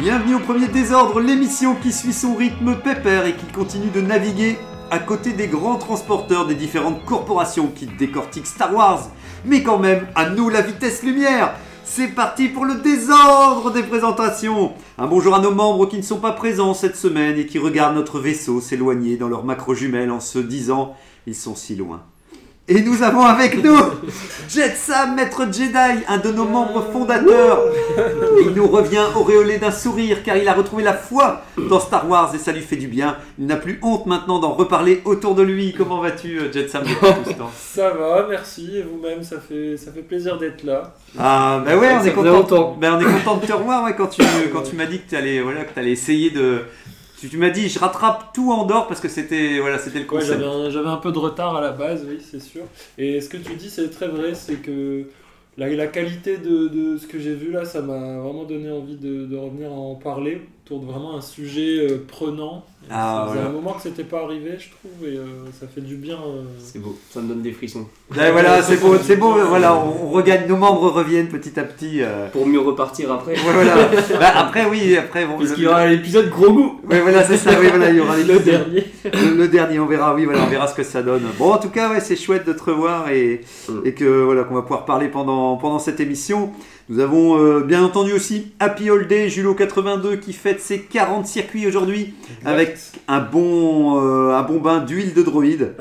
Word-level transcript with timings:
Bienvenue 0.00 0.36
au 0.36 0.38
Premier 0.38 0.68
Désordre, 0.68 1.18
l'émission 1.18 1.74
qui 1.74 1.90
suit 1.90 2.12
son 2.12 2.36
rythme 2.36 2.76
pépère 2.76 3.26
et 3.26 3.34
qui 3.34 3.46
continue 3.46 3.90
de 3.90 4.00
naviguer 4.00 4.56
à 4.92 5.00
côté 5.00 5.32
des 5.32 5.48
grands 5.48 5.76
transporteurs 5.76 6.46
des 6.46 6.54
différentes 6.54 7.04
corporations 7.04 7.66
qui 7.66 7.86
décortiquent 7.86 8.46
Star 8.46 8.72
Wars. 8.72 9.08
Mais 9.44 9.64
quand 9.64 9.80
même, 9.80 10.06
à 10.14 10.30
nous 10.30 10.50
la 10.50 10.60
vitesse 10.60 11.02
lumière 11.02 11.52
C'est 11.84 12.14
parti 12.14 12.46
pour 12.46 12.64
le 12.64 12.76
désordre 12.76 13.72
des 13.72 13.82
présentations 13.82 14.72
Un 14.98 15.08
bonjour 15.08 15.34
à 15.34 15.40
nos 15.40 15.50
membres 15.50 15.86
qui 15.86 15.96
ne 15.96 16.02
sont 16.02 16.20
pas 16.20 16.32
présents 16.32 16.74
cette 16.74 16.96
semaine 16.96 17.36
et 17.36 17.46
qui 17.46 17.58
regardent 17.58 17.96
notre 17.96 18.20
vaisseau 18.20 18.60
s'éloigner 18.60 19.16
dans 19.16 19.28
leur 19.28 19.44
macro 19.44 19.74
jumelle 19.74 20.12
en 20.12 20.20
se 20.20 20.38
disant 20.38 20.94
«Ils 21.26 21.34
sont 21.34 21.56
si 21.56 21.74
loin». 21.74 22.02
Et 22.70 22.82
nous 22.82 23.02
avons 23.02 23.22
avec 23.22 23.64
nous 23.64 23.78
Jet 24.46 24.76
Sam, 24.76 25.14
maître 25.14 25.46
Jedi, 25.50 26.04
un 26.06 26.18
de 26.18 26.30
nos 26.30 26.44
membres 26.44 26.84
fondateurs. 26.92 27.62
Il 28.42 28.50
nous 28.50 28.66
revient 28.66 29.04
auréolé 29.16 29.56
d'un 29.56 29.70
sourire 29.70 30.22
car 30.22 30.36
il 30.36 30.46
a 30.48 30.52
retrouvé 30.52 30.82
la 30.82 30.92
foi 30.92 31.42
dans 31.70 31.80
Star 31.80 32.06
Wars 32.06 32.34
et 32.34 32.38
ça 32.38 32.52
lui 32.52 32.60
fait 32.60 32.76
du 32.76 32.86
bien. 32.86 33.16
Il 33.38 33.46
n'a 33.46 33.56
plus 33.56 33.78
honte 33.82 34.04
maintenant 34.04 34.38
d'en 34.38 34.52
reparler 34.52 35.00
autour 35.06 35.34
de 35.34 35.42
lui. 35.42 35.72
Comment 35.72 36.02
vas-tu, 36.02 36.38
euh, 36.38 36.52
Jet 36.52 36.68
Sam 36.68 36.82
depuis 36.82 37.22
tout 37.24 37.30
ce 37.30 37.36
temps 37.38 37.50
Ça 37.54 37.88
va, 37.88 38.26
merci. 38.28 38.76
Et 38.76 38.82
vous-même, 38.82 39.22
ça 39.22 39.36
fait, 39.40 39.78
ça 39.78 39.90
fait 39.90 40.02
plaisir 40.02 40.36
d'être 40.36 40.62
là. 40.62 40.94
Ah, 41.18 41.62
bah 41.64 41.74
ouais, 41.74 41.88
on 41.98 42.04
est 42.04 42.12
content. 42.12 42.76
Bah, 42.78 42.98
on 42.98 43.00
est 43.00 43.10
content 43.10 43.36
de 43.38 43.46
te 43.46 43.52
revoir 43.52 43.84
ouais, 43.84 43.94
quand 43.96 44.08
tu, 44.08 44.22
quand 44.52 44.62
tu 44.62 44.76
m'as 44.76 44.86
dit 44.86 45.00
que 45.00 45.08
tu 45.08 45.16
allais, 45.16 45.40
voilà, 45.40 45.64
que 45.64 45.78
allais 45.80 45.92
essayer 45.92 46.28
de. 46.30 46.64
Tu, 47.18 47.28
tu 47.28 47.36
m'as 47.36 47.50
dit, 47.50 47.68
je 47.68 47.78
rattrape 47.78 48.32
tout 48.32 48.52
en 48.52 48.64
dehors 48.64 48.86
parce 48.86 49.00
que 49.00 49.08
c'était 49.08 49.58
voilà, 49.60 49.78
c'était 49.78 49.98
le 50.00 50.06
Ouais, 50.10 50.24
concept. 50.24 50.24
j'avais 50.24 50.44
un, 50.46 50.70
j'avais 50.70 50.88
un 50.88 50.96
peu 50.96 51.12
de 51.12 51.18
retard 51.18 51.54
à 51.56 51.60
la 51.60 51.72
base, 51.72 52.04
oui, 52.08 52.18
c'est 52.20 52.40
sûr. 52.40 52.62
Et 52.96 53.20
ce 53.20 53.28
que 53.28 53.36
tu 53.36 53.56
dis, 53.56 53.68
c'est 53.68 53.90
très 53.90 54.08
vrai, 54.08 54.34
c'est 54.34 54.56
que 54.56 55.04
la, 55.58 55.68
la 55.68 55.86
qualité 55.86 56.38
de, 56.38 56.68
de 56.68 56.96
ce 56.96 57.06
que 57.06 57.18
j'ai 57.18 57.34
vu 57.34 57.50
là, 57.50 57.64
ça 57.66 57.82
m'a 57.82 58.18
vraiment 58.18 58.44
donné 58.44 58.70
envie 58.70 58.96
de, 58.96 59.26
de 59.26 59.36
revenir 59.36 59.70
en 59.72 59.96
parler 59.96 60.40
autour 60.64 60.80
de 60.80 60.86
vraiment 60.86 61.14
un 61.16 61.20
sujet 61.20 61.78
euh, 61.90 62.04
prenant. 62.08 62.64
Ah, 62.90 63.24
ça 63.26 63.32
faisait 63.32 63.42
voilà. 63.42 63.50
un 63.50 63.52
moment 63.60 63.72
que 63.74 63.82
c'était 63.82 64.04
pas 64.04 64.22
arrivé, 64.22 64.52
je 64.58 64.68
trouve, 64.70 65.06
et 65.06 65.16
euh, 65.18 65.24
ça 65.60 65.66
fait 65.66 65.82
du 65.82 65.96
bien. 65.96 66.14
euh. 66.14 66.42
C'est 66.58 66.78
beau, 66.78 66.96
ça 67.10 67.20
me 67.20 67.28
donne 67.28 67.42
des 67.42 67.52
frissons. 67.52 67.86
Ouais, 68.16 68.30
voilà, 68.32 68.62
c'est 68.62 68.76
beau, 68.78 68.96
c'est 69.02 69.16
beau. 69.16 69.34
Voilà, 69.46 69.74
on, 69.76 70.06
on 70.06 70.10
regagne, 70.10 70.46
nos 70.48 70.56
membres 70.56 70.90
reviennent 70.90 71.28
petit 71.28 71.60
à 71.60 71.64
petit. 71.64 72.00
euh. 72.02 72.28
Pour 72.30 72.46
mieux 72.46 72.60
repartir 72.60 73.12
après. 73.12 73.32
Ouais, 73.32 73.52
voilà. 73.52 73.74
Bah, 74.18 74.32
après, 74.36 74.64
oui, 74.64 74.96
après, 74.96 75.26
bon, 75.26 75.36
Puisqu'il 75.36 75.60
y 75.60 75.64
le- 75.64 75.70
aura 75.70 75.86
l'épisode 75.86 76.30
gros 76.30 76.50
goût. 76.52 76.80
Ouais, 76.90 77.00
voilà, 77.00 77.24
c'est 77.24 77.36
ça, 77.36 77.50
oui, 77.60 77.66
voilà, 77.68 77.90
il 77.90 77.96
y 77.96 78.00
aura 78.00 78.16
les 78.16 78.24
Le 78.32 78.38
dernier. 78.38 78.84
le, 79.04 79.36
le 79.36 79.48
dernier, 79.48 79.78
on 79.80 79.86
verra, 79.86 80.14
oui, 80.14 80.24
voilà, 80.24 80.40
on 80.44 80.48
verra 80.48 80.66
ce 80.66 80.74
que 80.74 80.82
ça 80.82 81.02
donne. 81.02 81.24
Bon, 81.38 81.52
en 81.52 81.58
tout 81.58 81.68
cas, 81.70 81.90
ouais, 81.90 82.00
c'est 82.00 82.16
chouette 82.16 82.46
de 82.46 82.52
te 82.54 82.62
revoir 82.70 83.10
et, 83.10 83.42
Mm. 83.68 83.80
et 83.84 83.92
que 83.92 84.22
voilà, 84.22 84.44
qu'on 84.44 84.54
va 84.54 84.62
pouvoir 84.62 84.84
parler 84.86 85.08
pendant, 85.08 85.56
pendant 85.58 85.78
cette 85.78 86.00
émission. 86.00 86.52
Nous 86.90 87.00
avons 87.00 87.36
euh, 87.38 87.60
bien 87.60 87.82
entendu 87.84 88.12
aussi 88.14 88.52
Happy 88.60 88.88
All 88.88 89.06
Day 89.06 89.28
Julo 89.28 89.54
82 89.54 90.16
qui 90.16 90.32
fête 90.32 90.58
ses 90.62 90.80
40 90.80 91.26
circuits 91.26 91.66
aujourd'hui 91.66 92.14
avec 92.46 92.67
un 93.06 93.20
bon, 93.20 94.02
euh, 94.02 94.34
un 94.34 94.42
bon 94.42 94.60
bain 94.60 94.80
d'huile 94.80 95.14
de 95.14 95.22
droïde. 95.22 95.74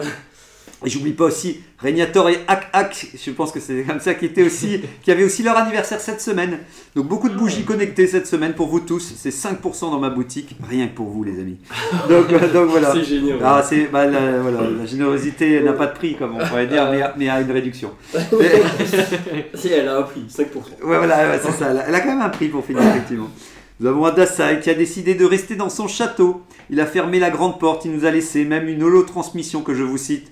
Et 0.86 0.90
j'oublie 0.90 1.14
pas 1.14 1.26
aussi 1.26 1.62
Régnator 1.80 2.28
et 2.30 2.40
Hack 2.48 2.70
Hack, 2.74 3.08
je 3.24 3.32
pense 3.32 3.52
que 3.52 3.60
c'est 3.60 3.84
comme 3.84 4.00
ça 4.00 4.16
qui 4.16 4.26
était 4.26 4.44
aussi, 4.44 4.82
qui 5.04 5.12
avait 5.12 5.24
aussi 5.24 5.44
leur 5.44 5.56
anniversaire 5.58 6.00
cette 6.00 6.22
semaine. 6.22 6.58
Donc 6.96 7.08
beaucoup 7.08 7.30
de 7.30 7.36
bougies 7.36 7.66
connectées 7.66 8.08
cette 8.08 8.26
semaine 8.26 8.54
pour 8.54 8.68
vous 8.68 8.80
tous. 8.80 9.14
C'est 9.16 9.30
5% 9.30 9.92
dans 9.92 10.00
ma 10.00 10.10
boutique, 10.10 10.56
rien 10.68 10.88
que 10.88 10.96
pour 10.96 11.08
vous 11.08 11.24
les 11.24 11.40
amis. 11.40 11.58
Donc, 12.10 12.32
euh, 12.32 12.52
donc 12.52 12.70
voilà. 12.70 12.94
C'est 12.94 13.04
génial. 13.04 13.38
Ah, 13.44 13.64
c'est, 13.68 13.86
bah, 13.92 14.08
la, 14.08 14.40
voilà, 14.40 14.62
la 14.80 14.86
générosité 14.88 15.62
n'a 15.62 15.74
pas 15.74 15.86
de 15.86 15.94
prix, 15.94 16.16
comme 16.16 16.36
on 16.36 16.46
pourrait 16.48 16.66
dire, 16.66 16.90
mais, 16.92 17.04
mais 17.16 17.30
a 17.30 17.42
une 17.42 17.52
réduction. 17.52 17.92
si, 19.54 19.70
elle 19.70 19.88
a 19.88 20.00
un 20.00 20.04
prix, 20.04 20.26
5%. 20.30 20.44
Ouais, 20.44 20.98
voilà, 20.98 21.30
ouais, 21.30 21.40
c'est 21.44 21.52
ça. 21.52 21.74
Elle 21.88 21.94
a 21.94 22.00
quand 22.00 22.10
même 22.10 22.22
un 22.22 22.30
prix 22.30 22.48
pour 22.50 22.66
finir, 22.66 22.82
effectivement. 22.84 23.30
Nous 23.80 23.86
avons 23.86 24.06
Adasai 24.06 24.60
qui 24.60 24.72
a 24.72 24.74
décidé 24.74 25.14
de 25.14 25.24
rester 25.24 25.56
dans 25.56 25.70
son 25.70 25.88
château. 25.88 26.42
Il 26.72 26.80
a 26.80 26.88
fermé 26.88 27.20
la 27.20 27.30
grande 27.30 27.60
porte, 27.60 27.86
il 27.86 27.92
nous 27.92 28.06
a 28.06 28.12
laissé 28.12 28.44
même 28.44 28.68
une 28.68 28.82
holo-transmission 28.82 29.62
que 29.62 29.76
je 29.76 29.84
vous 29.84 30.00
cite. 30.00 30.32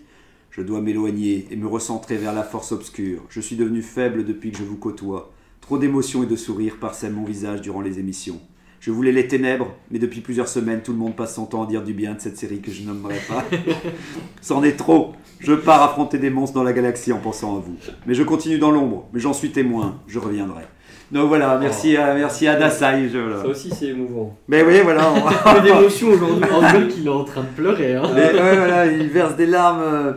Je 0.49 0.63
dois 0.63 0.81
m'éloigner 0.81 1.45
et 1.51 1.55
me 1.55 1.67
recentrer 1.67 2.17
vers 2.17 2.33
la 2.33 2.41
force 2.41 2.71
obscure. 2.71 3.21
Je 3.29 3.41
suis 3.41 3.55
devenu 3.55 3.83
faible 3.83 4.25
depuis 4.25 4.51
que 4.51 4.57
je 4.57 4.63
vous 4.63 4.77
côtoie. 4.77 5.31
Trop 5.61 5.77
d'émotions 5.77 6.23
et 6.23 6.25
de 6.25 6.35
sourires 6.35 6.77
parsèment 6.79 7.17
mon 7.17 7.23
visage 7.23 7.61
durant 7.61 7.81
les 7.81 7.99
émissions. 7.99 8.41
Je 8.79 8.89
voulais 8.89 9.11
les 9.11 9.27
ténèbres, 9.27 9.75
mais 9.91 9.99
depuis 9.99 10.21
plusieurs 10.21 10.47
semaines, 10.47 10.81
tout 10.81 10.91
le 10.91 10.97
monde 10.97 11.15
passe 11.15 11.35
son 11.35 11.45
temps 11.45 11.65
à 11.65 11.67
dire 11.67 11.83
du 11.83 11.93
bien 11.93 12.15
de 12.15 12.21
cette 12.21 12.37
série 12.37 12.61
que 12.61 12.71
je 12.71 12.81
nommerai 12.81 13.19
pas. 13.27 13.45
C'en 14.41 14.63
est 14.63 14.75
trop. 14.75 15.13
Je 15.39 15.53
pars 15.53 15.83
affronter 15.83 16.17
des 16.17 16.31
monstres 16.31 16.55
dans 16.55 16.63
la 16.63 16.73
galaxie 16.73 17.13
en 17.13 17.19
pensant 17.19 17.57
à 17.57 17.59
vous. 17.59 17.75
Mais 18.07 18.15
je 18.15 18.23
continue 18.23 18.57
dans 18.57 18.71
l'ombre, 18.71 19.07
mais 19.13 19.19
j'en 19.19 19.33
suis 19.33 19.51
témoin. 19.51 20.01
Je 20.07 20.17
reviendrai. 20.17 20.63
Donc 21.11 21.27
voilà, 21.27 21.57
merci 21.59 21.95
à, 21.97 22.13
merci 22.15 22.47
à 22.47 22.55
Dasai. 22.55 23.09
je- 23.13 23.17
voilà. 23.19 23.41
Ça 23.41 23.47
aussi, 23.47 23.69
c'est 23.69 23.87
émouvant. 23.87 24.35
Mais 24.47 24.63
oui, 24.63 24.79
voilà. 24.83 25.11
on- 25.13 25.61
d'émotion 25.63 26.07
aujourd'hui. 26.09 26.43
On 26.51 26.59
dirait 26.59 26.87
qu'il 26.87 27.05
est 27.05 27.09
en 27.09 27.23
train 27.23 27.41
de 27.41 27.47
pleurer. 27.55 27.95
Hein. 27.95 28.03
Mais 28.13 28.33
ouais, 28.33 28.55
voilà, 28.57 28.85
il 28.87 29.07
verse 29.09 29.35
des 29.35 29.45
larmes. 29.45 29.81
euh, 29.83 30.13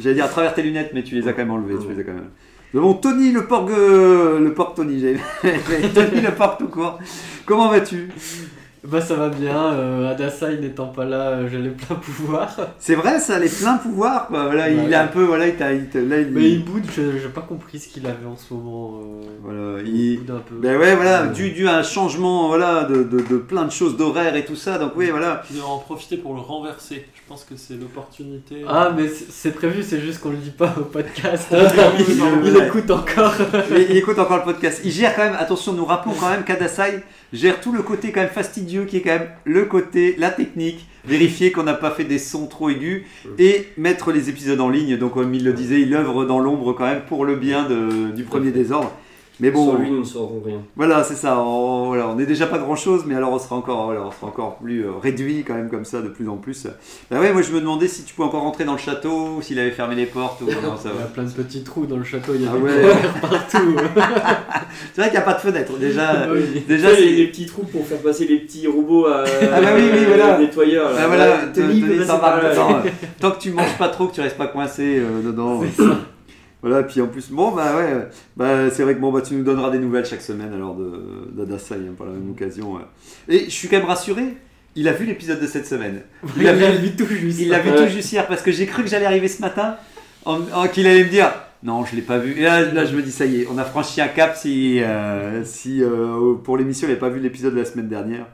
J'allais 0.00 0.16
dire 0.16 0.24
à 0.24 0.28
travers 0.28 0.54
tes 0.54 0.62
lunettes, 0.62 0.90
mais 0.94 1.02
tu 1.02 1.14
les 1.14 1.28
as 1.28 1.32
quand 1.32 1.38
même 1.42 1.50
enlevées. 1.52 1.76
Tu 1.80 1.92
les 1.92 2.00
as 2.00 2.04
quand 2.04 2.14
même. 2.14 2.30
Nous 2.72 2.80
avons 2.80 2.94
Tony 2.94 3.30
le 3.30 3.44
porc, 3.46 3.68
euh, 3.70 4.40
le 4.40 4.52
porc 4.54 4.74
Tony. 4.74 4.98
j'allais- 4.98 5.88
Tony 5.94 6.20
le 6.20 6.30
porc 6.32 6.56
tout 6.58 6.66
court. 6.68 6.98
Comment 7.46 7.68
vas-tu? 7.68 8.08
Bah 8.86 9.00
ça 9.00 9.14
va 9.14 9.30
bien, 9.30 9.72
euh, 9.72 10.10
Adasai 10.10 10.58
n'étant 10.58 10.88
pas 10.88 11.06
là, 11.06 11.28
euh, 11.30 11.48
j'ai 11.50 11.56
les 11.56 11.70
pleins 11.70 11.96
pouvoirs. 11.96 12.54
C'est 12.78 12.94
vrai, 12.94 13.18
ça, 13.18 13.38
les 13.38 13.48
pleins 13.48 13.78
pouvoirs. 13.78 14.26
Quoi. 14.26 14.44
Voilà, 14.44 14.68
il 14.68 14.92
est 14.92 14.94
un 14.94 15.06
peu, 15.06 15.22
voilà, 15.24 15.48
il 15.48 15.54
t'a, 15.56 15.72
il 15.72 15.88
t'a- 15.88 16.00
là, 16.02 16.20
il, 16.20 16.28
Mais 16.30 16.50
il 16.50 16.64
boude, 16.64 16.82
j'ai 16.94 17.18
j'ai 17.18 17.28
pas 17.30 17.40
compris 17.40 17.78
ce 17.78 17.88
qu'il 17.88 18.04
avait 18.06 18.26
en 18.26 18.36
ce 18.36 18.52
moment. 18.52 19.00
euh, 19.00 19.22
voilà, 19.42 19.82
il 19.82 19.96
il, 19.96 20.18
boude 20.18 20.36
un 20.36 20.40
peu. 20.40 20.54
Ben 20.56 20.76
ouais, 20.76 20.94
voilà, 20.96 21.22
Euh, 21.22 21.26
dû, 21.28 21.50
dû 21.52 21.66
à 21.66 21.78
un 21.78 21.82
changement 21.82 22.48
voilà, 22.48 22.84
de, 22.84 23.04
de, 23.04 23.20
de 23.20 23.36
plein 23.38 23.64
de 23.64 23.72
choses 23.72 23.96
d'horaire 23.96 24.36
et 24.36 24.44
tout 24.44 24.54
ça. 24.56 24.76
Donc 24.78 24.92
oui, 24.96 25.08
voilà. 25.10 25.42
Je 25.50 25.56
vais 25.56 25.62
en 25.62 25.78
profiter 25.78 26.18
pour 26.18 26.34
le 26.34 26.40
renverser. 26.40 27.06
Je 27.14 27.20
pense 27.26 27.44
que 27.44 27.56
c'est 27.56 27.74
l'opportunité. 27.80 28.64
Ah, 28.68 28.92
mais 28.94 29.08
c'est 29.08 29.30
c'est 29.30 29.52
prévu, 29.54 29.82
c'est 29.82 30.00
juste 30.00 30.20
qu'on 30.20 30.30
le 30.30 30.36
dit 30.36 30.50
pas 30.50 30.74
au 30.78 30.82
podcast. 30.84 31.48
il- 31.98 32.46
il 32.48 32.56
écoute 32.58 32.90
encore. 32.90 33.32
Mais 33.70 33.86
il 33.88 33.96
écoute 33.96 34.18
encore 34.18 34.36
le 34.38 34.44
podcast. 34.44 34.82
Il 34.84 34.90
gère 34.90 35.16
quand 35.16 35.24
même, 35.24 35.36
attention, 35.38 35.72
nous 35.72 35.86
rappelons 35.86 36.12
quand 36.20 36.28
même 36.28 36.44
qu'Adasai 36.44 37.02
gère 37.34 37.60
tout 37.60 37.72
le 37.72 37.82
côté 37.82 38.12
quand 38.12 38.20
même 38.22 38.30
fastidieux 38.30 38.84
qui 38.84 38.96
est 38.96 39.00
quand 39.02 39.10
même 39.18 39.28
le 39.44 39.64
côté, 39.66 40.14
la 40.18 40.30
technique, 40.30 40.86
vérifier 41.04 41.52
qu'on 41.52 41.64
n'a 41.64 41.74
pas 41.74 41.90
fait 41.90 42.04
des 42.04 42.18
sons 42.18 42.46
trop 42.46 42.70
aigus 42.70 43.02
et 43.38 43.66
mettre 43.76 44.12
les 44.12 44.30
épisodes 44.30 44.60
en 44.60 44.70
ligne. 44.70 44.96
Donc 44.96 45.12
comme 45.14 45.34
il 45.34 45.44
le 45.44 45.52
disait, 45.52 45.80
il 45.82 45.92
œuvre 45.94 46.24
dans 46.24 46.38
l'ombre 46.38 46.72
quand 46.72 46.86
même 46.86 47.02
pour 47.08 47.24
le 47.26 47.36
bien 47.36 47.68
de- 47.68 48.10
du 48.12 48.22
premier 48.22 48.50
désordre. 48.52 48.92
Mais 49.40 49.50
bon, 49.50 49.72
Sans 49.72 49.78
lui, 49.78 49.90
nous 49.90 49.98
ne 49.98 50.04
saurons 50.04 50.40
rien. 50.44 50.58
Voilà, 50.76 51.02
c'est 51.02 51.16
ça. 51.16 51.40
On, 51.40 51.86
voilà, 51.88 52.08
on 52.08 52.18
est 52.20 52.26
déjà 52.26 52.46
pas 52.46 52.58
grand 52.58 52.76
chose, 52.76 53.02
mais 53.04 53.16
alors 53.16 53.32
on 53.32 53.38
sera 53.40 53.56
encore, 53.56 53.86
voilà, 53.86 54.02
on 54.06 54.12
sera 54.12 54.28
encore 54.28 54.58
plus 54.58 54.84
euh, 54.86 54.92
réduit 55.02 55.42
quand 55.44 55.54
même 55.54 55.68
comme 55.68 55.84
ça 55.84 56.02
de 56.02 56.08
plus 56.08 56.28
en 56.28 56.36
plus. 56.36 56.68
Bah 57.10 57.18
ouais, 57.18 57.32
moi 57.32 57.42
je 57.42 57.50
me 57.52 57.58
demandais 57.60 57.88
si 57.88 58.04
tu 58.04 58.14
pouvais 58.14 58.28
encore 58.28 58.42
rentrer 58.42 58.64
dans 58.64 58.74
le 58.74 58.78
château, 58.78 59.40
s'il 59.42 59.58
avait 59.58 59.72
fermé 59.72 59.96
les 59.96 60.06
portes 60.06 60.40
ou 60.42 60.46
non, 60.46 60.76
ça 60.76 60.90
Il 60.94 61.00
y 61.00 61.02
a 61.02 61.06
plein 61.06 61.24
de 61.24 61.30
petits 61.30 61.64
trous 61.64 61.86
dans 61.86 61.96
le 61.96 62.04
château, 62.04 62.32
il 62.36 62.42
y 62.42 62.46
a 62.46 62.50
Ah 62.54 62.56
des 62.58 62.62
ouais. 62.62 62.92
partout. 63.20 63.76
C'est 64.94 65.00
vrai 65.00 65.10
qu'il 65.10 65.18
n'y 65.18 65.24
a 65.24 65.26
pas 65.26 65.34
de 65.34 65.40
fenêtre. 65.40 65.72
Déjà, 65.78 66.28
Oui. 66.32 66.62
déjà 66.68 66.90
Tu 66.90 66.94
sais, 66.94 67.00
les, 67.00 67.16
les 67.16 67.26
petits 67.26 67.46
trous 67.46 67.64
pour 67.64 67.84
faire 67.86 67.98
passer 67.98 68.26
les 68.26 68.38
petits 68.38 68.68
robots 68.68 69.06
à 69.06 69.24
Ah 69.52 69.60
bah 69.60 69.68
oui, 69.76 69.82
oui, 69.92 70.04
voilà. 70.06 70.38
nettoyeurs. 70.38 70.90
Ah 70.96 71.06
voilà, 71.08 71.36
ouais. 71.36 72.92
Tant 73.20 73.30
que 73.32 73.38
tu 73.40 73.50
manges 73.50 73.76
pas 73.78 73.88
trop, 73.88 74.06
que 74.06 74.14
tu 74.14 74.20
restes 74.20 74.36
pas 74.38 74.46
coincé 74.46 74.98
euh, 75.00 75.22
dedans. 75.26 75.60
Voilà, 76.66 76.82
puis 76.82 77.00
en 77.02 77.08
plus, 77.08 77.30
bon 77.30 77.50
bah 77.50 77.76
ouais, 77.76 78.08
bah 78.38 78.70
c'est 78.70 78.84
vrai 78.84 78.94
que 78.94 79.00
bon 79.00 79.12
bah 79.12 79.20
tu 79.20 79.34
nous 79.34 79.44
donneras 79.44 79.70
des 79.70 79.78
nouvelles 79.78 80.06
chaque 80.06 80.22
semaine 80.22 80.50
alors 80.54 80.76
d'Adasai 81.32 81.74
hein, 81.74 81.92
par 81.98 82.06
la 82.06 82.14
même 82.14 82.30
occasion. 82.30 82.72
ouais. 82.74 82.80
Et 83.28 83.44
je 83.44 83.50
suis 83.50 83.68
quand 83.68 83.76
même 83.76 83.86
rassuré, 83.86 84.22
il 84.74 84.88
a 84.88 84.92
vu 84.92 85.04
l'épisode 85.04 85.40
de 85.40 85.46
cette 85.46 85.66
semaine. 85.66 86.00
Il 86.38 86.48
a 86.48 86.54
vu 86.54 86.96
tout 86.96 87.04
juste. 87.06 87.38
Il 87.40 87.50
l'a 87.50 87.58
vu 87.58 87.70
tout 87.70 87.86
juste 87.86 88.10
hier 88.12 88.26
parce 88.26 88.40
que 88.40 88.50
j'ai 88.50 88.64
cru 88.64 88.82
que 88.82 88.88
j'allais 88.88 89.04
arriver 89.04 89.28
ce 89.28 89.42
matin 89.42 89.76
en, 90.24 90.40
en- 90.54 90.68
qu'il 90.68 90.86
allait 90.86 91.04
me 91.04 91.10
dire 91.10 91.30
non 91.62 91.84
je 91.84 91.96
l'ai 91.96 92.02
pas 92.02 92.16
vu 92.18 92.32
et 92.38 92.42
là, 92.44 92.62
là, 92.72 92.84
je 92.86 92.96
me 92.96 93.02
dis 93.02 93.12
ça 93.12 93.26
y 93.26 93.42
est 93.42 93.48
on 93.52 93.58
a 93.58 93.64
franchi 93.64 94.00
un 94.00 94.08
cap 94.08 94.34
si, 94.36 94.80
euh, 94.82 95.44
si 95.44 95.82
euh, 95.82 96.34
pour 96.42 96.56
l'émission 96.56 96.86
il 96.86 96.90
n'avait 96.90 97.00
pas 97.00 97.08
vu 97.10 97.20
l'épisode 97.20 97.52
de 97.54 97.58
la 97.58 97.64
semaine 97.66 97.88
dernière 97.88 98.26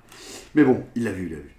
mais 0.54 0.62
bon 0.64 0.82
il 0.96 1.02
l'a 1.04 1.10
vu 1.12 1.24
il 1.26 1.30
l'a 1.30 1.36
vu 1.36 1.50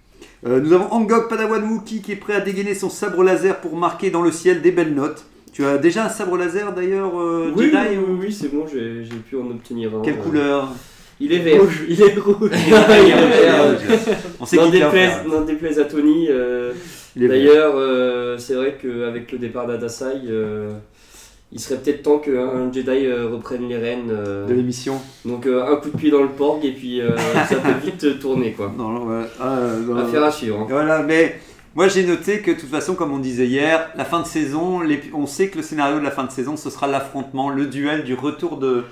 Euh, 0.46 0.60
nous 0.60 0.72
avons 0.72 0.90
Angok 0.92 1.28
Padawan 1.28 1.62
Wookie 1.70 2.00
qui 2.02 2.12
est 2.12 2.16
prêt 2.16 2.34
à 2.34 2.40
dégainer 2.40 2.74
son 2.74 2.90
sabre 2.90 3.22
laser 3.22 3.60
pour 3.60 3.76
marquer 3.76 4.10
dans 4.10 4.22
le 4.22 4.32
ciel 4.32 4.60
des 4.62 4.72
belles 4.72 4.94
notes 4.94 5.24
tu 5.52 5.64
as 5.64 5.78
déjà 5.78 6.06
un 6.06 6.08
sabre 6.08 6.36
laser 6.36 6.72
d'ailleurs 6.72 7.12
euh, 7.18 7.52
Oui, 7.54 7.66
Jedi 7.66 7.76
oui, 7.90 7.96
ou- 7.96 8.12
oui, 8.12 8.18
oui, 8.26 8.32
c'est 8.32 8.48
bon, 8.52 8.64
j'ai 8.66 9.04
pu 9.28 9.36
en 9.36 9.50
obtenir 9.50 9.90
un. 9.96 10.02
quelle 10.02 10.14
Euh, 10.14 10.22
couleur 10.22 10.68
Il 11.20 11.32
est 11.32 11.38
vert. 11.38 11.60
Rouge, 11.60 11.82
il 11.88 12.00
est 12.02 12.18
rouge. 12.18 12.50
Il 12.66 12.72
est 12.74 12.86
vert. 12.88 13.78
On 14.40 14.46
sait 14.46 14.56
qu'il 14.58 14.70
déplaise, 14.70 15.12
n'en 15.28 15.42
déplaise 15.42 15.78
à 15.78 15.84
Tony. 15.84 16.26
euh. 16.30 16.72
D'ailleurs, 17.14 17.74
euh, 17.76 18.38
c'est 18.38 18.54
vrai 18.54 18.78
qu'avec 18.80 19.30
le 19.32 19.38
départ 19.38 19.66
d'Adasai, 19.66 20.22
euh, 20.28 20.70
il 21.52 21.60
serait 21.60 21.78
peut-être 21.78 22.02
temps 22.02 22.18
qu'un 22.18 22.72
Jedi 22.72 23.04
euh, 23.06 23.28
reprenne 23.30 23.68
les 23.68 23.76
rênes. 23.76 24.08
de 24.48 24.54
l'émission. 24.54 24.98
donc 25.26 25.46
un 25.46 25.76
coup 25.76 25.90
de 25.90 25.96
pied 25.98 26.10
dans 26.10 26.22
le 26.22 26.28
porg 26.30 26.64
et 26.64 26.72
puis 26.72 27.02
ça 27.48 27.56
peut 27.56 27.84
vite 27.84 28.18
tourner 28.18 28.52
quoi. 28.52 28.72
Non, 28.78 28.88
non, 28.88 29.04
ouais. 29.06 29.24
Ah, 29.38 29.58
Affaire 29.98 30.24
à 30.24 30.30
suivre. 30.32 30.60
hein. 30.60 30.66
Voilà, 30.70 31.02
mais 31.02 31.38
moi 31.74 31.88
j'ai 31.88 32.04
noté 32.06 32.40
que 32.40 32.50
de 32.50 32.60
toute 32.60 32.68
façon, 32.70 32.94
comme 32.94 33.12
on 33.12 33.18
disait 33.18 33.46
hier, 33.46 33.90
la 33.96 34.04
fin 34.04 34.20
de 34.20 34.26
saison, 34.26 34.80
les- 34.80 35.00
on 35.14 35.26
sait 35.26 35.48
que 35.48 35.56
le 35.56 35.62
scénario 35.62 35.98
de 35.98 36.04
la 36.04 36.10
fin 36.10 36.24
de 36.24 36.30
saison, 36.30 36.56
ce 36.56 36.68
sera 36.70 36.86
l'affrontement, 36.86 37.48
le 37.50 37.66
duel 37.66 38.04
du 38.04 38.14
retour 38.14 38.58
de, 38.58 38.84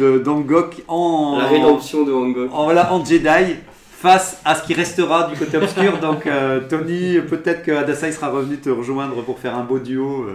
de 0.00 0.18
d'Angok 0.24 0.82
en, 0.88 1.38
La 1.38 1.46
rédemption 1.48 2.04
de 2.04 2.12
Hangok. 2.12 2.50
en, 2.52 2.64
voilà, 2.64 2.92
en 2.92 3.04
Jedi 3.04 3.56
face 3.90 4.40
à 4.44 4.54
ce 4.54 4.64
qui 4.64 4.74
restera 4.74 5.28
du 5.28 5.36
côté 5.36 5.56
obscur. 5.62 5.98
Donc 5.98 6.26
euh, 6.26 6.60
Tony, 6.68 7.18
peut-être 7.28 7.62
que 7.64 7.72
Adasai 7.72 8.12
sera 8.12 8.28
revenu 8.30 8.56
te 8.58 8.70
rejoindre 8.70 9.22
pour 9.22 9.38
faire 9.40 9.56
un 9.56 9.64
beau 9.64 9.80
duo. 9.80 10.22
euh. 10.28 10.34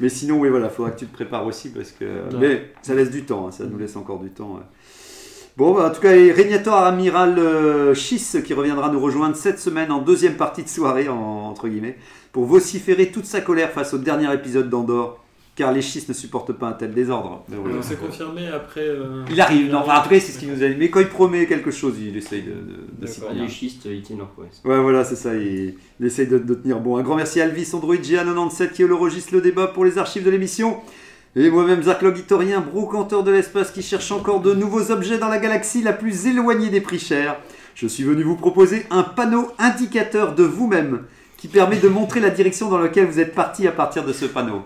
mais 0.00 0.08
sinon, 0.08 0.38
oui, 0.38 0.48
voilà, 0.48 0.70
faudra 0.70 0.90
que 0.92 1.00
tu 1.00 1.06
te 1.06 1.12
prépares 1.12 1.46
aussi 1.46 1.68
parce 1.70 1.90
que. 1.90 2.04
Mais 2.40 2.70
ça 2.80 2.94
laisse 2.94 3.10
du 3.10 3.24
temps, 3.24 3.48
hein, 3.48 3.50
ça 3.52 3.64
nous 3.64 3.76
laisse 3.76 3.96
encore 3.96 4.20
du 4.20 4.30
temps. 4.30 4.54
ouais. 4.54 4.62
Bon, 5.56 5.72
bah, 5.74 5.88
en 5.88 5.94
tout 5.94 6.00
cas, 6.00 6.10
Régnator 6.10 6.74
Amiral 6.74 7.38
euh, 7.38 7.94
Schiss 7.94 8.38
qui 8.44 8.54
reviendra 8.54 8.90
nous 8.90 8.98
rejoindre 8.98 9.36
cette 9.36 9.60
semaine 9.60 9.92
en 9.92 10.00
deuxième 10.02 10.34
partie 10.34 10.64
de 10.64 10.68
soirée, 10.68 11.08
en- 11.08 11.14
entre 11.48 11.68
guillemets, 11.68 11.96
pour 12.32 12.44
vociférer 12.44 13.12
toute 13.12 13.24
sa 13.24 13.40
colère 13.40 13.70
face 13.70 13.94
au 13.94 13.98
dernier 13.98 14.32
épisode 14.34 14.68
d'Andorre, 14.68 15.20
car 15.54 15.70
les 15.70 15.80
Schiss 15.80 16.08
ne 16.08 16.12
supportent 16.12 16.50
pas 16.54 16.66
un 16.66 16.72
tel 16.72 16.92
désordre. 16.92 17.44
Mais 17.48 17.56
voilà. 17.56 17.74
Donc 17.76 17.84
c'est 17.84 18.00
confirmé 18.00 18.48
après. 18.48 18.80
euh, 18.80 19.22
Il 19.30 19.40
arrive, 19.40 19.70
non, 19.70 19.78
enfin, 19.78 19.92
après 19.92 20.18
c'est 20.18 20.32
ce 20.32 20.40
qu'il 20.40 20.50
nous 20.52 20.60
a 20.60 20.66
dit, 20.68 20.74
mais 20.76 20.90
quand 20.90 20.98
il 20.98 21.06
promet 21.08 21.46
quelque 21.46 21.70
chose, 21.70 21.94
il 22.04 22.16
essaye 22.16 22.42
de, 22.42 22.50
de, 22.50 23.02
de 23.02 23.06
s'y 23.06 23.20
D'accord. 23.20 23.34
tenir. 23.34 23.44
Les 23.44 23.48
schistes, 23.50 23.84
ils 23.84 24.02
tiennent 24.02 24.18
leur 24.18 24.30
promesse. 24.30 24.60
Ouais, 24.64 24.80
voilà, 24.80 25.04
c'est 25.04 25.14
ça, 25.14 25.36
il, 25.36 25.76
il 26.00 26.06
essaye 26.06 26.26
de, 26.26 26.38
de 26.38 26.54
tenir 26.54 26.80
bon. 26.80 26.96
Un 26.96 27.02
grand 27.04 27.14
merci 27.14 27.40
à 27.40 27.44
Alvis, 27.44 27.70
Android 27.74 27.94
GA97 27.94 28.72
qui 28.72 28.82
holorogiste 28.82 29.30
le 29.30 29.40
débat 29.40 29.68
pour 29.68 29.84
les 29.84 29.98
archives 29.98 30.24
de 30.24 30.30
l'émission. 30.30 30.78
Et 31.36 31.50
moi-même, 31.50 31.82
Zarklog 31.82 32.16
Hitorien, 32.16 32.60
brocanteur 32.60 33.24
de 33.24 33.32
l'espace 33.32 33.72
qui 33.72 33.82
cherche 33.82 34.12
encore 34.12 34.40
de 34.40 34.54
nouveaux 34.54 34.92
objets 34.92 35.18
dans 35.18 35.28
la 35.28 35.38
galaxie 35.38 35.82
la 35.82 35.92
plus 35.92 36.28
éloignée 36.28 36.70
des 36.70 36.80
prix 36.80 37.00
chers. 37.00 37.36
Je 37.74 37.88
suis 37.88 38.04
venu 38.04 38.22
vous 38.22 38.36
proposer 38.36 38.86
un 38.90 39.02
panneau 39.02 39.48
indicateur 39.58 40.36
de 40.36 40.44
vous-même 40.44 41.02
qui 41.36 41.48
permet 41.48 41.78
de 41.78 41.88
montrer 41.88 42.20
la 42.20 42.30
direction 42.30 42.70
dans 42.70 42.78
laquelle 42.78 43.06
vous 43.06 43.18
êtes 43.18 43.34
parti 43.34 43.66
à 43.66 43.72
partir 43.72 44.04
de 44.04 44.12
ce 44.12 44.26
panneau. 44.26 44.62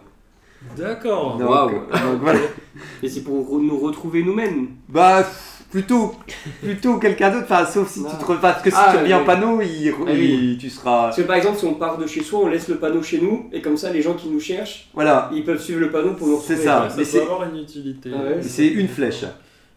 D'accord. 0.77 1.39
Donc, 1.39 1.49
Waouh. 1.49 1.71
donc 1.71 2.21
voilà. 2.21 2.41
Et 3.03 3.09
c'est 3.09 3.23
pour 3.23 3.59
nous 3.59 3.79
retrouver 3.79 4.23
nous-mêmes. 4.23 4.69
Bah, 4.91 5.27
plutôt, 5.71 6.15
plutôt 6.63 6.97
quelqu'un 6.99 7.31
d'autre, 7.31 7.45
enfin, 7.51 7.67
sauf 7.67 7.89
si 7.91 8.01
tu 8.05 8.11
te 8.17 8.25
re- 8.25 8.41
parce 8.41 8.63
que 8.63 8.71
si 8.71 8.77
Ah, 8.79 8.89
tu 8.93 8.99
reviens 8.99 9.17
oui. 9.19 9.23
en 9.23 9.27
panneau, 9.27 9.61
il, 9.61 9.93
Ah 10.07 10.11
il- 10.13 10.59
tu 10.59 10.71
seras. 10.71 11.05
Parce 11.05 11.17
que 11.17 11.23
par 11.23 11.37
exemple, 11.37 11.59
si 11.59 11.65
on 11.67 11.75
part 11.75 11.99
de 11.99 12.07
chez 12.07 12.23
soi, 12.23 12.41
on 12.45 12.49
laisse 12.49 12.69
le 12.69 12.77
panneau 12.77 13.03
chez 13.03 13.21
nous, 13.21 13.47
et 13.53 13.61
comme 13.61 13.77
ça, 13.77 13.91
les 13.91 14.03
gens 14.03 14.15
qui 14.15 14.29
nous 14.29 14.41
cherchent, 14.41 14.89
Voilà, 14.95 15.31
ils 15.33 15.45
peuvent 15.45 15.61
suivre 15.61 15.81
le 15.81 15.91
panneau 15.91 16.15
pour 16.15 16.27
nous 16.29 16.41
C'est 16.41 16.55
retrouver. 16.55 16.65
ça. 16.65 16.81
Ouais, 16.81 16.87
Ah, 16.91 16.95
mais 16.97 17.05
ça 17.05 17.11
c'est- 17.13 17.23
avoir 17.23 17.45
une 17.49 17.59
utilité. 17.61 18.11
Ah 18.15 18.19
ouais, 18.23 18.39
c'est 18.43 18.67
une 18.67 18.89
flèche. 18.89 19.25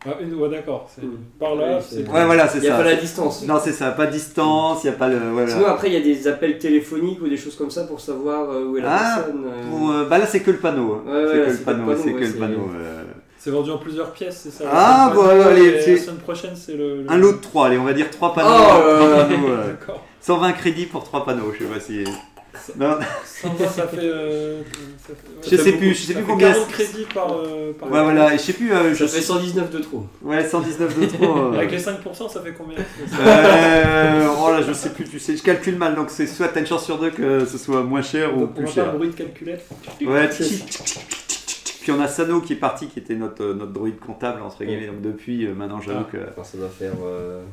Ah, 0.03 0.15
une- 0.19 0.33
ouais, 0.33 0.49
d'accord. 0.49 0.89
c'est-. 0.89 1.01
Par 1.39 1.53
là, 1.53 1.75
Ouais, 1.75 1.79
c'est. 1.87 2.03
c'est- 2.03 2.09
Ouais, 2.09 2.25
voilà, 2.25 2.47
c'est 2.47 2.57
Il 2.57 2.61
n'y 2.63 2.69
a 2.69 2.75
pas 2.75 2.83
la 2.83 2.95
distance. 2.95 3.45
Non, 3.45 3.59
c'est 3.63 3.71
ça, 3.71 3.91
pas 3.91 4.07
de 4.07 4.11
distance, 4.13 4.83
il 4.83 4.87
n'y 4.89 4.95
a 4.95 4.97
pas 4.97 5.07
le. 5.07 5.19
Voilà. 5.31 5.47
Sinon, 5.51 5.67
après, 5.67 5.89
il 5.89 5.93
y 5.93 5.97
a 5.97 6.01
des 6.01 6.27
appels 6.27 6.57
téléphoniques 6.57 7.21
ou 7.21 7.27
des 7.27 7.37
choses 7.37 7.55
comme 7.55 7.69
ça 7.69 7.83
pour 7.83 7.99
savoir 7.99 8.49
euh, 8.49 8.65
où 8.65 8.77
est 8.77 8.81
la 8.81 8.95
Ah, 8.95 9.15
personne. 9.19 9.43
euh. 9.45 9.69
Pour, 9.69 9.91
euh, 9.91 10.05
bah 10.09 10.17
là, 10.17 10.25
c'est 10.25 10.39
que 10.39 10.49
le 10.49 10.57
panneau. 10.57 10.93
hein. 10.93 11.03
Ouais, 11.05 11.13
ouais, 11.13 11.27
c'est 11.27 11.31
que 11.33 11.37
le 11.37 11.45
c'est 11.45 11.51
que 11.51 11.57
le 11.59 11.65
panneau, 11.65 11.85
panneau, 11.85 12.01
c'est 12.03 12.09
que 12.09 12.15
ouais, 12.15 12.21
le 12.21 12.25
c'est- 12.31 12.39
panneau. 12.39 12.69
euh. 12.75 13.03
C'est 13.43 13.49
vendu 13.49 13.71
en 13.71 13.79
plusieurs 13.79 14.11
pièces, 14.11 14.41
c'est 14.43 14.51
ça 14.51 14.65
Ah, 14.71 15.09
le 15.09 15.15
bon, 15.19 15.25
panneau, 15.27 15.41
allez, 15.49 15.71
La 15.71 15.97
semaine 15.97 16.17
prochaine, 16.17 16.51
c'est 16.55 16.73
le. 16.73 17.01
le- 17.01 17.09
Un 17.11 17.17
lot 17.17 17.31
de 17.33 17.37
3, 17.37 17.67
allez, 17.67 17.77
on 17.79 17.83
va 17.85 17.93
dire 17.93 18.11
3 18.11 18.35
panneaux. 18.35 18.49
Oh 18.51 19.15
panneaux, 19.17 19.47
euh, 19.49 19.67
D'accord. 19.79 20.05
120 20.21 20.51
crédits 20.53 20.85
pour 20.85 21.03
3 21.03 21.25
panneaux, 21.25 21.51
je 21.57 21.65
sais 21.65 21.71
pas 21.71 21.79
si. 21.79 22.03
Non, 22.77 22.97
120, 23.25 23.67
ça 23.67 23.87
fait. 23.87 23.97
euh, 24.01 24.61
ça 25.07 25.13
fait- 25.15 25.49
je 25.51 25.57
ça 25.57 25.63
sais 25.63 25.71
plus, 25.71 25.95
je 25.95 26.01
sais 26.01 26.13
Ça 26.13 26.19
plus 26.19 26.27
combien. 26.27 26.51
40 26.51 26.67
crédits 26.67 27.07
par. 27.11 27.31
euh, 27.33 27.71
par 27.79 27.89
Ouais, 27.91 28.03
voilà, 28.03 28.31
et 28.35 28.37
je 28.37 28.43
sais 28.43 28.53
plus, 28.53 28.71
euh, 28.71 28.93
je 28.93 29.05
Ça 29.07 29.15
fait 29.15 29.21
119 29.23 29.71
de 29.71 29.79
trop. 29.79 30.05
Ouais, 30.21 30.47
119 30.47 30.99
de 30.99 31.05
trop. 31.07 31.37
euh. 31.53 31.57
Avec 31.57 31.71
les 31.71 31.79
5%, 31.79 32.29
ça 32.29 32.41
fait 32.41 32.53
combien? 32.55 32.77
Euh, 33.25 34.27
oh 34.39 34.51
là, 34.51 34.61
je 34.61 34.71
sais 34.73 34.89
plus, 34.89 35.05
tu 35.05 35.17
sais, 35.17 35.35
je 35.35 35.41
calcule 35.41 35.77
mal, 35.77 35.95
donc 35.95 36.11
c'est 36.11 36.27
soit 36.27 36.49
t'as 36.49 36.59
une 36.59 36.67
chance 36.67 36.85
sur 36.85 36.99
deux 36.99 37.09
que 37.09 37.43
ce 37.45 37.57
soit 37.57 37.81
moins 37.81 38.03
cher 38.03 38.37
ou 38.37 38.43
On 38.43 38.47
plus 38.47 38.65
va 38.65 38.71
cher. 38.71 38.83
faire 38.85 38.93
un 38.93 38.97
bruit 38.97 39.09
de 39.09 39.15
calculette. 39.15 39.65
Ouais, 40.05 40.29
puis 41.81 41.91
on 41.91 41.99
a 41.99 42.07
Sano 42.07 42.41
qui 42.41 42.53
est 42.53 42.57
parti, 42.57 42.87
qui 42.87 42.99
était 42.99 43.15
notre, 43.15 43.43
euh, 43.43 43.53
notre 43.53 43.71
droïde 43.73 43.99
comptable, 43.99 44.41
entre 44.41 44.63
guillemets, 44.63 44.87
donc 44.87 45.01
depuis, 45.01 45.45
euh, 45.45 45.53
maintenant 45.53 45.81
j'avoue 45.81 46.05
que 46.05 46.17
Enfin, 46.29 46.43
ça 46.43 46.57
doit 46.57 46.69
faire. 46.69 46.93
euh, 47.03 47.43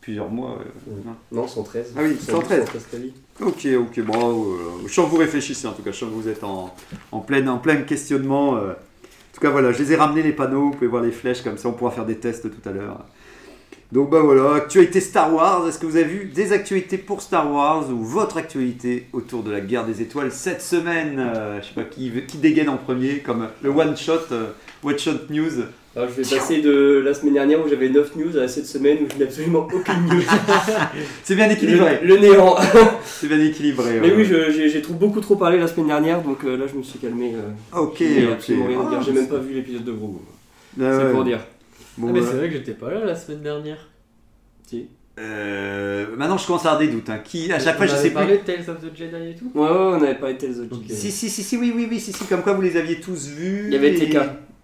plusieurs 0.00 0.28
mois. 0.28 0.58
ouais. 0.58 1.02
Non, 1.32 1.46
113. 1.48 1.94
Ah 1.96 2.00
oui, 2.02 2.16
113. 2.20 2.60
113 2.66 2.86
crédits. 2.88 3.14
Ok, 3.40 3.66
ok, 3.78 4.00
bon, 4.04 4.52
euh, 4.52 4.56
je 4.86 4.92
sens 4.92 5.06
que 5.06 5.10
vous 5.10 5.16
réfléchissez 5.16 5.66
en 5.66 5.72
tout 5.72 5.82
cas, 5.82 5.92
je 5.92 5.96
sens 5.98 6.10
que 6.10 6.14
vous 6.14 6.28
êtes 6.28 6.44
en, 6.44 6.74
en, 7.10 7.20
plein, 7.20 7.46
en 7.48 7.58
plein 7.58 7.76
questionnement. 7.76 8.56
euh. 8.56 8.72
En 8.72 9.34
tout 9.34 9.40
cas, 9.40 9.50
voilà, 9.50 9.72
je 9.72 9.82
les 9.82 9.92
ai 9.92 9.96
ramenés 9.96 10.22
les 10.22 10.32
panneaux, 10.32 10.66
vous 10.66 10.70
pouvez 10.72 10.86
voir 10.86 11.02
les 11.02 11.10
flèches, 11.10 11.42
comme 11.42 11.56
ça 11.58 11.68
on 11.68 11.72
pourra 11.72 11.90
faire 11.90 12.04
des 12.06 12.16
tests 12.18 12.42
tout 12.50 12.68
à 12.68 12.72
l'heure. 12.72 13.04
Donc 13.94 14.10
bah 14.10 14.22
voilà, 14.22 14.54
actualité 14.56 14.98
Star 14.98 15.32
Wars, 15.32 15.68
est-ce 15.68 15.78
que 15.78 15.86
vous 15.86 15.94
avez 15.94 16.06
vu 16.06 16.24
des 16.24 16.50
actualités 16.50 16.98
pour 16.98 17.22
Star 17.22 17.48
Wars 17.48 17.88
ou 17.92 18.02
votre 18.02 18.38
actualité 18.38 19.06
autour 19.12 19.44
de 19.44 19.52
la 19.52 19.60
guerre 19.60 19.86
des 19.86 20.02
étoiles 20.02 20.32
cette 20.32 20.62
semaine 20.62 21.20
euh, 21.20 21.60
Je 21.62 21.68
sais 21.68 21.74
pas 21.74 21.84
qui, 21.84 22.10
qui 22.26 22.38
dégaine 22.38 22.68
en 22.68 22.76
premier, 22.76 23.18
comme 23.18 23.46
le 23.62 23.70
one 23.70 23.96
shot, 23.96 24.32
euh, 24.32 24.46
one 24.82 24.98
shot 24.98 25.30
news? 25.30 25.62
Alors, 25.94 26.08
je 26.08 26.22
vais 26.22 26.36
passer 26.36 26.60
de 26.60 27.02
la 27.04 27.14
semaine 27.14 27.34
dernière 27.34 27.64
où 27.64 27.68
j'avais 27.68 27.88
9 27.88 28.16
news 28.16 28.36
à 28.36 28.48
cette 28.48 28.66
semaine 28.66 28.98
où 29.04 29.06
je 29.12 29.16
n'ai 29.16 29.26
absolument 29.26 29.68
aucune 29.72 30.06
news. 30.10 30.24
C'est 31.22 31.36
bien 31.36 31.48
équilibré, 31.48 32.00
le, 32.02 32.16
le 32.16 32.18
néant. 32.18 32.56
c'est 33.04 33.28
bien 33.28 33.38
équilibré. 33.38 34.00
Mais 34.00 34.10
ouais. 34.10 34.16
oui, 34.16 34.24
j'ai 34.24 34.70
j'ai 34.70 34.82
trop, 34.82 34.94
beaucoup 34.94 35.20
trop 35.20 35.36
parlé 35.36 35.56
la 35.56 35.68
semaine 35.68 35.86
dernière, 35.86 36.20
donc 36.20 36.42
euh, 36.42 36.56
là 36.56 36.64
je 36.66 36.76
me 36.76 36.82
suis 36.82 36.98
calmé. 36.98 37.34
Ok, 37.72 37.98
j'ai 38.00 38.26
ok. 38.26 38.44
dire. 38.44 38.56
Ah, 38.90 39.00
J'ai 39.06 39.12
même 39.12 39.28
pas 39.28 39.38
vu 39.38 39.54
l'épisode 39.54 39.84
de 39.84 39.92
gros. 39.92 40.20
Ah 40.80 40.98
C'est 40.98 41.12
pour 41.12 41.22
dire. 41.22 41.38
Bon, 41.98 42.08
Ah, 42.08 42.12
mais 42.12 42.20
c'est 42.22 42.34
vrai 42.36 42.48
que 42.48 42.54
j'étais 42.54 42.72
pas 42.72 42.90
là 42.90 43.04
la 43.04 43.14
semaine 43.14 43.42
dernière. 43.42 43.78
Si. 44.66 44.88
euh, 45.20 46.06
maintenant 46.16 46.36
je 46.38 46.46
commence 46.46 46.64
à 46.66 46.70
avoir 46.72 46.80
des 46.80 46.88
doutes. 46.88 47.08
hein. 47.10 47.18
Qui, 47.22 47.52
à 47.52 47.58
chaque 47.60 47.76
fois 47.76 47.84
On 47.84 47.88
je 47.88 47.92
avait 47.94 48.02
sais 48.02 48.08
plus. 48.08 48.14
parlé 48.14 48.38
de 48.38 48.42
Tales 48.42 48.68
of 48.70 48.80
the 48.80 48.96
Jedi 48.96 49.30
et 49.30 49.34
tout 49.36 49.50
Ouais, 49.54 49.62
ouais, 49.68 49.68
on 49.70 50.02
avait 50.02 50.14
parlé 50.16 50.34
de 50.34 50.38
Tales 50.40 50.60
of 50.60 50.72
Ok. 50.72 50.82
Jedi. 50.82 50.94
Si, 50.96 51.10
si, 51.12 51.30
si, 51.30 51.42
si, 51.42 51.56
oui, 51.56 51.72
oui, 51.74 51.86
oui, 51.90 52.00
si, 52.00 52.12
si, 52.12 52.24
comme 52.24 52.42
quoi 52.42 52.54
vous 52.54 52.62
les 52.62 52.76
aviez 52.76 52.98
tous 53.00 53.28
vus. 53.28 53.64
Il 53.68 53.72
y 53.72 53.76
avait 53.76 53.94
et- 53.94 54.08
TK. 54.10 54.14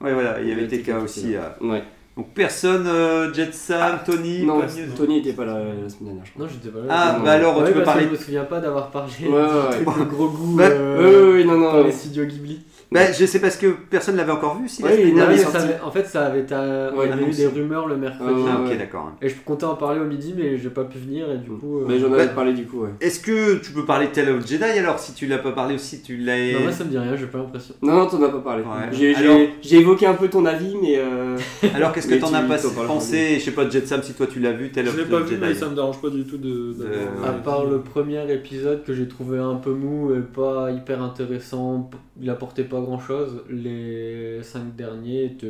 Ouais, 0.00 0.12
voilà, 0.14 0.40
il 0.40 0.48
y 0.48 0.52
avait 0.52 0.62
avait 0.64 0.76
TK 0.78 0.86
TK 0.86 1.02
aussi. 1.04 1.36
euh. 1.36 1.40
Ouais. 1.60 1.82
Donc 2.16 2.34
personne, 2.34 2.86
euh, 2.88 3.32
Jet 3.32 3.54
Sam, 3.54 4.00
Tony, 4.04 4.44
Non, 4.44 4.60
pas 4.60 4.66
Tony 4.96 5.18
était 5.18 5.32
pas 5.32 5.44
là 5.44 5.58
la 5.60 5.88
semaine 5.88 6.06
dernière, 6.16 6.24
je 6.26 6.32
crois. 6.32 6.44
Non, 6.44 6.50
j'étais 6.52 6.68
pas 6.76 6.84
là. 6.84 6.86
Ah, 6.90 7.16
non. 7.18 7.24
bah 7.24 7.30
alors 7.32 7.58
Ouais, 7.58 7.68
tu 7.68 7.72
peux 7.74 7.82
parler. 7.84 8.04
Je 8.06 8.10
me 8.10 8.16
souviens 8.16 8.44
pas 8.44 8.60
d'avoir 8.60 8.90
parlé 8.90 9.12
Ouais, 9.22 9.28
ouais, 9.28 9.38
ouais. 9.86 10.06
gros 10.10 10.28
goût 10.28 10.56
Bah, 10.56 10.64
euh, 10.64 11.32
Oui, 11.34 11.42
oui, 11.42 11.44
non, 11.46 11.60
dans 11.60 11.72
non. 11.74 11.84
les 11.84 11.92
studios 11.92 12.24
Ghibli. 12.24 12.60
Bah, 12.92 13.12
je 13.12 13.24
sais 13.24 13.38
parce 13.40 13.56
que 13.56 13.68
personne 13.88 14.16
l'avait 14.16 14.32
encore 14.32 14.58
vu 14.60 14.68
si 14.68 14.82
la 14.82 14.90
semaine 14.90 15.14
dernière. 15.14 15.86
en 15.86 15.90
fait, 15.92 16.04
ça 16.06 16.26
avait, 16.26 16.44
ta- 16.44 16.92
Ouais, 16.92 17.06
il 17.06 17.10
y 17.10 17.12
avait 17.12 17.24
eu 17.24 17.30
des 17.34 17.46
rumeurs 17.46 17.86
le 17.86 17.96
mercredi. 17.96 18.42
Ah, 18.48 18.60
ok, 18.62 18.68
ouais. 18.70 18.76
d'accord. 18.76 19.12
Et 19.22 19.28
je 19.28 19.36
comptais 19.44 19.64
en 19.66 19.76
parler 19.76 20.00
au 20.00 20.04
midi, 20.06 20.34
mais 20.36 20.58
j'ai 20.58 20.70
pas 20.70 20.82
pu 20.84 20.98
venir 20.98 21.30
et 21.30 21.38
du 21.38 21.50
coup. 21.50 21.78
euh, 21.80 21.84
Mais 21.86 22.00
j'en 22.00 22.08
Bah- 22.10 22.16
avais 22.22 22.34
parlé 22.34 22.52
du 22.52 22.66
coup, 22.66 22.80
ouais. 22.82 22.90
Est-ce 23.00 23.20
que 23.20 23.58
tu 23.58 23.70
peux 23.72 23.84
parler 23.84 24.08
de 24.08 24.12
Tale 24.12 24.30
of 24.30 24.44
Jedi 24.46 24.64
alors 24.64 24.98
si 24.98 25.14
tu 25.14 25.26
l'as 25.26 25.38
pas 25.38 25.52
parlé 25.52 25.76
aussi 25.76 26.02
tu 26.02 26.16
l'as. 26.16 26.52
Non, 26.54 26.60
moi 26.64 26.72
ça 26.72 26.82
me 26.84 26.90
dit 26.90 26.98
rien, 26.98 27.14
j'ai 27.14 27.26
pas 27.26 27.38
l'impression. 27.38 27.74
Non, 27.80 27.92
non, 27.92 28.06
t'en 28.06 28.22
as 28.24 28.28
pas 28.28 28.38
parlé. 28.40 28.64
Ouais. 28.64 28.88
J'ai 28.90 29.14
j'ai- 29.14 29.24
Alors- 29.28 29.38
j'ai 29.62 29.78
évoqué 29.78 30.06
un 30.06 30.14
peu 30.14 30.28
ton 30.28 30.44
avis, 30.44 30.74
mais. 30.82 30.98
euh, 30.98 31.36
Alors 31.74 31.92
qu'est-ce 31.92 32.08
que 32.08 32.14
Mais 32.14 32.18
t'en 32.20 32.28
tu- 32.30 32.34
as 32.34 32.40
t'en 32.42 32.48
pas 32.48 32.56
parles 32.58 32.86
pensé 32.88 33.36
Je 33.38 33.44
sais 33.44 33.50
pas, 33.52 33.68
Jet 33.70 33.86
Sam, 33.86 34.02
si 34.02 34.14
toi 34.14 34.26
tu 34.26 34.40
l'as 34.40 34.52
vu, 34.52 34.72
Tale 34.72 34.86
Je 34.86 34.90
of 34.90 34.96
l'ai 34.96 35.04
pas 35.04 35.20
vu, 35.20 35.36
mais 35.40 35.46
Jedi. 35.48 35.58
ça 35.60 35.68
me 35.68 35.74
dérange 35.76 36.00
pas 36.02 36.10
du 36.10 36.24
tout 36.24 36.38
de. 36.38 36.72
d'avoir- 36.72 36.90
Euh, 37.24 37.28
À 37.28 37.32
part 37.34 37.64
le 37.66 37.78
premier 37.80 38.30
épisode 38.32 38.82
que 38.84 38.92
j'ai 38.94 39.06
trouvé 39.06 39.38
un 39.38 39.54
peu 39.54 39.70
mou 39.72 40.12
et 40.12 40.20
pas 40.20 40.72
hyper 40.72 41.00
intéressant, 41.02 41.88
p- 41.90 41.96
il 42.20 42.28
apportait 42.30 42.64
pas 42.64 42.80
grand 42.80 42.98
chose. 43.00 43.42
Les 43.48 44.42
cinq 44.42 44.76
derniers 44.76 45.24
étaient, 45.24 45.46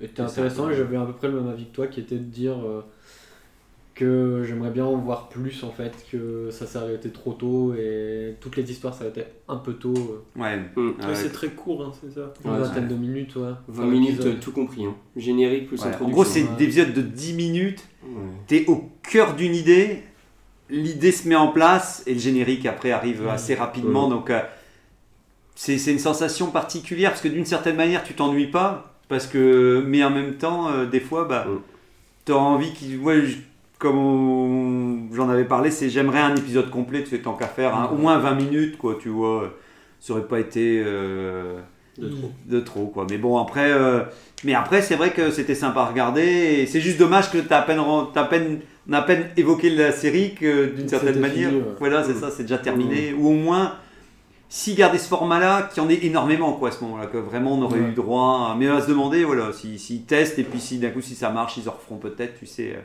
étaient 0.00 0.12
C'est 0.16 0.22
intéressants 0.22 0.70
et 0.70 0.74
j'avais 0.76 0.96
à 0.96 1.04
peu 1.04 1.12
près 1.12 1.28
le 1.28 1.40
même 1.40 1.48
avis 1.50 1.64
que 1.66 1.74
toi 1.74 1.86
qui 1.88 2.00
était 2.00 2.16
de 2.16 2.22
dire 2.22 2.54
euh, 2.64 2.82
que 3.94 4.44
j'aimerais 4.46 4.70
bien 4.70 4.84
en 4.84 4.96
voir 4.96 5.28
plus 5.28 5.64
en 5.64 5.70
fait, 5.72 5.92
que 6.12 6.50
ça 6.52 6.78
arrêté 6.78 7.10
trop 7.10 7.32
tôt 7.32 7.74
et 7.74 8.36
toutes 8.40 8.54
les 8.56 8.70
histoires 8.70 8.94
s'arrêtaient 8.94 9.26
un 9.48 9.56
peu 9.56 9.72
tôt. 9.72 9.92
euh, 10.36 10.40
Ouais. 10.40 10.56
Mm. 10.76 10.90
Ouais, 11.00 11.14
c'est 11.14 11.32
très 11.32 11.48
court, 11.48 11.82
hein, 11.84 11.92
c'est 12.00 12.12
ça. 12.14 12.32
une 12.44 12.50
Ouais, 12.52 12.58
vingtaine 12.60 12.84
ouais. 12.84 12.90
de 12.90 12.94
minutes, 12.94 13.34
ouais. 13.34 13.50
20 13.66 13.82
Par 13.82 13.90
minutes, 13.90 14.10
épisode. 14.20 14.38
tout 14.40 14.52
compris. 14.52 14.84
Hein. 14.84 14.94
Générique 15.16 15.66
plus 15.66 15.78
Ouais. 15.80 15.86
En 15.86 15.88
introduction. 15.88 16.12
gros, 16.14 16.24
c'est 16.24 16.42
ouais. 16.42 16.48
des 16.58 16.64
épisodes 16.64 16.92
de 16.94 17.02
10 17.02 17.32
minutes. 17.34 17.84
Ouais. 18.04 18.08
T'es 18.46 18.64
au 18.68 18.84
cœur 19.10 19.34
d'une 19.34 19.56
idée, 19.56 20.04
l'idée 20.70 21.10
se 21.10 21.26
met 21.28 21.34
en 21.34 21.48
place 21.48 22.04
et 22.06 22.12
le 22.14 22.20
générique 22.20 22.66
après 22.66 22.92
arrive 22.92 23.26
assez 23.26 23.56
rapidement. 23.56 24.08
Donc 24.08 24.30
euh, 24.30 24.38
c'est 25.60 25.76
c'est 25.76 25.90
une 25.90 25.98
sensation 25.98 26.46
particulière 26.52 27.10
parce 27.10 27.20
que 27.22 27.28
d'une 27.28 27.44
certaine 27.44 27.74
manière 27.74 28.04
tu 28.04 28.14
t'ennuies 28.14 28.46
pas 28.46 28.94
parce 29.08 29.26
que 29.26 29.82
mais 29.84 30.04
en 30.04 30.10
même 30.10 30.34
temps 30.34 30.68
euh, 30.70 30.86
des 30.86 31.00
fois 31.00 31.24
bah 31.24 31.44
Mhm. 31.48 31.58
t'as 32.24 32.34
envie 32.34 32.72
qu'il 32.72 32.98
ouais, 33.00 33.22
je- 33.26 33.38
comme 33.78 35.08
j'en 35.12 35.28
avais 35.28 35.44
parlé 35.44 35.70
c'est 35.70 35.88
j'aimerais 35.90 36.20
un 36.20 36.34
épisode 36.36 36.70
complet 36.70 37.02
tu 37.02 37.10
fais 37.10 37.18
tant 37.18 37.32
qu'à 37.34 37.46
faire 37.46 37.74
hein, 37.74 37.90
au 37.92 37.96
moins 37.96 38.18
20 38.18 38.34
minutes 38.34 38.78
quoi 38.78 38.96
tu 39.00 39.08
vois 39.08 39.52
ça 40.00 40.12
aurait 40.12 40.28
pas 40.28 40.38
été 40.38 40.80
euh, 40.84 41.58
De 41.98 42.08
trop. 42.08 42.30
de 42.46 42.60
trop 42.60 42.86
quoi. 42.86 43.04
Mais 43.10 43.18
bon 43.18 43.36
après, 43.38 43.72
euh, 43.72 44.02
mais 44.44 44.54
après 44.54 44.80
c'est 44.82 44.94
vrai 44.94 45.10
que 45.10 45.32
c'était 45.32 45.56
sympa 45.56 45.80
à 45.80 45.86
regarder 45.86 46.22
et 46.60 46.66
c'est 46.66 46.80
juste 46.80 46.98
dommage 47.00 47.32
que 47.32 47.38
t'as 47.38 47.58
à 47.58 47.62
peine, 47.62 47.80
t'as 48.14 48.22
à 48.22 48.24
peine, 48.26 48.60
on 48.88 48.92
a 48.92 48.98
à 48.98 49.02
peine 49.02 49.24
évoqué 49.36 49.70
la 49.70 49.90
série 49.90 50.34
que 50.34 50.66
d'une 50.66 50.88
certaine 50.88 51.18
manière, 51.18 51.48
fini, 51.50 51.60
ouais. 51.62 51.74
voilà 51.80 52.04
c'est 52.04 52.14
ça, 52.14 52.30
c'est 52.30 52.44
déjà 52.44 52.58
terminé. 52.58 53.12
Ou 53.18 53.28
au 53.30 53.34
moins 53.34 53.72
si 54.48 54.74
garder 54.74 54.98
ce 54.98 55.08
format-là, 55.08 55.68
qu'il 55.72 55.82
y 55.82 55.86
en 55.86 55.90
ait 55.90 56.04
énormément 56.06 56.52
quoi 56.54 56.68
à 56.70 56.72
ce 56.72 56.82
moment-là, 56.84 57.06
que 57.06 57.18
vraiment 57.18 57.52
on 57.54 57.62
aurait 57.62 57.80
Ouais. 57.80 57.88
eu 57.90 57.92
droit, 57.92 58.50
à... 58.52 58.56
mais 58.58 58.68
à 58.68 58.80
se 58.80 58.88
demander 58.88 59.24
voilà 59.24 59.52
si 59.52 59.78
s'ils 59.78 60.02
testent 60.04 60.38
et 60.38 60.44
puis 60.44 60.60
si 60.60 60.78
d'un 60.78 60.90
coup 60.90 61.00
si 61.02 61.14
ça 61.14 61.30
marche 61.30 61.56
ils 61.58 61.68
en 61.68 61.72
referont 61.72 61.96
peut-être, 61.96 62.38
tu 62.38 62.46
sais. 62.46 62.72
euh, 62.74 62.80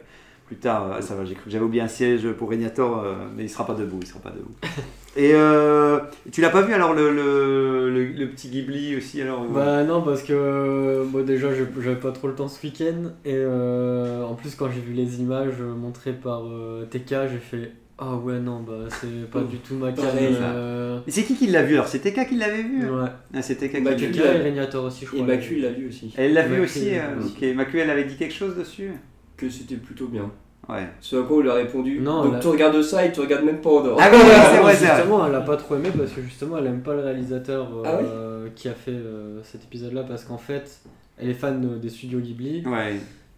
Plus 0.48 0.58
tard, 0.58 0.91
Ah, 0.98 1.01
ça 1.01 1.15
va, 1.15 1.24
j'ai 1.24 1.36
cru 1.36 1.46
que 1.46 1.50
j'avais 1.51 1.63
oublié 1.63 1.82
un 1.82 1.88
siège 1.88 2.29
pour 2.34 2.50
Régnator, 2.50 3.00
euh, 3.00 3.13
mais 3.36 3.43
il 3.46 3.50
sera 3.50 3.65
pas 3.65 3.74
debout, 3.75 4.00
il 4.01 4.08
sera 4.08 4.20
pas 4.20 4.29
debout. 4.32 4.51
Et 5.15 5.32
euh, 5.36 6.00
tu 6.32 6.41
l'as 6.41 6.50
pas 6.50 6.63
vu 6.63 6.74
alors 6.74 6.93
le, 6.96 7.13
le, 7.13 7.89
le- 7.91 8.08
le 8.12 8.27
petit 8.29 8.50
Ghibli 8.50 8.96
aussi 8.98 9.22
alors 9.22 9.43
euh, 9.43 9.53
Bah 9.53 9.84
non, 9.84 10.01
parce 10.01 10.24
que 10.24 10.34
euh, 10.34 11.03
moi 11.05 11.22
déjà 11.24 11.53
j'ai- 11.53 11.67
j'avais 11.82 11.96
pas 12.00 12.12
trop 12.12 12.27
le 12.27 12.34
temps 12.36 12.48
ce 12.48 12.62
week-end 12.65 13.12
et 13.24 13.36
euh, 13.36 14.25
en 14.25 14.34
plus 14.34 14.55
quand 14.55 14.70
j'ai 14.74 14.82
vu 14.82 14.93
les 14.93 15.20
images 15.22 15.53
euh, 15.62 15.75
montrées 15.75 16.13
par 16.13 16.41
euh, 16.48 16.86
TK, 16.89 17.10
j'ai 17.32 17.38
fait 17.39 17.72
ah 18.00 18.15
ouais 18.15 18.39
non 18.39 18.62
bah 18.62 18.88
c'est 18.89 19.29
pas 19.29 19.41
du 19.41 19.57
tout 19.57 19.75
ma. 19.75 19.91
Pareil. 19.91 20.35
euh, 20.41 21.00
Mais 21.05 21.12
c'est 21.12 21.23
qui 21.23 21.35
qui 21.35 21.47
l'a 21.47 21.62
vu 21.63 21.75
alors? 21.75 21.88
C'était 21.88 22.12
TK 22.12 22.29
qui 22.29 22.35
l'avait 22.38 22.63
vu? 22.63 22.89
Ouais. 22.89 23.07
Ah, 23.33 23.41
c'est 23.41 23.55
TK 23.55 23.71
qui 23.77 23.81
l'a 23.81 23.95
tu 23.95 24.07
vu. 24.07 24.19
Et 24.19 24.29
Régnator 24.29 24.85
aussi 24.85 25.05
je 25.05 25.15
Et 25.15 25.21
crois. 25.21 25.27
Macu, 25.35 25.55
il 25.57 25.62
l'a 25.62 25.71
vu 25.71 25.88
aussi. 25.89 26.13
Elle 26.17 26.33
l'a 26.33 26.43
vu 26.43 26.51
Macu, 26.59 26.63
aussi, 26.63 26.89
euh, 26.95 27.15
vu. 27.19 27.50
ok. 27.50 27.55
Macu, 27.55 27.79
elle 27.79 27.89
avait 27.89 28.05
dit 28.05 28.15
quelque 28.15 28.33
chose 28.33 28.55
dessus? 28.57 28.91
Que 29.38 29.50
c'était 29.50 29.75
plutôt 29.75 30.07
bien. 30.07 30.31
Ouais. 30.69 30.88
Ce 31.01 31.17
à 31.17 31.23
quoi 31.23 31.43
lui 31.43 31.50
a 31.50 31.53
répondu. 31.55 32.00
Non, 32.00 32.23
Donc 32.23 32.39
tu 32.39 32.47
regardes 32.47 32.81
ça 32.81 33.05
et 33.05 33.12
tu 33.12 33.19
regardes 33.19 33.43
même 33.43 33.59
pas 33.62 33.69
en 33.69 33.83
dehors. 33.83 34.00
Ah 34.01 34.09
oui, 34.12 34.17
c'est 34.21 34.59
vrai, 34.62 34.73
c'est 34.75 34.85
justement, 34.88 35.27
elle 35.27 35.35
a 35.35 35.41
pas 35.41 35.57
trop 35.57 35.75
aimé 35.75 35.89
parce 35.95 36.12
que 36.12 36.21
justement, 36.21 36.57
elle 36.57 36.67
aime 36.67 36.81
pas 36.81 36.93
le 36.93 37.01
réalisateur 37.01 37.67
euh, 37.85 38.47
qui 38.55 38.69
a 38.69 38.73
fait 38.73 38.91
euh, 38.91 39.41
cet 39.43 39.65
épisode-là 39.65 40.03
parce 40.03 40.23
qu'en 40.23 40.38
fait, 40.38 40.79
elle 41.17 41.29
est 41.29 41.33
fan 41.33 41.63
euh, 41.65 41.77
des 41.79 41.89
studios 41.89 42.19
Ghibli 42.19 42.63
Ouais. 42.65 42.95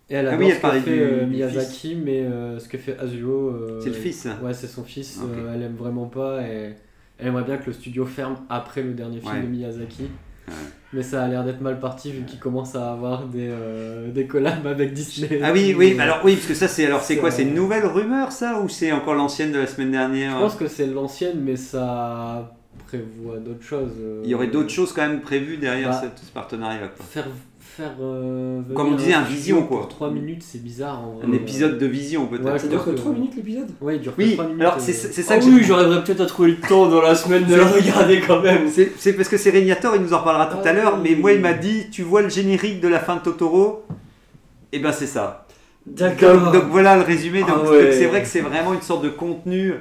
Et 0.10 0.16
elle 0.16 0.28
Ah 0.28 0.34
adore 0.34 0.40
oui, 0.48 0.52
elle 0.52 0.58
ce 0.58 0.62
que 0.62 0.80
fait 0.84 0.92
du- 0.96 1.02
euh, 1.02 1.24
du 1.24 1.32
Miyazaki, 1.32 1.96
mais 2.04 2.20
euh, 2.22 2.60
ce 2.60 2.68
que 2.70 2.78
fait 2.78 2.98
Azuo. 3.00 3.50
euh, 3.50 3.80
C'est 3.82 3.90
le 3.90 3.96
fils. 3.96 4.28
Ouais, 4.44 4.54
c'est 4.54 4.68
son 4.68 4.84
fils. 4.84 5.20
Euh, 5.22 5.54
elle 5.54 5.64
aime 5.64 5.76
vraiment 5.76 6.06
pas 6.06 6.42
et 6.44 6.76
elle 7.18 7.28
aimerait 7.28 7.44
bien 7.44 7.58
que 7.58 7.68
le 7.68 7.74
studio 7.74 8.06
ferme 8.06 8.36
après 8.50 8.82
le 8.84 8.94
dernier 8.94 9.20
film 9.20 9.34
Ouais. 9.34 9.42
de 9.42 9.48
Miyazaki. 9.48 10.04
Ouais. 10.48 10.54
Mais 10.94 11.02
ça 11.02 11.24
a 11.24 11.28
l'air 11.28 11.44
d'être 11.44 11.60
mal 11.62 11.80
parti 11.80 12.12
vu 12.12 12.24
qu'il 12.24 12.40
commence 12.40 12.76
à 12.76 12.92
avoir 12.94 13.26
des, 13.26 13.48
euh, 13.50 14.12
des 14.12 14.28
collabs 14.28 14.66
avec 14.68 14.94
Disney. 14.94 15.40
Ah 15.44 15.52
oui, 15.52 15.74
oui, 15.76 15.96
alors 16.00 16.20
oui, 16.24 16.36
parce 16.36 16.46
que 16.48 16.54
ça 16.54 16.68
c'est 16.68 16.86
alors 16.86 17.02
c'est 17.02 17.18
quoi 17.18 17.32
C'est 17.32 17.44
euh, 17.44 17.48
une 17.48 17.56
nouvelle 17.56 17.86
rumeur 17.86 18.32
ça 18.32 18.60
ou 18.62 18.70
c'est 18.70 18.92
encore 18.92 19.16
l'ancienne 19.16 19.52
de 19.52 19.58
la 19.58 19.66
semaine 19.68 19.92
dernière? 19.92 20.36
Je 20.36 20.40
pense 20.44 20.56
que 20.56 20.68
c'est 20.68 20.86
l'ancienne, 20.86 21.42
mais 21.44 21.56
ça 21.56 22.56
prévoit 22.86 23.38
d'autres 23.38 23.64
choses. 23.64 23.94
euh, 24.00 24.22
Il 24.24 24.30
y 24.30 24.36
aurait 24.36 24.48
d'autres 24.48 24.70
choses 24.70 24.94
quand 24.94 25.02
même 25.08 25.22
prévues 25.22 25.58
derrière 25.58 25.90
Bah, 25.90 26.02
cette- 26.04 26.20
ce 26.24 26.32
partenariat. 26.32 26.88
Quoi. 26.96 27.06
Faire, 27.10 27.28
faire 27.76 27.92
euh, 28.02 28.62
Comme 28.74 28.94
on 28.94 28.96
disait, 28.96 29.14
un 29.14 29.22
vision, 29.24 29.64
pour 29.64 29.80
quoi. 29.80 29.88
3 29.90 30.12
minutes, 30.12 30.44
c'est 30.44 30.64
bizarre. 30.64 31.02
En 31.06 31.12
vrai. 31.18 31.26
Un 31.28 31.32
épisode 31.34 31.78
de 31.78 31.86
vision 31.86 32.28
peut-être. 32.28 32.46
Ouais, 32.46 32.58
Ça 32.60 32.68
dure 32.68 32.84
que 32.86 32.92
que- 32.92 32.96
3 32.96 33.12
minutes 33.14 33.36
l'épisode? 33.36 33.68
Ouais, 33.82 33.96
il 33.98 34.02
dure 34.02 34.16
que 34.16 34.22
Oui, 34.22 34.34
3 34.34 34.46
minutes. 34.46 34.62
alors 34.62 34.76
euh, 34.76 34.80
c'est 34.80 34.94
ça 34.94 35.34
Ah 35.36 35.40
que 35.40 35.46
oui, 35.46 35.58
j'ai- 35.60 35.64
j'aurais 35.66 36.04
peut-être 36.04 36.22
à 36.22 36.26
trouver 36.26 36.52
le 36.52 36.58
temps 36.58 36.88
dans 36.88 37.02
la 37.02 37.16
semaine 37.16 37.46
de 37.46 37.56
le 37.56 37.64
regarder 37.64 38.22
quand 38.26 38.42
même. 38.42 38.68
C'est 38.72 38.92
c'est 38.98 39.14
parce 39.14 39.28
que 39.30 39.38
c'est 39.38 39.50
Régnator, 39.50 39.96
il 39.96 40.02
nous 40.02 40.14
en 40.14 40.20
reparlera 40.20 40.46
tout 40.48 40.58
Ah 40.64 40.70
à 40.70 40.74
l'heure, 40.74 41.00
oui. 41.02 41.10
mais 41.12 41.16
moi 41.22 41.34
il 41.34 41.42
m'a 41.42 41.54
dit, 41.54 41.90
tu 41.92 42.04
vois 42.04 42.22
le 42.22 42.30
générique 42.30 42.80
de 42.82 42.88
la 42.88 43.00
fin 43.00 43.16
de 43.18 43.22
Totoro? 43.22 43.84
Et 44.72 44.80
ben 44.80 44.92
c'est 44.92 45.08
ça. 45.08 45.46
D'accord. 45.86 46.40
Donc, 46.42 46.54
donc 46.54 46.64
voilà 46.72 46.96
le 46.96 47.04
résumé. 47.04 47.42
Donc 47.42 47.50
Ah 47.66 47.70
ouais. 47.70 47.84
donc 47.84 47.94
c'est 47.94 48.06
vrai 48.08 48.22
que 48.22 48.28
c'est 48.28 48.42
vraiment 48.42 48.74
une 48.74 48.82
sorte 48.82 49.04
de 49.04 49.10
contenu. 49.10 49.74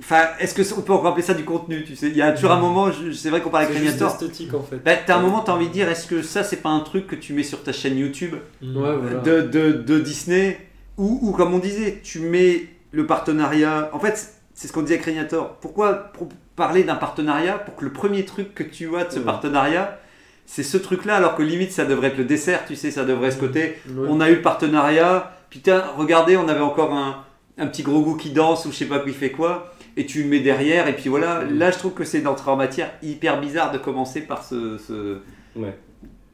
Enfin, 0.00 0.22
est-ce 0.40 0.54
que 0.54 0.62
on 0.78 0.82
peut 0.82 0.92
encore 0.92 1.06
appeler 1.12 1.22
ça 1.24 1.34
du 1.34 1.44
contenu 1.44 1.84
Tu 1.84 1.94
sais, 1.96 2.08
il 2.08 2.16
y 2.16 2.22
a 2.22 2.32
toujours 2.32 2.50
un 2.50 2.58
moment, 2.60 2.90
je- 2.90 3.12
c'est 3.12 3.30
vrai 3.30 3.40
qu'on 3.40 3.50
parle 3.50 3.64
avec 3.64 3.76
C'est 3.76 3.82
juste 3.84 3.94
Régnator. 4.00 4.12
esthétique 4.22 4.52
en 4.54 4.62
fait. 4.62 4.76
Bah, 4.84 4.92
t'as 5.06 5.16
un 5.16 5.20
moment, 5.20 5.40
t'as 5.40 5.52
envie 5.52 5.68
de 5.68 5.72
dire, 5.72 5.88
est-ce 5.88 6.06
que 6.06 6.20
ça 6.22 6.42
c'est 6.42 6.56
pas 6.56 6.68
un 6.70 6.80
truc 6.80 7.06
que 7.06 7.14
tu 7.14 7.32
mets 7.32 7.42
sur 7.44 7.62
ta 7.62 7.72
chaîne 7.72 7.96
YouTube? 7.96 8.34
Mm. 8.60 8.76
Ouais, 8.76 8.96
voilà. 8.96 9.20
de, 9.20 9.40
de, 9.42 9.72
de 9.72 9.98
Disney? 10.00 10.58
Ou, 10.98 11.18
ou 11.22 11.32
comme 11.32 11.54
on 11.54 11.58
disait, 11.58 12.00
tu 12.02 12.20
mets 12.20 12.66
le 12.92 13.06
partenariat. 13.06 13.88
En 13.92 13.98
fait, 14.00 14.34
c'est 14.52 14.68
ce 14.68 14.72
qu'on 14.72 14.82
disait 14.82 14.94
avec 14.94 15.06
Régnator. 15.06 15.56
Pourquoi 15.60 16.12
parler 16.56 16.84
d'un 16.84 16.94
partenariat 16.96 17.58
pour 17.58 17.74
que 17.76 17.84
le 17.84 17.92
premier 17.92 18.24
truc 18.24 18.54
que 18.54 18.62
tu 18.62 18.86
vois 18.86 19.04
de 19.04 19.10
ce 19.12 19.18
Ouais. 19.18 19.24
partenariat, 19.24 19.98
c'est 20.46 20.62
ce 20.62 20.76
truc-là, 20.76 21.16
alors 21.16 21.34
que 21.36 21.42
limite 21.42 21.72
ça 21.72 21.84
devrait 21.84 22.08
être 22.08 22.18
le 22.18 22.24
dessert, 22.24 22.64
tu 22.66 22.76
sais, 22.76 22.90
ça 22.90 23.04
devrait 23.04 23.30
ce 23.30 23.38
côté. 23.38 23.78
Ouais. 23.88 24.06
On 24.08 24.20
a 24.20 24.30
eu 24.30 24.36
le 24.36 24.42
partenariat, 24.42 25.32
putain, 25.50 25.82
regardez, 25.96 26.36
on 26.36 26.46
avait 26.48 26.60
encore 26.60 26.92
un, 26.92 27.24
un 27.58 27.66
petit 27.66 27.82
gros 27.82 28.02
goût 28.02 28.14
qui 28.16 28.30
danse 28.30 28.66
ou 28.66 28.70
je 28.72 28.76
sais 28.76 28.84
pas 28.84 28.98
qui 29.00 29.10
fait 29.12 29.30
quoi. 29.30 29.73
Et 29.96 30.06
tu 30.06 30.22
le 30.22 30.28
mets 30.28 30.40
derrière, 30.40 30.88
et 30.88 30.94
puis 30.94 31.08
voilà. 31.08 31.44
Là, 31.44 31.70
je 31.70 31.78
trouve 31.78 31.92
que 31.92 32.04
c'est 32.04 32.20
d'entrée 32.20 32.50
en 32.50 32.56
matière 32.56 32.90
hyper 33.02 33.40
bizarre 33.40 33.70
de 33.72 33.78
commencer 33.78 34.22
par 34.22 34.44
ce. 34.44 34.76
ce... 34.78 35.18
Ouais. 35.56 35.76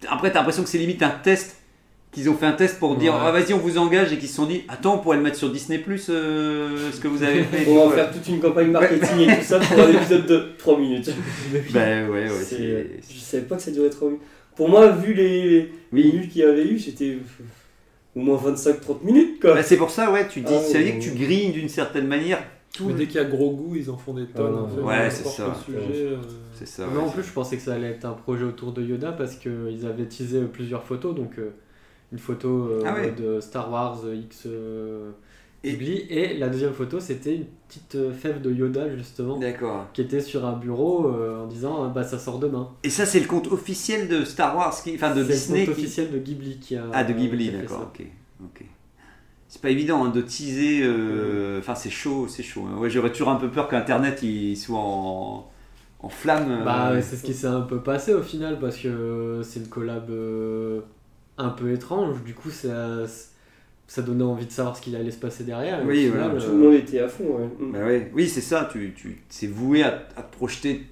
Après, 0.09 0.31
t'as 0.33 0.39
l'impression 0.39 0.63
que 0.63 0.69
c'est 0.69 0.79
limite 0.79 1.03
un 1.03 1.11
test. 1.11 1.57
Qu'ils 2.13 2.29
ont 2.29 2.35
fait 2.35 2.47
un 2.47 2.53
test 2.55 2.81
pour 2.81 2.97
dire 2.97 3.13
Ouais. 3.15 3.21
ah, 3.23 3.31
vas-y, 3.31 3.53
on 3.53 3.59
vous 3.59 3.79
engage 3.79 4.13
et 4.13 4.19
qu'ils 4.19 4.29
se 4.29 4.35
sont 4.35 4.47
dit 4.47 4.65
attends, 4.67 4.97
on 4.97 4.99
pourrait 4.99 5.19
le 5.19 5.23
mettre 5.23 5.37
sur 5.37 5.49
Disney 5.49 5.79
Plus 5.79 6.07
ce 6.07 7.01
que 7.01 7.07
vous 7.07 7.23
avez 7.23 7.45
fait. 7.45 7.65
On 7.71 7.89
va 7.89 7.95
faire 7.95 8.11
toute 8.11 8.27
une 8.27 8.41
campagne 8.41 8.73
marketing 8.73 9.29
et 9.31 9.37
tout 9.37 9.45
ça 9.45 9.61
pour 9.61 9.79
un 9.79 9.91
épisode 9.93 10.27
de 10.27 10.49
3 10.59 10.77
minutes. 10.81 11.09
Ben 11.73 12.09
ouais, 12.11 12.25
ouais, 12.25 12.29
C'est- 12.31 12.57
c'est. 13.01 13.15
Je 13.15 13.21
savais 13.21 13.45
pas 13.45 13.55
que 13.55 13.63
ça 13.63 13.71
durait 13.71 13.91
3 13.91 14.09
minutes. 14.09 14.25
Pour 14.57 14.69
moi, 14.69 14.89
vu 14.89 15.15
les, 15.15 15.71
minutes 15.93 16.33
qu'il 16.33 16.43
y 16.43 16.45
avait 16.45 16.67
eu, 16.67 16.81
c'était 16.81 17.17
au 18.17 18.21
moins 18.21 18.39
25-30 18.39 19.05
minutes 19.05 19.41
quoi. 19.41 19.55
Bah, 19.55 19.63
c'est 19.63 19.77
pour 19.77 19.91
ça, 19.91 20.11
ouais, 20.11 20.27
tu 20.27 20.41
dis, 20.41 20.53
Ah, 20.53 20.61
ça 20.63 20.79
veut 20.79 20.85
dire 20.85 20.95
que 20.99 21.05
tu 21.05 21.11
grilles 21.13 21.53
d'une 21.53 21.69
certaine 21.69 22.09
manière 22.09 22.43
tout. 22.75 22.87
Mais 22.89 22.95
dès 22.95 23.07
qu'il 23.07 23.17
y 23.17 23.19
a 23.19 23.25
gros 23.25 23.51
goût, 23.53 23.75
ils 23.77 23.91
en 23.91 23.97
font 23.97 24.15
des 24.15 24.27
tonnes. 24.27 24.55
Ah, 24.57 24.63
en 24.63 24.69
fait, 24.69 24.81
ouais, 24.81 25.11
c'est 25.11 25.25
ça. 25.27 25.55
sujet, 25.65 25.79
euh, 26.07 26.17
C'est 26.55 26.67
ça. 26.69 26.87
Non, 26.87 26.93
ouais, 27.03 27.07
en 27.07 27.11
plus, 27.11 27.23
je 27.23 27.33
pensais 27.33 27.57
que 27.57 27.63
ça 27.63 27.75
allait 27.75 27.91
être 27.91 28.05
un 28.05 28.13
projet 28.13 28.45
autour 28.45 28.73
de 28.73 28.83
Yoda 28.83 29.13
parce 29.13 29.37
qu'ils 29.37 29.87
avaient 29.87 30.07
teasé 30.07 30.43
plusieurs 30.43 30.85
photos. 30.85 31.15
Donc, 31.15 31.39
euh, 31.39 31.51
une 32.13 32.19
photo 32.19 32.69
euh, 32.71 32.83
Ah 32.87 32.95
ouais. 32.95 33.13
de 33.13 33.41
Star 33.41 33.71
Wars 33.71 34.01
euh, 34.05 34.15
X 34.17 34.45
euh, 34.47 35.11
Et- 35.63 35.73
Ghibli. 35.73 36.07
Et 36.11 36.39
la 36.39 36.49
deuxième 36.49 36.73
photo, 36.73 36.99
c'était 37.01 37.37
une 37.37 37.45
petite 37.69 37.95
euh, 37.97 38.13
fève 38.13 38.41
de 38.41 38.51
Yoda, 38.53 38.89
justement, 38.97 39.39
D'accord. 39.39 39.87
qui 39.93 40.01
était 40.03 40.21
sur 40.21 40.45
un 40.47 40.55
bureau 40.57 41.07
euh, 41.09 41.43
en 41.45 41.47
disant 41.47 41.89
Bah, 41.91 42.03
ça 42.05 42.19
sort 42.19 42.39
demain. 42.39 42.69
Et 42.83 42.91
ça, 42.91 43.05
c'est 43.07 43.21
le 43.21 43.27
compte 43.27 43.47
officiel 43.53 44.09
de 44.09 44.25
Star 44.25 44.57
Wars, 44.57 44.75
qui... 44.83 44.95
enfin 44.95 45.15
de 45.15 45.23
C'est 45.25 45.33
Disney. 45.33 45.61
le 45.61 45.67
compte 45.67 45.75
qui- 45.77 45.83
officiel 45.83 46.11
de 46.13 46.19
Ghibli 46.19 46.59
qui 46.59 46.77
a. 46.77 46.85
Ah, 46.93 47.05
de 47.05 47.13
Ghibli, 47.13 47.51
d'accord, 47.51 47.91
ok. 47.95 48.07
ok. 48.45 48.65
C'est 49.53 49.61
pas 49.61 49.71
évident 49.71 50.05
hein, 50.05 50.11
de 50.11 50.21
teaser. 50.23 50.81
euh, 50.85 51.59
Enfin, 51.59 51.75
c'est 51.75 51.91
chaud, 51.91 52.29
c'est 52.29 52.45
chaud. 52.45 52.67
hein. 52.73 52.79
Ouais, 52.79 52.89
J'aurais 52.89 53.11
toujours 53.11 53.31
un 53.31 53.37
peu 53.37 53.49
peur 53.51 53.67
qu'Internet 53.69 54.23
il 54.23 54.57
soit 54.57 54.79
en, 54.79 55.51
en 55.99 56.09
flamme. 56.09 56.51
euh, 56.61 56.65
Bah, 56.65 56.93
ouais, 56.93 57.03
c'est 57.03 57.17
ce 57.17 57.25
qui 57.25 57.35
s'est 57.35 57.49
un 57.49 57.63
peu 57.63 57.81
passé 57.81 58.15
au 58.15 58.23
final 58.23 58.61
parce 58.61 58.77
que 58.79 59.41
c'est 59.43 59.59
une 59.59 59.67
collab 59.69 60.09
euh, 60.11 60.81
un 61.37 61.49
peu 61.49 61.73
étrange. 61.73 62.23
Du 62.23 62.33
coup, 62.33 62.51
ça, 62.51 63.01
ça 63.89 64.03
donnait 64.03 64.23
envie 64.23 64.47
de 64.47 64.53
savoir 64.53 64.77
ce 64.77 64.83
qu'il 64.83 64.95
allait 64.95 65.11
se 65.11 65.19
passer 65.19 65.43
derrière. 65.43 65.81
Oui, 65.85 66.07
final, 66.07 66.31
voilà. 66.31 66.41
Tout 66.45 66.51
euh, 66.51 66.53
le 66.53 66.59
monde 66.59 66.75
était 66.75 67.01
à 67.01 67.09
fond. 67.09 67.25
Ouais. 67.25 67.49
Mm. 67.67 67.73
Bah 67.73 67.79
ouais. 67.85 68.11
Oui, 68.15 68.29
c'est 68.29 68.41
ça. 68.41 68.69
Tu, 68.71 68.95
tu, 68.97 69.21
c'est 69.29 69.49
voué 69.49 69.83
à, 69.83 70.07
à 70.17 70.23
te 70.23 70.33
projeter. 70.37 70.87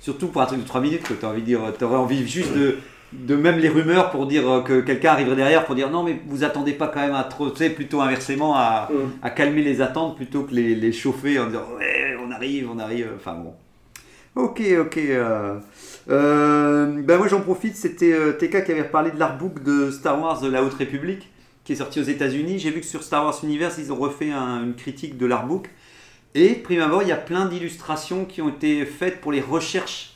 Surtout 0.00 0.26
pour 0.26 0.42
un 0.42 0.46
truc 0.46 0.60
de 0.60 0.66
3 0.66 0.80
minutes, 0.80 1.04
que 1.04 1.14
tu 1.14 1.24
envie 1.24 1.40
de 1.42 1.46
dire. 1.46 1.60
T'aurais 1.78 1.96
envie 1.98 2.26
juste 2.26 2.52
de. 2.52 2.78
De 3.24 3.34
même 3.36 3.58
les 3.58 3.68
rumeurs 3.68 4.10
pour 4.10 4.26
dire 4.26 4.48
euh, 4.48 4.60
que 4.62 4.80
quelqu'un 4.80 5.12
arriverait 5.12 5.36
derrière 5.36 5.64
pour 5.64 5.74
dire 5.74 5.90
non 5.90 6.02
mais 6.02 6.20
vous 6.26 6.44
attendez 6.44 6.72
pas 6.72 6.88
quand 6.88 7.00
même 7.00 7.14
à 7.14 7.24
trop, 7.24 7.50
tu 7.50 7.58
sais 7.58 7.70
plutôt 7.70 8.00
inversement 8.00 8.54
à, 8.56 8.88
Mm. 8.92 8.96
à 9.22 9.30
calmer 9.30 9.62
les 9.62 9.80
attentes 9.80 10.16
plutôt 10.16 10.42
que 10.42 10.54
les, 10.54 10.74
les 10.74 10.92
chauffer 10.92 11.38
en 11.38 11.46
disant 11.46 11.64
ouais 11.78 12.16
on 12.24 12.30
arrive, 12.30 12.68
on 12.70 12.78
arrive, 12.78 13.08
enfin 13.16 13.34
bon. 13.34 13.54
Ok, 14.34 14.60
ok. 14.80 14.98
euh, 14.98 15.58
euh, 16.10 17.02
ben 17.02 17.16
moi 17.18 17.26
j'en 17.28 17.40
profite, 17.40 17.76
c'était 17.76 18.12
euh, 18.12 18.32
TK 18.32 18.64
qui 18.64 18.72
avait 18.72 18.84
parlé 18.84 19.10
de 19.10 19.18
l'artbook 19.18 19.62
de 19.62 19.90
Star 19.90 20.20
Wars 20.20 20.40
de 20.40 20.48
la 20.50 20.62
Haute 20.62 20.74
République 20.74 21.30
qui 21.64 21.72
est 21.72 21.76
sorti 21.76 21.98
aux 22.00 22.04
États-Unis. 22.04 22.58
J'ai 22.58 22.70
vu 22.70 22.80
que 22.80 22.86
sur 22.86 23.02
Star 23.02 23.24
Wars 23.24 23.38
Universe 23.42 23.76
ils 23.78 23.92
ont 23.92 23.96
refait 23.96 24.30
un- 24.30 24.62
une 24.62 24.74
critique 24.74 25.16
de 25.18 25.26
l'artbook. 25.26 25.68
Et 26.34 26.50
prime 26.54 26.82
abord, 26.82 27.02
il 27.02 27.08
y 27.08 27.12
a 27.12 27.16
plein 27.16 27.46
d'illustrations 27.46 28.24
qui 28.26 28.42
ont 28.42 28.50
été 28.50 28.84
faites 28.84 29.20
pour 29.22 29.32
les 29.32 29.40
recherches 29.40 30.12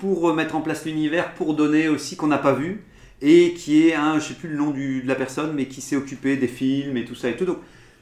pour 0.00 0.32
mettre 0.34 0.56
en 0.56 0.62
place 0.62 0.86
l'univers, 0.86 1.34
pour 1.34 1.54
donner 1.54 1.88
aussi 1.88 2.16
qu'on 2.16 2.26
n'a 2.28 2.38
pas 2.38 2.54
vu, 2.54 2.82
et 3.20 3.52
qui 3.52 3.86
est 3.86 3.94
un, 3.94 4.18
je 4.18 4.28
sais 4.28 4.34
plus 4.34 4.48
le 4.48 4.56
nom 4.56 4.70
du- 4.70 5.02
de 5.02 5.08
la 5.08 5.14
personne, 5.14 5.52
mais 5.54 5.66
qui 5.66 5.82
s'est 5.82 5.96
occupé 5.96 6.36
des 6.36 6.48
films 6.48 6.96
et 6.96 7.04
tout 7.04 7.14
ça 7.14 7.28
et 7.28 7.36
tout. 7.36 7.44
Donc 7.44 7.58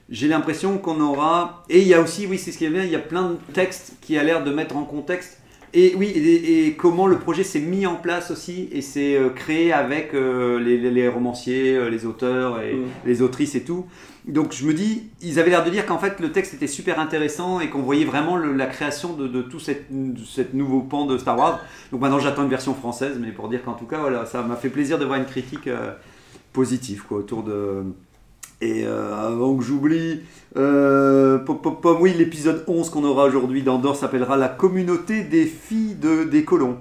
j'ai 0.09 0.28
l'impression 0.28 0.78
qu'on 0.78 1.00
aura. 1.00 1.64
Et 1.69 1.81
il 1.83 1.88
y 1.88 1.95
a 1.95 2.00
aussi, 2.00 2.26
oui, 2.26 2.38
c'est 2.38 2.52
ce 2.52 2.59
qui 2.59 2.64
est 2.64 2.71
bien, 2.71 2.85
il 2.85 2.90
y 2.90 2.97
a 2.97 3.00
plein 3.00 3.31
de 3.31 3.38
textes 3.52 3.95
qui 4.00 4.17
a 4.17 4.23
l'air 4.23 4.45
de 4.45 4.52
mettre 4.52 4.76
en 4.76 4.85
contexte. 4.85 5.40
Et 5.75 5.94
oui, 5.96 6.06
et, 6.06 6.66
et 6.66 6.72
comment 6.75 7.06
le 7.06 7.18
projet 7.18 7.44
s'est 7.44 7.60
mis 7.60 7.87
en 7.87 7.96
place 7.96 8.30
aussi, 8.30 8.68
et 8.72 8.80
s'est 8.80 9.16
euh, 9.16 9.28
créé 9.28 9.72
avec 9.72 10.14
euh, 10.14 10.58
les, 10.58 10.78
les- 10.78 10.90
les 10.90 11.08
romanciers, 11.08 11.76
euh, 11.76 11.90
les 11.90 12.06
auteurs 12.06 12.60
et 12.62 12.75
Mm. 12.75 12.84
les 13.04 13.20
autrices 13.22 13.54
et 13.54 13.62
tout. 13.64 13.87
Donc 14.26 14.52
je 14.52 14.64
me 14.66 14.72
dis, 14.75 15.04
ils 15.22 15.38
avaient 15.38 15.50
l'air 15.50 15.64
de 15.64 15.70
dire 15.70 15.84
qu'en 15.87 15.98
fait 15.98 16.20
le 16.20 16.32
texte 16.32 16.54
était 16.54 16.66
super 16.66 16.98
intéressant 16.98 17.60
et 17.60 17.68
qu'on 17.70 17.82
voyait 17.82 18.04
vraiment 18.06 18.37
le- 18.37 18.52
la 18.54 18.66
création 18.66 19.12
de, 19.14 19.26
de 19.28 19.42
tout 19.42 19.58
cette, 19.60 19.87
cette 20.26 20.54
nouveau 20.54 20.80
pan 20.80 21.04
de 21.06 21.16
Star 21.18 21.38
Wars. 21.38 21.60
Donc 21.92 22.00
maintenant 22.00 22.18
j'attends 22.18 22.42
une 22.44 22.50
version 22.50 22.75
française, 22.75 23.18
mais 23.20 23.32
pour 23.32 23.48
dire 23.48 23.62
qu'en 23.62 23.75
tout 23.75 23.87
cas, 23.87 23.98
voilà, 23.98 24.25
ça 24.26 24.42
m'a 24.42 24.56
fait 24.56 24.70
plaisir 24.70 24.98
de 24.98 25.04
voir 25.04 25.18
une 25.18 25.26
critique 25.26 25.68
positive 26.52 27.04
quoi, 27.06 27.18
autour 27.18 27.42
de... 27.42 27.82
Et 28.60 28.84
euh, 28.84 29.14
avant 29.14 29.56
que 29.56 29.62
j'oublie, 29.62 30.20
euh, 30.56 31.38
oui, 32.00 32.14
l'épisode 32.16 32.64
11 32.66 32.90
qu'on 32.90 33.04
aura 33.04 33.26
aujourd'hui 33.26 33.62
d'Andorre 33.62 33.96
s'appellera 33.96 34.36
La 34.36 34.48
communauté 34.48 35.22
des 35.22 35.46
filles 35.46 35.94
de, 35.94 36.24
des 36.24 36.44
colons. 36.44 36.78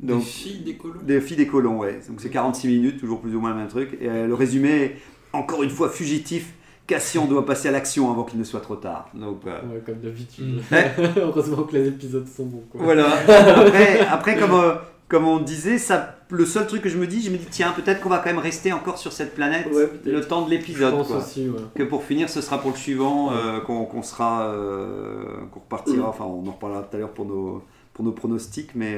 Des 0.00 0.18
filles 0.18 0.62
des 0.64 0.74
colons. 0.74 1.00
des 1.02 1.20
filles 1.20 1.36
des 1.36 1.46
colons, 1.46 1.78
ouais. 1.78 2.00
Donc 2.08 2.20
c'est 2.20 2.30
46 2.30 2.66
minutes, 2.66 2.98
toujours 2.98 3.20
plus 3.20 3.36
ou 3.36 3.40
moins 3.40 3.50
le 3.50 3.56
même 3.56 3.68
truc. 3.68 3.96
Et 4.00 4.08
euh, 4.08 4.26
le 4.26 4.34
résumé 4.34 4.70
est 4.70 4.96
encore 5.32 5.62
une 5.62 5.70
fois 5.70 5.88
fugitif. 5.88 6.54
Cassian 6.88 7.26
doit 7.26 7.46
passer 7.46 7.68
à 7.68 7.70
l'action 7.70 8.10
avant 8.10 8.24
qu'il 8.24 8.40
ne 8.40 8.44
soit 8.44 8.60
trop 8.60 8.74
tard. 8.74 9.08
Donc 9.14 9.42
euh, 9.46 9.60
Ouais, 9.72 9.80
comme 9.86 10.00
d'habitude. 10.00 10.60
Mm. 10.70 10.74
Ouais. 10.74 10.92
Heureusement 11.16 11.62
que 11.62 11.76
les 11.76 11.86
épisodes 11.86 12.26
sont 12.26 12.46
bons. 12.46 12.64
Quoi. 12.70 12.80
voilà. 12.82 13.06
Après, 13.28 14.00
après 14.00 14.36
comme, 14.36 14.54
euh, 14.54 14.74
comme 15.06 15.28
on 15.28 15.38
disait, 15.38 15.78
ça, 15.78 16.16
le 16.32 16.46
seul 16.46 16.66
truc 16.66 16.82
que 16.82 16.88
je 16.88 16.96
me 16.96 17.06
dis, 17.06 17.22
je 17.22 17.30
me 17.30 17.36
dis 17.36 17.46
tiens, 17.50 17.72
peut-être 17.72 18.00
qu'on 18.00 18.08
va 18.08 18.18
quand 18.18 18.30
même 18.30 18.38
rester 18.38 18.72
encore 18.72 18.96
sur 18.96 19.12
cette 19.12 19.34
planète 19.34 19.66
Ouais, 19.72 19.88
le 20.04 20.20
temps 20.22 20.44
de 20.46 20.50
l'épisode. 20.50 20.94
ouais. 20.94 21.50
Que 21.74 21.82
pour 21.82 22.04
finir, 22.04 22.30
ce 22.30 22.40
sera 22.40 22.58
pour 22.58 22.70
le 22.70 22.76
suivant 22.76 23.32
euh, 23.32 23.60
qu'on 23.60 23.84
qu'on 23.84 24.02
sera, 24.02 24.46
euh, 24.46 25.24
qu'on 25.52 25.60
repartira. 25.60 26.06
Mm. 26.06 26.10
Enfin, 26.10 26.24
on 26.24 26.46
en 26.48 26.52
reparlera 26.52 26.82
tout 26.82 26.96
à 26.96 26.98
l'heure 26.98 27.12
pour 27.12 27.26
nos, 27.26 27.62
pour 27.92 28.04
nos 28.04 28.12
pronostics, 28.12 28.74
mais. 28.74 28.96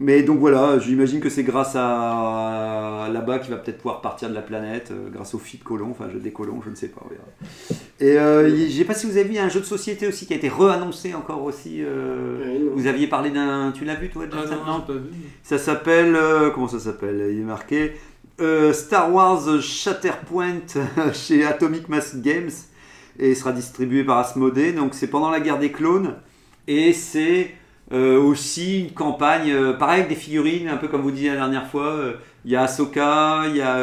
Euh, 0.00 0.04
mais 0.04 0.22
donc 0.22 0.38
voilà, 0.40 0.78
j'imagine 0.78 1.20
que 1.20 1.28
c'est 1.28 1.44
grâce 1.44 1.76
à 1.76 3.08
là-bas 3.12 3.38
qu'il 3.38 3.50
va 3.52 3.58
peut-être 3.58 3.78
pouvoir 3.78 4.00
partir 4.00 4.28
de 4.28 4.34
la 4.34 4.42
planète, 4.42 4.90
euh, 4.90 5.08
grâce 5.12 5.34
aux 5.34 5.38
filles 5.38 5.60
de 5.60 5.64
colons, 5.64 5.90
enfin 5.90 6.08
jeu 6.10 6.18
des 6.18 6.32
colons, 6.32 6.60
je 6.64 6.70
ne 6.70 6.74
sais 6.74 6.88
pas. 6.88 7.02
on 7.04 7.08
verra. 7.08 7.24
Et 8.00 8.18
euh, 8.18 8.48
sais 8.78 8.84
pas 8.84 8.94
si 8.94 9.06
vous 9.06 9.12
avez 9.12 9.24
vu, 9.24 9.34
il 9.34 9.38
un 9.38 9.48
jeu 9.48 9.60
de 9.60 9.64
société 9.64 10.06
aussi 10.08 10.26
qui 10.26 10.32
a 10.32 10.36
été 10.36 10.48
re-annoncé 10.48 11.14
encore 11.14 11.42
aussi. 11.44 11.78
euh, 11.82 12.38
Ouais, 12.38 12.58
non. 12.58 12.72
vous 12.74 12.86
aviez 12.86 13.06
parlé 13.06 13.30
d'un. 13.30 13.72
Tu 13.72 13.84
l'as 13.84 13.94
vu 13.94 14.10
toi, 14.10 14.24
Ah 14.32 14.34
Jonathan 14.36 14.56
non, 14.66 14.84
j'ai 14.88 14.94
pas 14.94 14.98
vu. 14.98 15.08
ça 15.42 15.58
s'appelle. 15.58 16.16
euh, 16.16 16.50
comment 16.50 16.68
ça 16.68 16.80
s'appelle? 16.80 17.28
Il 17.32 17.40
est 17.40 17.44
marqué 17.44 17.92
euh, 18.40 18.72
Star 18.72 19.12
Wars 19.14 19.60
Shatterpoint 19.60 20.60
chez 21.12 21.44
Atomic 21.44 21.88
Mass 21.88 22.16
Games 22.16 22.50
et 23.18 23.34
sera 23.36 23.52
distribué 23.52 24.02
par 24.02 24.18
Asmodee. 24.18 24.72
Donc 24.72 24.94
c'est 24.94 25.06
pendant 25.06 25.30
la 25.30 25.38
guerre 25.40 25.60
des 25.60 25.70
clones 25.70 26.16
et 26.66 26.92
c'est 26.92 27.54
euh, 27.92 28.18
aussi 28.20 28.80
une 28.80 28.90
campagne, 28.92 29.50
euh, 29.50 29.72
pareil 29.74 29.98
avec 30.00 30.08
des 30.08 30.14
figurines, 30.14 30.68
un 30.68 30.76
peu 30.76 30.88
comme 30.88 31.02
vous 31.02 31.10
disiez 31.10 31.30
la 31.30 31.36
dernière 31.36 31.66
fois. 31.66 31.86
euh, 31.86 32.12
Il 32.44 32.50
y 32.50 32.56
a 32.56 32.62
Ahsoka, 32.62 33.44
il 33.48 33.56
y 33.56 33.60
a. 33.62 33.78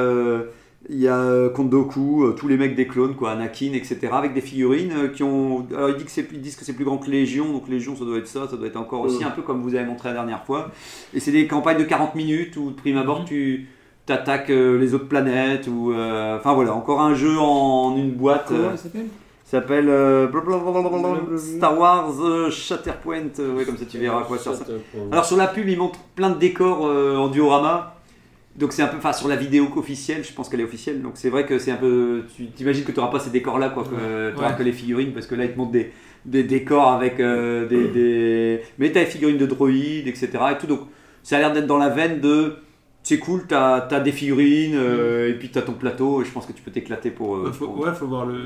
y 0.89 1.07
a 1.07 1.49
Kondoku, 1.49 2.33
tous 2.35 2.47
les 2.47 2.57
mecs 2.57 2.75
des 2.75 2.87
clones, 2.87 3.15
quoi, 3.15 3.31
Anakin, 3.31 3.73
etc., 3.73 4.09
avec 4.11 4.33
des 4.33 4.41
figurines 4.41 5.11
qui 5.13 5.23
ont. 5.23 5.65
Alors 5.75 5.89
ils 5.89 5.95
disent 5.95 6.05
que 6.05 6.11
c'est, 6.11 6.27
ils 6.33 6.41
disent 6.41 6.55
que 6.55 6.65
c'est 6.65 6.73
plus 6.73 6.85
grand 6.85 6.97
que 6.97 7.09
Légion, 7.09 7.51
donc 7.53 7.67
Légion 7.69 7.95
ça 7.95 8.03
doit 8.03 8.17
être 8.17 8.27
ça, 8.27 8.47
ça 8.49 8.57
doit 8.57 8.67
être 8.67 8.77
encore 8.77 9.01
aussi 9.01 9.23
Mm. 9.23 9.27
un 9.27 9.31
peu 9.31 9.41
comme 9.43 9.61
vous 9.61 9.75
avez 9.75 9.85
montré 9.85 10.09
la 10.09 10.15
dernière 10.15 10.43
fois. 10.43 10.71
Et 11.13 11.19
c'est 11.19 11.31
des 11.31 11.45
campagnes 11.47 11.77
de 11.77 11.83
40 11.83 12.15
minutes 12.15 12.57
où 12.57 12.71
de 12.71 12.75
prime 12.75 12.97
abord 12.97 13.19
Mhm. 13.21 13.25
tu 13.25 13.67
t'attaques 14.07 14.49
les 14.49 14.93
autres 14.95 15.07
planètes 15.07 15.67
ou 15.67 15.93
euh, 15.93 16.37
enfin 16.37 16.53
voilà 16.53 16.73
encore 16.73 17.01
un 17.01 17.13
jeu 17.13 17.37
en 17.37 17.95
une 17.95 18.11
boîte 18.11 18.45
Comment 18.47 18.71
elle 18.71 18.77
s'appelle? 18.77 19.05
S'appelle 19.51 19.89
euh, 19.89 20.27
Star 21.37 21.77
Wars 21.77 22.13
euh, 22.21 22.49
Shatterpoint 22.49 23.23
euh, 23.39 23.55
ouais, 23.55 23.65
comme 23.65 23.77
ça 23.77 23.85
tu 23.85 23.97
verras 23.97 24.23
quoi 24.23 24.37
ça 24.37 24.51
ressemble. 24.51 24.79
alors 25.11 25.25
sur 25.25 25.35
la 25.37 25.47
pub 25.47 25.67
ils 25.67 25.77
montrent 25.77 25.99
plein 26.15 26.29
de 26.29 26.39
décors 26.39 26.83
en 26.83 27.27
diorama 27.27 27.95
donc 28.55 28.71
c'est 28.71 28.81
un 28.81 28.87
peu 28.87 28.97
enfin 28.97 29.13
sur 29.13 29.27
la 29.27 29.35
vidéo 29.35 29.67
officielle 29.75 30.23
je 30.23 30.33
pense 30.33 30.47
qu'elle 30.47 30.61
est 30.61 30.65
officielle 30.65 31.01
donc 31.01 31.13
c'est 31.15 31.29
vrai 31.29 31.45
que 31.45 31.59
c'est 31.59 31.71
un 31.71 31.77
peu 31.77 32.23
tu 32.35 32.47
t'imagines 32.47 32.85
que 32.85 32.91
tu 32.91 32.99
n'auras 32.99 33.11
pas 33.11 33.19
ces 33.19 33.29
décors 33.29 33.59
là 33.59 33.69
quoi 33.69 33.83
que 33.83 33.89
tu 33.89 34.41
Ouais. 34.41 34.55
que 34.57 34.63
les 34.63 34.73
figurines 34.73 35.11
parce 35.13 35.27
que 35.27 35.35
là 35.35 35.45
ils 35.45 35.51
te 35.51 35.57
montrent 35.57 35.71
des 35.71 35.91
des 36.23 36.43
décors 36.43 36.91
avec 36.91 37.17
des, 37.17 37.87
des... 37.87 38.61
Mais 38.77 38.91
t'as 38.91 38.99
les 38.99 39.05
figurines 39.07 39.39
de 39.39 39.47
droïdes, 39.47 40.07
etc. 40.07 40.29
Et 40.51 40.57
tout. 40.59 40.67
Donc 40.67 40.81
ça 41.23 41.37
a 41.37 41.39
l'air 41.39 41.51
d'être 41.51 41.65
dans 41.65 41.79
la 41.79 41.89
veine 41.89 42.19
de... 42.19 42.57
C'est 43.11 43.19
cool, 43.19 43.41
t'as 43.45 43.87
as 43.89 43.99
des 43.99 44.13
figurines, 44.13 44.75
euh, 44.75 45.29
et 45.29 45.33
puis 45.33 45.49
t'as 45.49 45.61
ton 45.63 45.73
plateau, 45.73 46.21
et 46.21 46.25
je 46.25 46.31
pense 46.31 46.45
que 46.45 46.53
tu 46.53 46.61
peux 46.61 46.71
t'éclater 46.71 47.11
pour... 47.11 47.35
euh, 47.35 47.47
Ouais, 47.47 47.51
faut, 47.51 47.65
pour- 47.67 47.79
ouais, 47.79 47.93
faut 47.93 48.07
voir 48.07 48.25
le, 48.25 48.37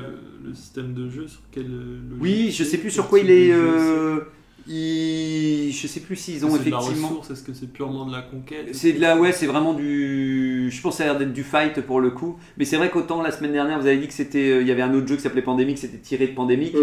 le 0.44 0.52
système 0.54 0.92
de 0.92 1.08
jeu 1.08 1.28
sur 1.28 1.38
quel. 1.52 1.66
euh, 1.66 1.98
Oui, 2.20 2.50
je 2.50 2.64
sais 2.64 2.78
plus 2.78 2.90
sur 2.90 3.06
quoi 3.06 3.20
il 3.20 3.30
est... 3.30 3.52
euh, 3.52 4.18
il- 4.66 5.70
Je 5.72 5.86
sais 5.86 6.00
plus 6.00 6.16
s'ils 6.16 6.44
ont 6.44 6.48
la 6.48 6.56
effectivement... 6.56 7.22
est-ce 7.30 7.44
que 7.44 7.52
c'est 7.54 7.72
purement 7.72 8.06
de 8.06 8.12
la 8.12 8.22
conquête 8.22 8.70
C'est 8.72 8.92
de 8.94 9.00
la... 9.00 9.16
Ouais, 9.16 9.30
c'est 9.30 9.46
vraiment 9.46 9.72
du... 9.72 10.68
Je 10.72 10.82
pense 10.82 10.94
que 10.94 10.98
ça 10.98 11.04
a 11.04 11.12
l'air 11.12 11.18
d'être 11.20 11.32
du 11.32 11.44
fight 11.44 11.80
pour 11.82 12.00
le 12.00 12.10
coup. 12.10 12.36
Mais 12.58 12.64
c'est 12.64 12.76
vrai 12.76 12.90
qu'autant 12.90 13.22
la 13.22 13.30
semaine 13.30 13.52
dernière, 13.52 13.78
vous 13.80 13.86
avez 13.86 13.98
dit 13.98 14.08
que 14.08 14.14
c'était... 14.14 14.60
Il 14.62 14.66
y 14.66 14.72
avait 14.72 14.82
un 14.82 14.92
autre 14.94 15.06
jeu 15.06 15.14
qui 15.14 15.22
s'appelait 15.22 15.42
Pandemic, 15.42 15.78
c'était 15.78 15.98
tiré 15.98 16.26
de 16.26 16.34
Pandemic. 16.34 16.74
Mm. 16.74 16.78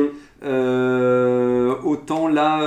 Euh, 0.45 1.75
autant 1.83 2.29
là. 2.29 2.63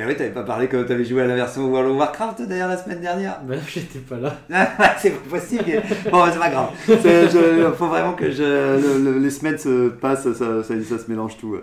Mais 0.00 0.06
oui, 0.06 0.16
t'avais 0.16 0.30
pas 0.30 0.42
parlé 0.44 0.66
quand 0.66 0.82
t'avais 0.84 1.04
joué 1.04 1.22
à 1.22 1.26
la 1.26 1.34
version 1.34 1.66
World 1.70 1.90
of 1.90 1.96
Warcraft 1.98 2.42
d'ailleurs 2.48 2.68
la 2.68 2.76
semaine 2.78 3.00
dernière. 3.00 3.40
Ben, 3.46 3.58
j'étais 3.68 3.98
pas 3.98 4.16
là. 4.16 4.34
c'est 4.98 5.10
pas 5.10 5.36
possible. 5.38 5.64
Bon, 6.10 6.24
c'est 6.32 6.38
pas 6.38 6.48
grave. 6.48 6.68
Je- 6.88 7.70
faut 7.76 7.86
vraiment 7.88 8.14
que 8.14 8.30
je, 8.30 8.42
le- 8.42 9.04
le- 9.12 9.18
les 9.18 9.30
semaines 9.30 9.58
se 9.58 9.88
passent, 9.90 10.22
ça, 10.32 10.62
ça, 10.62 10.74
ça 10.88 10.98
se 10.98 11.10
mélange 11.10 11.36
tout. 11.36 11.56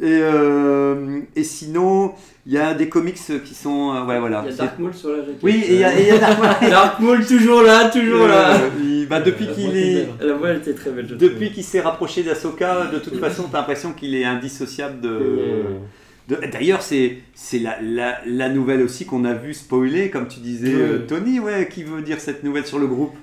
Et, 0.00 0.20
euh, 0.22 1.20
et 1.34 1.42
sinon, 1.42 2.12
il 2.46 2.52
y 2.52 2.58
a 2.58 2.72
des 2.72 2.88
comics 2.88 3.18
qui 3.44 3.54
sont. 3.54 3.92
euh, 3.96 4.04
ouais, 4.04 4.20
voilà. 4.20 4.44
Il 4.46 4.50
y 4.52 4.54
a 4.54 4.56
Dark 4.64 4.78
Maul 4.78 4.94
sur 4.94 5.10
la 5.10 5.16
jaquette. 5.18 5.38
Oui, 5.42 5.60
et 5.66 5.74
il 5.74 5.80
y 5.80 5.84
a, 5.84 5.98
et 5.98 6.02
il 6.02 6.08
y 6.08 6.10
a 6.12 6.18
Dark 6.18 6.38
Maul. 6.40 6.70
Dark 6.70 7.00
Maul 7.00 7.26
toujours 7.26 7.62
là, 7.62 7.90
toujours 7.90 8.28
là. 8.28 8.54
Euh, 8.54 8.68
il- 8.80 9.06
bah, 9.08 9.20
depuis 9.20 9.48
qu'il 9.48 9.76
est. 9.76 10.08
La 10.20 10.34
voix 10.34 10.52
était 10.52 10.72
très 10.74 10.90
belle. 10.90 11.06
je 11.10 11.16
Depuis 11.16 11.50
qu'il 11.50 11.64
s'est 11.64 11.80
rapproché 11.80 12.22
d'Asoka, 12.22 12.86
de 12.92 12.98
toute 13.00 13.18
façon, 13.18 13.44
t'as 13.50 13.58
l'impression 13.58 13.92
qu'il 13.92 14.14
est 14.14 14.24
indissociable 14.24 15.00
de. 15.00 15.18
D'ailleurs, 16.28 16.82
c'est 16.82 17.18
c'est 17.34 17.58
la, 17.58 17.80
la, 17.80 18.18
la 18.26 18.48
nouvelle 18.50 18.82
aussi 18.82 19.06
qu'on 19.06 19.24
a 19.24 19.32
vu 19.34 19.54
spoiler, 19.54 20.10
comme 20.10 20.28
tu 20.28 20.40
disais, 20.40 20.74
Oui. 20.74 20.80
euh, 20.82 20.98
Tony, 21.06 21.40
ouais, 21.40 21.68
qui 21.72 21.84
veut 21.84 22.02
dire 22.02 22.20
cette 22.20 22.44
nouvelle 22.44 22.66
sur 22.66 22.78
le 22.78 22.86
groupe? 22.86 23.14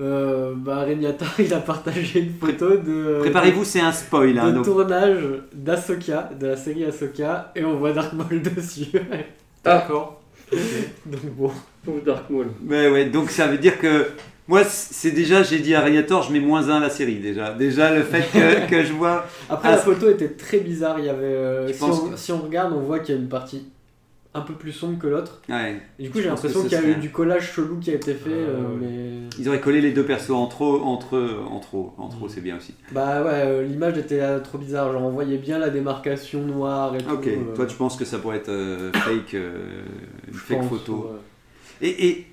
Euh, 0.00 0.54
bah, 0.56 0.84
Regnata, 0.84 1.26
il 1.40 1.52
a 1.52 1.58
partagé 1.58 2.20
une 2.20 2.32
photo 2.34 2.76
de. 2.76 3.16
Préparez-vous, 3.20 3.64
c'est 3.64 3.80
un 3.80 3.90
spoil. 3.90 4.38
Hein, 4.38 4.50
de 4.50 4.54
donc- 4.56 4.64
tournage 4.66 5.18
d'Asoka, 5.52 6.30
de 6.38 6.46
la 6.46 6.56
série 6.56 6.84
Asoka, 6.84 7.50
et 7.56 7.64
on 7.64 7.76
voit 7.76 7.92
Dark 7.92 8.12
Maul 8.12 8.40
dessus. 8.56 8.86
D'accord. 9.64 10.22
Donc 11.04 11.24
bon. 11.36 11.50
Pauvre 11.84 12.00
Dark 12.06 12.30
Maul. 12.30 12.46
Ouais, 12.68 12.88
ouais, 12.90 13.06
donc 13.06 13.30
ça 13.30 13.48
veut 13.48 13.58
dire 13.58 13.78
que 13.80 14.06
moi, 14.48 14.64
c'est 14.64 15.10
déjà, 15.12 15.42
j'ai 15.42 15.58
dit 15.60 15.74
à 15.74 15.80
Régnator, 15.82 16.22
je 16.22 16.32
mets 16.32 16.40
moins 16.40 16.68
1 16.70 16.80
la 16.80 16.90
série 16.90 17.16
déjà. 17.20 17.52
Déjà, 17.54 17.94
le 17.94 18.02
fait 18.02 18.22
que, 18.32 18.68
que 18.70 18.82
je 18.82 18.92
vois. 18.94 19.26
Après, 19.48 19.68
Ah, 19.68 19.72
la 19.72 19.78
photo 19.78 20.10
était 20.10 20.30
très 20.30 20.58
bizarre. 20.58 20.98
Il 20.98 21.04
y 21.04 21.08
avait, 21.10 21.24
euh, 21.24 21.72
si, 21.72 21.82
on, 21.82 22.08
que- 22.10 22.16
si 22.16 22.32
on 22.32 22.38
regarde, 22.42 22.72
on 22.72 22.80
voit 22.80 22.98
qu'il 23.00 23.14
y 23.14 23.18
a 23.18 23.20
une 23.20 23.28
partie 23.28 23.64
un 24.34 24.42
peu 24.42 24.54
plus 24.54 24.72
sombre 24.72 24.98
que 24.98 25.06
l'autre. 25.06 25.40
Ouais. 25.48 25.80
Et 25.98 26.04
du 26.04 26.10
coup, 26.10 26.18
j'ai 26.20 26.28
l'impression 26.28 26.62
qu'il 26.62 26.72
y 26.72 26.76
a 26.76 26.82
eu 26.82 26.94
du 26.96 27.10
collage 27.10 27.52
chelou 27.54 27.78
qui 27.80 27.90
a 27.90 27.94
été 27.94 28.14
fait, 28.14 28.30
Euh, 28.30 28.56
euh, 28.58 28.78
mais. 28.80 29.28
Ils 29.38 29.48
auraient 29.48 29.60
collé 29.60 29.80
les 29.80 29.92
deux 29.92 30.04
persos 30.04 30.30
entre 30.36 30.64
eux, 30.64 30.80
entre 30.82 31.16
eux, 31.16 31.36
entre 31.50 31.76
eux, 31.76 31.84
entre 31.98 32.26
eux, 32.26 32.28
c'est 32.28 32.40
bien 32.40 32.56
aussi. 32.56 32.74
Bah 32.92 33.22
ouais, 33.22 33.30
euh, 33.32 33.62
l'image 33.64 33.96
était 33.98 34.20
trop 34.40 34.58
bizarre. 34.58 34.92
Genre, 34.92 35.02
on 35.02 35.10
voyait 35.10 35.38
bien 35.38 35.58
la 35.58 35.70
démarcation 35.70 36.42
noire 36.42 36.94
et 36.94 36.98
tout. 36.98 37.14
Ok, 37.14 37.28
toi 37.54 37.66
tu 37.66 37.76
penses 37.76 37.96
que 37.96 38.04
ça 38.04 38.18
pourrait 38.18 38.36
être 38.38 38.52
fake, 38.94 39.32
une 39.34 40.34
fake 40.34 40.58
pense, 40.60 40.68
photo. 40.68 41.10
ouais. 41.12 41.88
Et, 41.88 42.08
et 42.08 42.26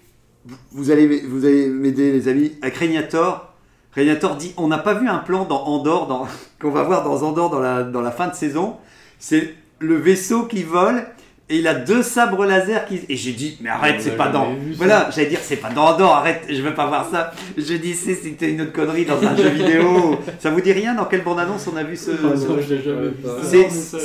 vous- 0.71 0.91
allez, 0.91 1.21
vous 1.27 1.45
allez 1.45 1.67
m'aider 1.67 2.12
les 2.12 2.27
amis, 2.27 2.53
avec 2.62 2.75
Régnator. 2.77 3.53
Régnator 3.93 4.36
dit, 4.36 4.53
on 4.58 4.67
n'a 4.67 4.77
pas 4.77 4.93
vu 4.93 5.08
un 5.08 5.19
plan 5.19 5.45
dans 5.45 5.63
Andorre, 5.65 6.08
dans, 6.08 6.27
qu'on 6.62 6.71
va 6.71 6.84
voir 6.84 7.03
dans 7.03 7.23
Andorre 7.23 7.49
dans 7.49 7.60
la, 7.60 7.84
dans 7.84 8.01
la 8.01 8.12
fin 8.12 8.27
de 8.27 8.36
saison. 8.36 8.75
C'est 9.19 9.53
le 9.79 9.95
vaisseau 9.95 10.43
qui 10.43 10.63
vole 10.63 11.05
et 11.47 11.60
il 11.60 11.67
a 11.67 11.75
deux 11.75 12.01
sabres 12.03 12.43
laser 12.45 12.86
qui... 12.88 12.99
Et 13.08 13.15
j'ai 13.15 13.31
dit, 13.31 13.58
mais 13.62 13.69
arrête, 13.69 13.95
On 13.99 14.03
c'est 14.03 14.17
pas 14.17 14.29
dans... 14.29 14.49
Voilà, 14.77 15.10
j'allais 15.15 15.29
dire, 15.29 15.39
c'est 15.41 15.55
pas 15.58 15.69
dans 15.69 15.86
Andorre, 15.93 16.15
arrête, 16.17 16.41
je 16.49 16.62
veux 16.62 16.73
pas 16.73 16.88
voir 16.88 17.08
ça. 17.10 17.31
Je 17.55 17.75
dis, 17.75 17.93
c'est, 17.93 18.15
c'était 18.15 18.51
une 18.51 18.62
autre 18.62 18.73
connerie 18.73 19.05
dans 19.05 19.21
un 19.23 19.36
jeu 19.36 19.49
vidéo. 19.49 20.17
Ça 20.39 20.49
vous 20.49 20.60
dit 20.60 20.71
rien 20.73 20.95
Dans 20.95 21.05
quelle 21.05 21.23
bande-annonce 21.23 21.67
on 21.71 21.77
a 21.77 21.84
vu 21.84 21.95
ce... 21.95 22.12
Ah, 22.12 22.36
ce- 22.36 22.47
non, 22.47 22.58
je 22.60 22.73
l'ai 22.73 22.81
jamais 22.81 22.97
Ouais, 22.99 23.08
vu. 23.10 23.13
pas- 23.23 23.69
ça. 23.69 23.97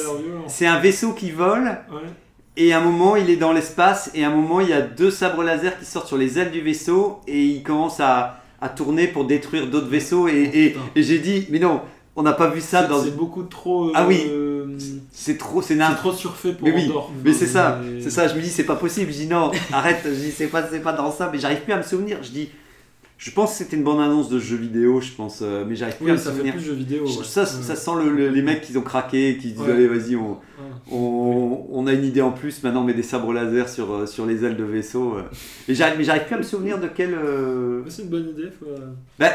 C'est- 0.48 0.66
un 0.66 0.78
vaisseau 0.80 1.12
qui 1.14 1.30
vole 1.30 1.64
Ouais. 1.90 2.08
Et 2.56 2.72
à 2.72 2.78
un 2.78 2.82
moment, 2.82 3.16
il 3.16 3.30
est 3.30 3.36
dans 3.36 3.52
l'espace, 3.52 4.10
et 4.14 4.24
à 4.24 4.28
un 4.28 4.34
moment, 4.34 4.60
il 4.60 4.68
y 4.68 4.72
a 4.72 4.80
deux 4.82 5.10
sabres 5.10 5.42
laser 5.42 5.78
qui 5.78 5.84
sortent 5.84 6.08
sur 6.08 6.18
les 6.18 6.38
ailes 6.38 6.50
du 6.50 6.60
vaisseau, 6.60 7.20
et 7.26 7.42
il 7.42 7.62
commence 7.62 8.00
à, 8.00 8.40
à 8.60 8.68
tourner 8.68 9.06
pour 9.06 9.24
détruire 9.24 9.66
d'autres 9.68 9.88
vaisseaux. 9.88 10.28
Et, 10.28 10.50
et- 10.52 10.68
putain. 10.70 10.80
et 10.96 11.02
j'ai 11.02 11.18
dit, 11.18 11.46
mais 11.50 11.58
non, 11.58 11.80
on 12.16 12.22
n'a 12.22 12.32
pas 12.32 12.48
vu 12.48 12.60
ça 12.60 12.82
dans. 12.82 13.02
C'est 13.02 13.16
beaucoup 13.16 13.44
trop. 13.44 13.86
euh, 13.88 13.92
Ah 13.94 14.06
oui. 14.06 14.26
C'est 15.12 15.38
trop, 15.38 15.62
c'est 15.62 15.76
trop 15.96 16.12
surfait 16.12 16.52
pour 16.52 16.66
Mais 16.68 16.74
oui. 16.74 16.90
Mais 17.24 17.32
c'est 17.32 17.46
ça, 17.46 17.80
c'est 18.00 18.10
ça. 18.10 18.28
Je 18.28 18.34
me 18.34 18.40
dis, 18.40 18.48
c'est 18.48 18.64
pas 18.64 18.76
possible. 18.76 19.10
Je 19.12 19.16
dis 19.18 19.26
non, 19.26 19.50
arrête. 19.72 20.00
Je 20.04 20.10
dis, 20.10 20.30
c'est 20.30 20.46
pas, 20.46 20.62
c'est 20.70 20.80
pas 20.80 20.92
dans 20.92 21.10
ça. 21.12 21.28
Mais 21.32 21.38
j'arrive 21.38 21.60
plus 21.60 21.72
à 21.72 21.76
me 21.78 21.82
souvenir. 21.82 22.18
Je 22.22 22.30
dis, 22.30 22.48
je 23.22 23.30
pense 23.32 23.50
que 23.52 23.56
c'était 23.58 23.76
une 23.76 23.84
bonne 23.84 24.00
annonce 24.00 24.30
de 24.30 24.38
jeu 24.38 24.56
vidéo, 24.56 25.02
je 25.02 25.12
pense, 25.12 25.40
euh, 25.42 25.64
mais 25.68 25.76
j'arrive 25.76 25.96
plus 25.96 26.04
à 26.04 26.06
Oui, 26.06 26.12
me 26.12 26.16
ça 26.16 26.30
fait 26.30 26.36
souvenir. 26.38 26.54
plus 26.54 26.62
jeu 26.64 26.72
vidéo. 26.72 27.04
Je- 27.06 27.18
ouais. 27.18 27.24
Ça, 27.24 27.42
Ouais. 27.42 27.46
ça 27.46 27.76
sent 27.76 27.90
le- 28.02 28.10
le- 28.10 28.28
les 28.30 28.40
mecs 28.40 28.62
qui 28.62 28.74
ont 28.78 28.82
craqué, 28.82 29.36
qui 29.36 29.48
disent 29.52 29.60
Ouais. 29.60 29.72
allez, 29.72 29.86
vas-y, 29.88 30.16
on, 30.16 30.30
Ouais. 30.30 30.38
on, 30.90 31.66
on 31.70 31.86
a 31.86 31.92
une 31.92 32.04
idée 32.04 32.22
en 32.22 32.32
plus, 32.32 32.62
maintenant 32.62 32.80
on 32.80 32.84
met 32.84 32.94
des 32.94 33.02
sabres 33.02 33.32
laser 33.34 33.68
sur, 33.68 33.92
euh, 33.92 34.06
sur 34.06 34.24
les 34.24 34.42
ailes 34.44 34.56
de 34.56 34.64
vaisseau. 34.64 35.16
euh. 35.18 35.22
Et 35.68 35.74
mais 35.98 36.04
j'arrive 36.04 36.24
plus 36.24 36.34
à 36.34 36.38
me 36.38 36.42
souvenir 36.42 36.78
de 36.80 36.86
quel. 36.88 37.12
euh, 37.14 37.82
C'est 37.88 38.02
une 38.04 38.08
bonne 38.08 38.28
idée. 38.30 38.48
Faut... 38.58 38.66
Ben, 39.18 39.30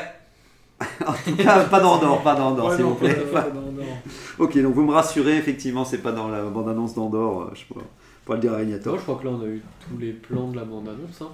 en 1.06 1.14
tout 1.14 1.36
cas, 1.38 1.64
pas 1.66 1.80
dans 1.80 1.94
Andorre, 1.94 2.22
pas 2.24 2.36
dans 2.36 2.48
Andorre, 2.50 2.70
Ouais, 2.72 2.76
s'il 2.78 2.86
vous 2.86 2.96
plaît. 2.96 3.14
pas- 3.32 3.44
pas. 3.44 3.52
Ok, 4.40 4.60
donc 4.62 4.74
vous 4.74 4.84
me 4.84 4.92
rassurez, 4.92 5.38
effectivement, 5.38 5.86
c'est 5.86 6.00
pas 6.00 6.12
dans 6.12 6.28
la 6.28 6.44
bande-annonce 6.44 6.96
d'Andorre, 6.96 7.52
je 7.54 7.60
sais 7.60 7.66
pas, 7.74 7.82
pour 8.26 8.34
le 8.36 8.42
dire 8.42 8.52
à 8.52 8.58
Non, 8.58 8.60
Régnator. 8.64 8.98
je 8.98 9.04
crois 9.04 9.16
que 9.16 9.26
là, 9.26 9.32
on 9.40 9.44
a 9.44 9.48
eu 9.48 9.62
tous 9.80 9.98
les 10.00 10.12
plans 10.12 10.50
de 10.50 10.56
la 10.58 10.66
bande-annonce. 10.66 11.22
Hein. 11.22 11.30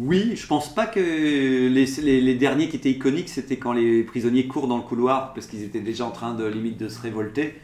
Oui, 0.00 0.32
je 0.34 0.46
pense 0.46 0.74
pas 0.74 0.86
que 0.86 0.98
les, 1.00 1.68
les, 2.02 2.20
les 2.20 2.34
derniers 2.34 2.68
qui 2.68 2.76
étaient 2.76 2.90
iconiques, 2.90 3.28
c'était 3.28 3.56
quand 3.58 3.72
les 3.74 4.02
prisonniers 4.02 4.46
courent 4.46 4.66
dans 4.68 4.78
le 4.78 4.82
couloir, 4.82 5.34
parce 5.34 5.46
qu'ils 5.46 5.62
étaient 5.62 5.80
déjà 5.80 6.06
en 6.06 6.10
train 6.10 6.32
de 6.34 6.46
limite 6.46 6.78
de 6.78 6.88
se 6.88 7.00
révolter. 7.00 7.54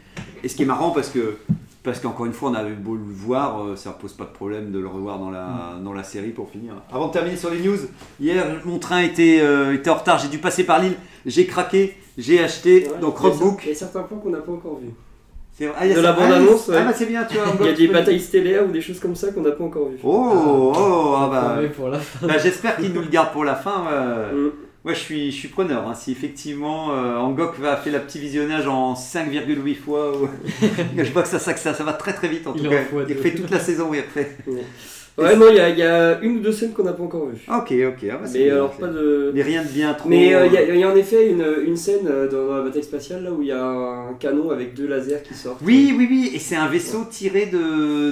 Et 0.43 0.47
ce 0.47 0.55
qui 0.55 0.63
est 0.63 0.67
marrant, 0.67 0.91
parce 0.91 1.09
que 1.09 1.37
Parce 1.83 2.01
qu'encore 2.01 2.25
une 2.25 2.33
fois, 2.33 2.49
on 2.49 2.53
avait 2.53 2.73
beau 2.73 2.95
le 2.95 3.01
voir, 3.07 3.63
euh, 3.63 3.77
ça 3.77 3.91
pose 3.91 4.11
pas 4.11 4.25
de 4.25 4.31
problème 4.31 4.71
de 4.73 4.79
le 4.79 4.87
revoir 4.89 5.19
dans 5.19 5.29
la, 5.31 5.77
Mm. 5.79 5.83
dans 5.85 5.93
la 5.93 6.03
série 6.03 6.31
pour 6.31 6.49
finir. 6.49 6.73
Avant 6.91 7.07
de 7.07 7.13
terminer 7.13 7.37
sur 7.37 7.49
les 7.49 7.61
news, 7.61 7.77
hier, 8.19 8.43
mon 8.65 8.77
train 8.77 8.99
était, 9.03 9.39
euh, 9.39 9.73
était 9.73 9.89
en 9.89 9.95
retard, 9.95 10.19
j'ai 10.19 10.27
dû 10.27 10.37
passer 10.37 10.65
par 10.65 10.81
l'île, 10.81 10.95
j'ai 11.25 11.45
craqué, 11.45 11.95
j'ai 12.17 12.43
acheté, 12.43 12.89
donc 12.99 13.17
Rockbook. 13.19 13.61
Il 13.63 13.69
y 13.69 13.71
a 13.71 13.75
certains 13.75 14.01
points 14.03 14.17
qu'on 14.17 14.31
n'a 14.31 14.39
pas 14.39 14.51
encore 14.51 14.79
vus. 14.79 14.89
Ah, 15.77 15.87
De 15.87 15.99
la 15.99 16.11
bande-annonce, 16.13 16.65
Ah, 16.69 16.71
ouais. 16.71 16.77
ah, 16.81 16.85
bah 16.85 16.93
c'est 16.95 17.05
bien, 17.07 17.23
tu 17.25 17.35
vois. 17.37 17.45
Il 17.61 17.65
y 17.65 17.69
a 17.69 17.73
des 17.73 17.87
batailles 17.87 18.19
stellaires 18.19 18.65
ou 18.67 18.71
des 18.71 18.81
choses 18.81 18.99
comme 18.99 19.15
ça 19.15 19.31
qu'on 19.31 19.41
n'a 19.41 19.51
pas 19.51 19.63
encore 19.63 19.89
vues. 19.89 19.97
Oh, 20.03 20.73
oh, 20.75 21.13
ah 21.17 21.27
bah. 21.31 21.41
Pareil 21.55 21.69
pour 21.69 21.87
la 21.89 21.97
fin. 21.99 22.27
Bah, 22.27 22.37
J'espère 22.37 22.77
qu'il 22.77 22.93
nous 22.93 23.01
le 23.01 23.07
garde 23.07 23.31
pour 23.31 23.43
la 23.43 23.55
fin. 23.55 23.85
ouais. 23.85 24.35
Mm. 24.37 24.51
Moi, 24.83 24.93
je 24.93 24.99
suis, 24.99 25.31
je 25.31 25.35
suis 25.35 25.47
preneur. 25.49 25.85
hein. 25.87 25.93
Si 25.95 26.11
effectivement 26.13 26.93
euh, 26.93 27.17
Angok 27.17 27.59
va 27.59 27.75
faire 27.75 27.91
le 27.91 27.99
petit 27.99 28.19
visionnage 28.19 28.67
en 28.67 28.93
5,8 28.93 29.75
fois, 29.75 30.15
ou- 30.15 30.29
je 30.97 31.11
vois 31.11 31.23
que 31.23 31.27
ça, 31.27 31.39
ça, 31.39 31.55
ça, 31.57 31.73
ça 31.73 31.83
va 31.83 31.93
très 31.93 32.13
très 32.13 32.27
vite 32.29 32.47
en 32.47 32.53
Il 32.55 32.63
tout 32.63 32.69
cas. 32.69 32.77
Il 33.09 33.15
fait 33.15 33.31
toute 33.33 33.49
la 33.51 33.59
saison, 33.59 33.91
il 33.93 33.99
refait. 34.01 34.37
Ouais, 34.47 34.63
non, 35.17 35.45
il 35.49 35.55
y, 35.55 35.59
a- 35.59 35.69
il 35.69 35.77
y 35.79 35.83
a 35.83 36.19
une 36.21 36.37
ou 36.37 36.39
deux 36.39 36.51
scènes 36.51 36.73
qu'on 36.73 36.83
n'a 36.83 36.93
pas 36.93 37.03
encore 37.03 37.25
vues. 37.27 37.41
Ok, 37.47 37.71
ok. 37.71 38.09
ah 38.11 38.17
bah, 38.21 38.29
Mais 38.33 38.43
bien, 38.43 38.53
alors, 38.53 38.71
pas 38.71 38.87
de. 38.87 39.31
Mais 39.33 39.41
rien 39.41 39.63
de 39.63 39.67
bien 39.69 39.93
trop. 39.93 40.07
Mais 40.09 40.33
euh, 40.35 40.45
il 40.45 40.53
y, 40.53 40.57
a- 40.57 40.63
il 40.73 40.79
y 40.79 40.83
a 40.83 40.89
en 40.91 40.95
effet 40.95 41.29
une, 41.31 41.45
une 41.65 41.75
scène 41.77 42.07
euh, 42.07 42.29
dans 42.29 42.55
la 42.55 42.61
bataille 42.63 42.83
spatiale 42.83 43.23
là 43.23 43.31
où 43.31 43.41
il 43.41 43.47
y 43.47 43.51
a 43.51 43.63
un 43.65 44.13
canon 44.19 44.51
avec 44.51 44.73
deux 44.75 44.87
lasers 44.87 45.23
qui 45.27 45.33
sortent. 45.33 45.59
Oui, 45.63 45.93
oui, 45.97 46.07
oui. 46.09 46.31
Et 46.35 46.39
c'est 46.39 46.55
un 46.55 46.67
vaisseau 46.67 47.05
tiré 47.09 47.47
de- 47.47 48.11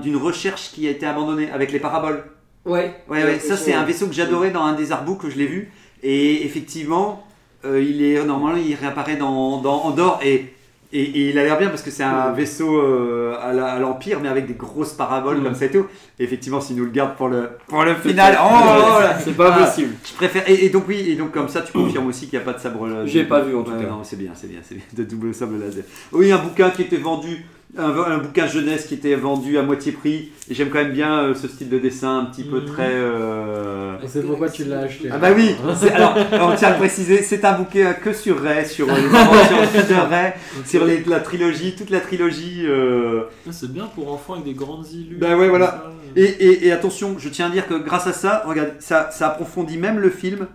d'une 0.00 0.16
recherche 0.16 0.70
qui 0.72 0.86
a 0.88 0.90
été 0.90 1.04
abandonnée 1.06 1.50
avec 1.52 1.72
les 1.72 1.78
paraboles. 1.80 2.22
Ouais. 2.64 2.94
Ouais, 3.08 3.22
ouais, 3.22 3.38
ça 3.38 3.56
c'est 3.56 3.74
un 3.74 3.84
vaisseau 3.84 4.06
que 4.06 4.14
j'adorais 4.14 4.50
dans 4.50 4.62
un 4.64 4.72
des 4.74 4.90
artbooks 4.92 5.20
que 5.22 5.30
je 5.30 5.36
l'ai 5.38 5.46
vu. 5.46 5.70
Et 6.02 6.44
effectivement, 6.44 7.24
euh, 7.64 7.80
il 7.82 8.02
est 8.02 8.24
normalement 8.24 8.58
il 8.64 8.74
réapparaît 8.74 9.16
dans, 9.16 9.60
dans 9.60 9.82
Andorre 9.84 10.20
et, 10.24 10.46
et, 10.92 11.02
et 11.02 11.30
il 11.30 11.38
a 11.38 11.44
l'air 11.44 11.58
bien 11.58 11.68
parce 11.68 11.82
que 11.82 11.90
c'est 11.90 12.02
un 12.02 12.32
vaisseau 12.32 12.78
euh, 12.80 13.34
à 13.40 13.78
l'Empire 13.78 14.20
mais 14.20 14.28
avec 14.28 14.46
des 14.46 14.54
grosses 14.54 14.92
paraboles 14.92 15.38
Mm. 15.38 15.44
comme 15.44 15.54
ça 15.54 15.64
et 15.66 15.70
tout. 15.70 15.86
Et 16.18 16.24
effectivement, 16.24 16.60
s'il 16.60 16.76
nous 16.76 16.84
le 16.84 16.90
garde 16.90 17.16
pour 17.16 17.28
le, 17.28 17.50
pour 17.68 17.82
le 17.84 17.94
final, 17.94 18.38
oh, 18.40 18.46
oh 18.48 19.00
là. 19.00 19.18
C'est 19.24 19.36
pas 19.36 19.54
Ah, 19.54 19.64
possible. 19.64 19.94
Je 20.04 20.14
préfère. 20.14 20.48
Et, 20.48 20.64
et 20.64 20.68
donc, 20.70 20.84
oui, 20.88 21.04
et 21.10 21.14
donc 21.16 21.32
comme 21.32 21.48
ça, 21.48 21.60
tu 21.62 21.72
confirmes 21.72 22.06
aussi 22.06 22.26
qu'il 22.28 22.38
n'y 22.38 22.42
a 22.42 22.46
pas 22.46 22.54
de 22.56 22.60
sabre 22.60 22.86
laser. 22.86 23.06
J'ai 23.06 23.24
pas 23.24 23.40
vu, 23.40 23.54
en 23.56 23.62
tout 23.62 23.72
Ouais, 23.72 23.82
cas. 23.84 23.90
Non, 23.90 24.00
c'est 24.02 24.16
bien, 24.16 24.30
c'est 24.34 24.46
bien, 24.48 24.60
c'est 24.62 24.74
bien. 24.76 24.84
De 24.94 25.04
double 25.04 25.34
sabre 25.34 25.58
laser. 25.58 25.84
Oui, 26.12 26.30
un 26.32 26.38
bouquin 26.38 26.70
qui 26.70 26.82
était 26.82 26.96
vendu. 26.96 27.44
Un, 27.78 27.90
un 27.90 28.18
bouquin 28.18 28.46
jeunesse 28.46 28.86
qui 28.86 28.94
était 28.94 29.14
vendu 29.16 29.58
à 29.58 29.62
moitié 29.62 29.92
prix. 29.92 30.30
Et 30.48 30.54
j'aime 30.54 30.70
quand 30.70 30.78
même 30.78 30.92
bien 30.92 31.18
euh, 31.20 31.34
ce 31.34 31.46
style 31.48 31.68
de 31.68 31.78
dessin 31.78 32.20
un 32.20 32.24
petit 32.26 32.44
peu 32.44 32.60
Mhm. 32.60 32.66
très. 32.66 32.90
euh, 32.92 33.96
Et 34.02 34.08
c'est 34.08 34.22
pourquoi 34.22 34.48
tu 34.48 34.64
l'as 34.64 34.80
acheté. 34.80 35.08
ah 35.12 35.18
bah 35.18 35.28
oui, 35.36 35.54
alors 35.94 36.16
on 36.32 36.54
tient 36.56 36.68
à 36.68 36.72
le 36.72 36.78
préciser, 36.78 37.22
c'est 37.22 37.44
un 37.44 37.52
bouquin 37.58 37.92
que 37.94 38.12
sur 38.12 38.40
Ray, 38.40 38.64
sur 38.66 38.88
euh, 38.88 38.96
les 38.96 39.14
aventures 39.14 39.86
de 39.88 39.94
Ray, 40.10 40.32
sur 40.64 40.84
les- 40.84 41.04
la 41.04 41.20
trilogie, 41.20 41.74
toute 41.76 41.90
la 41.90 42.00
trilogie. 42.00 42.62
euh, 42.66 43.24
Ah, 43.46 43.50
C'est 43.52 43.70
bien 43.72 43.86
pour 43.94 44.12
enfants 44.12 44.34
avec 44.34 44.44
des 44.44 44.54
grandes 44.54 44.86
illusions. 44.90 45.18
Bah 45.20 45.36
ouais, 45.36 45.48
voilà. 45.48 45.66
ça. 45.66 45.92
Et, 46.16 46.22
et- 46.24 46.66
et 46.68 46.72
attention, 46.72 47.16
je 47.18 47.28
tiens 47.28 47.46
à 47.46 47.50
dire 47.50 47.66
que 47.66 47.74
grâce 47.74 48.06
à 48.06 48.12
ça, 48.12 48.42
regarde, 48.46 48.72
ça, 48.78 49.10
ça 49.12 49.26
approfondit 49.28 49.76
même 49.76 49.98
le 49.98 50.08
film, 50.10 50.46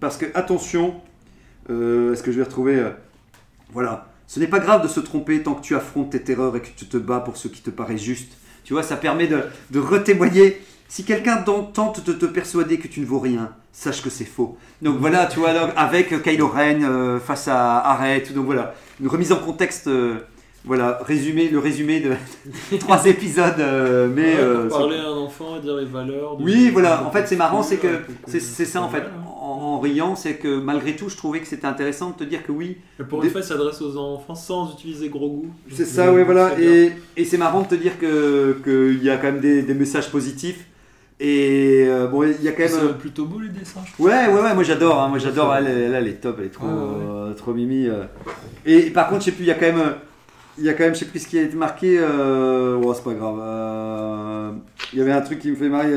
parce 0.00 0.16
que 0.16 0.26
attention, 0.34 0.94
euh, 1.70 2.12
est-ce 2.14 2.22
que 2.22 2.32
je 2.32 2.38
vais 2.38 2.44
retrouver 2.44 2.76
euh, 2.76 2.90
Voilà, 3.72 4.06
ce 4.32 4.40
n'est 4.40 4.46
pas 4.46 4.60
grave 4.60 4.82
de 4.82 4.88
se 4.88 4.98
tromper 5.00 5.42
tant 5.42 5.52
que 5.54 5.60
tu 5.60 5.74
affrontes 5.76 6.08
tes 6.10 6.22
terreurs 6.22 6.56
et 6.56 6.62
que 6.62 6.68
tu 6.74 6.86
te 6.86 6.96
bats 6.96 7.20
pour 7.20 7.36
ce 7.36 7.48
qui 7.48 7.60
te 7.60 7.68
paraît 7.68 7.98
juste. 7.98 8.32
Tu 8.64 8.72
vois, 8.72 8.82
ça 8.82 8.96
permet 8.96 9.26
de, 9.26 9.40
de 9.70 9.78
retémoigner. 9.78 10.58
Si 10.88 11.04
quelqu'un 11.04 11.36
t'en- 11.42 11.64
tente 11.64 12.02
de 12.04 12.14
te 12.14 12.24
persuader 12.24 12.78
que 12.78 12.88
tu 12.88 13.00
ne 13.00 13.04
vaux 13.06 13.18
rien, 13.18 13.50
sache 13.72 14.00
que 14.02 14.08
c'est 14.08 14.24
faux. 14.24 14.56
Donc 14.80 14.96
voilà, 15.00 15.26
tu 15.26 15.38
vois, 15.40 15.50
avec 15.76 16.22
Kylo 16.22 16.48
Ren 16.48 16.80
euh, 16.82 17.18
face 17.20 17.46
à 17.48 17.78
Arrête, 17.92 18.32
donc 18.32 18.46
voilà, 18.46 18.74
une 19.02 19.08
remise 19.08 19.32
en 19.32 19.36
contexte. 19.36 19.88
euh, 19.88 20.14
voilà, 20.64 20.98
résumé, 21.04 21.48
le 21.48 21.58
résumé 21.58 21.98
de 22.00 22.12
trois 22.78 23.04
épisodes, 23.06 23.58
euh, 23.58 24.08
mais 24.14 24.34
Ouais, 24.34 24.40
euh, 24.40 24.68
parler 24.70 24.96
à 24.98 25.08
un 25.08 25.16
enfant 25.18 25.56
et 25.58 25.60
dire 25.60 25.74
les 25.76 25.84
valeurs. 25.86 26.36
de- 26.38 26.44
oui, 26.44 26.70
voilà. 26.70 27.04
En 27.04 27.10
fait, 27.10 27.26
c'est 27.26 27.36
marrant, 27.36 27.62
c'est 27.64 27.78
que 27.78 27.88
c'est 28.28 28.40
ça 28.64 28.80
en 28.80 28.88
fait. 28.88 29.02
En, 29.62 29.78
riant, 29.78 30.16
c'est 30.16 30.34
que 30.34 30.60
malgré 30.60 30.96
tout, 30.96 31.08
je 31.08 31.16
trouvais 31.16 31.38
que 31.40 31.46
c'était 31.46 31.66
intéressant 31.66 32.10
de 32.10 32.16
te 32.16 32.24
dire 32.24 32.42
que 32.44 32.50
oui, 32.50 32.78
Et 32.98 33.04
pour 33.04 33.22
une 33.22 33.30
fois, 33.30 33.40
il 33.42 33.46
s'adresse 33.46 33.80
aux 33.80 33.96
enfants 33.96 34.34
sans 34.34 34.72
utiliser 34.72 35.08
gros 35.08 35.28
goût. 35.28 35.50
c'est 35.70 35.84
ça, 35.84 36.12
oui, 36.12 36.22
voilà. 36.24 36.58
Et, 36.60 36.92
et 37.16 37.24
c'est 37.24 37.38
marrant 37.38 37.62
de 37.62 37.68
te 37.68 37.74
dire 37.76 37.98
que 37.98 38.56
qu'il 38.64 39.04
y 39.04 39.08
a 39.10 39.16
quand 39.18 39.30
même 39.32 39.40
des, 39.40 39.62
des 39.62 39.74
messages 39.74 40.10
positifs. 40.10 40.66
Et 41.20 41.84
euh, 41.86 42.08
bon, 42.08 42.24
il 42.24 42.42
y 42.42 42.48
a 42.48 42.52
quand 42.52 42.64
même. 42.64 42.72
C'est 42.72 42.98
plutôt 42.98 43.26
beau 43.26 43.38
les 43.38 43.50
dessins, 43.50 43.80
je 43.86 43.92
trouve. 43.92 44.06
Ouais, 44.06 44.26
ouais, 44.26 44.40
ouais, 44.42 44.54
moi 44.54 44.64
j'adore, 44.64 45.00
hein, 45.00 45.08
moi 45.08 45.18
j'adore, 45.18 45.54
elle, 45.54 45.68
elle, 45.68 45.94
elle 45.94 46.08
est 46.08 46.20
top, 46.20 46.38
elle 46.40 46.46
est 46.46 46.48
trop, 46.48 46.66
Ouais, 46.66 46.72
ouais, 46.72 47.30
euh, 47.30 47.34
trop 47.34 47.54
mimi. 47.54 47.86
euh. 47.86 48.02
Et, 48.66 48.90
par 48.90 49.08
contre, 49.08 49.20
je 49.20 49.26
sais 49.26 49.30
plus, 49.32 49.44
il 49.44 49.48
y 49.48 49.52
a 49.52 49.54
quand 49.54 49.72
même, 49.72 49.94
il 50.58 50.64
y 50.64 50.68
a 50.68 50.72
quand 50.74 50.82
même, 50.82 50.94
je 50.94 51.00
sais 51.00 51.04
plus 51.04 51.20
ce 51.20 51.28
qui 51.28 51.38
a 51.38 51.42
été 51.42 51.54
marqué, 51.54 52.00
oh, 52.00 52.92
c'est 52.94 53.04
pas 53.04 53.14
grave, 53.14 54.54
il 54.92 54.98
y 54.98 55.02
avait 55.02 55.12
un 55.12 55.20
truc 55.20 55.38
qui 55.38 55.50
me 55.50 55.56
fait 55.56 55.68
marrer. 55.68 55.94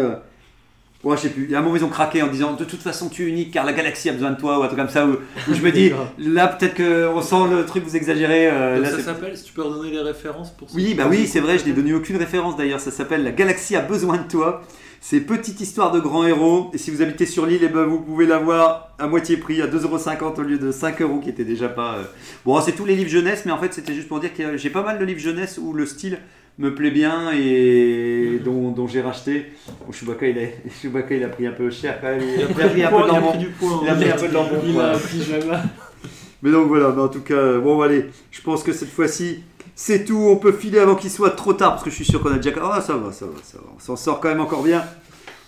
Ouais, 1.05 1.15
je 1.15 1.21
sais 1.21 1.29
plus, 1.29 1.45
il 1.45 1.51
y 1.51 1.55
a 1.55 1.59
un 1.59 1.61
moment 1.61 1.75
ils 1.77 1.85
ont 1.85 1.89
craqué 1.89 2.21
en 2.21 2.27
disant, 2.27 2.53
de 2.53 2.65
toute 2.65 2.81
façon 2.81 3.07
tu 3.07 3.23
es 3.23 3.29
unique 3.29 3.51
car 3.51 3.63
la 3.65 3.71
galaxie 3.73 4.09
a 4.09 4.13
besoin 4.13 4.31
de 4.31 4.37
toi, 4.37 4.59
ou 4.59 4.63
un 4.63 4.67
truc 4.67 4.79
comme 4.79 4.89
ça, 4.89 5.05
où, 5.07 5.11
où 5.11 5.53
je 5.53 5.61
me 5.61 5.71
dis, 5.71 5.91
là 6.17 6.47
peut-être 6.47 6.75
qu'on 6.75 7.21
sent 7.21 7.55
le 7.55 7.65
truc, 7.65 7.83
vous 7.85 7.95
exagérez, 7.95 8.49
euh, 8.51 8.75
Donc 8.75 8.85
là, 8.85 8.91
ça 8.91 8.99
s'appelle, 9.03 9.37
si 9.37 9.43
tu 9.45 9.53
peux 9.53 9.61
redonner 9.61 9.91
les 9.91 10.01
références 10.01 10.51
pour 10.51 10.69
ceux 10.69 10.75
oui, 10.75 10.93
bah 10.93 11.05
oui, 11.09 11.27
c'est 11.27 11.39
vrai, 11.39 11.57
je 11.57 11.65
n'ai 11.65 11.73
donné 11.73 11.93
aucune 11.93 12.17
référence 12.17 12.57
d'ailleurs. 12.57 12.79
Ça 12.79 12.91
s'appelle 12.91 13.23
La 13.23 13.31
galaxie 13.31 13.75
a 13.75 13.81
besoin 13.81 14.17
de 14.17 14.27
toi. 14.27 14.61
C'est 15.01 15.19
Petite 15.19 15.61
histoire 15.61 15.91
de 15.91 15.99
grand 15.99 16.25
héros. 16.25 16.71
Et 16.73 16.79
si 16.79 16.89
vous 16.89 17.03
habitez 17.03 17.27
sur 17.27 17.45
l'île, 17.45 17.61
eh 17.61 17.67
ben, 17.67 17.83
vous 17.83 17.99
pouvez 17.99 18.25
l'avoir 18.25 18.89
à 18.97 19.05
moitié 19.07 19.37
prix, 19.37 19.61
à 19.61 19.67
2,50€ 19.67 20.39
au 20.39 20.41
lieu 20.41 20.57
de 20.57 20.71
5€ 20.71 21.21
qui 21.21 21.29
était 21.29 21.43
déjà 21.43 21.69
pas. 21.69 21.97
euh. 21.97 22.03
Bon, 22.43 22.59
c'est 22.59 22.71
tous 22.71 22.85
les 22.85 22.95
livres 22.95 23.09
jeunesse, 23.11 23.43
mais 23.45 23.51
en 23.51 23.59
fait, 23.59 23.71
c'était 23.71 23.93
juste 23.93 24.07
pour 24.07 24.19
dire 24.19 24.33
que 24.33 24.57
j'ai 24.57 24.71
pas 24.71 24.81
mal 24.81 24.97
de 24.97 25.05
livres 25.05 25.19
jeunesse 25.19 25.59
où 25.61 25.73
le 25.73 25.85
style 25.85 26.17
me 26.57 26.73
plaît 26.73 26.91
bien 26.91 27.31
et 27.31 28.39
dont, 28.43 28.71
dont 28.71 28.87
j'ai 28.87 29.01
racheté. 29.01 29.51
Bon, 29.85 29.91
Chewbacca, 29.91 30.27
il 30.27 30.39
a, 30.39 30.41
Chewbacca, 30.81 31.15
il 31.15 31.23
a 31.23 31.29
pris 31.29 31.47
un 31.47 31.51
peu 31.51 31.69
cher 31.69 31.99
quand 31.99 32.07
même. 32.07 32.21
Il 32.21 32.43
a, 32.43 32.47
pris 32.47 32.83
un 32.83 32.89
peu 32.89 32.97
de 32.97 33.09
Il 33.09 33.15
a 33.15 33.21
pris 33.21 33.37
du 33.37 33.49
poids. 33.49 33.79
Il 33.83 33.89
a 33.89 33.93
hein. 33.93 33.95
pris 33.95 34.09
un 34.09 34.15
peu 34.15 34.27
de 34.27 34.33
lambon. 34.33 34.61
Il 34.65 34.79
a 34.79 34.93
un 34.93 34.97
pyjama. 34.97 35.63
Mais 36.41 36.51
donc 36.51 36.67
voilà, 36.67 36.91
mais 36.91 37.01
en 37.01 37.07
tout 37.07 37.21
cas, 37.21 37.33
euh, 37.33 37.59
bon 37.59 37.81
allez, 37.81 38.05
je 38.29 38.39
pense 38.41 38.61
que 38.61 38.71
cette 38.71 38.91
fois-ci, 38.91 39.39
c'est 39.73 40.05
tout. 40.05 40.27
On 40.29 40.35
peut 40.35 40.51
filer 40.51 40.77
avant 40.77 40.93
qu'il 40.93 41.09
soit 41.09 41.31
trop 41.31 41.53
tard, 41.53 41.71
parce 41.71 41.83
que 41.83 41.89
je 41.89 41.95
suis 41.95 42.05
sûr 42.05 42.21
qu'on 42.21 42.31
a 42.31 42.37
déjà... 42.37 42.51
Ah 42.61 42.81
ça 42.81 42.97
va, 42.97 43.11
ça 43.11 43.25
va, 43.25 43.41
ça 43.41 43.57
va. 43.57 43.63
On 43.75 43.79
s'en 43.79 43.95
sort 43.95 44.19
quand 44.19 44.29
même 44.29 44.41
encore 44.41 44.61
bien. 44.61 44.83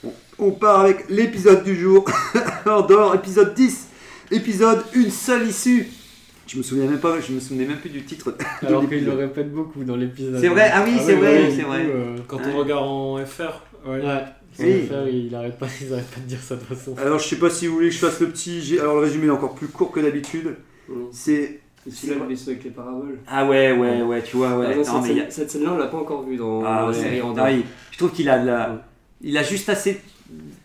On, 0.04 0.12
on 0.40 0.52
part 0.52 0.80
avec 0.80 1.08
l'épisode 1.10 1.64
du 1.64 1.76
jour. 1.76 2.04
Andorre, 2.66 3.14
épisode 3.14 3.54
10. 3.54 3.90
Épisode 4.32 4.84
Une 4.94 5.12
seule 5.12 5.48
issue. 5.48 5.88
Je 6.48 6.58
me 6.58 6.64
souviens 6.64 6.86
même 6.86 7.00
pas, 7.00 7.20
je 7.20 7.32
me 7.34 7.40
souvenais 7.40 7.66
même 7.66 7.78
plus 7.78 7.90
du 7.90 8.04
titre. 8.06 8.34
Alors 8.66 8.88
qu'il 8.88 9.04
le 9.06 9.14
répète 9.14 9.52
beaucoup 9.54 9.84
dans 9.84 9.96
l'épisode. 9.98 10.40
C'est 10.40 10.48
vrai, 10.48 10.70
ah 10.74 10.84
oui, 10.86 10.94
c'est 11.00 11.16
vrai, 11.16 11.44
ouais, 11.44 11.52
c'est 11.56 11.62
vrai. 11.64 11.84
coup, 11.86 11.92
euh, 11.92 12.16
Quand 12.28 12.38
Ouais. 12.38 12.44
on 12.54 12.58
regarde 12.58 12.84
en 12.84 13.18
FR, 13.26 13.62
ouais. 13.88 14.02
Oui. 14.60 14.82
faire, 14.88 15.08
il 15.08 15.36
arrête 15.36 15.60
pas, 15.60 15.68
ils 15.82 15.94
arrêtent 15.94 16.08
pas 16.10 16.20
de 16.22 16.26
dire 16.26 16.40
ça 16.42 16.56
de 16.56 16.62
toute 16.62 16.70
façon. 16.76 16.96
Alors 16.98 17.20
je 17.20 17.28
sais 17.28 17.36
pas 17.36 17.50
si 17.50 17.68
vous 17.68 17.76
voulez 17.76 17.90
que 17.90 17.94
je 17.94 18.00
fasse 18.00 18.20
le 18.22 18.30
petit... 18.30 18.78
Alors 18.80 18.96
le 18.96 19.02
résumé 19.02 19.28
est 19.28 19.30
encore 19.30 19.54
plus 19.54 19.68
court 19.68 19.92
que 19.92 20.00
d'habitude. 20.00 20.56
Mm. 20.90 20.94
C'est... 21.12 21.60
C'est 21.84 21.92
celui-là 22.08 22.22
le 22.24 22.28
vaisseau 22.30 22.50
avec 22.52 22.64
les 22.66 22.72
paraboles. 22.72 23.20
Ah 23.28 23.46
ouais, 23.48 23.72
ouais, 23.72 24.02
ouais, 24.02 24.22
tu 24.24 24.36
vois, 24.38 24.58
ouais. 24.58 24.66
Ah 24.72 24.76
non, 24.76 24.84
Non, 24.84 25.04
cette 25.04 25.16
mais 25.16 25.22
a- 25.22 25.30
cette 25.32 25.52
scène-là, 25.52 25.74
on 25.74 25.78
l'a 25.78 25.86
pas 25.88 25.98
encore 25.98 26.24
vue 26.24 26.36
dans 26.38 26.64
Ah 26.66 26.82
la 26.82 26.88
ouais. 26.88 26.94
série 26.94 27.22
Andorre. 27.22 27.46
Ah 27.48 27.52
oui. 27.54 27.64
Je 27.92 27.98
trouve 27.98 28.12
qu'il 28.12 28.28
a, 28.30 28.40
de 28.40 28.48
la- 28.48 28.70
Ouais. 28.72 28.78
il 29.22 29.38
a 29.38 29.44
juste 29.44 29.70
assez 29.70 30.02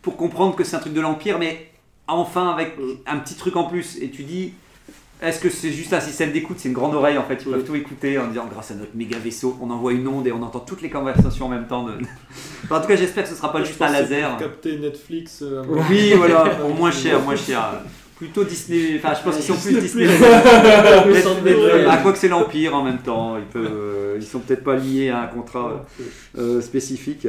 pour 0.00 0.16
comprendre 0.16 0.56
que 0.56 0.64
c'est 0.64 0.74
un 0.74 0.80
truc 0.80 0.94
de 0.94 1.00
l'Empire, 1.00 1.38
mais 1.38 1.68
enfin 2.08 2.48
avec 2.50 2.78
Mm. 2.78 2.82
un 3.06 3.18
petit 3.18 3.34
truc 3.36 3.56
en 3.56 3.64
plus. 3.64 3.98
Et 4.00 4.10
tu 4.10 4.22
dis, 4.24 4.54
est-ce 5.22 5.38
que 5.40 5.48
c'est 5.48 5.70
juste 5.70 5.92
un 5.92 6.00
système 6.00 6.32
d'écoute? 6.32 6.56
C'est 6.58 6.68
une 6.68 6.74
grande 6.74 6.94
oreille 6.94 7.16
en 7.18 7.24
fait. 7.24 7.38
Ils 7.44 7.48
Mm. 7.48 7.52
peuvent 7.52 7.64
tout 7.64 7.74
écouter 7.76 8.18
en 8.18 8.26
disant, 8.26 8.46
grâce 8.52 8.70
à 8.72 8.74
notre 8.74 8.94
méga 8.94 9.16
vaisseau, 9.18 9.56
on 9.62 9.70
envoie 9.70 9.92
une 9.92 10.06
onde 10.08 10.26
et 10.26 10.32
on 10.32 10.42
entend 10.42 10.60
toutes 10.60 10.82
les 10.82 10.90
conversations 10.90 11.46
en 11.46 11.48
même 11.48 11.66
temps. 11.66 11.84
De... 11.84 11.92
Enfin, 12.64 12.78
en 12.78 12.80
tout 12.80 12.88
cas, 12.88 12.96
j'espère 12.96 13.24
que 13.24 13.30
ce 13.30 13.36
sera 13.36 13.52
pas 13.52 13.60
Je 13.60 13.64
juste 13.66 13.78
pense 13.78 13.88
un 13.90 13.92
laser. 13.92 14.28
pour 14.30 14.38
capter 14.38 14.78
Netflix. 14.78 15.40
euh, 15.42 15.62
Oui, 15.88 16.12
voilà, 16.16 16.58
au 16.68 16.74
moins 16.74 16.90
cher, 16.90 17.20
moins 17.20 17.36
cher. 17.36 17.82
Plutôt 18.16 18.44
Disney, 18.44 19.00
enfin 19.02 19.14
je 19.18 19.22
pense 19.24 19.34
qu'ils 19.36 19.44
sont 19.52 19.60
plus 19.60 19.80
Disney. 19.80 20.06
Ah, 21.88 21.96
quoi 22.02 22.12
que 22.12 22.18
c'est 22.18 22.28
l'Empire 22.28 22.74
en 22.74 22.82
même 22.84 22.98
temps, 22.98 23.36
ils, 23.36 23.44
peuvent, 23.44 23.68
euh, 23.72 24.16
ils 24.20 24.26
sont 24.26 24.38
peut-être 24.40 24.62
pas 24.64 24.76
liés 24.76 25.10
à 25.10 25.22
un 25.22 25.26
contrat 25.26 25.84
euh, 26.38 26.60
spécifique. 26.60 27.26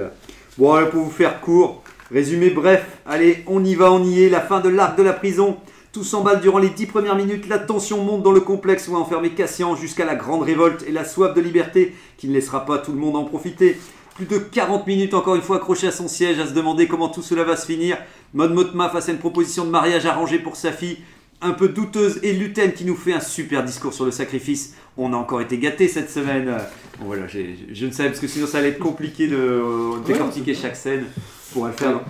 Bon, 0.58 0.73
allez, 0.73 0.88
pour 0.88 1.01
vous 1.03 1.10
faire 1.12 1.41
court, 1.41 1.84
résumé 2.12 2.49
bref, 2.51 2.86
allez, 3.08 3.43
on 3.47 3.63
y 3.65 3.75
va, 3.75 3.91
on 3.91 4.03
y 4.03 4.23
est, 4.23 4.29
la 4.29 4.41
fin 4.41 4.60
de 4.60 4.69
l'arc 4.69 4.97
de 4.97 5.03
la 5.03 5.13
prison. 5.13 5.58
Tout 5.93 6.03
s'emballe 6.03 6.41
durant 6.41 6.58
les 6.58 6.71
dix 6.71 6.88
premières 6.88 7.15
minutes, 7.15 7.47
la 7.47 7.60
tension 7.60 8.03
monte 8.03 8.23
dans 8.23 8.32
le 8.32 8.39
complexe 8.39 8.88
où 8.88 8.93
est 8.93 8.97
enfermé 8.99 9.29
Cassian 9.29 9.75
jusqu'à 9.75 10.06
la 10.06 10.15
grande 10.15 10.41
révolte 10.41 10.84
et 10.88 10.91
la 10.91 11.06
soif 11.06 11.36
de 11.36 11.39
liberté 11.39 11.93
qui 12.17 12.27
ne 12.27 12.34
laissera 12.34 12.65
pas 12.65 12.79
tout 12.79 12.91
le 12.93 12.97
monde 12.97 13.15
en 13.15 13.25
profiter. 13.25 13.77
Plus 14.15 14.25
de 14.25 14.39
40 14.39 14.88
minutes 14.88 15.13
encore 15.13 15.36
une 15.36 15.43
fois 15.43 15.58
accroché 15.58 15.86
à 15.86 15.91
son 15.91 16.08
siège 16.08 16.39
à 16.39 16.47
se 16.47 16.53
demander 16.53 16.88
comment 16.88 17.10
tout 17.10 17.21
cela 17.21 17.43
va 17.43 17.56
se 17.56 17.67
finir. 17.67 17.97
Mon 18.34 18.49
Motma 18.49 18.89
face 18.89 19.08
à 19.08 19.12
une 19.12 19.19
proposition 19.19 19.65
de 19.65 19.69
mariage 19.69 20.08
arrangée 20.08 20.39
pour 20.39 20.56
sa 20.56 20.71
fille, 20.71 20.97
un 21.43 21.51
peu 21.51 21.69
douteuse 21.69 22.19
et 22.23 22.34
Luten 22.34 22.73
qui 22.73 22.86
nous 22.86 22.95
fait 22.95 23.13
un 23.13 23.19
super 23.19 23.63
discours 23.63 23.93
sur 23.93 24.06
le 24.06 24.12
sacrifice. 24.12 24.73
On 24.97 25.13
a 25.13 25.15
encore 25.15 25.41
été 25.41 25.60
gâtés 25.60 25.88
cette 25.88 26.10
semaine. 26.10 26.58
Bon, 26.97 27.06
voilà, 27.06 27.27
je 27.27 27.86
ne 27.86 27.91
savais 27.91 28.10
parce 28.10 28.19
que 28.19 28.27
sinon 28.27 28.47
ça 28.47 28.58
allait 28.58 28.69
être 28.69 28.79
compliqué 28.79 29.27
de 29.27 29.38
euh, 29.38 29.99
décortiquer 30.08 30.56
chaque 30.56 30.75
scène 30.75 31.06
pour 31.51 31.67
le 31.67 31.71
faire. 31.71 32.01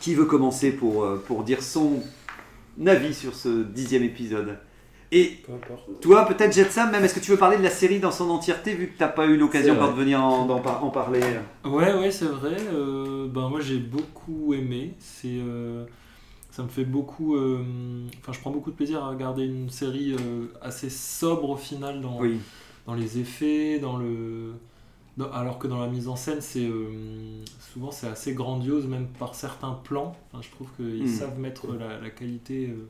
Qui 0.00 0.14
veut 0.14 0.26
commencer 0.26 0.70
pour, 0.70 1.04
euh, 1.04 1.22
pour 1.26 1.42
dire 1.42 1.60
son 1.60 2.00
avis 2.86 3.14
sur 3.14 3.34
ce 3.34 3.62
dixième 3.64 4.02
épisode 4.02 4.58
Et 5.12 5.38
Peu 5.46 5.52
importe. 5.52 6.00
toi, 6.00 6.24
peut-être 6.26 6.52
Jetsam, 6.54 6.90
même, 6.90 7.04
est-ce 7.04 7.14
que 7.14 7.20
tu 7.20 7.30
veux 7.30 7.36
parler 7.36 7.56
de 7.58 7.62
la 7.62 7.70
série 7.70 7.98
dans 8.00 8.10
son 8.12 8.30
entièreté, 8.30 8.74
vu 8.74 8.88
que 8.88 8.98
t'as 8.98 9.08
pas 9.08 9.26
eu 9.26 9.36
l'occasion 9.36 9.74
encore 9.74 9.92
de 9.92 9.98
venir 10.00 10.22
en, 10.22 10.46
d'en 10.46 10.60
par- 10.60 10.84
en 10.84 10.90
parler 10.90 11.20
Ouais, 11.64 11.92
ouais, 11.94 12.10
c'est 12.10 12.26
vrai. 12.26 12.56
euh, 12.72 13.26
ben 13.28 13.48
moi 13.48 13.60
j'ai 13.60 13.78
beaucoup 13.78 14.54
aimé. 14.54 14.94
C'est, 14.98 15.28
euh, 15.28 15.84
ça 16.50 16.62
me 16.62 16.68
fait 16.68 16.84
beaucoup. 16.84 17.36
euh, 17.36 17.58
Enfin, 18.20 18.32
je 18.32 18.40
prends 18.40 18.50
beaucoup 18.50 18.70
de 18.70 18.76
plaisir 18.76 19.02
à 19.04 19.08
regarder 19.08 19.44
une 19.44 19.68
série 19.70 20.12
euh, 20.14 20.46
assez 20.62 20.90
sobre 20.90 21.50
au 21.50 21.56
final 21.56 22.00
dans, 22.00 22.18
Oui. 22.20 22.38
dans 22.86 22.94
les 22.94 23.18
effets, 23.18 23.78
dans 23.80 23.96
le. 23.98 24.52
Dans- 25.16 25.30
alors 25.32 25.58
que 25.58 25.66
dans 25.68 25.80
la 25.80 25.88
mise 25.88 26.08
en 26.08 26.16
scène, 26.16 26.40
c'est 26.40 26.64
euh, 26.66 27.44
souvent 27.72 27.90
c'est 27.90 28.08
assez 28.08 28.34
grandiose, 28.34 28.86
même 28.86 29.08
par 29.18 29.34
certains 29.34 29.72
plans. 29.84 30.16
Enfin, 30.32 30.42
je 30.42 30.50
trouve 30.50 30.68
qu'ils 30.76 31.04
Mm. 31.04 31.08
savent 31.08 31.38
mettre 31.38 31.74
la, 31.74 31.98
la 32.00 32.10
qualité 32.10 32.68
euh, 32.70 32.88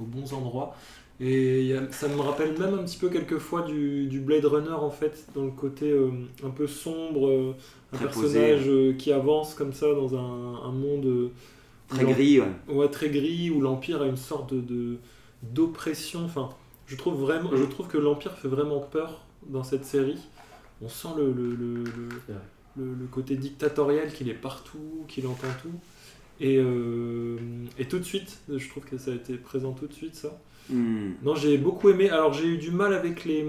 aux 0.00 0.04
bons 0.04 0.32
endroits. 0.34 0.74
Et 1.20 1.62
il 1.62 1.66
y 1.66 1.74
a- 1.74 1.90
ça 1.92 2.06
me 2.08 2.20
rappelle 2.20 2.56
même 2.58 2.74
un 2.74 2.84
petit 2.84 2.96
peu 2.98 3.08
quelquefois 3.08 3.62
du, 3.62 4.06
du 4.06 4.20
Blade 4.20 4.44
Runner 4.44 4.70
en 4.70 4.90
fait, 4.90 5.26
dans 5.34 5.44
le 5.44 5.50
côté 5.50 5.90
euh, 5.90 6.10
un 6.44 6.50
peu 6.50 6.66
sombre, 6.68 7.54
un 7.92 7.96
Très 7.96 8.06
personnage 8.06 8.70
qui 8.98 9.12
avance 9.12 9.54
comme 9.54 9.72
ça 9.72 9.86
dans 9.94 10.14
un, 10.16 10.62
un 10.68 10.72
monde 10.72 11.30
Très 11.88 12.04
gris, 12.04 12.40
ouais. 12.40 12.46
ouais, 12.68 12.88
très 12.88 13.08
gris 13.10 13.50
où 13.50 13.60
l'empire 13.60 14.02
a 14.02 14.06
une 14.06 14.16
sorte 14.16 14.52
de 14.54 14.60
de- 14.60 14.98
d'oppression. 15.42 16.24
Enfin, 16.24 16.50
je 16.86 16.96
trouve 16.96 17.14
vraiment, 17.20 17.50
je 17.54 17.64
trouve 17.64 17.88
que 17.88 17.98
l'empire 17.98 18.32
fait 18.38 18.48
vraiment 18.48 18.80
peur 18.80 19.22
dans 19.48 19.64
cette 19.64 19.84
série. 19.84 20.18
On 20.82 20.88
sent 20.88 21.08
le 21.16 21.26
le, 21.32 21.50
le, 21.54 21.74
le- 21.84 22.08
C'est 22.26 22.32
vrai. 22.32 22.42
le- 22.76 22.94
le 22.94 23.06
côté 23.10 23.36
dictatorial 23.36 24.12
qu'il 24.12 24.28
est 24.28 24.34
partout, 24.34 25.04
qu'il 25.08 25.26
entend 25.26 25.48
tout. 25.62 25.70
Et, 26.40 26.56
euh, 26.58 27.36
et 27.78 27.86
tout 27.86 27.98
de 27.98 28.04
suite, 28.04 28.38
je 28.48 28.68
trouve 28.68 28.84
que 28.84 28.96
ça 28.96 29.10
a 29.10 29.14
été 29.14 29.34
présent 29.34 29.72
tout 29.72 29.88
de 29.88 29.92
suite 29.92 30.14
ça. 30.14 30.38
Hmm. 30.70 31.12
Non, 31.24 31.34
j'ai 31.34 31.56
beaucoup 31.58 31.88
aimé. 31.88 32.10
Alors 32.10 32.32
j'ai 32.34 32.46
eu 32.46 32.58
du 32.58 32.70
mal 32.70 32.92
avec 32.94 33.24
les, 33.24 33.44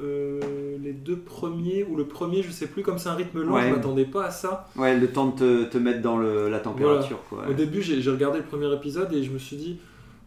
euh, 0.00 0.40
les 0.82 0.92
deux 0.94 1.18
premiers, 1.18 1.84
ou 1.84 1.96
le 1.96 2.06
premier, 2.06 2.42
je 2.42 2.50
sais 2.50 2.68
plus, 2.68 2.82
comme 2.82 2.96
c'est 2.96 3.08
un 3.10 3.14
rythme 3.14 3.42
long, 3.42 3.54
Ouais. 3.54 3.68
je 3.68 3.74
m'attendais 3.74 4.04
pas 4.06 4.26
à 4.26 4.30
ça. 4.30 4.68
Ouais, 4.76 4.96
le 4.98 5.08
temps 5.08 5.26
de 5.26 5.64
te, 5.64 5.64
te 5.72 5.78
mettre 5.78 6.00
dans 6.00 6.16
le- 6.16 6.48
la 6.48 6.60
température, 6.60 7.18
quoi. 7.28 7.44
Au 7.48 7.52
début, 7.52 7.82
j'ai 7.82 8.00
regardé 8.10 8.38
le 8.38 8.44
premier 8.44 8.72
épisode 8.72 9.12
et 9.12 9.22
je 9.22 9.30
me 9.32 9.38
suis 9.38 9.56
dit, 9.56 9.78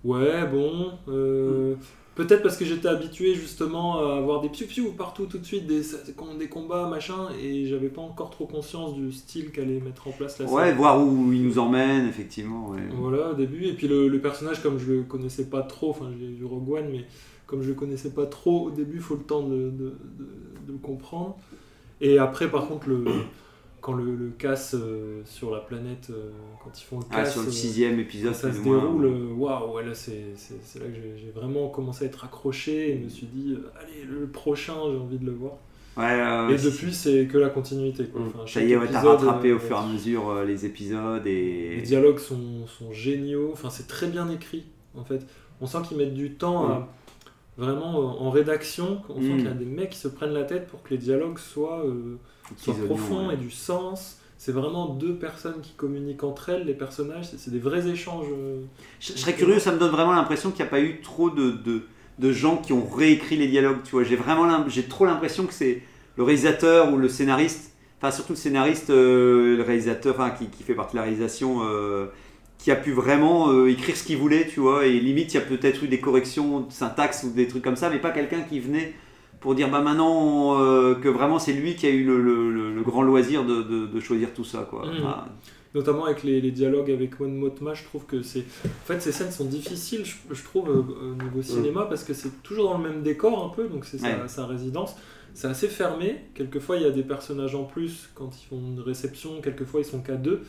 ouais, 0.04 0.46
bon, 0.46 0.92
euh, 1.08 1.76
peut-être 2.16 2.44
parce 2.44 2.58
que 2.58 2.66
j'étais 2.66 2.88
habitué 2.88 3.34
justement 3.36 4.00
à 4.00 4.18
avoir 4.18 4.42
des 4.42 4.50
piou-piou 4.50 4.92
partout 4.92 5.26
tout 5.26 5.38
de 5.40 5.46
suite, 5.46 5.66
des, 5.68 5.82
des 6.40 6.48
combats, 6.48 6.88
machin, 6.88 7.30
et 7.42 7.66
j'avais 7.68 7.90
pas 7.90 8.02
encore 8.02 8.30
trop 8.30 8.46
conscience 8.46 8.94
du 8.96 9.12
style 9.12 9.52
qu'allait 9.52 9.80
mettre 9.80 10.08
en 10.08 10.12
place 10.12 10.40
la 10.40 10.48
série. 10.48 10.52
Ouais, 10.56 10.74
voir 10.74 11.02
où 11.02 11.32
il 11.34 11.44
nous 11.44 11.60
emmène, 11.60 12.08
effectivement. 12.08 12.70
Ouais. 12.70 12.82
Voilà, 12.98 13.32
au 13.32 13.34
début. 13.34 13.66
Et 13.66 13.74
puis 13.74 13.88
le, 13.88 14.08
le 14.08 14.20
personnage, 14.20 14.62
comme 14.62 14.78
je 14.80 14.92
le 14.92 15.04
connaissais 15.04 15.46
pas 15.46 15.62
trop, 15.64 15.90
enfin 15.92 16.06
j'ai 16.20 16.28
vu 16.28 16.46
Rogue 16.46 16.70
One, 16.70 16.90
mais 16.92 17.06
comme 17.48 17.62
je 17.62 17.70
le 17.70 17.74
connaissais 17.76 18.12
pas 18.12 18.26
trop 18.26 18.68
au 18.68 18.72
début, 18.72 18.96
il 18.98 19.02
faut 19.02 19.16
le 19.16 19.24
temps 19.24 19.42
de, 19.44 19.56
de, 19.56 19.70
de- 19.70 19.94
de 20.68 20.72
le 20.72 20.78
comprendre. 20.82 21.38
Et 22.02 22.18
après, 22.18 22.50
par 22.50 22.68
contre, 22.68 22.90
le, 22.90 23.06
quand 23.84 23.94
le, 23.94 24.16
le 24.16 24.30
casse 24.30 24.76
euh, 24.76 25.22
sur 25.26 25.52
la 25.52 25.60
planète, 25.60 26.08
euh, 26.10 26.32
quand 26.64 26.72
ils 26.80 26.84
font 26.86 27.00
le 27.00 27.06
Ah, 27.12 27.18
casse, 27.18 27.34
sur 27.34 27.42
le 27.42 27.50
euh, 27.50 27.52
sixième 27.52 28.00
épisode, 28.00 28.34
ça 28.34 28.52
se 28.52 28.60
déroule, 28.60 29.06
waouh, 29.38 29.76
ouais, 29.76 29.86
là 29.86 29.94
c'est 29.94 30.34
là 30.80 30.86
que 30.88 30.96
j'ai 31.18 31.32
vraiment 31.36 31.68
commencé 31.68 32.06
à 32.06 32.08
être 32.08 32.24
accroché 32.24 32.92
et 32.92 32.96
me 32.96 33.10
suis 33.10 33.28
dit, 33.28 33.58
allez, 33.80 34.06
le 34.10 34.26
prochain, 34.28 34.74
j'ai 34.90 34.98
envie 34.98 35.20
de 35.20 35.26
le 35.26 35.34
voir. 35.34 35.54
Ouais, 35.98 36.54
et 36.54 36.58
depuis, 36.58 36.92
c'est 36.94 37.28
que 37.28 37.38
la 37.38 37.50
continuité. 37.50 38.06
quoi. 38.06 38.22
Mm. 38.22 38.28
Enfin, 38.30 38.48
Ça 38.48 38.64
y 38.64 38.72
est, 38.72 38.78
ouais, 38.78 38.88
t'as 38.92 39.02
rattrapé 39.02 39.52
au 39.54 39.60
fur 39.60 39.76
et 39.76 39.80
à 39.80 39.86
mesure 39.86 40.44
les 40.44 40.66
épisodes 40.66 41.28
et. 41.28 41.76
les 41.76 41.82
dialogues 41.82 42.20
sont, 42.20 42.66
sont 42.66 42.92
géniaux, 42.94 43.50
enfin 43.54 43.70
c'est 43.70 43.88
très 43.88 44.08
bien 44.08 44.30
écrit 44.30 44.64
en 44.98 45.04
fait. 45.04 45.22
On 45.62 45.68
sent 45.68 45.80
qu'ils 45.88 45.98
mettent 45.98 46.16
du 46.16 46.32
temps 46.34 46.66
à, 46.68 46.90
vraiment 47.58 48.00
euh, 48.00 48.06
en 48.06 48.30
rédaction, 48.32 49.02
on 49.10 49.22
sent 49.22 49.28
Mm. 49.28 49.38
qu'il 49.38 49.46
y 49.46 49.50
a 49.50 49.54
des 49.54 49.66
mecs 49.66 49.92
qui 49.92 50.00
se 50.00 50.08
prennent 50.08 50.34
la 50.34 50.44
tête 50.46 50.68
pour 50.68 50.82
que 50.84 50.90
les 50.92 50.98
dialogues 50.98 51.38
soient, 51.38 51.86
euh, 51.86 52.18
profonds 52.86 53.28
ouais. 53.28 53.34
et 53.36 53.38
du 53.38 53.52
sens. 53.52 54.18
C'est 54.38 54.52
vraiment 54.52 54.90
deux 54.90 55.16
personnes 55.16 55.62
qui 55.62 55.72
communiquent 55.72 56.24
entre 56.26 56.50
elles, 56.50 56.66
les 56.66 56.74
personnages, 56.74 57.30
c'est 57.38 57.50
des 57.50 57.60
vrais 57.60 57.88
échanges. 57.88 58.26
euh. 58.30 58.62
Je, 59.00 59.14
je 59.14 59.18
serais 59.18 59.36
curieux, 59.36 59.58
ça 59.60 59.72
me 59.72 59.80
donne 59.80 59.92
vraiment 59.92 60.12
l'impression 60.12 60.52
qu'il 60.52 60.64
n'y 60.66 60.68
a 60.68 60.72
pas 60.72 60.82
eu 60.82 61.00
trop 61.00 61.30
de, 61.30 61.52
de, 61.52 61.84
de 62.20 62.32
gens 62.34 62.58
qui 62.58 62.74
ont 62.74 62.86
réécrit 62.86 63.38
les 63.38 63.48
dialogues. 63.48 63.78
Tu 63.86 63.92
vois, 63.92 64.04
j'ai 64.04 64.18
vraiment 64.18 64.68
j'ai 64.68 64.84
trop 64.84 65.06
l'impression 65.06 65.46
que 65.46 65.54
c'est 65.54 65.82
le 66.18 66.24
réalisateur 66.24 66.92
ou 66.94 66.98
le 66.98 67.08
scénariste, 67.08 67.72
enfin 68.02 68.12
surtout 68.12 68.34
le 68.34 68.38
scénariste, 68.38 68.90
euh, 68.90 69.56
le 69.56 69.64
réalisateur, 69.64 70.18
qui, 70.38 70.48
qui 70.48 70.64
fait 70.64 70.76
partie 70.76 70.94
de 70.94 70.98
la 70.98 71.04
réalisation, 71.04 71.62
euh, 71.64 72.08
qui 72.58 72.70
a 72.70 72.76
pu 72.76 72.92
vraiment 72.92 73.50
euh, 73.50 73.70
écrire 73.70 73.96
ce 73.96 74.04
qu'il 74.04 74.18
voulait, 74.18 74.46
tu 74.48 74.60
vois. 74.60 74.86
Et 74.88 75.00
limite, 75.00 75.34
il 75.34 75.38
y 75.38 75.40
a 75.40 75.46
peut-être 75.46 75.84
eu 75.86 75.88
des 75.88 76.02
corrections 76.02 76.60
de 76.62 76.72
syntaxe 76.72 77.24
ou 77.24 77.30
des 77.30 77.48
trucs 77.48 77.64
comme 77.64 77.78
ça, 77.78 77.90
mais 77.90 78.00
pas 78.00 78.12
quelqu'un 78.12 78.42
qui 78.42 78.60
venait 78.60 78.94
pour 79.44 79.54
dire 79.54 79.70
bah 79.70 79.82
maintenant 79.82 80.60
euh, 80.60 80.96
que 80.96 81.08
vraiment 81.10 81.38
c'est 81.38 81.54
lui 81.54 81.76
qui 81.76 81.86
a 81.86 81.90
eu 81.92 82.04
le, 82.04 82.20
le- 82.22 82.50
le- 82.52 82.74
le 82.74 82.82
grand 82.82 83.04
loisir 83.04 83.46
de, 83.46 83.62
de- 83.62 83.86
de 83.86 84.00
choisir 84.00 84.34
tout 84.34 84.44
ça, 84.44 84.66
quoi. 84.70 84.86
Mhm. 84.88 84.94
Enfin, 85.06 85.26
Notamment 85.76 86.06
avec 86.06 86.22
les, 86.24 86.40
les 86.40 86.52
dialogues 86.52 86.92
avec 86.92 87.20
One 87.20 87.36
Motma, 87.36 87.74
je 87.74 87.84
trouve 87.84 88.06
que 88.06 88.22
c'est. 88.22 88.42
En 88.66 88.86
fait, 88.86 89.02
ces 89.02 89.12
scènes 89.12 89.32
sont 89.32 89.46
difficiles, 89.46 90.06
je, 90.06 90.14
je 90.32 90.44
trouve, 90.44 90.70
euh, 90.70 91.12
au 91.14 91.24
niveau 91.24 91.42
cinéma, 91.42 91.86
parce 91.90 92.04
que 92.04 92.14
c'est 92.14 92.44
toujours 92.44 92.70
dans 92.70 92.78
le 92.78 92.90
même 92.90 93.02
décor 93.02 93.44
un 93.44 93.50
peu, 93.56 93.68
donc 93.68 93.84
c'est 93.86 93.98
sa, 93.98 94.08
Ouais. 94.08 94.28
sa 94.28 94.46
résidence. 94.46 94.96
C'est 95.34 95.48
assez 95.48 95.68
fermé. 95.68 96.18
Quelquefois, 96.36 96.78
il 96.78 96.84
y 96.84 96.86
a 96.86 96.92
des 96.92 97.02
personnages 97.02 97.56
en 97.56 97.64
plus 97.64 98.10
quand 98.14 98.30
ils 98.40 98.46
font 98.48 98.60
une 98.60 98.80
réception, 98.82 99.42
quelquefois, 99.42 99.80
ils 99.82 99.86
sont 99.86 100.02
qu'à 100.02 100.16
deux. 100.16 100.42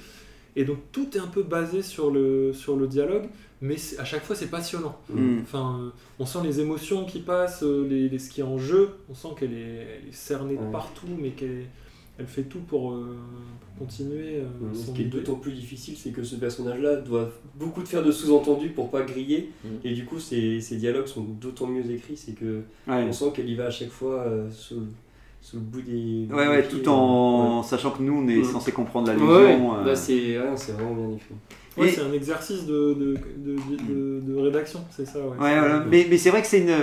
Et 0.56 0.64
donc, 0.66 0.76
tout 0.92 1.08
est 1.16 1.20
un 1.20 1.26
peu 1.26 1.42
basé 1.42 1.80
sur 1.80 2.10
le, 2.10 2.52
sur 2.52 2.76
le 2.76 2.86
dialogue, 2.86 3.24
mais 3.62 3.76
à 3.98 4.04
chaque 4.04 4.22
fois, 4.24 4.36
c'est 4.36 4.50
passionnant. 4.50 4.96
hmm. 5.10 5.38
Enfin, 5.42 5.80
euh, 5.82 5.90
on 6.18 6.26
sent 6.26 6.38
les 6.44 6.60
émotions 6.60 7.04
qui 7.06 7.20
passent, 7.20 7.62
euh, 7.62 7.86
les, 7.88 8.08
les- 8.08 8.18
ce 8.18 8.30
qui 8.30 8.40
est 8.40 8.44
en 8.44 8.58
jeu. 8.58 8.96
On 9.10 9.14
sent 9.14 9.28
qu'elle 9.38 9.52
est, 9.54 10.00
cernée 10.12 10.56
de 10.56 10.70
partout, 10.72 11.06
mais 11.18 11.30
qu'elle 11.30 11.66
elle 12.16 12.26
fait 12.28 12.44
tout 12.44 12.60
pour, 12.60 12.92
euh, 12.92 13.16
pour 13.76 13.88
continuer 13.88 14.36
euh, 14.36 14.44
Ce 14.72 14.86
son 14.86 14.92
qui 14.92 15.02
est 15.02 15.06
d'autant 15.06 15.34
plus 15.34 15.50
difficile, 15.52 15.96
c'est 15.98 16.10
que 16.10 16.22
ce 16.22 16.36
personnage-là 16.36 16.94
doit 16.96 17.28
beaucoup 17.56 17.82
de 17.82 17.88
faire 17.88 18.04
de 18.04 18.12
sous-entendus 18.12 18.68
pour 18.68 18.88
pas 18.88 19.02
griller. 19.02 19.50
Mm. 19.64 19.68
Et 19.82 19.94
du 19.94 20.04
coup, 20.04 20.20
ses, 20.20 20.60
ses 20.60 20.76
dialogues 20.76 21.08
sont 21.08 21.22
d'autant 21.24 21.66
mieux 21.66 21.90
écrits, 21.90 22.16
c'est 22.16 22.32
que 22.36 22.62
Ouais. 22.86 23.02
on 23.08 23.12
sent 23.12 23.32
qu'elle 23.34 23.48
y 23.50 23.56
va 23.56 23.64
à 23.66 23.70
chaque 23.70 23.88
fois 23.90 24.20
euh, 24.28 24.48
sous, 24.52 24.82
sous 25.40 25.56
le 25.56 25.62
bout 25.62 25.82
des. 25.82 26.28
Ouais, 26.32 26.44
des 26.44 26.50
ouais, 26.50 26.62
pieds, 26.62 26.82
tout 26.82 26.88
en 26.88 27.64
sachant 27.64 27.90
que 27.90 28.00
nous, 28.02 28.14
on 28.24 28.28
est 28.28 28.36
Mm. 28.42 28.44
censé 28.44 28.70
comprendre 28.70 29.08
l'allusion. 29.08 29.28
ouais. 29.32 29.58
euh. 29.80 29.84
Bah, 29.84 29.96
c'est 29.96 30.38
ouais, 30.38 30.52
c'est 30.54 30.70
vraiment 30.72 30.94
bien 30.94 31.16
écrit. 31.16 31.34
Ouais, 31.76 31.90
c'est 31.90 32.00
un 32.02 32.12
exercice 32.12 32.66
de, 32.66 32.94
de, 32.94 34.20
de, 34.20 34.36
rédaction, 34.36 34.84
c'est 34.90 35.06
ça. 35.06 35.18
Ouais, 35.18 35.24
Ouais, 35.30 35.34
C'est- 35.50 35.58
voilà. 35.58 35.84
mais, 35.90 36.06
mais 36.08 36.18
c'est 36.18 36.30
vrai 36.30 36.40
que 36.42 36.46
c'est 36.48 36.60
une. 36.60 36.74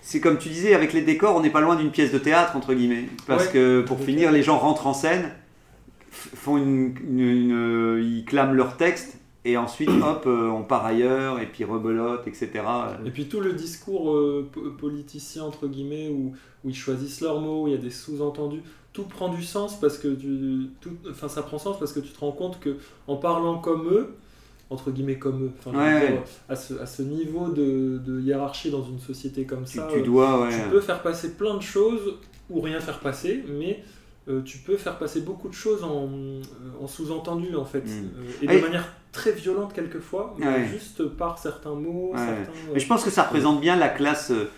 C'est 0.00 0.20
comme 0.20 0.38
tu 0.38 0.48
disais, 0.48 0.74
avec 0.74 0.92
les 0.94 1.02
décors, 1.02 1.36
on 1.36 1.40
n'est 1.40 1.50
pas 1.50 1.60
loin 1.60 1.76
d'une 1.76 1.90
pièce 1.90 2.12
de 2.12 2.18
théâtre, 2.18 2.56
entre 2.56 2.72
guillemets. 2.72 3.08
Parce 3.26 3.48
que 3.48 3.82
pour 3.82 4.00
finir, 4.00 4.32
les 4.32 4.42
gens 4.42 4.56
rentrent 4.58 4.86
en 4.86 4.94
scène, 4.94 5.30
font 6.10 6.56
une, 6.56 6.94
une- 7.06 7.20
une- 7.20 8.02
ils 8.02 8.24
clament 8.24 8.52
leur 8.54 8.76
texte, 8.76 9.18
et 9.44 9.56
ensuite, 9.56 9.88
hop, 10.02 10.24
euh, 10.26 10.48
on 10.48 10.62
part 10.62 10.84
ailleurs, 10.86 11.40
et 11.40 11.46
puis 11.46 11.64
rebelote, 11.64 12.26
etc. 12.26 12.50
Et 13.04 13.10
puis 13.10 13.28
tout 13.28 13.40
le 13.40 13.52
discours 13.52 14.12
euh, 14.14 14.48
po- 14.50 14.70
politicien, 14.78 15.42
entre 15.44 15.66
guillemets, 15.66 16.08
où, 16.08 16.32
où 16.64 16.68
ils 16.70 16.74
choisissent 16.76 17.20
leurs 17.20 17.40
mots, 17.40 17.64
où 17.64 17.68
il 17.68 17.72
y 17.72 17.76
a 17.76 17.80
des 17.80 17.90
sous-entendus, 17.90 18.62
tout 18.92 19.04
prend 19.04 19.28
du 19.28 19.42
sens 19.42 19.78
parce 19.78 19.98
que 19.98 20.08
tu, 20.08 20.70
tout, 20.80 20.90
enfin, 21.10 21.28
ça 21.28 21.42
prend 21.42 21.58
sens 21.58 21.78
parce 21.78 21.92
que 21.92 22.00
tu 22.00 22.08
te 22.10 22.20
rends 22.20 22.32
compte 22.32 22.58
que 22.60 22.76
en 23.06 23.16
parlant 23.16 23.58
comme 23.58 23.86
eux, 23.92 24.14
entre 24.70 24.90
guillemets 24.90 25.18
comme 25.18 25.44
eux, 25.44 25.50
enfin, 25.58 25.76
Ouais, 25.78 26.08
dire, 26.12 26.22
à, 26.48 26.54
ce, 26.56 26.74
à 26.74 26.86
ce 26.86 27.02
niveau 27.02 27.48
de, 27.48 27.98
de 28.04 28.20
hiérarchie 28.20 28.70
dans 28.70 28.84
une 28.84 28.98
société 29.00 29.44
comme 29.44 29.64
Tu, 29.64 29.78
ça, 29.78 29.88
tu 29.90 30.00
euh, 30.00 30.02
dois, 30.02 30.42
ouais. 30.42 30.50
tu 30.50 30.68
peux 30.70 30.80
faire 30.80 31.00
passer 31.02 31.32
plein 31.34 31.54
de 31.56 31.62
choses 31.62 32.16
ou 32.50 32.60
rien 32.60 32.78
faire 32.80 33.00
passer, 33.00 33.44
mais 33.48 33.82
euh, 34.28 34.42
tu 34.42 34.58
peux 34.58 34.76
faire 34.76 34.98
passer 34.98 35.22
beaucoup 35.22 35.48
de 35.48 35.54
choses 35.54 35.82
en, 35.84 36.08
euh, 36.10 36.42
en 36.82 36.86
sous-entendu 36.86 37.54
en 37.56 37.64
fait, 37.64 37.80
Mm. 37.86 38.10
Euh, 38.18 38.42
et 38.42 38.46
de 38.58 38.62
manière 38.62 38.92
très 39.10 39.32
violente 39.32 39.72
quelquefois, 39.72 40.34
mais 40.38 40.46
Ouais. 40.46 40.66
juste 40.66 41.02
par 41.16 41.38
certains 41.38 41.74
mots, 41.74 42.10
Ouais. 42.12 42.18
certains. 42.18 42.52
Mais 42.74 42.78
je 42.80 42.86
pense 42.86 43.02
que 43.04 43.10
ça 43.10 43.22
représente 43.22 43.60
bien 43.62 43.74
la 43.76 43.88
classe, 43.88 44.30
euh, 44.32 44.50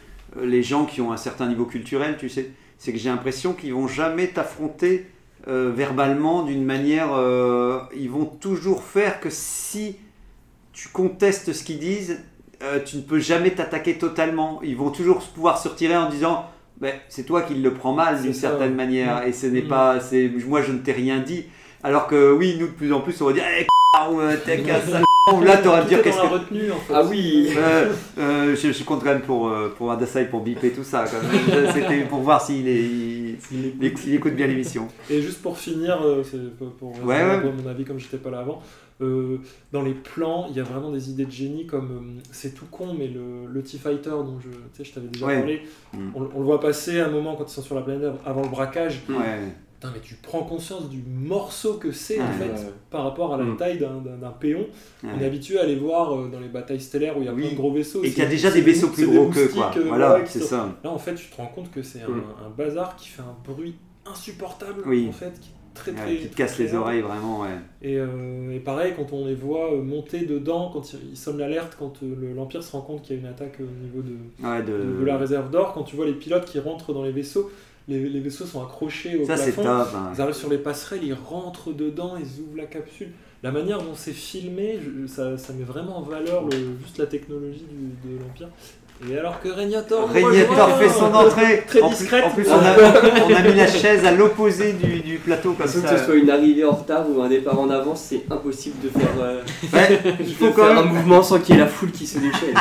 les 0.43 0.63
gens 0.65 0.87
qui 0.87 1.01
ont 1.01 1.13
un 1.13 1.17
certain 1.17 1.47
niveau 1.49 1.67
culturel, 1.67 2.17
tu 2.19 2.29
sais. 2.29 2.51
C'est 2.79 2.93
que 2.93 2.99
j'ai 2.99 3.11
l'impression 3.11 3.53
qu'ils 3.53 3.75
vont 3.75 3.87
jamais 3.87 4.27
t'affronter 4.29 5.07
euh, 5.49 5.73
verbalement 5.75 6.43
d'une 6.43 6.65
manière. 6.65 7.09
euh, 7.15 7.79
ils 7.97 8.11
vont 8.11 8.25
toujours 8.27 8.83
faire 8.83 9.21
que 9.21 9.29
si 9.31 9.97
tu 10.73 10.89
contestes 10.89 11.53
ce 11.53 11.65
qu'ils 11.65 11.79
disent, 11.79 12.21
euh, 12.63 12.79
tu 12.85 12.97
ne 12.97 13.03
peux 13.03 13.19
jamais 13.19 13.51
t'attaquer 13.51 13.95
totalement. 13.99 14.61
Ils 14.63 14.77
vont 14.77 14.91
toujours 14.91 15.19
pouvoir 15.35 15.59
se 15.59 15.69
retirer 15.69 15.97
en 15.97 16.09
disant. 16.09 16.45
Ben, 16.81 16.95
c'est 17.11 17.25
toi 17.25 17.43
qui 17.43 17.55
le 17.57 17.75
prends 17.75 17.93
mal 17.93 18.23
d'une 18.23 18.33
certaine 18.33 18.71
ouais. 18.71 18.75
manière 18.87 19.27
et 19.27 19.35
ce 19.35 19.47
n'est 19.47 19.61
Mm. 19.61 19.69
pas 19.69 20.01
c'est 20.01 20.31
moi 20.47 20.63
je 20.63 20.73
ne 20.73 20.79
t'ai 20.79 20.93
rien 20.93 21.19
dit 21.19 21.45
alors 21.83 22.07
que 22.07 22.33
oui 22.33 22.57
nous 22.59 22.69
de 22.69 22.73
plus 22.73 22.91
en 22.95 23.03
plus 23.03 23.21
on 23.21 23.27
va 23.27 23.33
dire 23.35 23.43
Eh, 23.59 23.67
t'es 24.47 24.63
qu'à 24.63 24.81
ça 24.81 25.03
ou 25.35 25.43
là 25.43 25.53
à 25.53 25.57
Tout 25.59 25.89
dire 25.89 25.99
est 25.99 26.03
qu'est-ce 26.03 26.17
que 26.23 26.27
retenue 26.27 26.73
en 26.73 26.77
fait. 26.77 26.95
Ah 26.95 27.03
oui 27.05 27.51
euh, 27.59 27.93
euh, 28.19 28.57
je, 28.57 28.69
je 28.69 28.73
suis 28.73 28.85
contre 28.87 29.05
quand 29.05 29.11
même 29.11 29.21
pour, 29.21 29.53
pour 29.77 29.93
Adasai 29.93 30.25
pour 30.25 30.41
biper 30.41 30.71
tout 30.71 30.83
ça. 30.83 31.05
C'était 31.75 31.99
pour 32.05 32.21
voir 32.21 32.41
s'il 32.41 32.67
est- 32.67 33.20
il, 33.53 33.75
il 33.81 33.85
écoute- 33.85 34.03
il 34.07 34.15
écoute 34.15 34.35
bien 34.35 34.47
l'émission. 34.47 34.89
Et 35.11 35.21
juste 35.23 35.41
pour 35.43 35.59
finir, 35.59 36.01
euh, 36.03 36.23
c'est 36.25 36.57
pour, 36.57 36.93
Ouais, 37.05 37.41
mon 37.43 37.69
avis 37.69 37.85
comme 37.85 37.99
j'étais 37.99 38.19
pas 38.19 38.31
là 38.31 38.41
avant, 38.41 38.63
Euh, 39.03 39.39
dans 39.73 39.81
les 39.81 39.95
plans, 39.95 40.47
il 40.51 40.57
y 40.57 40.61
a 40.61 40.63
vraiment 40.63 40.91
des 40.93 41.09
idées 41.09 41.25
de 41.25 41.31
génie 41.31 41.67
comme 41.67 41.91
euh, 42.19 42.21
c'est 42.33 42.55
tout 42.55 42.67
con, 42.71 42.95
mais 42.99 43.09
le, 43.09 43.47
le 43.51 43.63
T-Fighter 43.63 44.11
dont 44.11 44.39
je, 44.41 44.85
je 44.85 44.91
t'avais 44.93 45.07
déjà 45.09 45.25
Ouais. 45.25 45.39
parlé, 45.39 45.63
Mm. 45.95 46.11
on, 46.15 46.29
on 46.35 46.39
le 46.41 46.45
voit 46.45 46.61
passer 46.61 47.01
un 47.01 47.09
moment 47.09 47.35
quand 47.35 47.45
ils 47.45 47.55
sont 47.55 47.63
sur 47.63 47.75
la 47.77 47.81
planète 47.81 48.13
avant 48.27 48.43
le 48.43 48.49
braquage. 48.51 49.01
Putain, 49.81 49.93
mais 49.95 50.01
tu 50.03 50.15
prends 50.17 50.43
conscience 50.43 50.91
du 50.91 51.03
morceau 51.09 51.75
que 51.75 51.91
c'est 51.91 52.21
en 52.21 52.31
fait 52.33 52.71
par 52.91 53.03
rapport 53.05 53.33
à 53.33 53.39
la 53.39 53.45
Mm. 53.45 53.57
taille 53.57 53.79
d'un- 53.79 54.31
péon. 54.39 54.67
On 55.03 55.09
est 55.09 55.21
Ouais. 55.21 55.25
habitué 55.25 55.59
à 55.59 55.65
les 55.65 55.77
voir 55.77 56.13
euh, 56.15 56.29
dans 56.29 56.39
les 56.39 56.49
batailles 56.49 56.81
stellaires 56.81 57.17
où 57.17 57.23
il 57.23 57.27
y 57.27 57.29
a 57.29 57.33
Oui. 57.33 57.43
plein 57.45 57.51
de 57.53 57.57
gros 57.57 57.73
vaisseaux. 57.73 58.03
Et 58.05 58.11
qu'il 58.11 58.23
y 58.23 58.27
a 58.27 58.29
déjà 58.29 58.51
des 58.51 58.61
vaisseaux 58.61 58.89
plus 58.89 59.07
gros 59.07 59.29
que 59.29 59.47
quoi. 59.55 59.71
euh, 59.77 59.85
Voilà, 59.89 60.17
ouais, 60.17 60.25
c'est 60.27 60.41
ça. 60.41 60.69
Là, 60.85 60.91
en 60.91 60.99
fait, 60.99 61.15
tu 61.15 61.29
te 61.31 61.37
rends 61.37 61.47
compte 61.47 61.71
que 61.71 61.83
c'est 61.83 62.03
un, 62.03 62.09
Mm. 62.09 62.23
un 62.47 62.51
bazar 62.51 62.95
qui 62.97 63.09
fait 63.09 63.23
un 63.23 63.35
bruit 63.51 63.75
insupportable, 64.05 64.83
Oui. 64.87 65.07
en 65.09 65.13
fait, 65.13 65.33
qui 65.41 65.49
est 65.49 65.75
très 65.75 65.93
Ouais, 65.93 66.17
qui 66.17 66.29
te 66.29 66.37
casse 66.37 66.59
les 66.59 66.75
oreilles 66.75 67.01
vraiment, 67.01 67.41
ouais. 67.41 67.49
Et, 67.81 67.97
euh, 67.97 68.55
et 68.55 68.61
pareil, 68.61 68.93
quand 68.95 69.13
on 69.15 69.25
les 69.27 69.35
voit 69.35 69.71
monter 69.83 70.27
dedans, 70.27 70.69
quand 70.73 70.93
ils, 71.11 71.17
sonnent 71.17 71.39
l'alerte, 71.39 71.77
quand 71.79 72.03
le- 72.03 72.35
l'Empire 72.35 72.63
se 72.63 72.73
rend 72.73 72.83
compte 72.83 73.01
qu'il 73.03 73.17
y 73.17 73.19
a 73.19 73.23
une 73.23 73.29
attaque 73.29 73.59
au 73.61 73.83
niveau 73.83 74.03
de, 74.03 74.47
Ouais, 74.47 74.63
de... 74.63 74.73
de, 74.95 75.01
de 75.01 75.05
la 75.07 75.17
réserve 75.17 75.51
d'or, 75.51 75.73
quand 75.73 75.85
tu 75.85 75.97
vois 75.97 76.05
les 76.07 76.13
pilotes 76.15 76.45
qui 76.45 76.59
rentrent 76.59 76.93
dans 76.93 77.03
les 77.05 77.13
vaisseaux, 77.13 77.51
les, 77.89 78.09
les 78.09 78.21
vaisseaux 78.21 78.47
sont 78.47 78.63
accrochés 78.63 79.17
au 79.17 79.27
Ça 79.27 79.37
c'est 79.37 79.53
plafond. 79.53 79.63
top. 79.85 79.89
hein. 79.97 80.13
Ils 80.15 80.21
arrivent 80.21 80.35
sur 80.35 80.51
les 80.51 80.59
passerelles, 80.59 81.03
ils 81.05 81.15
rentrent 81.15 81.73
dedans, 81.73 82.15
ils 82.19 82.41
ouvrent 82.43 82.57
la 82.59 82.67
capsule. 82.67 83.09
La 83.43 83.51
manière 83.51 83.79
dont 83.79 83.95
c'est 83.95 84.13
filmé, 84.13 84.79
je- 84.83 85.07
ça, 85.07 85.37
ça 85.39 85.53
met 85.55 85.65
vraiment 85.65 85.99
en 85.99 86.03
valeur 86.03 86.45
le- 86.45 86.77
juste 86.85 86.99
la 86.99 87.07
technologie 87.07 87.65
du- 87.71 88.09
de 88.11 88.19
l'Empire. 88.21 88.49
Et 89.11 89.17
alors 89.19 89.41
que 89.41 89.49
Régnator... 89.49 90.11
Régnator 90.11 90.77
fait 90.79 90.91
son 90.91 91.07
entrée. 91.15 91.65
Très 91.67 91.81
en 91.81 91.89
plus, 91.89 91.97
discrète. 91.97 92.23
en 92.27 92.31
plus, 92.33 92.47
on 92.51 92.53
a, 92.59 92.77
on 93.31 93.35
a 93.35 93.41
mis 93.49 93.55
la 93.55 93.67
chaise 93.67 94.05
à 94.05 94.13
l'opposé 94.13 94.75
du, 94.75 95.01
du 95.01 95.17
plateau 95.17 95.55
comme 95.55 95.65
que 95.67 95.89
ce 95.89 96.05
soit 96.05 96.17
une 96.17 96.29
arrivée 96.29 96.65
en 96.67 96.73
retard 96.73 97.07
ou 97.09 97.23
un 97.23 97.29
départ 97.31 97.59
en 97.59 97.71
avance, 97.71 98.03
c'est 98.11 98.25
impossible 98.31 98.77
de 98.85 98.91
faire, 98.91 99.09
euh, 99.19 99.41
Ouais, 99.73 99.99
il 100.21 100.27
de 100.27 100.31
faut 100.33 100.51
quand 100.51 100.67
faire 100.67 100.79
un 100.81 100.83
mouvement 100.85 101.23
sans 101.23 101.39
qu'il 101.41 101.55
y 101.55 101.59
ait 101.59 101.63
la 101.63 101.67
foule 101.67 101.93
qui 101.93 102.07
se 102.07 102.19
déchaîne. 102.19 102.55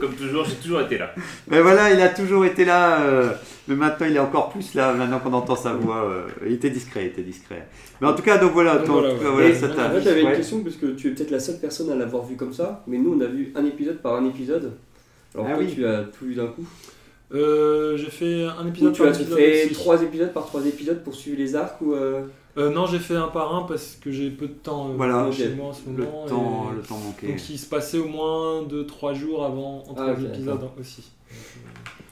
Comme 0.00 0.14
toujours, 0.14 0.44
j'ai 0.44 0.54
toujours 0.56 0.82
été 0.82 0.96
là. 0.98 1.12
Mais 1.48 1.60
voilà, 1.60 1.90
il 1.92 2.00
a 2.00 2.08
toujours 2.10 2.44
été 2.44 2.64
là. 2.64 3.00
euh, 3.00 3.30
mais 3.68 3.74
maintenant, 3.76 4.06
il 4.08 4.16
est 4.16 4.20
encore 4.20 4.48
plus 4.50 4.74
là. 4.74 4.92
Maintenant 4.92 5.18
qu'on 5.20 5.32
entend 5.32 5.56
sa 5.56 5.72
voix, 5.74 6.04
euh, 6.04 6.28
il 6.46 6.52
était 6.52 6.70
discret, 6.70 7.04
il 7.04 7.06
était 7.08 7.22
discret. 7.22 7.66
Mais 8.00 8.06
en 8.08 8.14
tout 8.14 8.22
cas, 8.22 8.38
donc 8.38 8.52
voilà. 8.52 8.76
Ton- 8.78 8.92
voilà, 8.94 9.08
en 9.10 9.16
tout 9.16 9.22
cas, 9.22 9.28
ouais. 9.30 9.32
voilà, 9.34 9.54
ça 9.54 9.68
t'a- 9.68 9.86
en 9.88 9.90
fait, 9.92 10.02
j'avais 10.02 10.20
une 10.22 10.28
ouais. 10.28 10.36
question 10.36 10.60
parce 10.62 10.76
que 10.76 10.86
tu 10.86 11.08
es 11.08 11.10
peut-être 11.12 11.30
la 11.30 11.40
seule 11.40 11.58
personne 11.58 11.90
à 11.90 11.94
l'avoir 11.94 12.24
vu 12.24 12.36
comme 12.36 12.52
ça, 12.52 12.82
mais 12.86 12.98
nous 12.98 13.14
on 13.16 13.20
a 13.20 13.26
vu 13.26 13.52
un 13.54 13.64
épisode 13.64 13.98
par 13.98 14.14
un 14.16 14.24
épisode. 14.26 14.72
Alors 15.34 15.46
Ah 15.50 15.54
toi 15.54 15.62
oui. 15.64 15.72
tu 15.74 15.86
as 15.86 16.04
tout 16.04 16.24
vu 16.26 16.34
d'un 16.34 16.46
coup. 16.46 16.64
Euh, 17.34 17.96
j'ai 17.96 18.06
fait 18.10 18.44
un 18.44 18.64
Ou 18.64 18.68
épisode 18.68 18.92
tu 18.92 19.02
par 19.02 19.10
as 19.10 19.14
épisode 19.20 19.38
fait 19.38 19.64
aussi. 19.64 19.74
trois 19.74 20.00
épisodes 20.02 20.32
par 20.32 20.46
trois 20.46 20.64
épisodes 20.64 21.02
pour 21.02 21.14
suivre 21.14 21.38
les 21.38 21.56
arcs 21.56 21.80
ou 21.80 21.92
euh, 21.94 22.22
Euh, 22.58 22.70
non, 22.70 22.86
j'ai 22.86 22.98
fait 23.00 23.16
un 23.16 23.26
par 23.28 23.54
un 23.54 23.64
parce 23.64 23.98
que 24.00 24.10
j'ai 24.10 24.30
peu 24.30 24.46
de 24.46 24.52
temps 24.54 24.88
euh, 24.90 24.92
Voilà, 24.96 25.30
chez 25.30 25.48
moi 25.50 25.66
en 25.66 25.72
ce 25.74 25.80
Le 25.94 26.04
moment. 26.04 26.24
temps, 26.26 26.70
et- 26.72 26.76
le 26.76 26.82
temps 26.82 26.96
manqué. 26.98 27.26
Donc 27.26 27.50
il 27.50 27.58
se 27.58 27.66
passait 27.68 27.98
au 27.98 28.06
moins 28.06 28.62
2-3 28.62 29.12
jours 29.12 29.44
avant 29.44 29.84
entre 29.88 30.02
Ah, 30.06 30.14
les 30.16 30.24
épisodes 30.24 30.60
aussi. 30.80 31.10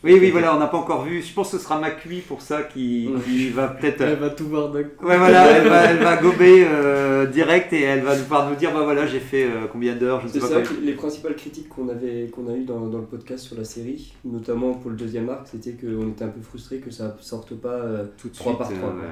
Oui, 0.05 0.19
oui, 0.21 0.31
voilà, 0.31 0.55
on 0.55 0.59
n'a 0.59 0.67
pas 0.67 0.77
encore 0.77 1.05
vu. 1.05 1.23
Je 1.23 1.33
pense 1.33 1.51
que 1.51 1.57
ce 1.57 1.65
sera 1.65 1.79
Macui 1.81 2.19
pour 2.21 2.43
ça 2.43 2.63
qui, 2.63 3.09
qui 3.25 3.49
va 3.49 3.69
peut-être. 3.69 4.03
Elle 4.03 4.19
va 4.19 4.29
tout 4.31 4.47
voir 4.47 4.69
d'un 4.71 4.83
coup. 4.85 5.07
Ouais, 5.07 5.17
voilà, 5.17 5.47
elle 5.47 5.67
va, 5.69 5.85
elle 5.87 5.97
va 5.99 6.17
gober 6.19 6.67
euh, 6.69 7.27
direct 7.27 7.73
et 7.73 7.81
elle 7.83 8.03
va 8.03 8.15
pouvoir 8.15 8.51
nous 8.51 8.57
dire 8.57 8.73
bah 8.75 8.83
voilà, 8.85 9.07
j'ai 9.07 9.19
fait 9.21 9.45
euh, 9.45 9.67
combien 9.73 9.95
d'heures, 9.97 10.21
je 10.21 10.27
ne 10.27 10.29
sais 10.33 10.41
C'est 10.41 10.47
pas 10.47 10.55
ça 10.55 10.61
quoi. 10.61 10.77
que 10.77 10.83
les 10.85 10.93
principales 10.93 11.35
critiques 11.37 11.69
qu'on 11.71 11.89
avait 11.89 12.29
qu'on 12.31 12.49
a 12.53 12.55
eues 12.55 12.65
dans, 12.65 12.81
dans 12.87 12.99
le 12.99 13.05
podcast 13.07 13.45
sur 13.47 13.57
la 13.57 13.65
série, 13.65 14.13
notamment 14.25 14.75
pour 14.75 14.91
le 14.91 14.97
deuxième 14.97 15.31
arc, 15.31 15.49
c'était 15.51 15.73
qu'on 15.73 16.09
était 16.11 16.25
un 16.25 16.29
peu 16.29 16.43
frustré 16.43 16.79
que 16.79 16.91
ça 16.91 17.17
sorte 17.21 17.55
pas 17.55 17.69
euh, 17.71 18.05
Tout 18.21 18.29
de 18.29 18.35
Trois 18.35 18.53
suite. 18.53 18.59
par 18.59 18.69
trois, 18.69 18.89
euh, 18.91 18.93
quoi. 18.93 19.01
ouais. 19.01 19.09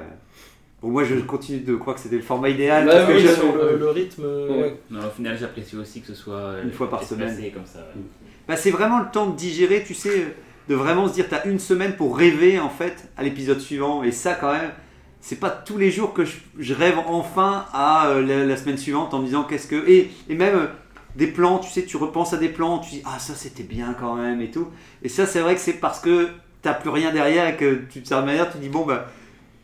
Bon, 0.83 0.89
moi, 0.89 1.03
je 1.05 1.15
continue 1.15 1.61
de 1.61 1.75
croire 1.75 1.95
que 1.95 2.01
c'était 2.03 2.17
le 2.17 2.21
format 2.21 2.49
idéal. 2.49 2.85
Bah 2.85 2.91
parce 2.97 3.07
que 3.07 3.13
oui, 3.13 3.19
je- 3.21 3.27
c'est- 3.29 3.35
sur 3.35 3.55
le, 3.55 3.77
le 3.77 3.89
rythme, 3.89 4.23
Ouais. 4.25 4.57
ouais. 4.61 4.77
Non, 4.91 4.99
au 5.07 5.09
final, 5.09 5.37
j'apprécie 5.39 5.75
aussi 5.77 6.01
que 6.01 6.07
ce 6.07 6.13
soit 6.13 6.55
Une 6.63 6.71
fois 6.71 6.89
par 6.89 7.01
semaine. 7.03 7.35
comme 7.53 7.65
ça. 7.65 7.79
ouais. 7.79 8.01
Bah, 8.47 8.57
c'est 8.57 8.71
vraiment 8.71 8.99
le 8.99 9.05
temps 9.11 9.27
de 9.29 9.35
digérer, 9.37 9.83
tu 9.87 9.93
sais, 9.93 10.35
de 10.69 10.75
vraiment 10.75 11.07
se 11.07 11.13
dire, 11.13 11.25
t'as 11.29 11.45
une 11.45 11.59
semaine 11.59 11.95
pour 11.95 12.17
rêver 12.17 12.59
en 12.59 12.69
fait 12.69 13.09
à 13.17 13.23
l'épisode 13.23 13.59
suivant. 13.59 14.03
Et 14.03 14.11
ça, 14.11 14.33
quand 14.33 14.53
même, 14.53 14.71
c'est 15.21 15.39
pas 15.39 15.49
tous 15.49 15.77
les 15.77 15.91
jours 15.91 16.13
que 16.13 16.23
je, 16.25 16.73
rêve 16.73 16.97
enfin 17.07 17.65
à 17.73 18.07
euh, 18.07 18.45
la, 18.45 18.57
semaine 18.57 18.77
suivante 18.77 19.13
en 19.13 19.19
me 19.19 19.25
disant 19.25 19.43
qu'est-ce 19.43 19.67
que. 19.67 19.87
Et, 19.87 20.11
et 20.29 20.35
même 20.35 20.55
euh, 20.55 20.67
des 21.15 21.27
plans, 21.27 21.59
tu 21.59 21.69
sais, 21.69 21.83
tu 21.83 21.97
repenses 21.97 22.33
à 22.33 22.37
des 22.37 22.49
plans, 22.49 22.79
tu 22.79 22.91
dis, 22.91 23.01
ah, 23.05 23.19
ça 23.19 23.33
c'était 23.35 23.63
bien 23.63 23.95
quand 23.99 24.15
même 24.15 24.41
et 24.41 24.51
tout. 24.51 24.67
Et 25.01 25.09
ça, 25.09 25.25
c'est 25.25 25.41
vrai 25.41 25.55
que 25.55 25.61
c'est 25.61 25.73
parce 25.73 25.99
que 25.99 26.29
t'as 26.61 26.73
plus 26.73 26.89
rien 26.89 27.11
derrière 27.11 27.47
et 27.47 27.57
que 27.57 27.81
tu, 27.89 27.99
de 27.99 28.07
certaine 28.07 28.27
manière, 28.27 28.51
tu 28.51 28.57
dis, 28.57 28.69
bon, 28.69 28.85
bah, 28.85 29.07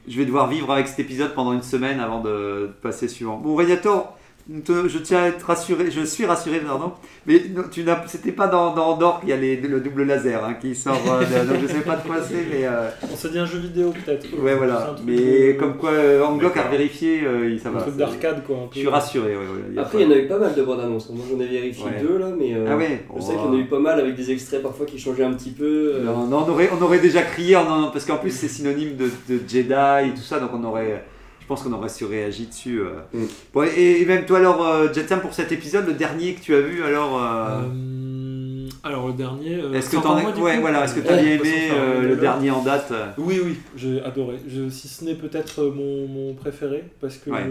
je 0.08 0.18
vais 0.18 0.26
devoir 0.26 0.48
vivre 0.48 0.72
avec 0.72 0.88
cet 0.88 1.00
épisode 1.00 1.34
pendant 1.34 1.54
une 1.54 1.64
semaine 1.64 2.00
avant 2.00 2.20
de, 2.20 2.30
de 2.30 2.74
passer 2.82 3.08
suivant. 3.08 3.38
Bon, 3.38 3.56
Régnator, 3.56 4.18
te- 4.66 4.88
je 4.88 4.98
tiens 4.98 5.24
à 5.24 5.28
être 5.28 5.44
rassuré, 5.44 5.92
je 5.92 6.02
suis 6.02 6.26
rassuré, 6.26 6.60
pardon, 6.60 6.94
mais 7.28 7.42
non, 7.56 7.64
tu 7.72 7.84
n'as, 7.84 8.02
c'était 8.08 8.32
pas 8.32 8.48
dans, 8.48 8.74
dans 8.74 8.88
Andorre 8.94 9.20
qu'il 9.20 9.30
y 9.30 9.34
a 9.34 9.38
les- 9.38 9.58
le 9.58 9.80
double 9.80 10.04
laser 10.04 10.44
hein, 10.44 10.56
qui 10.60 10.74
sort, 10.76 11.00
euh, 11.08 11.20
de- 11.24 11.48
donc 11.52 11.62
je 11.62 11.68
sais 11.68 11.82
pas 11.82 11.96
de 11.98 12.08
quoi 12.08 12.18
c'est, 12.22 12.46
mais 12.52 12.66
euh, 12.66 12.90
On 13.12 13.16
s'est 13.16 13.30
dit 13.30 13.38
un 13.40 13.46
jeu 13.46 13.60
vidéo 13.60 13.92
peut-être. 13.92 14.26
ouais, 14.42 14.56
voilà. 14.56 14.82
un 14.92 14.94
truc 14.96 15.06
Mais 15.06 15.54
de- 15.54 15.60
comme 15.60 15.78
quoi, 15.78 15.92
euh, 15.92 16.24
Anglock 16.24 16.58
a 16.58 16.68
vérifié, 16.68 17.22
euh, 17.26 17.50
il- 17.50 17.60
ça 17.60 17.70
un 17.70 17.74
va. 17.74 17.82
truc 17.82 17.94
c'est- 17.94 18.00
d'arcade 18.00 18.44
quoi. 18.46 18.56
Un 18.58 18.60
peu. 18.62 18.70
Je 18.74 18.80
suis 18.80 18.88
rassuré, 18.88 19.36
ouais, 19.38 19.44
y 19.76 19.80
Après, 19.80 20.00
il 20.02 20.04
y 20.04 20.08
en 20.08 20.12
a 20.12 20.18
eu 20.18 20.28
pas 20.28 20.40
mal 20.40 20.56
de 20.56 20.64
bandes 20.64 20.80
annonces. 20.80 21.10
Moi, 21.12 21.26
j'en 21.32 21.40
ai 21.40 21.48
vérifié 21.48 21.86
Ouais. 21.86 22.02
deux 22.02 22.18
là, 22.18 22.28
mais 22.38 22.54
euh, 22.56 22.66
Ah 22.70 22.76
ouais 22.78 23.06
je 23.16 23.22
sais 23.22 23.34
qu'il 23.34 23.42
y 23.42 23.48
en 23.48 23.54
a 23.54 23.58
eu 23.58 23.66
pas 23.66 23.80
mal 23.80 24.00
avec 24.00 24.16
des 24.16 24.32
extraits 24.32 24.64
parfois 24.64 24.86
qui 24.86 24.98
changeaient 24.98 25.24
un 25.24 25.34
petit 25.34 25.52
peu. 25.52 25.94
euh, 25.96 26.04
Non, 26.04 26.26
non, 26.26 26.46
on, 26.48 26.52
aurait, 26.52 26.70
on 26.78 26.82
aurait 26.84 27.00
déjà 27.00 27.22
crié, 27.22 27.56
parce 27.94 28.06
qu'en 28.06 28.18
plus 28.18 28.32
c'est 28.32 28.48
synonyme 28.48 28.96
de, 28.96 29.06
de 29.06 29.40
Jedi 29.48 30.10
et 30.10 30.14
tout 30.16 30.22
ça, 30.22 30.40
donc 30.40 30.50
on 30.54 30.64
aurait, 30.64 31.04
pense 31.50 31.64
qu'on 31.64 31.74
aurait 31.74 31.90
surréagi 31.90 32.46
dessus. 32.46 32.80
euh. 32.82 32.92
Mm. 33.14 33.26
Bon, 33.54 33.64
et, 33.64 34.02
et 34.02 34.06
même 34.06 34.26
toi 34.26 34.38
alors, 34.38 34.66
euh, 34.66 34.88
Jetsam, 34.94 35.20
pour 35.20 35.34
cet 35.34 35.52
épisode, 35.52 35.86
le 35.88 35.94
dernier 35.94 36.34
que 36.36 36.42
tu 36.42 36.56
as 36.56 36.62
vu, 36.62 36.82
alors... 36.84 37.22
euh, 37.22 37.62
Euh, 37.64 38.70
alors 38.84 39.08
le 39.08 39.14
dernier. 39.14 39.56
euh, 39.56 39.74
Est-ce 39.74 39.90
que 39.90 39.98
c'est 39.98 40.02
t'en 40.04 40.16
as- 40.16 40.22
moi, 40.22 40.32
du 40.32 40.42
ouais, 40.42 40.56
coup 40.56 40.62
voilà, 40.62 40.86
est-ce 40.86 40.96
que 40.96 41.00
Ouais, 41.02 41.08
t'as 41.08 41.22
bien 41.22 41.34
de 41.34 41.38
toute 41.38 41.46
façon, 41.48 41.58
aimé 41.58 41.72
euh, 41.74 42.02
le 42.08 42.16
dernier 42.16 42.52
en 42.52 42.64
date 42.64 42.92
euh 42.92 43.08
Oui, 43.18 43.40
oui, 43.44 43.58
j'ai 43.76 44.02
adoré. 44.02 44.38
Je- 44.48 44.70
si 44.70 44.88
ce 44.88 45.04
n'est 45.04 45.16
peut-être 45.16 45.64
mon, 45.64 46.08
mon 46.08 46.34
préféré, 46.36 46.86
parce 47.02 47.18
que 47.18 47.30
Ouais. 47.32 47.44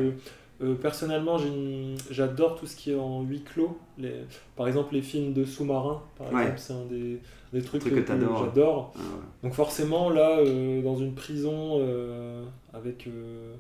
je- 0.61 0.65
euh, 0.65 0.75
personnellement, 0.75 1.37
j'ai 1.39 1.49
une- 1.49 1.97
j'adore 2.11 2.59
tout 2.59 2.67
ce 2.67 2.75
qui 2.77 2.93
est 2.93 2.99
en 2.99 3.23
huis 3.23 3.43
clos. 3.43 3.77
Les, 3.99 4.13
par 4.57 4.67
exemple, 4.69 4.95
les 4.95 5.03
films 5.03 5.33
de 5.35 5.45
sous-marins, 5.45 6.03
par 6.17 6.33
Ouais. 6.33 6.43
exemple, 6.43 6.59
c'est 6.59 6.73
un 6.73 6.87
des, 6.91 7.19
des 7.53 7.63
trucs 7.63 7.81
Truc 7.83 7.95
que, 7.95 8.01
que 8.01 8.07
t'adores. 8.07 8.45
j'adore. 8.47 8.93
Ah 8.97 8.99
ouais. 9.01 9.05
Donc 9.43 9.55
forcément, 9.55 10.09
là, 10.11 10.39
euh, 10.39 10.81
dans 10.83 10.97
une 10.97 11.15
prison, 11.15 11.79
euh, 11.81 12.43
avec 12.73 13.07
euh, 13.07 13.55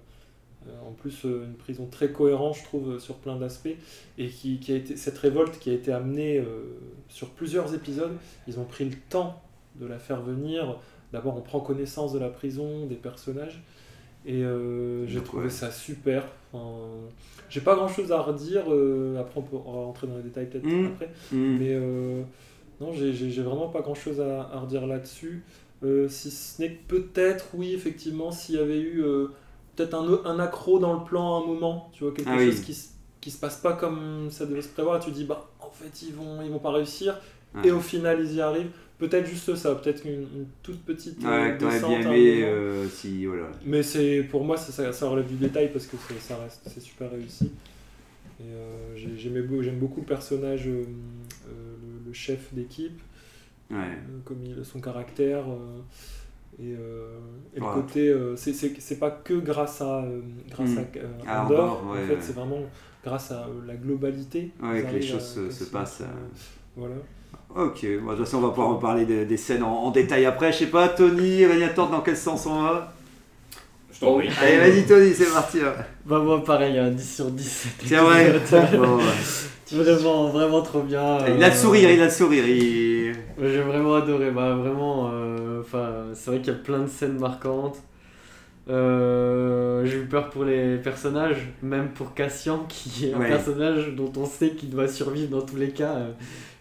en 0.86 0.92
plus 0.92 1.24
euh, 1.24 1.44
une 1.46 1.54
prison 1.54 1.86
très 1.90 2.10
cohérente, 2.12 2.56
je 2.56 2.64
trouve, 2.64 2.92
euh, 2.92 2.98
sur 2.98 3.16
plein 3.16 3.36
d'aspects, 3.36 3.76
et 4.18 4.28
qui, 4.28 4.58
qui 4.58 4.72
a 4.72 4.76
été, 4.76 4.96
cette 4.96 5.18
révolte 5.18 5.58
qui 5.58 5.70
a 5.70 5.72
été 5.72 5.92
amenée 5.92 6.38
euh, 6.38 6.78
sur 7.08 7.30
plusieurs 7.30 7.74
épisodes, 7.74 8.16
ils 8.46 8.58
ont 8.58 8.64
pris 8.64 8.84
le 8.84 8.96
temps 9.08 9.40
de 9.76 9.86
la 9.86 9.98
faire 9.98 10.22
venir. 10.22 10.78
D'abord, 11.12 11.36
on 11.36 11.40
prend 11.40 11.60
connaissance 11.60 12.12
de 12.12 12.18
la 12.18 12.28
prison, 12.28 12.86
des 12.86 12.96
personnages, 12.96 13.62
et 14.26 14.42
euh, 14.42 15.06
j'ai 15.06 15.22
trouvé 15.22 15.44
ouais. 15.44 15.50
ça 15.50 15.70
super. 15.70 16.24
Enfin, 16.52 16.76
j'ai 17.48 17.60
pas 17.60 17.74
grand 17.76 17.88
chose 17.88 18.12
à 18.12 18.20
redire, 18.20 18.64
euh, 18.68 19.18
après 19.18 19.40
on 19.40 19.42
peut 19.42 19.56
rentrer 19.56 20.06
dans 20.06 20.16
les 20.16 20.22
détails 20.22 20.46
peut-être 20.46 20.66
Mm. 20.66 20.86
après. 20.86 21.08
Mm. 21.32 21.58
Mais 21.58 21.72
euh, 21.74 22.22
non, 22.80 22.92
j'ai 22.92 23.42
vraiment 23.42 23.68
pas 23.68 23.80
grand 23.80 23.94
chose 23.94 24.20
à, 24.20 24.42
à 24.52 24.60
redire 24.60 24.86
là-dessus. 24.86 25.44
Euh, 25.84 26.08
si 26.08 26.30
ce 26.30 26.60
n'est 26.60 26.72
que 26.72 26.88
peut-être, 26.88 27.46
oui, 27.54 27.72
effectivement, 27.72 28.32
s'il 28.32 28.56
y 28.56 28.58
avait 28.58 28.80
eu 28.80 29.02
euh, 29.02 29.28
peut-être 29.78 29.94
un, 29.94 30.24
un 30.24 30.38
accro 30.40 30.78
dans 30.78 30.92
le 30.94 31.04
plan 31.04 31.36
à 31.38 31.42
un 31.42 31.46
moment, 31.46 31.90
tu 31.92 32.02
vois, 32.04 32.12
quelque 32.12 32.28
Ah 32.30 32.36
oui. 32.36 32.52
chose 32.52 32.60
qui, 32.60 33.30
se 33.30 33.38
passe 33.38 33.56
pas 33.58 33.74
comme 33.74 34.28
ça 34.30 34.46
devait 34.46 34.62
se 34.62 34.68
prévoir, 34.68 34.96
et 34.96 35.04
tu 35.04 35.10
dis, 35.10 35.24
bah, 35.24 35.48
en 35.60 35.70
fait, 35.70 36.02
ils 36.02 36.14
vont, 36.14 36.42
ils 36.42 36.50
vont 36.50 36.58
pas 36.58 36.72
réussir, 36.72 37.16
et 37.64 37.70
au 37.70 37.80
final, 37.80 38.20
ils 38.20 38.34
y 38.34 38.40
arrivent. 38.40 38.70
Peut-être 38.98 39.26
juste 39.26 39.54
ça, 39.54 39.76
peut-être 39.76 40.04
une, 40.04 40.22
une 40.22 40.46
toute 40.62 40.80
petite 40.80 41.24
euh, 41.24 41.28
Ouais, 41.50 41.54
que 41.54 41.60
t'aurais 41.60 41.74
descente 41.74 42.00
bien 42.00 42.10
aimé 42.12 42.42
euh, 42.42 42.88
si, 42.88 43.26
voilà. 43.26 43.48
Mais 43.64 43.84
c'est 43.84 44.24
pour 44.28 44.42
moi, 44.44 44.56
ça, 44.56 45.08
relève 45.08 45.28
du 45.28 45.36
détail 45.36 45.70
parce 45.72 45.86
que 45.86 45.96
ça 46.20 46.36
reste, 46.36 46.62
c'est 46.66 46.80
super 46.80 47.10
réussi. 47.10 47.52
Et 48.40 48.44
euh, 48.44 48.96
j'aime 49.16 49.78
beaucoup 49.78 50.00
le 50.00 50.06
personnage, 50.06 50.66
euh, 50.66 50.84
le, 51.46 52.06
le 52.08 52.12
chef 52.12 52.52
d'équipe, 52.52 52.98
Ouais. 53.70 53.98
comme 54.24 54.42
il, 54.44 54.64
son 54.64 54.80
caractère. 54.80 55.44
Et, 56.60 56.72
euh, 56.74 57.18
et 57.56 57.60
Ouais. 57.60 57.66
le 57.66 57.80
côté, 57.82 58.08
euh, 58.08 58.34
c'est- 58.36 58.98
pas 58.98 59.10
que 59.10 59.34
grâce 59.34 59.80
à, 59.80 59.98
euh, 60.02 60.20
grâce 60.50 60.70
Mm. 60.70 60.78
à 60.78 60.80
euh, 60.98 61.06
À 61.26 61.44
Andor, 61.44 61.58
Andorre, 61.60 61.84
ouais, 61.92 61.98
en 62.02 62.06
fait, 62.06 62.12
ouais. 62.14 62.18
c'est 62.20 62.34
vraiment 62.34 62.60
grâce 63.04 63.30
à 63.30 63.42
euh, 63.46 63.66
la 63.66 63.74
globalité. 63.76 64.50
Que 64.60 64.94
les 64.94 65.02
choses 65.02 65.38
à 65.48 65.52
se- 65.52 65.64
passent, 65.70 66.00
euh. 66.02 66.06
Voilà. 66.76 66.94
Ok, 67.54 67.86
bon, 68.02 68.12
de 68.12 68.16
toute 68.16 68.24
façon 68.26 68.38
on 68.38 68.42
va 68.42 68.48
pouvoir 68.50 68.70
reparler 68.74 69.06
des, 69.06 69.24
des 69.24 69.36
scènes 69.36 69.62
en, 69.62 69.84
en 69.84 69.90
détail 69.90 70.26
après. 70.26 70.52
Je 70.52 70.58
sais 70.58 70.66
pas, 70.66 70.88
Tony, 70.88 71.46
Régnator, 71.46 71.88
dans 71.90 72.00
quel 72.02 72.16
sens 72.16 72.44
on 72.46 72.62
va? 72.62 72.92
Je 73.92 74.00
t'en 74.00 74.18
prie. 74.18 74.28
Allez, 74.40 74.58
vas-y 74.58 74.84
Tony, 74.86 75.12
c'est 75.14 75.32
parti. 75.32 75.58
Bah 76.04 76.18
moi 76.20 76.44
pareil, 76.44 76.76
un 76.78 76.90
10 76.90 77.14
sur 77.16 77.30
10. 77.30 77.48
cet 77.78 77.88
C'est 77.88 77.96
vrai. 77.96 78.34
Bon, 78.76 78.96
ouais. 78.98 79.04
Vraiment, 79.72 80.28
vraiment 80.28 80.62
trop 80.62 80.82
bien. 80.82 81.18
Il 81.26 81.42
a 81.42 81.48
le 81.48 81.54
sourire, 81.54 81.90
il 81.90 82.00
a 82.00 82.04
le 82.06 82.10
sourire. 82.10 82.46
il- 82.46 82.97
J'ai 83.40 83.60
vraiment 83.62 83.94
adoré, 83.94 84.30
bah 84.30 84.54
vraiment, 84.56 85.10
euh, 85.12 85.62
c'est 86.14 86.30
vrai 86.30 86.40
qu'il 86.40 86.52
y 86.52 86.56
a 86.56 86.58
plein 86.58 86.80
de 86.80 86.86
scènes 86.88 87.18
marquantes. 87.18 87.78
Euh, 88.68 89.84
j'ai 89.86 89.98
eu 90.00 90.06
peur 90.06 90.28
pour 90.30 90.44
les 90.44 90.76
personnages, 90.76 91.48
même 91.62 91.88
pour 91.90 92.14
Cassian, 92.14 92.66
qui 92.68 93.06
est 93.06 93.14
un 93.14 93.20
Ouais. 93.20 93.28
personnage 93.28 93.94
dont 93.96 94.12
on 94.16 94.26
sait 94.26 94.50
qu'il 94.50 94.70
doit 94.70 94.88
survivre 94.88 95.30
dans 95.30 95.46
tous 95.46 95.56
les 95.56 95.70
cas. 95.70 95.94
Euh, 95.94 96.10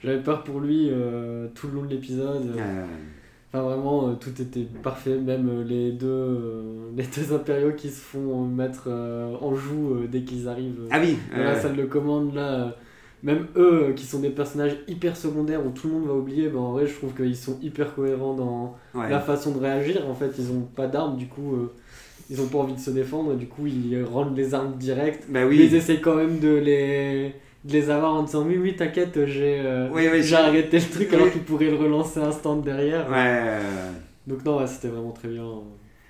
J'avais 0.03 0.19
peur 0.21 0.43
pour 0.43 0.59
lui 0.59 0.89
euh, 0.91 1.47
tout 1.55 1.67
le 1.67 1.73
long 1.73 1.83
de 1.83 1.89
l'épisode. 1.89 2.53
Euh, 2.57 2.85
Enfin, 3.53 3.63
vraiment, 3.63 4.13
tout 4.15 4.41
était 4.41 4.67
parfait. 4.83 5.15
Même 5.17 5.63
les 5.65 5.93
deux, 5.93 6.37
les 6.97 7.03
deux 7.05 7.33
impériaux 7.33 7.71
qui 7.75 7.89
se 7.89 8.01
font 8.01 8.45
mettre 8.45 8.89
en 8.89 9.55
joue 9.55 9.99
dès 10.11 10.21
qu'ils 10.23 10.47
arrivent 10.49 10.81
Ah 10.91 10.99
oui, 11.01 11.17
dans 11.35 11.43
la 11.43 11.55
salle 11.59 11.75
de 11.77 11.85
commande. 11.85 12.35
Là, 12.35 12.75
même 13.23 13.47
eux, 13.55 13.87
euh, 13.89 13.93
qui 13.93 14.05
sont 14.05 14.19
des 14.19 14.29
personnages 14.29 14.77
hyper 14.87 15.17
secondaires 15.17 15.65
où 15.65 15.69
tout 15.71 15.87
le 15.87 15.93
monde 15.93 16.07
va 16.07 16.13
oublier, 16.13 16.49
ben, 16.49 16.59
en 16.59 16.71
vrai, 16.73 16.85
je 16.85 16.93
trouve 16.93 17.13
qu'ils 17.13 17.35
sont 17.35 17.57
hyper 17.61 17.95
cohérents 17.95 18.35
dans 18.35 18.75
ouais. 18.93 19.09
la 19.09 19.19
façon 19.19 19.51
de 19.51 19.59
réagir. 19.59 20.07
En 20.07 20.13
fait, 20.13 20.31
ils 20.37 20.51
ont 20.51 20.61
pas 20.75 20.87
d'armes, 20.87 21.17
du 21.17 21.27
coup, 21.27 21.55
euh, 21.55 21.73
ils 22.29 22.39
ont 22.41 22.47
pas 22.47 22.59
envie 22.59 22.73
de 22.75 22.79
se 22.79 22.91
défendre. 22.91 23.33
Du 23.35 23.47
coup, 23.47 23.65
ils 23.67 24.03
rendent 24.03 24.37
les 24.37 24.53
armes 24.53 24.77
directes. 24.77 25.25
Bah 25.29 25.41
Ils 25.43 25.47
oui. 25.47 25.75
essaient 25.75 25.99
quand 25.99 26.15
même 26.15 26.39
de 26.39 26.49
les, 26.55 27.33
de 27.65 27.73
les 27.73 27.89
avoir 27.89 28.13
en 28.13 28.23
disant 28.23 28.45
Oui, 28.45 28.57
oui, 28.61 28.75
t'inquiète, 28.75 29.25
j'ai 29.25 29.61
euh, 29.65 29.89
Oui, 29.91 30.07
oui, 30.11 30.21
j'ai 30.21 30.35
arrêté 30.35 30.77
le 30.79 30.85
truc 30.85 31.07
Oui. 31.09 31.15
alors 31.15 31.31
qu'ils 31.31 31.41
pourraient 31.43 31.71
le 31.71 31.77
relancer 31.77 32.19
instant 32.19 32.55
derrière. 32.57 33.09
Ouais. 33.09 33.57
Donc, 34.27 34.43
non, 34.45 34.59
ouais, 34.59 34.67
c'était 34.67 34.89
vraiment 34.89 35.11
très 35.11 35.29
bien. 35.29 35.43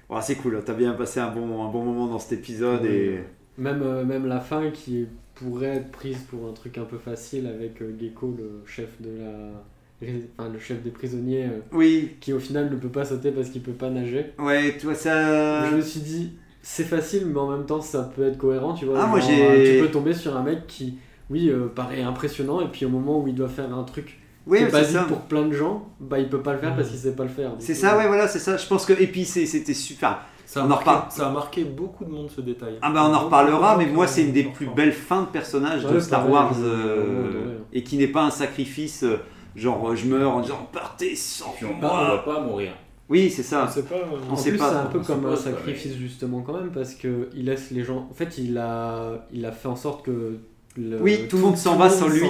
ouais, 0.10 0.22
c'est 0.22 0.36
cool, 0.36 0.62
t'as 0.66 0.74
bien 0.74 0.93
passé 0.93 1.20
un 1.20 1.32
bon, 1.32 1.64
un 1.64 1.70
bon 1.72 1.84
moment 1.84 2.08
dans 2.08 2.20
cet 2.20 2.39
épisode 2.39 2.84
et. 2.86 3.20
Même, 3.60 4.03
même 4.03 4.28
la 4.28 4.39
fin 4.39 4.70
qui 4.72 5.08
pourrait 5.40 5.78
être 5.78 5.92
prise 5.92 6.18
pour 6.30 6.48
un 6.50 6.54
truc 6.54 6.78
un 6.78 6.84
peu 6.86 6.98
facile 6.98 7.48
avec 7.48 7.82
euh, 7.82 7.96
Gecko, 8.00 8.36
le 8.38 8.64
chef 8.66 8.90
de 9.02 9.10
la. 9.20 10.10
Enfin, 10.40 10.50
le 10.54 10.60
chef 10.60 10.84
des 10.84 10.92
prisonniers, 10.92 11.46
euh, 11.46 11.60
Oui, 11.72 12.18
qui 12.20 12.32
au 12.32 12.40
final 12.40 12.70
ne 12.70 12.76
peut 12.76 12.90
pas 12.90 13.04
sauter 13.04 13.32
parce 13.32 13.50
qu'il 13.50 13.62
peut 13.62 13.72
pas 13.72 13.90
nager. 13.90 14.28
ouais, 14.38 14.76
tu 14.80 14.86
vois 14.86 14.96
ça. 14.96 15.70
Je 15.72 15.76
me 15.76 15.82
suis 15.82 16.02
dit, 16.02 16.34
c'est 16.62 16.84
facile, 16.84 17.26
mais 17.26 17.40
en 17.40 17.50
même 17.50 17.66
temps, 17.66 17.82
ça 17.82 18.12
peut 18.16 18.28
être 18.28 18.38
cohérent, 18.38 18.74
tu 18.76 18.86
vois. 18.86 19.00
Ah, 19.02 19.08
moi, 19.08 19.20
Genre, 19.20 19.32
euh, 19.32 19.78
Tu 19.80 19.84
peux 19.84 19.92
tomber 19.92 20.14
sur 20.14 20.38
un 20.38 20.44
mec 20.44 20.68
qui, 20.68 21.00
oui, 21.32 21.50
euh, 21.50 21.66
paraît 21.68 22.04
impressionnant, 22.04 22.62
et 22.62 22.68
puis 22.68 22.86
au 22.86 22.90
moment 22.90 23.20
où 23.20 23.28
il 23.28 23.34
doit 23.34 23.50
faire 23.50 23.74
un 23.76 23.84
truc 23.84 24.20
Oui, 24.46 24.60
c'est 24.62 24.72
basique 24.72 24.98
ça. 24.98 25.04
pour 25.06 25.22
plein 25.22 25.48
de 25.48 25.54
gens, 25.54 25.88
bah 26.00 26.20
il 26.20 26.30
peut 26.30 26.42
pas 26.44 26.54
le 26.54 26.60
faire 26.60 26.76
parce 26.76 26.90
qu'il 26.90 27.00
sait 27.00 27.16
pas 27.16 27.24
le 27.24 27.30
faire. 27.30 27.54
C'est 27.58 27.74
ça, 27.74 27.98
ouais, 27.98 28.06
voilà, 28.08 28.28
c'est 28.28 28.40
ça. 28.40 28.56
Je 28.58 28.68
pense 28.68 28.86
que. 28.86 28.94
Et 29.02 29.08
puis, 29.08 29.26
c'était 29.26 29.74
super. 29.74 30.20
Ça 30.50 30.62
a, 30.62 30.64
On 30.64 30.66
en 30.66 30.70
marqué, 30.70 30.89
reparle. 30.89 31.12
ça 31.12 31.28
a 31.28 31.32
marqué 31.32 31.64
beaucoup 31.66 32.06
de 32.06 32.10
monde 32.10 32.30
ce 32.34 32.39
détail. 32.39 32.76
Ah 32.82 32.89
bah 32.89 33.06
on 33.10 33.14
en 33.14 33.20
reparlera, 33.26 33.76
mais 33.78 33.86
moi 33.88 34.08
c'est 34.08 34.24
une 34.24 34.32
des 34.32 34.45
plus 34.45 34.68
belles 34.68 34.93
fins 34.93 35.24
de 35.24 35.28
personnages 35.28 35.86
de 35.86 36.00
Star 36.00 36.30
Wars 36.30 36.56
euh, 36.62 37.58
et 37.74 37.84
qui 37.84 37.98
n'est 37.98 38.08
pas 38.08 38.24
un 38.24 38.30
sacrifice 38.32 39.04
euh, 39.04 39.18
genre 39.58 39.89
euh, 39.89 39.95
je 39.95 40.08
meurs 40.08 40.32
en 40.32 40.39
disant 40.39 40.68
partez 40.72 41.16
sans 41.18 41.50
Puis 41.58 41.66
on 41.66 41.76
ne 41.76 41.82
moi. 41.82 42.22
voit 42.24 42.34
pas 42.34 42.39
mourir. 42.41 42.72
Oui 43.10 43.30
c'est 43.30 43.41
On 43.41 43.45
ça. 43.45 43.68
sait 43.68 43.84
pas. 43.84 43.95
On 44.30 44.34
En 44.34 44.36
sait 44.38 44.52
plus, 44.52 44.58
pas, 44.58 44.70
c'est 44.70 44.76
un 44.78 44.86
peu 44.86 45.00
on 45.00 45.04
comme 45.04 45.26
un 45.26 45.36
sacrifice 45.36 45.95
justement 45.98 46.41
quand 46.41 46.54
même 46.54 46.72
parce 46.72 46.93
que 46.93 47.28
il 47.36 47.45
laisse 47.45 47.72
les 47.72 47.84
gens. 47.84 48.08
En 48.10 48.14
fait, 48.14 48.38
il 48.38 48.58
a, 48.58 49.26
il 49.34 49.45
a 49.45 49.52
fait 49.52 49.68
en 49.68 49.76
sorte 49.76 50.06
que 50.06 50.38
le- 50.78 51.02
Oui, 51.02 51.28
tout 51.30 51.36
le 51.38 51.41
monde 51.43 51.58
s'en 51.58 51.76
va 51.76 51.89
sans 51.89 52.08
lui. 52.08 52.22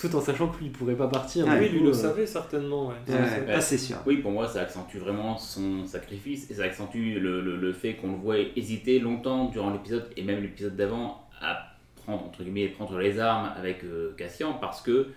Tout 0.00 0.14
en 0.16 0.20
sachant 0.20 0.48
que 0.48 0.58
lui 0.58 0.66
il 0.66 0.72
pourrait 0.72 0.94
pas 0.96 1.08
partir. 1.08 1.44
Du 1.46 1.50
Oui, 1.52 1.68
lui 1.68 1.80
le 1.80 1.90
euh, 1.90 1.92
savait 1.92 2.26
certainement. 2.26 2.88
Ouais. 2.88 2.94
Ouais, 3.08 3.14
Ouais. 3.14 3.46
ah, 3.54 3.60
c'est 3.60 3.78
sûr. 3.78 3.96
Oui, 4.06 4.16
pour 4.18 4.30
moi, 4.30 4.46
ça 4.48 4.62
accentue 4.62 4.98
vraiment 4.98 5.36
son 5.38 5.84
sacrifice 5.84 6.50
et 6.50 6.54
ça 6.54 6.64
accentue 6.64 7.18
le, 7.20 7.40
le- 7.40 7.56
le 7.56 7.72
fait 7.72 7.94
qu'on 7.94 8.12
le 8.12 8.16
voit 8.18 8.38
hésiter 8.56 8.98
longtemps 8.98 9.46
durant 9.46 9.70
l'épisode 9.70 10.08
et 10.16 10.22
même 10.22 10.40
l'épisode 10.42 10.76
d'avant 10.76 11.28
à 11.40 11.76
prendre, 11.96 12.24
entre 12.24 12.42
guillemets, 12.42 12.68
prendre 12.68 12.98
les 12.98 13.18
armes 13.18 13.50
avec 13.56 13.84
euh, 13.84 14.14
Cassian 14.16 14.54
parce 14.54 14.80
que 14.82 15.08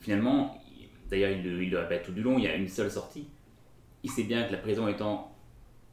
finalement, 0.00 0.60
il- 0.78 0.88
d'ailleurs, 1.10 1.30
il, 1.30 1.42
le- 1.44 1.62
il 1.62 1.70
le 1.70 1.78
répète 1.78 2.02
tout 2.04 2.12
du 2.12 2.22
long, 2.22 2.38
il 2.38 2.44
y 2.44 2.48
a 2.48 2.54
une 2.54 2.68
seule 2.68 2.90
sortie. 2.90 3.26
Il 4.02 4.10
sait 4.10 4.24
bien 4.24 4.44
que 4.44 4.52
la 4.52 4.58
prison 4.58 4.86
étant 4.88 5.30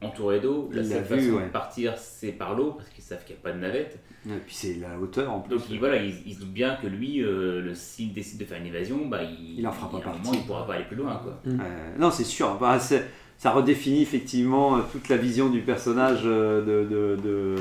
entourée 0.02 0.40
d'eau, 0.40 0.68
la 0.72 0.82
seule 0.84 1.04
façon 1.04 1.30
ouais. 1.36 1.44
de 1.44 1.50
partir, 1.50 1.96
c'est 1.96 2.32
par 2.32 2.54
l'eau 2.56 2.72
parce 2.72 2.88
qu'ils 2.90 3.04
savent 3.04 3.24
qu'il 3.24 3.36
n'y 3.36 3.40
a 3.40 3.42
pas 3.44 3.52
de 3.52 3.58
navette. 3.58 3.98
Et 4.26 4.38
puis 4.46 4.54
c'est 4.54 4.74
la 4.80 4.98
hauteur 5.00 5.32
en 5.32 5.40
plus. 5.40 5.56
Donc 5.56 5.62
il, 5.68 5.78
voilà, 5.80 5.96
il, 5.96 6.14
il 6.26 6.34
se 6.34 6.40
doute 6.40 6.52
bien 6.52 6.76
que 6.76 6.86
lui, 6.86 7.22
euh, 7.24 7.60
le- 7.60 7.74
s'il 7.74 8.12
décide 8.12 8.38
de 8.38 8.44
faire 8.44 8.58
une 8.60 8.66
évasion, 8.66 9.06
bah, 9.06 9.20
il, 9.22 9.58
Il 9.58 9.66
en 9.66 9.72
fera 9.72 9.90
pas 9.90 9.98
partie. 9.98 10.20
moment, 10.20 10.32
il 10.40 10.46
pourra 10.46 10.64
pas 10.66 10.74
aller 10.74 10.84
plus 10.84 10.96
loin. 10.96 11.20
Quoi. 11.22 11.40
Euh, 11.48 11.58
non 11.98 12.10
c'est 12.12 12.22
sûr. 12.24 12.56
Bah, 12.60 12.78
ça 12.78 13.50
redéfinit 13.50 14.02
effectivement 14.02 14.76
euh, 14.76 14.80
toute 14.92 15.08
la 15.08 15.16
vision 15.16 15.48
du 15.50 15.60
personnage 15.60 16.22
de, 16.22 16.86
de, 16.88 17.16
de, 17.20 17.56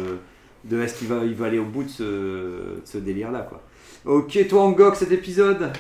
de 0.65 0.81
est-ce 0.81 0.99
qu'il 0.99 1.07
va, 1.07 1.25
il 1.25 1.33
va 1.33 1.47
aller 1.47 1.57
au 1.57 1.65
bout 1.65 1.83
de 1.83 1.89
ce, 1.89 2.03
de 2.03 2.81
ce 2.85 2.99
délire 2.99 3.31
là 3.31 3.41
quoi. 3.41 3.63
Ok 4.05 4.47
toi 4.47 4.61
Angok 4.63 4.95
cet 4.95 5.11
épisode? 5.11 5.71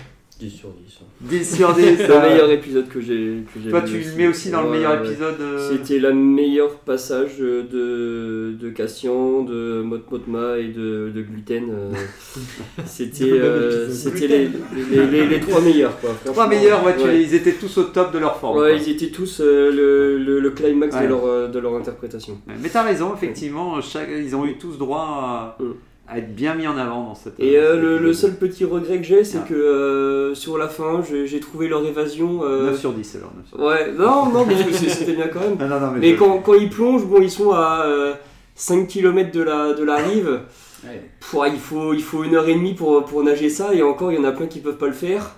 10 0.41 0.49
sur 0.49 0.69
10. 0.69 0.99
hein. 1.01 1.05
10 1.21 1.55
sur 1.55 1.73
10. 1.73 1.81
C'est 1.97 2.07
le 2.07 2.13
euh, 2.15 2.21
meilleur 2.29 2.51
épisode 2.51 2.87
que 2.89 2.99
j'ai 2.99 3.37
que 3.53 3.69
Toi 3.69 3.81
tu 3.81 3.99
le 3.99 4.15
mets 4.17 4.27
aussi 4.27 4.49
dans 4.49 4.63
le 4.63 4.69
meilleur 4.71 4.99
ouais. 5.01 5.07
épisode. 5.07 5.35
euh, 5.39 5.69
C'était 5.71 5.99
le 5.99 6.13
meilleur 6.13 6.75
passage 6.79 7.37
de, 7.39 8.53
de 8.59 8.69
Cassian, 8.69 9.43
de 9.43 9.81
Mot 9.81 9.99
Motma 10.09 10.57
et 10.57 10.69
de, 10.69 11.11
de 11.13 11.21
Gluten. 11.21 11.69
euh, 11.69 11.91
C'était 12.85 13.31
euh, 13.31 13.89
c'était 13.89 14.27
les, 14.27 14.49
les, 14.91 15.05
les- 15.07 15.27
les 15.27 15.39
trois 15.39 15.61
meilleurs. 15.61 15.99
Quoi, 15.99 16.11
Trois 16.25 16.47
meilleurs, 16.47 16.83
ouais, 16.85 16.95
tu- 16.97 17.03
Ouais. 17.03 17.21
ils 17.21 17.33
étaient 17.35 17.53
tous 17.53 17.77
au 17.77 17.83
top 17.83 18.13
de 18.13 18.19
leur 18.19 18.37
forme. 18.37 18.57
Ouais, 18.57 18.71
quoi. 18.71 18.79
ils 18.79 18.89
étaient 18.89 19.09
tous 19.11 19.41
euh, 19.41 19.71
le, 19.71 20.17
le, 20.23 20.39
le 20.39 20.49
climax 20.51 20.95
Ouais. 20.95 21.03
de, 21.03 21.07
leur, 21.07 21.25
euh, 21.25 21.47
de 21.47 21.59
leur 21.59 21.75
interprétation. 21.75 22.39
Mais 22.61 22.69
t'as 22.69 22.83
raison, 22.83 23.13
effectivement, 23.15 23.79
chaque- 23.81 24.09
ils 24.09 24.35
ont 24.35 24.45
eu 24.45 24.57
tous 24.57 24.77
droit 24.77 25.01
à, 25.01 25.57
Mm. 25.61 25.73
À 26.11 26.17
être 26.17 26.35
bien 26.35 26.55
mis 26.55 26.67
en 26.67 26.77
avant 26.77 27.03
dans 27.05 27.15
cette. 27.15 27.39
Et 27.39 27.57
euh, 27.57 27.99
le, 27.99 28.13
seul 28.13 28.33
petit 28.35 28.65
regret 28.65 28.97
que 28.97 29.03
j'ai, 29.03 29.23
c'est 29.23 29.37
Ah. 29.39 29.45
que 29.47 29.53
euh, 29.53 30.35
sur 30.35 30.57
la 30.57 30.67
fin, 30.67 31.01
j'ai 31.25 31.39
trouvé 31.39 31.67
leur 31.67 31.85
évasion. 31.85 32.41
euh, 32.43 32.65
9 32.71 32.79
sur 32.79 32.91
10 32.93 33.15
alors. 33.15 33.31
9 33.37 33.47
sur 33.47 33.57
10. 33.57 33.63
Ouais, 33.63 33.91
non, 33.97 34.29
non, 34.29 34.45
parce 34.45 34.63
que 34.63 34.73
c'était 34.89 35.13
bien 35.13 35.27
quand 35.29 35.39
même. 35.39 35.57
Non, 35.57 35.67
non, 35.79 35.79
non, 35.79 35.91
mais, 35.93 35.99
Mais 35.99 36.09
je- 36.11 36.15
quand, 36.19 36.39
quand 36.39 36.53
ils 36.55 36.69
plongent, 36.69 37.05
bon, 37.05 37.21
ils 37.21 37.31
sont 37.31 37.51
à 37.51 37.83
euh, 37.85 38.13
5 38.55 38.87
km 38.87 39.31
de 39.31 39.41
la, 39.41 39.73
de 39.73 39.83
la 39.83 39.95
rive. 39.97 40.41
Ouais. 40.83 41.01
Pouah, 41.19 41.47
il, 41.47 41.59
faut, 41.59 41.93
il 41.93 42.01
faut 42.01 42.23
une 42.23 42.35
heure 42.35 42.47
et 42.49 42.55
demie 42.55 42.73
pour, 42.73 43.05
pour 43.05 43.23
nager 43.23 43.49
ça, 43.49 43.73
et 43.73 43.81
encore, 43.83 44.11
il 44.11 44.17
y 44.17 44.21
en 44.21 44.25
a 44.25 44.31
plein 44.31 44.47
qui 44.47 44.59
peuvent 44.59 44.77
pas 44.77 44.87
le 44.87 44.93
faire. 44.93 45.35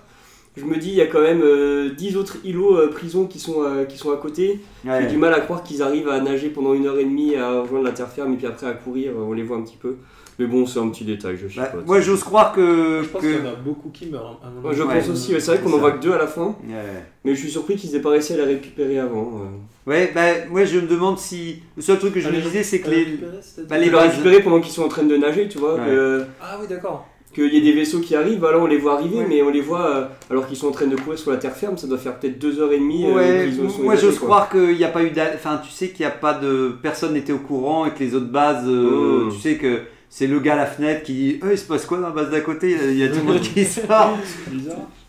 Je 0.56 0.64
me 0.64 0.76
dis, 0.76 0.88
il 0.88 0.94
y 0.94 1.00
a 1.02 1.06
quand 1.06 1.20
même 1.20 1.42
euh, 1.42 1.90
10 1.90 2.16
autres 2.16 2.36
îlots 2.44 2.76
euh, 2.78 2.88
prisons 2.88 3.26
qui 3.26 3.38
sont, 3.40 3.62
euh, 3.64 3.84
qui 3.84 3.98
sont 3.98 4.12
à 4.12 4.16
côté. 4.16 4.60
Ouais. 4.84 5.02
J'ai 5.02 5.08
du 5.08 5.16
mal 5.18 5.34
à 5.34 5.40
croire 5.40 5.62
qu'ils 5.64 5.82
arrivent 5.82 6.08
à 6.08 6.20
nager 6.20 6.48
pendant 6.48 6.74
une 6.74 6.86
heure 6.86 6.98
et 6.98 7.04
demie, 7.04 7.34
à 7.36 7.60
rejoindre 7.60 7.84
la 7.84 7.90
terre 7.92 8.08
ferme, 8.08 8.32
et 8.32 8.36
puis 8.36 8.46
après 8.46 8.66
à 8.66 8.72
courir, 8.72 9.12
euh, 9.12 9.24
on 9.28 9.32
les 9.32 9.42
voit 9.42 9.56
un 9.56 9.62
petit 9.62 9.76
peu. 9.76 9.96
Mais 10.38 10.46
bon, 10.46 10.66
c'est 10.66 10.80
un 10.80 10.88
petit 10.88 11.04
détail, 11.04 11.36
je 11.36 11.46
Bah, 11.56 11.66
chipote. 11.66 11.86
moi, 11.86 12.00
j'ose 12.00 12.24
croire 12.24 12.52
que. 12.52 13.02
Je 13.04 13.08
pense 13.08 13.22
que- 13.22 13.26
qu'il 13.26 13.36
y 13.44 13.46
en 13.46 13.52
a 13.52 13.54
beaucoup 13.54 13.90
qui 13.90 14.06
meurent. 14.06 14.40
à 14.44 14.48
mon 14.50 14.68
Ouais, 14.68 14.74
je. 14.74 14.82
Ouais. 14.82 14.98
pense 14.98 15.08
aussi, 15.10 15.32
ouais, 15.32 15.38
c'est 15.40 15.52
vrai 15.52 15.60
qu'on 15.60 15.72
en 15.72 15.78
voit 15.78 15.92
que 15.92 16.02
deux 16.02 16.12
à 16.12 16.18
la 16.18 16.26
fin, 16.26 16.46
Ouais. 16.66 17.04
mais 17.24 17.34
je 17.34 17.40
suis 17.40 17.50
surpris 17.50 17.76
qu'ils 17.76 17.94
aient 17.94 18.00
pas 18.00 18.10
réussi 18.10 18.32
à 18.34 18.38
les 18.38 18.44
récupérer 18.44 18.98
avant. 18.98 19.32
euh. 19.40 19.90
Ouais, 19.90 20.10
bah, 20.14 20.22
moi, 20.50 20.64
je 20.64 20.78
me 20.80 20.86
demande 20.88 21.18
si. 21.18 21.62
Le 21.76 21.82
seul 21.82 21.98
truc 21.98 22.14
que 22.14 22.20
je 22.20 22.28
me 22.28 22.40
disais, 22.40 22.62
c'est 22.64 22.80
que 22.80 22.88
Euh, 22.88 22.94
les. 22.94 23.64
bah, 23.68 23.78
les 23.78 23.90
récupérer 23.90 24.40
pendant 24.42 24.60
qu'ils 24.60 24.72
sont 24.72 24.82
en 24.82 24.88
train 24.88 25.04
de 25.04 25.16
nager, 25.16 25.46
tu 25.48 25.58
vois. 25.58 25.74
Ouais. 25.74 25.86
que- 25.86 26.24
Ah 26.42 26.58
oui, 26.60 26.66
d'accord. 26.68 27.06
qu'il 27.32 27.52
y 27.52 27.56
ait 27.56 27.60
des 27.62 27.72
vaisseaux 27.72 27.98
qui 27.98 28.14
arrivent, 28.14 28.38
voilà, 28.38 28.58
on 28.60 28.66
les 28.66 28.76
voit 28.78 28.94
arriver, 28.94 29.16
Ouais. 29.18 29.26
mais 29.28 29.42
on 29.42 29.50
les 29.50 29.60
voit 29.60 29.86
euh, 29.88 30.04
alors 30.30 30.46
qu'ils 30.46 30.56
sont 30.56 30.68
en 30.68 30.70
train 30.70 30.86
de 30.86 30.94
courir 30.94 31.18
sur 31.18 31.32
la 31.32 31.36
terre 31.36 31.56
ferme, 31.56 31.76
ça 31.76 31.88
doit 31.88 31.98
faire 31.98 32.16
peut-être 32.20 32.38
deux 32.38 32.60
heures 32.60 32.70
et 32.70 32.78
demie. 32.78 33.06
euh, 33.06 33.12
Ouais, 33.12 33.50
sont 33.52 33.82
moi 33.82 33.96
j'ose 33.96 34.20
croire 34.20 34.48
qu'il 34.48 34.76
n'y 34.76 34.84
a 34.84 34.88
pas 34.88 35.02
eu 35.02 35.10
enfin 35.34 35.60
tu 35.64 35.68
sais 35.72 35.88
qu'il 35.88 36.06
n'y 36.06 36.12
a 36.12 36.14
pas 36.14 36.34
de 36.34 36.76
personne 36.80 37.12
n'était 37.12 37.32
au 37.32 37.38
courant 37.38 37.86
et 37.86 37.90
que 37.90 37.98
les 37.98 38.14
autres 38.14 38.30
bases 38.30 38.68
euh, 38.68 39.24
Mm. 39.26 39.32
tu 39.32 39.40
sais 39.40 39.56
que 39.56 39.80
c'est 40.16 40.28
le 40.28 40.38
gars 40.38 40.52
à 40.52 40.56
la 40.58 40.66
fenêtre 40.66 41.02
qui 41.02 41.12
dit 41.12 41.40
Eh, 41.42 41.52
il 41.54 41.58
se 41.58 41.64
passe 41.64 41.86
quoi 41.86 41.98
dans 41.98 42.06
la 42.06 42.14
base 42.14 42.30
d'à 42.30 42.40
côté? 42.40 42.76
Il 42.90 42.96
y 42.96 43.02
a- 43.02 43.06
a 43.06 43.08
tout 43.08 43.16
le 43.16 43.22
monde 43.24 43.40
qui 43.40 43.64
sort 43.64 44.16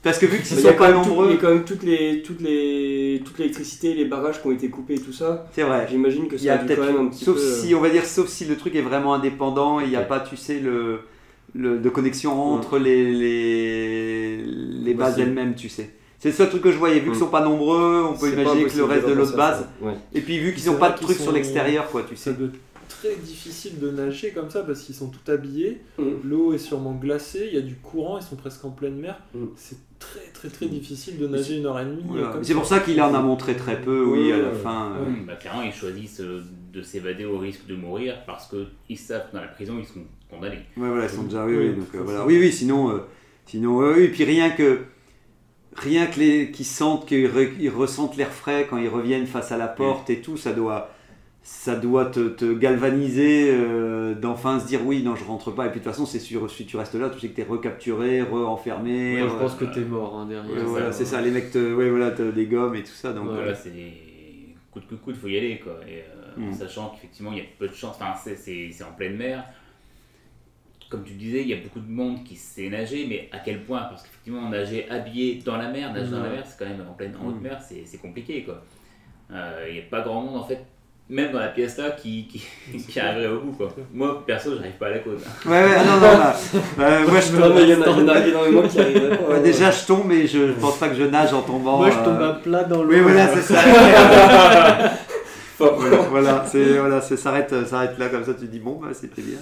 parce 0.01 0.17
que 0.19 0.25
vu 0.25 0.39
qu'ils 0.41 0.57
a 0.57 0.61
sont 0.71 0.77
pas 0.77 0.91
tout- 0.91 0.99
il 0.99 1.05
y 1.05 1.09
nombreux 1.09 1.33
a 1.33 1.37
quand 1.37 1.49
même 1.49 1.63
toutes 1.63 1.83
les, 1.83 2.21
toutes 2.23 2.41
les, 2.41 3.21
toute 3.23 3.37
l'électricité, 3.37 3.93
les 3.93 4.05
barrages 4.05 4.41
qui 4.41 4.47
ont 4.47 4.51
été 4.51 4.67
coupés 4.69 4.95
et 4.95 4.99
tout 4.99 5.13
ça. 5.13 5.45
c'est 5.53 5.61
vrai 5.63 5.85
J'imagine 5.89 6.27
que 6.27 6.35
il 6.35 6.43
y 6.43 6.49
a 6.49 6.53
ça 6.55 6.59
a 6.59 6.63
un 6.63 6.65
peut-être 6.67 7.09
petit 7.11 7.23
sauf 7.23 7.35
peu. 7.35 7.41
euh, 7.41 7.61
si 7.61 7.75
on 7.75 7.81
va 7.81 7.89
dire 7.89 8.05
sauf 8.05 8.27
si 8.27 8.45
le 8.45 8.55
truc 8.55 8.73
est 8.75 8.81
vraiment 8.81 9.13
indépendant 9.13 9.79
et 9.79 9.83
il 9.83 9.89
n'y 9.89 9.95
a 9.95 9.99
Ouais. 9.99 10.07
pas 10.07 10.19
tu 10.21 10.37
sais 10.37 10.59
le, 10.59 10.99
le 11.53 11.77
de 11.77 11.89
connexion 11.89 12.33
entre 12.53 12.77
les 12.79 13.11
les, 13.13 14.37
les 14.43 14.93
bases 14.95 15.19
elles-mêmes 15.19 15.55
tu 15.55 15.69
sais 15.69 15.89
c'est 16.19 16.29
le 16.29 16.35
seul 16.35 16.49
truc 16.49 16.61
que 16.63 16.71
je 16.71 16.77
voyais 16.77 16.95
vu 16.99 17.09
qu'ils 17.09 17.17
Mm. 17.17 17.19
sont 17.19 17.27
pas 17.27 17.41
nombreux 17.43 18.03
on 18.09 18.13
peut 18.17 18.27
c'est 18.27 18.33
imaginer 18.41 18.63
que 18.65 18.77
le 18.77 18.83
reste 18.85 19.07
de 19.07 19.13
l'autre 19.13 19.35
base. 19.37 19.67
Ouais. 19.81 19.93
et 20.13 20.21
puis 20.21 20.39
vu 20.39 20.53
qu'ils 20.53 20.71
n'ont 20.71 20.77
pas 20.77 20.89
de 20.89 20.97
qu'ils 20.97 21.05
trucs 21.07 21.19
sur 21.19 21.31
l'extérieur 21.31 21.87
quoi 21.91 22.03
tu 22.07 22.15
sais 22.15 22.31
très 22.99 23.15
difficile 23.15 23.79
de 23.79 23.91
nager 23.91 24.31
comme 24.31 24.49
ça 24.49 24.63
parce 24.63 24.81
qu'ils 24.81 24.95
sont 24.95 25.09
tout 25.09 25.31
habillés. 25.31 25.81
Mm. 25.97 26.03
L'eau 26.23 26.53
est 26.53 26.57
sûrement 26.57 26.93
glacée, 26.93 27.45
il 27.51 27.55
y 27.55 27.57
a 27.57 27.61
du 27.61 27.75
courant, 27.75 28.17
ils 28.17 28.23
sont 28.23 28.35
presque 28.35 28.63
en 28.65 28.71
pleine 28.71 28.95
mer. 28.97 29.19
Mm. 29.33 29.45
C'est 29.55 29.77
très 29.99 30.19
très 30.33 30.49
très 30.49 30.65
difficile 30.67 31.17
de 31.17 31.27
nager 31.27 31.57
une 31.57 31.65
heure 31.65 31.79
et 31.79 31.85
demie. 31.85 32.03
Voilà. 32.05 32.37
C'est 32.41 32.53
pour 32.53 32.65
ça 32.65 32.79
qu'il 32.79 33.01
en 33.01 33.13
a 33.13 33.21
montré 33.21 33.55
très 33.55 33.81
peu, 33.81 34.03
oui, 34.05 34.31
à 34.31 34.37
la 34.37 34.49
Ouais, 34.49 34.53
fin. 34.55 34.91
euh. 34.97 35.11
Bah, 35.25 35.35
clairement, 35.35 35.61
ils 35.63 35.73
choisissent 35.73 36.21
euh, 36.21 36.43
de 36.73 36.81
s'évader 36.81 37.25
au 37.25 37.37
risque 37.37 37.65
de 37.67 37.75
mourir 37.75 38.15
parce 38.25 38.49
qu'ils 38.49 38.97
savent 38.99 39.29
que 39.31 39.35
dans 39.37 39.41
la 39.41 39.47
prison, 39.47 39.75
ils 39.79 39.85
sont 39.85 40.01
condamnés. 40.29 40.57
Ouais, 40.77 40.89
voilà, 40.89 41.05
ils 41.05 41.09
sont 41.09 41.23
déjà. 41.23 41.45
Oui, 41.45 41.55
Oui, 41.57 41.69
donc, 41.75 41.87
euh, 41.95 42.01
voilà. 42.03 42.25
oui, 42.25 42.37
oui, 42.39 42.51
sinon. 42.51 42.91
euh, 42.91 42.99
sinon 43.45 43.77
oui, 43.79 43.93
oui, 43.97 44.03
et 44.03 44.09
puis 44.09 44.23
rien 44.23 44.49
que. 44.51 44.79
Rien 45.77 46.05
que 46.07 46.19
les 46.21 46.51
qu'ils 46.51 46.65
sentent, 46.65 47.05
qu'ils 47.05 47.27
re- 47.27 47.51
ils 47.59 47.69
ressentent 47.69 48.15
l'air 48.15 48.31
frais 48.31 48.65
quand 48.69 48.77
ils 48.77 48.87
reviennent 48.87 49.27
face 49.27 49.51
à 49.51 49.57
la 49.57 49.67
porte 49.67 50.09
et 50.09 50.21
tout, 50.21 50.37
ça 50.37 50.53
doit. 50.53 50.89
Ça 51.47 51.75
doit 51.75 52.05
te, 52.07 52.27
te 52.29 52.53
galvaniser 52.53 53.51
euh, 53.53 54.15
d'enfin 54.15 54.59
se 54.59 54.65
dire 54.65 54.83
oui, 54.83 55.03
non, 55.03 55.15
je 55.15 55.23
rentre 55.23 55.51
pas. 55.51 55.67
Et 55.67 55.69
puis 55.69 55.79
de 55.79 55.83
toute 55.83 55.91
façon, 55.93 56.07
c'est 56.07 56.17
sûr, 56.19 56.49
si 56.49 56.65
tu 56.65 56.75
restes 56.75 56.95
là, 56.95 57.07
tu 57.11 57.19
sais 57.19 57.27
que 57.29 57.35
t'es 57.35 57.43
recapturé, 57.43 58.23
re-enfermé. 58.23 59.21
Ouais, 59.21 59.29
je 59.29 59.35
pense 59.35 59.53
que 59.53 59.65
t'es 59.65 59.81
mort 59.81 60.15
hein, 60.17 60.25
derrière. 60.25 60.65
Voilà, 60.65 60.91
c'est 60.91 61.05
ça, 61.05 61.21
les 61.21 61.29
mecs 61.29 61.51
te, 61.51 61.75
ouais, 61.75 61.87
voilà, 61.91 62.09
te 62.09 62.31
dégomment 62.31 62.73
et 62.75 62.81
tout 62.81 62.89
ça. 62.89 63.13
Donc, 63.13 63.25
Ouais. 63.25 63.33
euh, 63.33 63.35
Voilà, 63.35 63.53
c'est 63.53 63.71
coûte 64.71 64.87
que 64.87 64.95
coûte, 64.95 65.15
faut 65.17 65.27
y 65.27 65.37
aller, 65.37 65.59
quoi. 65.59 65.79
Et, 65.87 65.99
euh, 65.99 66.47
En 66.47 66.49
Mm. 66.49 66.53
sachant 66.53 66.89
qu'effectivement, 66.89 67.31
il 67.31 67.37
y 67.37 67.41
a 67.41 67.45
peu 67.59 67.67
de 67.67 67.73
chance, 67.73 67.95
enfin, 68.01 68.13
c'est- 68.35 68.83
en 68.83 68.91
pleine 68.93 69.15
mer. 69.15 69.45
Comme 70.89 71.03
tu 71.03 71.13
disais, 71.13 71.41
il 71.43 71.47
y 71.47 71.53
a 71.53 71.57
beaucoup 71.57 71.79
de 71.79 71.89
monde 71.89 72.23
qui 72.23 72.35
sait 72.35 72.69
nager, 72.69 73.05
mais 73.07 73.29
à 73.31 73.39
quel 73.39 73.63
point? 73.63 73.81
Parce 73.83 74.01
qu'effectivement, 74.03 74.49
nager 74.49 74.89
habillé 74.89 75.41
dans 75.45 75.57
la 75.57 75.69
mer, 75.69 75.93
nager 75.93 76.09
dans 76.11 76.19
la 76.23 76.29
Ouais. 76.29 76.35
mer, 76.37 76.43
c'est 76.45 76.57
quand 76.57 76.69
même 76.69 76.83
en 76.89 76.93
pleine 76.93 77.15
en 77.15 77.27
haute 77.27 77.39
Mm. 77.39 77.43
mer, 77.43 77.61
c'est 77.61 77.97
compliqué, 78.01 78.43
quoi. 78.43 78.63
Euh, 79.31 79.65
Il 79.69 79.73
n'y 79.75 79.79
a 79.79 79.83
pas 79.83 80.01
grand 80.01 80.21
monde, 80.21 80.35
en 80.37 80.43
fait, 80.43 80.59
même 81.09 81.31
dans 81.31 81.39
la 81.39 81.47
pièce 81.49 81.77
là, 81.77 81.91
qui, 81.91 82.27
qui, 82.27 82.41
qui 82.89 82.99
arriverait 82.99 83.27
au 83.27 83.39
bout, 83.41 83.51
quoi. 83.53 83.69
Moi, 83.93 84.23
perso, 84.25 84.55
j'arrive 84.55 84.73
pas 84.79 84.87
à 84.87 84.89
la 84.91 84.99
côte. 84.99 85.19
hein. 85.25 85.49
Ouais, 85.49 85.63
ouais, 85.63 85.71
ah 85.77 85.83
non, 85.83 85.93
non, 85.93 85.99
bah, 86.17 86.35
euh, 86.79 87.07
moi 87.07 87.19
je 87.19 87.37
Non, 87.37 87.53
mais 87.53 87.63
il 87.63 87.69
y 87.69 87.73
en 87.75 87.81
a- 87.81 87.85
il 87.85 87.89
y 87.89 87.91
en 87.91 87.95
tombe. 87.95 88.09
a 88.09 88.27
énormément 88.27 88.67
qui 88.67 88.79
arrivent. 88.79 89.09
pas, 89.17 89.33
Ouais, 89.33 89.39
déjà 89.41 89.69
je 89.71 89.85
tombe, 89.85 90.03
mais 90.07 90.25
je 90.27 90.51
pense 90.59 90.77
pas 90.77 90.89
que 90.89 90.95
je 90.95 91.03
nage 91.03 91.33
en 91.33 91.41
tombant. 91.41 91.77
Moi, 91.77 91.89
je 91.91 91.97
euh, 91.97 92.03
tombe 92.03 92.21
à 92.21 92.33
plat 92.33 92.63
dans 92.63 92.83
l'eau. 92.83 92.89
Oui, 92.93 92.99
voilà, 93.01 93.27
c'est 93.35 93.53
ça. 93.53 93.59
Fort. 95.57 95.77
voilà, 96.11 96.45
c'est 96.51 96.77
voilà, 96.79 96.99
c'est 97.01 97.15
s'arrête, 97.15 97.53
euh, 97.53 97.65
s'arrête 97.65 97.97
là 97.97 98.09
comme 98.09 98.25
ça. 98.25 98.33
Tu 98.33 98.45
dis 98.47 98.59
bon, 98.59 98.77
bah 98.81 98.89
c'était 98.93 99.21
bien. 99.21 99.37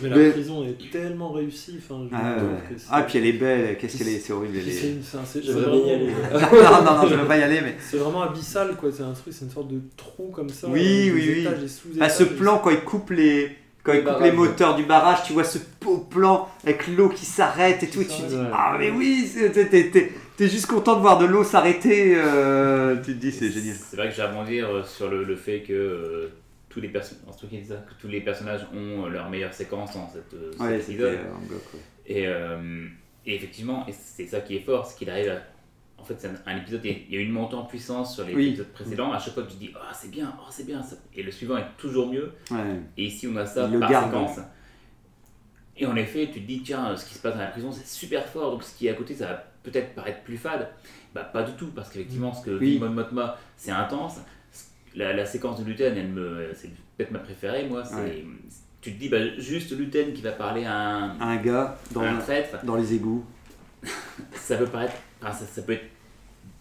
Mais 0.00 0.08
la 0.08 0.30
prison 0.30 0.64
est 0.64 0.90
tellement 0.90 1.32
réussie. 1.32 1.78
Enfin, 1.78 2.06
je 2.10 2.14
Ah, 2.16 2.30
ouais, 2.32 2.36
trouve 2.38 2.50
ouais. 2.50 2.56
que 2.74 2.78
c'est- 2.80 2.86
Ah, 2.90 3.02
puis 3.02 3.18
elle 3.18 3.26
est 3.26 3.32
belle. 3.32 3.76
Qu'est-ce 3.78 3.98
qu'elle 3.98 4.08
est, 4.08 4.18
c'est 4.18 4.32
horrible. 4.32 4.56
Elle 4.58 4.72
c'est 4.72 4.86
est... 4.86 4.90
une- 4.92 5.02
c'est 5.02 5.18
c'est 5.26 5.40
bien 5.40 5.50
y 5.50 5.54
vraiment- 5.54 5.84
aller. 5.88 6.06
non, 6.84 6.84
non, 6.84 7.02
non, 7.02 7.08
je 7.08 7.14
veux 7.14 7.26
pas 7.26 7.36
y 7.38 7.42
aller, 7.42 7.60
mais. 7.60 7.76
C'est 7.90 7.96
vraiment 7.98 8.22
abyssal 8.22 8.76
quoi, 8.76 8.90
c'est 8.92 9.02
un 9.02 9.12
truc, 9.12 9.32
c'est 9.32 9.44
une 9.44 9.50
sorte 9.50 9.68
de 9.68 9.80
trou 9.96 10.30
comme 10.34 10.48
ça. 10.48 10.68
Oui, 10.68 11.08
avec 11.10 11.14
oui, 11.14 11.30
oui. 11.34 11.40
étages. 11.42 11.58
Bah, 11.96 12.08
ce 12.08 12.24
plan 12.24 12.58
quand 12.58 12.70
il 12.70 12.80
coupe 12.80 13.10
les 13.10 13.50
quand 13.84 13.92
il 13.92 14.04
coupe 14.04 14.20
les 14.22 14.30
moteurs 14.32 14.76
du 14.76 14.84
barrage, 14.84 15.24
tu 15.26 15.32
vois 15.32 15.42
ce 15.44 15.58
beau 15.80 15.98
plan 15.98 16.48
avec 16.62 16.86
l'eau 16.86 17.08
qui 17.08 17.24
s'arrête 17.26 17.82
et 17.82 17.88
tout, 17.88 18.00
et 18.00 18.06
tu 18.06 18.22
te 18.22 18.28
dis 18.28 18.36
ah 18.52 18.76
mais 18.78 18.90
oui, 18.90 19.28
t'es- 19.52 20.12
juste 20.48 20.66
content 20.66 20.96
de 20.96 21.00
voir 21.00 21.18
de 21.18 21.26
l'eau 21.26 21.42
s'arrêter. 21.44 22.14
euh, 22.16 22.96
tu 23.04 23.12
te 23.14 23.18
dis 23.18 23.32
c'est 23.32 23.50
génial. 23.50 23.76
C'est 23.90 23.96
vrai 23.96 24.08
que 24.08 24.14
j'ai 24.14 24.22
à 24.22 24.28
rebondir 24.28 24.68
euh, 24.68 24.82
sur 24.84 25.08
le, 25.10 25.22
le 25.24 25.36
fait 25.36 25.60
que 25.60 25.72
euh, 25.72 26.28
tous 26.72 26.80
les 26.80 26.88
personnages, 26.88 27.36
que 27.36 27.94
tous 28.00 28.08
les 28.08 28.20
personnages 28.22 28.66
ont 28.74 29.04
euh, 29.04 29.08
leur 29.08 29.28
meilleure 29.28 29.52
séquence 29.52 29.94
dans 29.94 30.08
cette, 30.08 30.32
euh, 30.34 30.52
Ouais, 30.58 30.78
épisode. 30.80 31.14
euh, 31.18 31.34
en 31.34 31.40
bloc, 31.46 31.60
ouais. 31.74 31.80
Et, 32.06 32.26
euh, 32.26 32.86
et 33.26 33.34
effectivement, 33.36 33.86
et 33.86 33.92
c'est 33.92 34.26
ça 34.26 34.40
qui 34.40 34.56
est 34.56 34.60
fort, 34.60 34.86
c'est 34.86 34.96
qu'il 34.98 35.10
arrive 35.10 35.30
à. 35.30 35.42
En 36.00 36.04
fait, 36.04 36.16
c'est 36.18 36.26
un, 36.28 36.34
un 36.46 36.56
épisode, 36.56 36.80
il 36.84 37.14
y 37.14 37.16
a- 37.16 37.20
une 37.20 37.30
montée 37.30 37.54
en 37.54 37.64
puissance 37.64 38.14
sur 38.16 38.24
les 38.24 38.34
Oui. 38.34 38.48
épisodes 38.48 38.66
précédents. 38.72 39.12
À 39.12 39.18
chaque 39.20 39.34
fois, 39.34 39.44
tu 39.44 39.56
dis, 39.56 39.70
oh, 39.72 39.78
c'est 39.94 40.10
bien, 40.10 40.34
oh, 40.40 40.46
c'est 40.50 40.66
bien. 40.66 40.82
ça- 40.82 40.96
Et 41.14 41.22
le 41.22 41.30
suivant 41.30 41.56
est 41.58 41.66
toujours 41.78 42.10
mieux. 42.12 42.32
Ouais. 42.50 42.80
Et 42.96 43.04
ici, 43.04 43.28
on 43.32 43.36
a 43.36 43.46
ça 43.46 43.68
le 43.68 43.78
par 43.78 43.88
garde. 43.90 44.06
séquence. 44.10 44.40
Et 45.76 45.86
en 45.86 45.94
effet, 45.96 46.28
tu 46.32 46.40
te 46.42 46.46
dis, 46.46 46.62
tiens, 46.62 46.96
ce 46.96 47.06
qui 47.06 47.14
se 47.14 47.20
passe 47.20 47.34
dans 47.34 47.40
la 47.40 47.46
prison, 47.46 47.70
c'est 47.70 47.86
super 47.86 48.26
fort, 48.26 48.50
donc 48.50 48.62
ce 48.64 48.76
qui 48.76 48.86
est 48.88 48.90
à 48.90 48.94
côté, 48.94 49.14
ça 49.14 49.26
va 49.26 49.34
peut-être 49.62 49.94
paraître 49.94 50.22
plus 50.22 50.36
fade. 50.36 50.68
Bah, 51.14 51.22
pas 51.24 51.42
du 51.44 51.52
tout, 51.52 51.68
parce 51.68 51.88
qu'effectivement, 51.90 52.32
ce 52.34 52.44
que 52.44 52.50
Oui. 52.58 52.72
vit 52.72 52.78
Mon 52.80 52.90
Motma, 52.90 53.38
c'est 53.56 53.70
intense. 53.70 54.16
La, 54.94 55.12
la 55.12 55.24
séquence 55.24 55.60
de 55.60 55.64
Luten, 55.64 55.96
elle 55.96 56.08
me, 56.08 56.50
c'est 56.54 56.70
peut-être 56.96 57.10
ma 57.10 57.18
préférée, 57.18 57.66
moi. 57.68 57.84
C'est, 57.84 57.94
Ouais. 57.94 58.24
Tu 58.80 58.92
te 58.94 58.98
dis, 58.98 59.08
bah, 59.08 59.38
juste 59.38 59.70
Luten 59.78 60.12
qui 60.12 60.22
va 60.22 60.32
parler 60.32 60.64
à 60.64 60.76
un, 60.76 61.20
Un 61.20 61.36
gars 61.36 61.78
dans, 61.92 62.02
un 62.02 62.16
traître, 62.16 62.64
dans 62.64 62.74
les 62.74 62.94
égouts. 62.94 63.24
ça 64.34 64.56
peut 64.56 64.66
paraître, 64.66 64.94
enfin, 65.22 65.32
ça, 65.32 65.46
ça 65.46 65.62
peut 65.62 65.74
être 65.74 65.84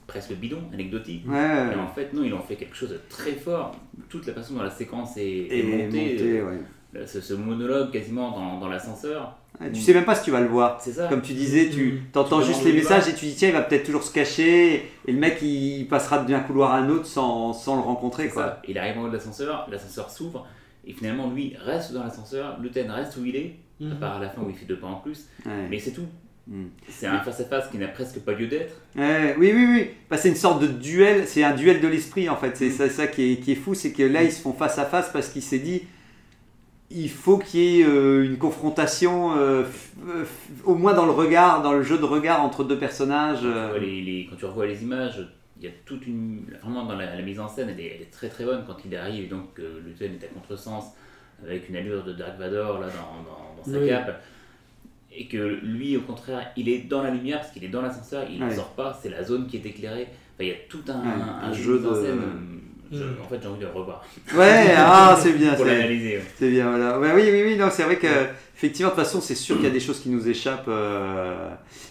presque 0.06 0.34
bidon, 0.34 0.62
anecdotique. 0.72 1.24
Ouais, 1.28 1.34
ouais, 1.34 1.74
Et 1.74 1.80
en 1.80 1.88
fait, 1.88 2.14
non, 2.14 2.24
ils 2.24 2.34
ont 2.34 2.42
fait 2.42 2.58
quelque 2.58 2.76
chose 2.76 2.90
de 2.90 3.00
très 3.10 3.32
fort. 3.32 3.76
Toute 4.08 4.28
la 4.28 4.34
façon 4.34 4.54
dont 4.54 4.62
la 4.62 4.70
séquence 4.70 5.18
est, 5.18 5.64
montée, 5.64 5.86
monté, 5.86 6.40
euh. 6.40 6.58
Ce, 7.06 7.22
ce 7.22 7.34
monologue 7.34 7.92
quasiment 7.92 8.32
dans, 8.32 8.60
dans 8.60 8.68
l'ascenseur, 8.68 9.38
Ouais, 9.60 9.70
Tu 9.72 9.82
sais 9.82 9.94
même 9.94 10.06
pas 10.06 10.16
si 10.16 10.24
tu 10.24 10.32
vas 10.32 10.40
le 10.40 10.48
voir. 10.48 10.80
c'est 10.82 10.94
ça. 10.94 11.08
Comme 11.08 11.22
tu 11.22 11.34
disais, 11.34 11.70
tu 11.70 11.86
Mm. 11.92 12.00
t'entends 12.14 12.40
Tu 12.40 12.48
juste 12.48 12.64
les 12.64 12.72
le 12.72 12.78
messages 12.78 13.08
et 13.10 13.14
tu 13.14 13.26
dis 13.26 13.36
tiens, 13.36 13.50
il 13.50 13.54
va 13.54 13.62
peut-être 13.62 13.84
toujours 13.86 14.02
se 14.02 14.12
cacher 14.12 14.76
et 15.06 15.12
le 15.12 15.20
mec 15.20 15.40
il 15.42 15.86
passera 15.90 16.20
d'un 16.20 16.40
couloir 16.40 16.72
à 16.72 16.78
un 16.78 16.90
autre 16.90 17.06
sans, 17.06 17.52
sans 17.54 17.76
le 17.76 17.82
rencontrer 17.82 18.30
quoi. 18.30 18.44
ça. 18.44 18.62
Il 18.68 18.78
arrive 18.80 18.98
en 18.98 19.04
haut 19.04 19.08
de 19.10 19.14
l'ascenseur, 19.14 19.68
l'ascenseur 19.70 20.10
s'ouvre, 20.10 20.48
et 20.88 20.94
finalement, 20.94 21.30
lui 21.30 21.54
reste 21.64 21.92
dans 21.94 22.04
l'ascenseur, 22.04 22.58
Luten 22.62 22.90
reste 22.90 23.18
où 23.18 23.26
il 23.26 23.36
est, 23.36 23.56
à 23.82 23.84
Mhm. 23.86 24.00
part 24.00 24.16
à 24.16 24.20
la 24.20 24.30
fin 24.30 24.42
où 24.42 24.50
il 24.50 24.56
fait 24.56 24.66
deux 24.66 24.80
pas 24.80 24.88
en 24.88 24.96
plus, 24.96 25.28
Ouais. 25.46 25.52
mais 25.70 25.78
c'est 25.80 25.92
tout. 25.92 26.08
Mm. 26.48 26.64
C'est 26.90 27.06
un 27.06 27.20
face-à-face 27.20 27.68
qui 27.70 27.78
n'a 27.78 27.88
presque 27.90 28.20
pas 28.22 28.32
lieu 28.32 28.48
d'être. 28.48 28.74
Ouais, 28.96 29.36
oui, 29.38 29.52
oui, 29.54 29.66
oui. 29.70 29.88
Bah, 30.10 30.18
c'est 30.18 30.30
une 30.30 30.36
sorte 30.36 30.60
de 30.62 30.68
duel, 30.68 31.28
c'est 31.28 31.44
un 31.44 31.54
duel 31.54 31.82
de 31.82 31.88
l'esprit 31.88 32.30
en 32.30 32.36
fait. 32.38 32.58
C'est 32.58 32.70
Mm. 32.70 32.72
ça, 32.72 32.90
ça 32.90 33.08
qui, 33.08 33.34
est, 33.34 33.36
qui 33.38 33.52
est 33.52 33.56
fou, 33.56 33.76
c'est 33.76 33.92
que 33.92 34.02
là 34.02 34.24
ils 34.24 34.32
se 34.32 34.42
font 34.42 34.54
face 34.54 34.80
à 34.80 34.86
face 34.86 35.10
parce 35.14 35.30
qu'il 35.30 35.44
s'est 35.44 35.60
dit 35.60 35.84
il 36.94 37.10
faut 37.10 37.38
qu'il 37.38 37.60
y 37.60 37.80
ait 37.82 37.86
euh, 37.86 38.24
une 38.26 38.38
confrontation, 38.38 39.36
euh, 39.38 39.64
f- 39.64 39.66
euh, 40.08 40.24
f- 40.24 40.64
au 40.66 40.76
moins 40.76 40.94
dans 40.94 41.06
le 41.06 41.12
regard, 41.12 41.62
dans 41.62 41.74
le 41.74 41.84
jeu 41.84 41.98
de 41.98 42.04
regard 42.06 42.44
entre 42.44 42.64
deux 42.64 42.78
personnages. 42.78 43.42
Tu 43.42 43.80
les- 43.80 44.02
les- 44.02 44.28
quand 44.30 44.36
tu 44.38 44.46
revois 44.46 44.66
les 44.68 44.84
images, 44.84 45.28
il 45.60 45.66
y 45.66 45.68
a 45.68 45.72
toute 45.86 46.06
une. 46.08 46.44
Vraiment, 46.62 46.86
dans 46.86 46.96
la, 46.96 47.16
la 47.16 47.22
mise 47.22 47.40
en 47.40 47.48
scène, 47.48 47.70
elle 47.70 47.80
est, 47.80 47.94
elle 47.96 48.02
est 48.02 48.12
très 48.12 48.30
très 48.30 48.46
bonne 48.46 48.64
quand 48.68 48.78
il 48.86 48.96
arrive, 48.96 49.30
donc 49.30 49.60
euh, 49.60 49.80
Luten 49.86 50.14
est 50.14 50.26
à 50.26 50.28
contresens, 50.28 50.94
avec 51.44 51.70
une 51.70 51.76
allure 51.76 52.04
de 52.04 52.14
Dark 52.14 52.38
Vador 52.40 52.80
là, 52.80 52.88
dans, 52.88 53.24
dans- 53.24 53.56
dans 53.58 53.72
sa 53.72 53.80
Oui. 53.80 53.88
cape. 53.88 54.22
Et 55.14 55.28
que 55.28 55.38
lui, 55.38 55.98
au 55.98 56.02
contraire, 56.02 56.52
il 56.56 56.70
est 56.70 56.88
dans 56.88 57.04
la 57.04 57.12
lumière 57.12 57.40
parce 57.42 57.52
qu'il 57.52 57.64
est 57.66 57.70
dans 57.70 57.82
l'ascenseur, 57.82 58.26
il 58.32 58.40
ne 58.40 58.46
Ouais. 58.48 58.56
sort 58.56 58.70
pas, 58.70 58.98
c'est 59.02 59.10
la 59.10 59.24
zone 59.24 59.46
qui 59.48 59.58
est 59.58 59.66
éclairée. 59.66 60.04
Enfin, 60.10 60.44
il 60.44 60.48
y 60.48 60.52
a 60.52 60.56
tout 60.70 60.84
un, 60.88 61.00
Ouais, 61.02 61.22
un 61.44 61.50
un 61.50 61.54
jeu 61.54 61.64
jeu 61.64 61.74
de 61.74 61.78
mise 61.80 61.88
en 61.88 61.92
de- 61.92 62.06
scène. 62.06 62.22
Je-. 62.92 63.04
En 63.24 63.28
fait, 63.30 63.40
j'ai 63.42 63.48
envie 63.48 63.60
de 63.60 63.66
le 63.66 63.72
revoir 63.72 64.04
Ouais, 64.36 64.74
ah, 64.76 65.18
c'est 65.22 65.34
bien. 65.34 65.54
pour 65.56 65.66
c'est- 65.66 65.72
l'analyser. 65.78 66.18
ouais. 66.18 66.24
C'est 66.38 66.50
bien, 66.50 66.70
voilà. 66.70 67.00
Ouais, 67.00 67.12
oui, 67.16 67.24
oui, 67.32 67.44
oui, 67.46 67.56
non, 67.58 67.70
c'est 67.72 67.84
vrai 67.84 67.98
que, 67.98 68.08
effectivement, 68.56 68.92
de 68.92 68.96
toute 68.96 69.04
façon, 69.06 69.22
c'est 69.22 69.36
sûr 69.36 69.56
qu'il 69.56 69.66
y 69.66 69.70
a 69.70 69.72
des 69.72 69.80
choses 69.80 70.00
qui 70.00 70.10
nous 70.10 70.28
échappent. 70.28 70.66
euh. 70.68 71.50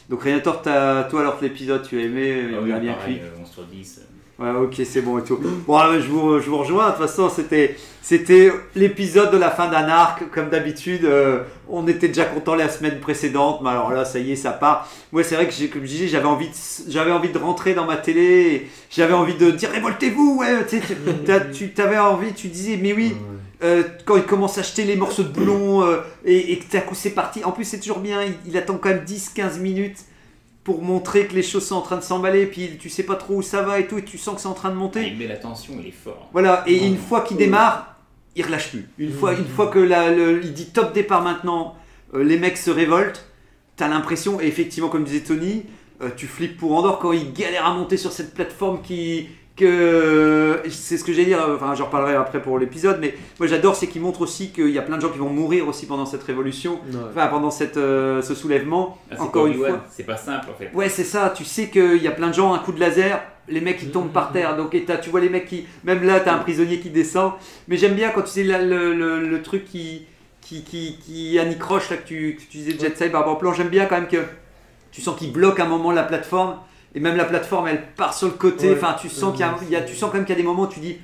Donc, 0.08 0.22
Renator, 0.22 0.62
toi, 0.62 1.06
alors, 1.20 1.38
l'épisode, 1.40 1.82
tu 1.86 1.98
as 1.98 2.02
aimé, 2.02 2.42
Ah 2.44 2.48
il 2.52 2.58
oui, 2.58 2.72
a 2.72 2.78
bien 2.78 2.92
pareil, 2.94 3.16
pris. 3.16 3.24
euh, 3.24 3.40
11 3.42 3.50
sur 3.50 3.62
10. 3.64 4.00
Ouais, 4.40 4.52
ok, 4.52 4.80
c'est 4.86 5.02
bon 5.02 5.18
et 5.18 5.22
tout. 5.22 5.38
Bon, 5.66 5.78
je, 6.00 6.08
vous, 6.08 6.40
je 6.40 6.48
vous 6.48 6.56
rejoins. 6.56 6.86
De 6.86 6.96
toute 6.96 7.06
façon, 7.06 7.28
c'était, 7.28 7.76
c'était 8.00 8.50
l'épisode 8.74 9.30
de 9.30 9.36
la 9.36 9.50
fin 9.50 9.68
d'un 9.68 9.86
arc. 9.86 10.30
Comme 10.30 10.48
d'habitude, 10.48 11.04
euh, 11.04 11.42
on 11.68 11.86
était 11.86 12.08
déjà 12.08 12.24
content 12.24 12.54
la 12.54 12.70
semaine 12.70 13.00
précédente, 13.00 13.60
mais 13.62 13.68
alors 13.68 13.90
là, 13.90 14.06
ça 14.06 14.18
y 14.18 14.32
est, 14.32 14.36
ça 14.36 14.52
part. 14.52 14.88
Moi, 15.12 15.24
c'est 15.24 15.34
vrai 15.34 15.46
que, 15.46 15.66
comme 15.66 15.82
je 15.82 15.88
disais, 15.88 16.08
j'avais 16.08 16.24
envie, 16.24 16.48
de, 16.48 16.54
j'avais 16.88 17.12
envie 17.12 17.28
de 17.28 17.36
rentrer 17.36 17.74
dans 17.74 17.84
ma 17.84 17.98
télé. 17.98 18.22
et 18.22 18.70
J'avais 18.90 19.12
envie 19.12 19.34
de 19.34 19.50
dire 19.50 19.68
révoltez-vous. 19.70 20.38
Ouais, 20.40 20.66
tu 21.52 21.70
tu, 21.74 21.82
avais 21.82 21.98
envie, 21.98 22.32
tu 22.32 22.48
disais, 22.48 22.78
mais 22.80 22.94
oui. 22.94 23.14
Euh, 23.62 23.82
quand 24.06 24.16
il 24.16 24.22
commence 24.22 24.56
à 24.56 24.62
acheter 24.62 24.84
les 24.84 24.96
morceaux 24.96 25.22
de 25.22 25.28
boulon 25.28 25.84
euh, 25.84 25.98
et, 26.24 26.52
et 26.52 26.58
que 26.58 26.72
d'un 26.72 26.80
coup 26.80 26.94
c'est 26.94 27.10
parti. 27.10 27.44
En 27.44 27.52
plus, 27.52 27.64
c'est 27.66 27.78
toujours 27.78 27.98
bien, 27.98 28.22
il, 28.22 28.32
il 28.46 28.56
attend 28.56 28.78
quand 28.78 28.88
même 28.88 29.04
10-15 29.04 29.58
minutes 29.60 29.98
pour 30.64 30.82
montrer 30.82 31.26
que 31.26 31.34
les 31.34 31.42
choses 31.42 31.66
sont 31.66 31.76
en 31.76 31.80
train 31.80 31.96
de 31.96 32.02
s'emballer. 32.02 32.46
Puis 32.46 32.76
tu 32.78 32.88
sais 32.88 33.02
pas 33.02 33.14
trop 33.16 33.36
où 33.36 33.42
ça 33.42 33.62
va 33.62 33.78
et 33.80 33.86
tout, 33.86 33.98
et 33.98 34.04
tu 34.04 34.18
sens 34.18 34.34
que 34.36 34.40
c'est 34.40 34.48
en 34.48 34.52
train 34.54 34.70
de 34.70 34.74
monter. 34.76 35.06
Il 35.06 35.16
met 35.16 35.26
la 35.26 35.36
tension, 35.36 35.74
il 35.80 35.86
est 35.88 35.90
fort. 35.92 36.28
Voilà, 36.32 36.62
et 36.66 36.86
une 36.86 36.98
fois 36.98 37.22
qu'il 37.22 37.36
démarre, 37.36 37.96
il 38.36 38.44
relâche 38.44 38.70
plus. 38.70 38.88
Une 38.98 39.12
fois, 39.12 39.32
une 39.34 39.46
fois 39.48 39.68
que 39.68 39.78
la- 39.78 40.10
le- 40.10 40.42
il 40.44 40.52
dit 40.52 40.66
top 40.66 40.92
départ 40.94 41.22
maintenant, 41.22 41.76
euh, 42.14 42.22
les 42.22 42.38
mecs 42.38 42.56
se 42.58 42.70
révoltent, 42.70 43.26
t'as 43.76 43.88
l'impression, 43.88 44.40
et 44.40 44.46
effectivement, 44.46 44.88
comme 44.88 45.04
disait 45.04 45.20
Tony, 45.20 45.64
euh, 46.02 46.10
tu 46.16 46.26
flippes 46.26 46.56
pour 46.56 46.72
Andorre 46.76 46.98
quand 46.98 47.12
il 47.12 47.32
galère 47.32 47.66
à 47.66 47.74
monter 47.74 47.96
sur 47.96 48.12
cette 48.12 48.34
plateforme 48.34 48.82
qui. 48.82 49.28
Que 49.60 50.62
c'est 50.70 50.96
ce 50.98 51.04
que 51.04 51.12
j'allais 51.12 51.26
dire, 51.26 51.38
enfin 51.54 51.74
j'en 51.74 51.86
reparlerai 51.86 52.14
après 52.14 52.40
pour 52.42 52.58
l'épisode, 52.58 52.98
mais 53.00 53.14
moi 53.38 53.46
j'adore, 53.46 53.76
c'est 53.76 53.86
qu'il 53.86 54.02
montre 54.02 54.22
aussi 54.22 54.50
qu'il 54.50 54.70
y 54.70 54.78
a 54.78 54.82
plein 54.82 54.96
de 54.96 55.02
gens 55.02 55.10
qui 55.10 55.18
vont 55.18 55.28
mourir 55.28 55.68
aussi 55.68 55.86
pendant 55.86 56.06
cette 56.06 56.22
révolution, 56.22 56.80
Ouais. 56.92 56.98
enfin 57.10 57.26
pendant 57.28 57.50
cette, 57.50 57.76
euh, 57.76 58.22
ce 58.22 58.34
soulèvement. 58.34 58.98
Ah, 59.10 59.22
Encore 59.22 59.46
une 59.46 59.54
fois. 59.54 59.84
C'est 59.90 60.04
pas 60.04 60.16
simple 60.16 60.46
en 60.50 60.54
fait. 60.58 60.70
Ouais, 60.74 60.88
c'est 60.88 61.04
ça. 61.04 61.32
Tu 61.36 61.44
sais 61.44 61.68
qu'il 61.68 62.02
y 62.02 62.08
a 62.08 62.12
plein 62.12 62.28
de 62.28 62.34
gens, 62.34 62.52
un 62.54 62.58
coup 62.58 62.72
de 62.72 62.80
laser, 62.80 63.20
les 63.48 63.60
mecs 63.60 63.80
ils 63.82 63.90
tombent 63.90 64.12
par 64.12 64.32
terre. 64.32 64.56
Donc 64.56 64.74
et 64.74 64.84
tu 65.02 65.10
vois 65.10 65.20
les 65.20 65.28
mecs 65.28 65.46
qui. 65.46 65.66
Même 65.84 66.02
là, 66.04 66.20
t'as 66.20 66.34
un 66.34 66.38
prisonnier 66.38 66.80
qui 66.80 66.90
descend. 66.90 67.32
Mais 67.68 67.76
j'aime 67.76 67.94
bien 67.94 68.10
quand 68.10 68.22
tu 68.22 68.30
sais 68.30 68.44
là, 68.44 68.60
le, 68.62 68.94
le- 68.94 69.28
le 69.28 69.42
truc 69.42 69.64
qui. 69.66 70.06
qui, 70.40 70.64
qui, 70.64 70.98
qui 71.04 71.38
anicroche 71.38 71.90
là 71.90 71.96
que 71.96 72.06
tu, 72.08 72.36
que 72.36 72.40
tu 72.50 72.58
disais 72.58 72.72
Jet 72.78 72.96
Side 72.96 73.12
par 73.12 73.20
rapport 73.20 73.34
au 73.34 73.38
plan. 73.38 73.52
J'aime 73.52 73.68
bien 73.68 73.86
quand 73.86 73.96
même 73.96 74.08
que 74.08 74.22
tu 74.90 75.00
sens 75.00 75.16
qu'il 75.18 75.32
bloque 75.32 75.60
un 75.60 75.66
moment 75.66 75.92
la 75.92 76.02
plateforme. 76.02 76.56
Et 76.94 77.00
même 77.00 77.16
la 77.16 77.24
plateforme 77.24 77.68
elle 77.68 77.82
part 77.96 78.12
sur 78.14 78.26
le 78.28 78.34
côté. 78.34 78.68
Ouais. 78.70 78.74
Enfin, 78.76 78.96
tu 79.00 79.08
sens 79.08 79.32
qu'il 79.32 79.40
y 79.40 79.48
a, 79.48 79.54
il 79.62 79.70
y 79.70 79.76
a- 79.76 79.82
tu 79.82 79.94
sens 79.94 80.10
quand 80.10 80.16
même 80.16 80.24
qu'il 80.26 80.34
y 80.34 80.38
a 80.38 80.42
des 80.42 80.46
moments 80.46 80.62
où 80.64 80.68
tu 80.68 80.80
dis. 80.80 80.96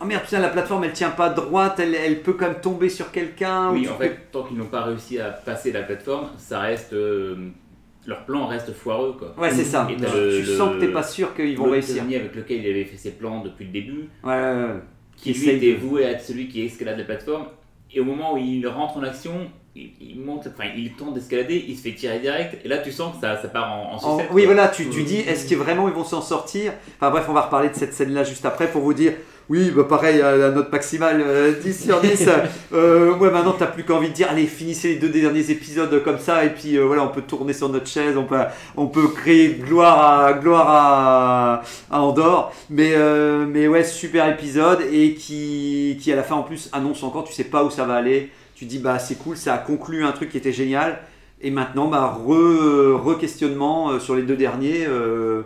Oh 0.00 0.04
merde, 0.06 0.22
putain, 0.22 0.40
la 0.40 0.48
plateforme 0.48 0.84
elle 0.84 0.92
tient 0.94 1.10
pas 1.10 1.28
droite, 1.28 1.78
elle, 1.78 1.94
elle 1.94 2.22
peut 2.22 2.32
quand 2.32 2.46
même 2.46 2.60
tomber 2.60 2.88
sur 2.88 3.10
quelqu'un. 3.12 3.68
ou 3.70 3.74
Oui, 3.74 3.88
en 3.88 3.94
peux- 3.96 4.04
fait, 4.04 4.18
tant 4.32 4.42
qu'ils 4.44 4.56
n'ont 4.56 4.64
pas 4.66 4.82
réussi 4.82 5.18
à 5.20 5.26
passer 5.30 5.72
la 5.72 5.82
plateforme, 5.82 6.28
ça 6.38 6.60
reste. 6.60 6.92
euh, 6.94 7.36
leur 8.06 8.24
plan 8.26 8.46
reste 8.46 8.70
foireux 8.74 9.14
quoi. 9.18 9.34
Ouais, 9.38 9.50
c'est 9.50 9.64
ça. 9.64 9.86
Et 9.90 9.96
Tu, 9.96 10.02
le- 10.02 10.44
sens 10.44 10.72
le- 10.72 10.76
que 10.78 10.80
t'es 10.84 10.92
pas 10.92 11.02
sûr 11.02 11.34
qu'ils 11.34 11.56
vont 11.56 11.64
Le 11.66 11.72
réussir. 11.72 11.94
prisonnier 11.96 12.16
avec 12.20 12.34
lequel 12.34 12.62
il 12.62 12.68
avait 12.70 12.84
fait 12.84 12.98
ses 12.98 13.12
plans 13.12 13.42
depuis 13.42 13.64
le 13.64 13.70
début, 13.72 14.08
Ouais, 14.22 14.30
ouais, 14.34 14.34
ouais. 14.64 14.80
qui 15.16 15.32
lui 15.32 15.48
était 15.48 15.72
de- 15.72 15.78
voué 15.78 16.04
à 16.04 16.10
être 16.10 16.20
celui 16.22 16.48
qui 16.48 16.62
escalade 16.66 16.98
la 16.98 17.04
plateforme, 17.04 17.46
et 17.92 18.00
au 18.00 18.04
moment 18.04 18.34
où 18.34 18.36
il 18.36 18.66
rentre 18.68 18.98
en 18.98 19.02
action, 19.04 19.50
il, 19.76 19.90
il 20.00 20.20
monte, 20.20 20.46
enfin, 20.46 20.68
il 20.76 20.92
tente 20.94 21.14
d'escalader, 21.14 21.64
il 21.68 21.76
se 21.76 21.82
fait 21.82 21.94
tirer 21.94 22.20
direct, 22.20 22.58
et 22.64 22.68
là 22.68 22.78
tu 22.78 22.92
sens 22.92 23.14
que 23.14 23.20
ça, 23.20 23.40
ça 23.40 23.48
part 23.48 23.72
en, 23.72 23.94
en 23.94 23.96
En- 23.96 24.16
sucette, 24.18 24.30
oui, 24.32 24.44
voilà, 24.46 24.68
tu, 24.68 24.88
tu 24.88 25.02
dis, 25.02 25.18
est-ce 25.18 25.48
que 25.48 25.56
vraiment 25.56 25.88
ils 25.88 25.94
vont 25.94 26.04
s'en 26.04 26.22
sortir? 26.22 26.72
Enfin 27.00 27.10
bref, 27.10 27.24
on 27.28 27.32
va 27.32 27.42
reparler 27.42 27.70
de 27.70 27.74
cette 27.74 27.92
scène-là 27.92 28.22
juste 28.24 28.44
après 28.46 28.68
pour 28.68 28.82
vous 28.82 28.94
dire, 28.94 29.14
oui, 29.50 29.70
bah 29.72 29.84
pareil, 29.86 30.18
la 30.20 30.50
note 30.52 30.72
maximale, 30.72 31.20
euh, 31.20 31.52
10 31.60 31.84
sur 31.86 32.00
10. 32.00 32.28
euh, 32.72 33.14
ouais, 33.16 33.30
maintenant 33.30 33.54
t'as 33.58 33.66
plus 33.66 33.84
qu'envie 33.84 34.08
de 34.08 34.14
dire, 34.14 34.28
allez, 34.30 34.46
finissez 34.46 34.90
les 34.90 34.94
deux 34.94 35.10
derniers 35.10 35.50
épisodes 35.50 36.02
comme 36.02 36.18
ça, 36.18 36.44
et 36.44 36.50
puis 36.50 36.78
euh, 36.78 36.84
voilà, 36.86 37.02
on 37.02 37.08
peut 37.08 37.20
tourner 37.22 37.52
sur 37.52 37.68
notre 37.68 37.86
chaise, 37.88 38.16
on 38.16 38.24
peut, 38.24 38.38
on 38.76 38.86
peut 38.86 39.08
créer 39.08 39.48
gloire 39.54 40.24
à, 40.24 40.32
gloire 40.34 40.66
à, 40.70 41.62
à 41.90 42.00
Andorre. 42.00 42.52
Mais, 42.70 42.92
euh, 42.94 43.44
mais 43.46 43.68
ouais, 43.68 43.84
super 43.84 44.28
épisode, 44.30 44.80
et 44.90 45.14
qui, 45.14 45.98
qui 46.00 46.10
à 46.12 46.16
la 46.16 46.22
fin 46.22 46.36
en 46.36 46.42
plus 46.42 46.70
annonce 46.72 47.02
encore, 47.02 47.24
tu 47.24 47.34
sais 47.34 47.44
pas 47.44 47.64
où 47.64 47.70
ça 47.70 47.84
va 47.84 47.96
aller. 47.96 48.30
Tu 48.64 48.68
dis, 48.70 48.78
bah 48.78 48.98
c'est 48.98 49.16
cool, 49.16 49.36
ça 49.36 49.52
a 49.52 49.58
conclu 49.58 50.04
un 50.06 50.12
truc 50.12 50.30
qui 50.30 50.38
était 50.38 50.50
génial. 50.52 51.00
Et 51.42 51.50
maintenant, 51.50 51.88
bah, 51.88 52.18
re- 52.26 52.94
re-questionnement 52.94 53.90
euh, 53.90 53.98
sur 53.98 54.14
les 54.14 54.22
deux 54.22 54.36
derniers. 54.36 54.86
euh, 54.88 55.42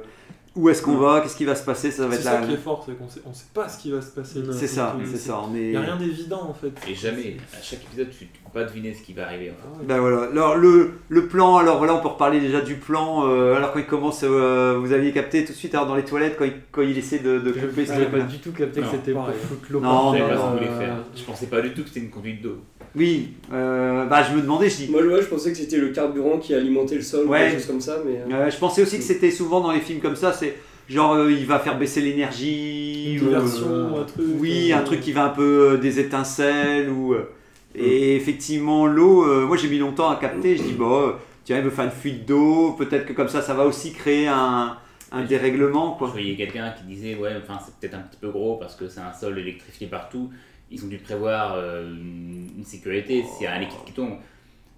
où 0.54 0.68
est-ce 0.68 0.82
qu'on 0.82 0.96
va 0.96 1.20
Qu'est-ce 1.20 1.36
qui 1.36 1.44
va 1.44 1.54
se 1.54 1.64
passer 1.64 1.90
Ça 1.92 2.04
va 2.06 2.10
C'est 2.12 2.16
être 2.18 2.24
ça 2.24 2.40
la- 2.40 2.46
qui 2.46 2.54
est 2.54 2.56
fort, 2.56 2.82
c'est 2.84 2.96
qu'on 2.98 3.08
sait, 3.08 3.20
on 3.24 3.32
sait 3.32 3.44
pas 3.54 3.68
ce 3.68 3.78
qui 3.80 3.92
va 3.92 4.00
se 4.02 4.10
passer. 4.10 4.40
C'est 4.52 4.66
ça, 4.66 4.92
Donc, 4.96 5.02
euh, 5.06 5.10
c'est 5.10 5.18
ça. 5.18 5.40
On 5.48 5.54
Il 5.54 5.60
est... 5.62 5.70
n'y 5.70 5.76
a 5.76 5.80
rien 5.82 5.96
d'évident 5.96 6.42
en 6.48 6.54
fait. 6.54 6.72
Et 6.90 6.94
jamais, 6.96 7.36
à 7.56 7.62
chaque 7.62 7.82
épisode, 7.84 8.08
tu 8.10 8.24
ne 8.24 8.28
peux 8.28 8.52
pas 8.52 8.64
deviner 8.64 8.92
ce 8.92 9.02
qui 9.02 9.12
va 9.12 9.26
arriver. 9.26 9.50
en 9.52 9.78
fait. 9.80 9.86
Ben 9.86 9.98
voilà. 10.00 10.22
Alors 10.32 10.56
le, 10.56 10.92
le 11.08 11.26
plan, 11.28 11.58
alors 11.58 11.78
voilà, 11.78 11.94
on 11.94 12.00
peut 12.00 12.08
reparler 12.08 12.40
déjà 12.40 12.60
du 12.60 12.74
plan. 12.74 13.28
euh, 13.28 13.54
alors 13.56 13.72
quand 13.72 13.78
il 13.78 13.86
commence, 13.86 14.22
euh, 14.24 14.78
vous 14.80 14.92
aviez 14.92 15.12
capté 15.12 15.44
tout 15.44 15.52
de 15.52 15.56
suite 15.56 15.74
alors 15.76 15.86
dans 15.86 15.94
les 15.96 16.04
toilettes 16.04 16.34
quand 16.36 16.44
il, 16.44 16.54
quand 16.72 16.82
il 16.82 16.96
essaie 16.98 17.20
de, 17.20 17.38
de 17.38 17.52
couper. 17.52 17.84
J'avais 17.86 18.06
pas 18.06 18.20
du 18.20 18.38
tout 18.38 18.50
capté 18.52 18.80
que 18.80 18.86
Non, 18.86 18.90
c'était 18.92 19.12
pour 19.12 19.26
foutre 19.28 19.66
l'eau 19.70 19.80
Non, 19.80 20.12
Je 20.14 20.18
non, 20.18 20.26
terre, 20.26 20.28
pas 20.28 20.36
ce 20.36 20.42
qu'il 20.58 20.68
voulait 20.68 20.86
faire. 20.86 20.96
Je 21.16 21.22
pensais 21.22 21.46
pas 21.46 21.60
du 21.60 21.72
tout 21.72 21.82
que 21.82 21.88
c'était 21.88 22.00
une 22.00 22.10
conduite 22.10 22.42
d'eau. 22.42 22.56
Oui. 22.96 23.30
euh, 23.52 24.04
bah 24.06 24.22
je 24.22 24.34
me 24.36 24.40
demandais, 24.42 24.68
je 24.70 24.76
dis. 24.76 24.88
Moi, 24.90 25.02
ouais, 25.02 25.22
je 25.22 25.26
pensais 25.26 25.50
que 25.52 25.56
c'était 25.58 25.76
le 25.78 25.88
carburant 25.88 26.38
qui 26.38 26.54
alimentait 26.54 26.94
le 26.96 27.02
sol 27.02 27.26
Ouais. 27.26 27.46
ou 27.46 27.50
des 27.50 27.56
choses 27.56 27.66
comme 27.66 27.80
ça, 27.80 27.96
mais. 28.04 28.18
euh, 28.34 28.36
euh, 28.46 28.50
je 28.50 28.56
pensais 28.56 28.82
aussi 28.82 28.98
que 28.98 29.04
c'était 29.04 29.30
souvent 29.30 29.60
dans 29.60 29.72
les 29.72 29.80
films 29.80 30.00
comme 30.00 30.16
ça, 30.16 30.32
c'est 30.32 30.56
genre 30.88 31.14
euh, 31.14 31.30
il 31.30 31.46
va 31.46 31.58
faire 31.58 31.78
baisser 31.78 32.00
l'énergie. 32.00 33.14
Une 33.14 33.22
ou, 33.22 33.28
diversion, 33.28 33.66
euh, 33.68 34.00
un 34.02 34.04
truc, 34.04 34.24
Oui, 34.40 34.72
euh, 34.72 34.76
un 34.76 34.82
truc 34.82 35.00
qui 35.00 35.12
va 35.12 35.24
un 35.26 35.28
peu 35.30 35.72
euh, 35.72 35.76
des 35.76 36.00
étincelles 36.00 36.88
ou. 36.90 37.14
euh, 37.14 37.28
Et 37.74 38.16
effectivement, 38.16 38.86
l'eau, 38.86 39.24
euh, 39.24 39.46
moi 39.46 39.56
j'ai 39.56 39.68
mis 39.68 39.78
longtemps 39.78 40.10
à 40.10 40.16
capter. 40.16 40.56
Je 40.56 40.62
dis, 40.62 40.72
bon, 40.72 41.08
euh, 41.08 41.12
tiens, 41.44 41.58
il 41.58 41.62
veut 41.64 41.70
faire 41.70 41.84
une 41.84 41.90
fuite 41.90 42.26
d'eau. 42.26 42.72
Peut-être 42.78 43.06
que 43.06 43.12
comme 43.12 43.28
ça, 43.28 43.42
ça 43.42 43.54
va 43.54 43.66
aussi 43.66 43.92
créer 43.92 44.26
un, 44.26 44.76
un 45.12 45.24
dérèglement. 45.24 45.92
Je 45.94 45.98
Quoi. 45.98 46.08
voyais 46.08 46.34
quelqu'un 46.36 46.70
qui 46.76 46.84
disait 46.84 47.14
ouais 47.16 47.30
enfin 47.42 47.58
c'est 47.64 47.74
peut-être 47.78 47.98
un 48.00 48.02
petit 48.08 48.18
peu 48.20 48.28
gros 48.30 48.56
parce 48.56 48.74
que 48.74 48.88
c'est 48.88 49.00
un 49.00 49.12
sol 49.12 49.38
électrifié 49.38 49.86
partout. 49.86 50.30
Ils 50.70 50.84
ont 50.84 50.88
dû 50.88 50.98
prévoir 50.98 51.54
euh, 51.56 51.88
une, 51.90 52.64
sécurité 52.64 53.24
s'il 53.24 53.44
y 53.44 53.46
a 53.46 53.54
un 53.54 53.58
liquide 53.60 53.78
qui 53.86 53.92
tombe. 53.92 54.16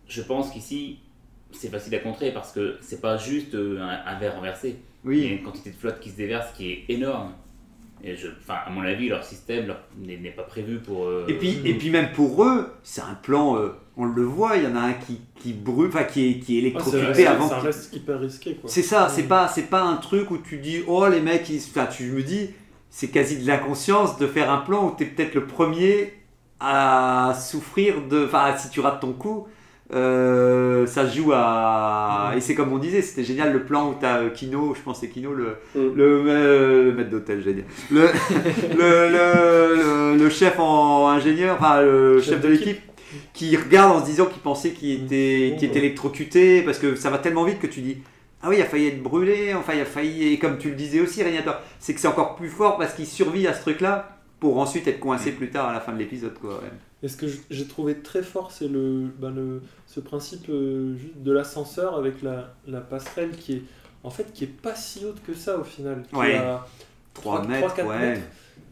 Je 0.08 0.22
pense 0.22 0.50
qu'ici 0.50 0.98
c'est 1.52 1.68
facile 1.68 1.94
à 1.96 1.98
contrer 1.98 2.32
parce 2.32 2.52
que 2.52 2.76
c'est 2.80 3.00
pas 3.00 3.16
juste 3.16 3.54
euh, 3.56 3.80
un, 3.80 4.00
un 4.06 4.18
verre 4.18 4.36
renversé. 4.36 4.76
Il 5.04 5.10
y 5.10 5.14
a 5.14 5.24
Oui, 5.26 5.32
une 5.38 5.42
quantité 5.42 5.70
de 5.70 5.74
flotte 5.76 5.98
qui 6.00 6.10
se 6.10 6.16
déverse 6.16 6.52
qui 6.56 6.70
est 6.70 6.84
énorme. 6.88 7.32
Et 8.04 8.16
je, 8.16 8.28
enfin 8.40 8.58
à 8.66 8.70
mon 8.70 8.82
avis 8.82 9.08
leur 9.08 9.24
système 9.24 9.74
n'est 9.98 10.16
pas 10.30 10.44
prévu 10.44 10.78
pour. 10.78 11.04
euh, 11.06 11.26
et 11.28 11.34
puis, 11.34 11.60
et 11.64 11.74
puis 11.74 11.90
même 11.90 12.12
pour 12.12 12.44
eux, 12.44 12.72
c'est 12.82 13.02
un 13.02 13.14
plan, 13.14 13.56
euh, 13.58 13.70
on 13.96 14.04
le 14.06 14.22
voit, 14.22 14.56
il 14.56 14.64
y 14.64 14.66
en 14.66 14.76
a 14.76 14.80
un 14.80 14.92
qui, 14.94 15.20
qui 15.34 15.52
brûle, 15.52 15.88
enfin 15.88 16.04
qui 16.04 16.28
est, 16.30 16.38
qui 16.38 16.56
est 16.58 16.72
Ah, 16.74 16.80
c'est- 16.82 16.90
électrocuté 16.96 17.14
c'est- 17.14 17.26
avant. 17.26 17.48
ça 17.48 17.56
qu'il- 17.56 17.66
reste 17.66 17.94
hyper 17.96 18.20
risqué 18.20 18.54
quoi. 18.54 18.70
C'est 18.70 18.82
ça, 18.82 19.08
c'est 19.10 19.24
pas, 19.24 19.48
c'est 19.48 19.64
pas 19.68 19.82
un 19.82 19.96
truc 19.96 20.30
où 20.30 20.38
tu 20.38 20.58
dis, 20.58 20.78
oh 20.86 21.08
les 21.08 21.20
mecs, 21.20 21.50
ils... 21.50 21.58
enfin 21.58 21.86
tu 21.86 22.04
me 22.04 22.22
dis, 22.22 22.50
c'est 22.90 23.08
quasi 23.08 23.38
de 23.38 23.46
l'inconscience 23.46 24.18
de 24.18 24.26
faire 24.26 24.50
un 24.52 24.58
plan 24.58 24.86
où 24.88 24.94
tu 24.96 25.04
es 25.04 25.06
peut-être 25.06 25.34
le 25.34 25.46
premier 25.46 26.12
à 26.60 27.32
souffrir 27.40 27.94
de, 28.10 28.24
enfin 28.26 28.54
si 28.58 28.68
tu 28.68 28.80
rates 28.80 29.00
ton 29.00 29.12
coup, 29.12 29.46
euh, 29.94 30.86
ça 30.86 31.08
se 31.08 31.16
joue 31.16 31.32
à, 31.32 32.32
et 32.36 32.40
c'est 32.40 32.54
comme 32.54 32.72
on 32.72 32.78
disait, 32.78 33.02
c'était 33.02 33.24
génial 33.24 33.52
le 33.52 33.64
plan 33.64 33.88
où 33.90 33.94
tu 33.98 34.06
as 34.06 34.28
Kino, 34.30 34.74
je 34.76 34.80
pense 34.82 35.00
que 35.00 35.06
c'est 35.06 35.12
Kino 35.12 35.32
le, 35.32 35.56
Mm. 35.74 35.94
le, 35.96 36.22
euh, 36.28 36.84
le 36.84 36.92
maître 36.92 37.10
d'hôtel, 37.10 37.40
j'allais 37.40 37.54
dire, 37.54 37.64
le, 37.90 38.06
le, 38.78 40.16
le, 40.16 40.28
chef 40.30 40.58
en 40.58 41.08
ingénieur, 41.08 41.56
enfin 41.58 41.80
le 41.82 42.20
chef, 42.20 42.30
Chef 42.34 42.40
de 42.42 42.48
l'équipe. 42.48 42.78
Qui 43.32 43.56
regarde 43.56 43.90
en 43.96 44.00
se 44.00 44.04
disant 44.06 44.26
qu'il 44.26 44.40
pensait 44.40 44.70
qu'il 44.70 45.04
était, 45.04 45.52
Mm. 45.54 45.56
qu'il 45.58 45.68
était 45.70 45.78
électrocuté 45.80 46.62
parce 46.62 46.78
que 46.78 46.94
ça 46.94 47.10
va 47.10 47.18
tellement 47.18 47.42
vite 47.44 47.58
que 47.58 47.66
tu 47.66 47.80
dis 47.80 47.98
ah 48.42 48.48
oui, 48.48 48.56
il 48.58 48.62
a 48.62 48.66
failli 48.66 48.86
être 48.88 49.02
brûlé, 49.02 49.54
enfin 49.54 49.74
il 49.74 49.80
a 49.80 49.84
failli, 49.84 50.32
et 50.32 50.38
comme 50.38 50.58
tu 50.58 50.70
le 50.70 50.76
disais 50.76 51.00
aussi, 51.00 51.22
Régnator, 51.22 51.56
c'est 51.78 51.94
que 51.94 52.00
c'est 52.00 52.08
encore 52.08 52.36
plus 52.36 52.48
fort 52.48 52.78
parce 52.78 52.94
qu'il 52.94 53.06
survit 53.06 53.46
à 53.46 53.54
ce 53.54 53.60
truc-là 53.62 54.16
pour 54.38 54.58
ensuite 54.58 54.86
être 54.88 55.00
coincé 55.00 55.32
plus 55.32 55.50
tard 55.50 55.68
à 55.68 55.72
la 55.74 55.80
fin 55.80 55.92
de 55.92 55.98
l'épisode. 55.98 56.34
quoi. 56.38 56.60
Et 57.02 57.08
ce 57.08 57.16
que 57.16 57.26
j'ai 57.50 57.66
trouvé 57.66 57.96
très 57.98 58.22
fort, 58.22 58.50
c'est 58.52 58.68
le, 58.68 59.08
le, 59.20 59.62
ce 59.86 60.00
principe 60.00 60.46
euh, 60.48 60.96
de 61.16 61.32
l'ascenseur 61.32 61.96
avec 61.96 62.22
la, 62.22 62.54
la 62.66 62.80
passerelle 62.80 63.32
qui 63.32 63.54
est 63.54 63.62
en 64.02 64.08
fait 64.10 64.32
qui 64.32 64.44
est 64.44 64.46
pas 64.62 64.74
si 64.74 65.04
haute 65.04 65.22
que 65.26 65.34
ça 65.34 65.58
au 65.58 65.64
final. 65.64 66.02
Qui 66.08 66.16
Ouais. 66.16 66.36
a 66.36 66.66
3 67.14 67.38
trois- 67.40 67.46
mètres, 67.48 67.66
trois, 67.66 67.76
quatre 67.76 67.88
ouais. 67.90 67.98
mètres. 67.98 68.22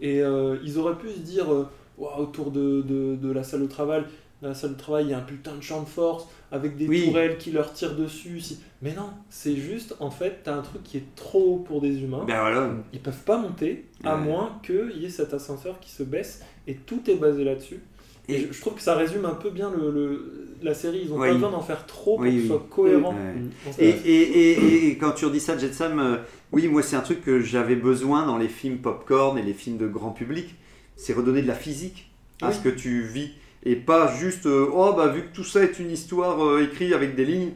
Et 0.00 0.22
euh, 0.22 0.56
ils 0.64 0.78
auraient 0.78 0.96
pu 0.96 1.10
se 1.10 1.18
dire, 1.18 1.52
euh, 1.52 1.68
Ouah, 1.98 2.18
autour 2.18 2.50
de, 2.50 2.80
de, 2.82 3.16
de 3.16 3.32
la 3.32 3.42
salle 3.42 3.62
de 3.62 3.66
travail, 3.66 4.04
la 4.40 4.54
salle 4.54 4.74
de 4.74 4.78
travail, 4.78 5.04
il 5.06 5.10
y 5.10 5.14
a 5.14 5.18
un 5.18 5.22
putain 5.22 5.54
de 5.56 5.60
champ 5.62 5.82
de 5.82 5.88
force 5.88 6.26
avec 6.51 6.76
des 6.76 6.86
Oui. 6.88 7.05
tourelles 7.07 7.36
qui 7.38 7.51
leur 7.51 7.72
tirent 7.72 7.94
dessus. 7.96 8.40
si- 8.40 8.59
Mais 8.82 8.94
non, 8.94 9.11
c'est 9.28 9.57
juste, 9.57 9.94
en 10.01 10.11
fait, 10.11 10.40
t'as 10.44 10.55
un 10.55 10.62
truc 10.62 10.82
qui 10.82 10.96
est 10.99 11.14
trop 11.16 11.55
haut 11.55 11.59
pour 11.59 11.80
des 11.80 12.01
humains. 12.03 12.24
Ben 12.26 12.40
voilà. 12.40 12.70
Ils 12.92 13.01
peuvent 13.01 13.22
pas 13.24 13.36
monter, 13.38 13.84
à 14.05 14.16
Ouais. 14.16 14.22
moins 14.22 14.59
qu'il 14.64 14.92
y 14.99 15.05
ait 15.07 15.11
cet 15.11 15.34
ascenseur 15.34 15.78
qui 15.80 15.90
se 15.90 16.03
baisse, 16.03 16.42
et 16.66 16.74
tout 16.74 17.01
est 17.09 17.16
basé 17.16 17.44
là-dessus. 17.44 17.80
Et, 18.28 18.34
Et- 18.34 18.46
je, 18.46 18.53
je 18.53 18.61
trouve 18.61 18.74
que 18.74 18.82
ça 18.82 18.94
résume 18.94 19.24
un 19.24 19.34
peu 19.34 19.51
bien 19.51 19.70
le, 19.70 19.90
le- 19.90 20.49
la 20.62 20.74
série. 20.74 21.03
Ils 21.05 21.12
ont 21.12 21.18
pas 21.18 21.32
besoin 21.32 21.51
d'en 21.51 21.61
faire 21.62 21.86
trop 21.86 22.16
pour 22.16 22.20
Oui, 22.26 22.34
que 22.36 22.40
ce 22.42 22.46
soit 22.49 22.66
cohérent. 22.68 23.14
Ouais. 23.14 23.74
Et, 23.78 23.88
et, 23.88 24.22
et, 24.53 24.86
et 24.88 24.99
quand 24.99 25.12
tu 25.12 25.24
redis 25.26 25.40
ça, 25.40 25.57
Jetsam, 25.57 25.99
euh, 25.99 26.16
oui, 26.53 26.66
moi 26.68 26.82
c'est 26.82 26.96
un 26.96 27.01
truc 27.01 27.22
que 27.22 27.40
j'avais 27.40 27.76
besoin 27.76 28.26
dans 28.26 28.36
les 28.38 28.49
films 28.49 28.78
popcorn 28.78 29.38
et 29.38 29.42
les 29.42 29.55
films 29.55 29.78
de 29.78 29.86
grand 29.86 30.11
public, 30.11 30.55
c'est 30.96 31.12
redonner 31.14 31.40
de 31.42 31.46
la 31.46 31.55
physique 31.55 32.11
à 32.42 32.49
Oui. 32.49 32.55
ce 32.55 32.61
que 32.61 32.68
tu 32.68 33.03
vis. 33.03 33.30
Et 33.70 33.76
pas 33.76 34.10
juste, 34.20 34.46
euh, 34.46 34.66
oh 34.72 34.94
bah 34.96 35.08
vu 35.08 35.20
que 35.22 35.34
tout 35.34 35.44
ça 35.44 35.62
est 35.62 35.78
une 35.78 35.90
histoire 35.90 36.42
euh, 36.42 36.62
écrite 36.64 36.92
avec 36.94 37.14
des 37.14 37.24
lignes, 37.26 37.52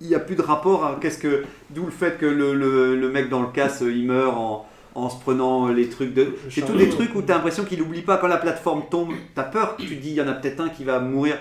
il 0.00 0.06
n'y 0.06 0.14
a 0.14 0.20
plus 0.20 0.36
de 0.36 0.42
rapport 0.42 0.84
à 0.84 0.98
qu'est-ce 1.00 1.18
que. 1.18 1.42
D'où 1.70 1.84
le 1.86 1.90
fait 1.90 2.18
que 2.18 2.26
le, 2.26 2.54
le, 2.54 2.94
le 2.94 3.08
mec 3.10 3.28
dans 3.28 3.42
le 3.42 3.48
casse, 3.48 3.82
euh, 3.82 3.92
il 3.92 4.04
meurt 4.06 4.36
en, 4.36 4.66
en 4.94 5.08
se 5.10 5.18
prenant 5.20 5.68
les 5.68 5.88
trucs 5.88 6.14
de. 6.14 6.24
C'est 6.48 6.64
tous 6.64 6.76
des 6.76 6.88
trucs 6.88 7.14
où 7.16 7.22
tu 7.22 7.32
as 7.32 7.34
l'impression 7.36 7.64
qu'il 7.64 7.80
n'oublie 7.80 8.02
pas 8.02 8.16
quand 8.18 8.28
la 8.28 8.36
plateforme 8.36 8.84
tombe, 8.90 9.10
tu 9.34 9.40
as 9.40 9.44
peur, 9.44 9.76
tu 9.76 9.86
te 9.88 9.94
dis, 9.94 10.10
il 10.10 10.14
y 10.14 10.22
en 10.22 10.28
a 10.28 10.34
peut-être 10.34 10.60
un 10.60 10.68
qui 10.68 10.84
va 10.84 11.00
mourir 11.00 11.36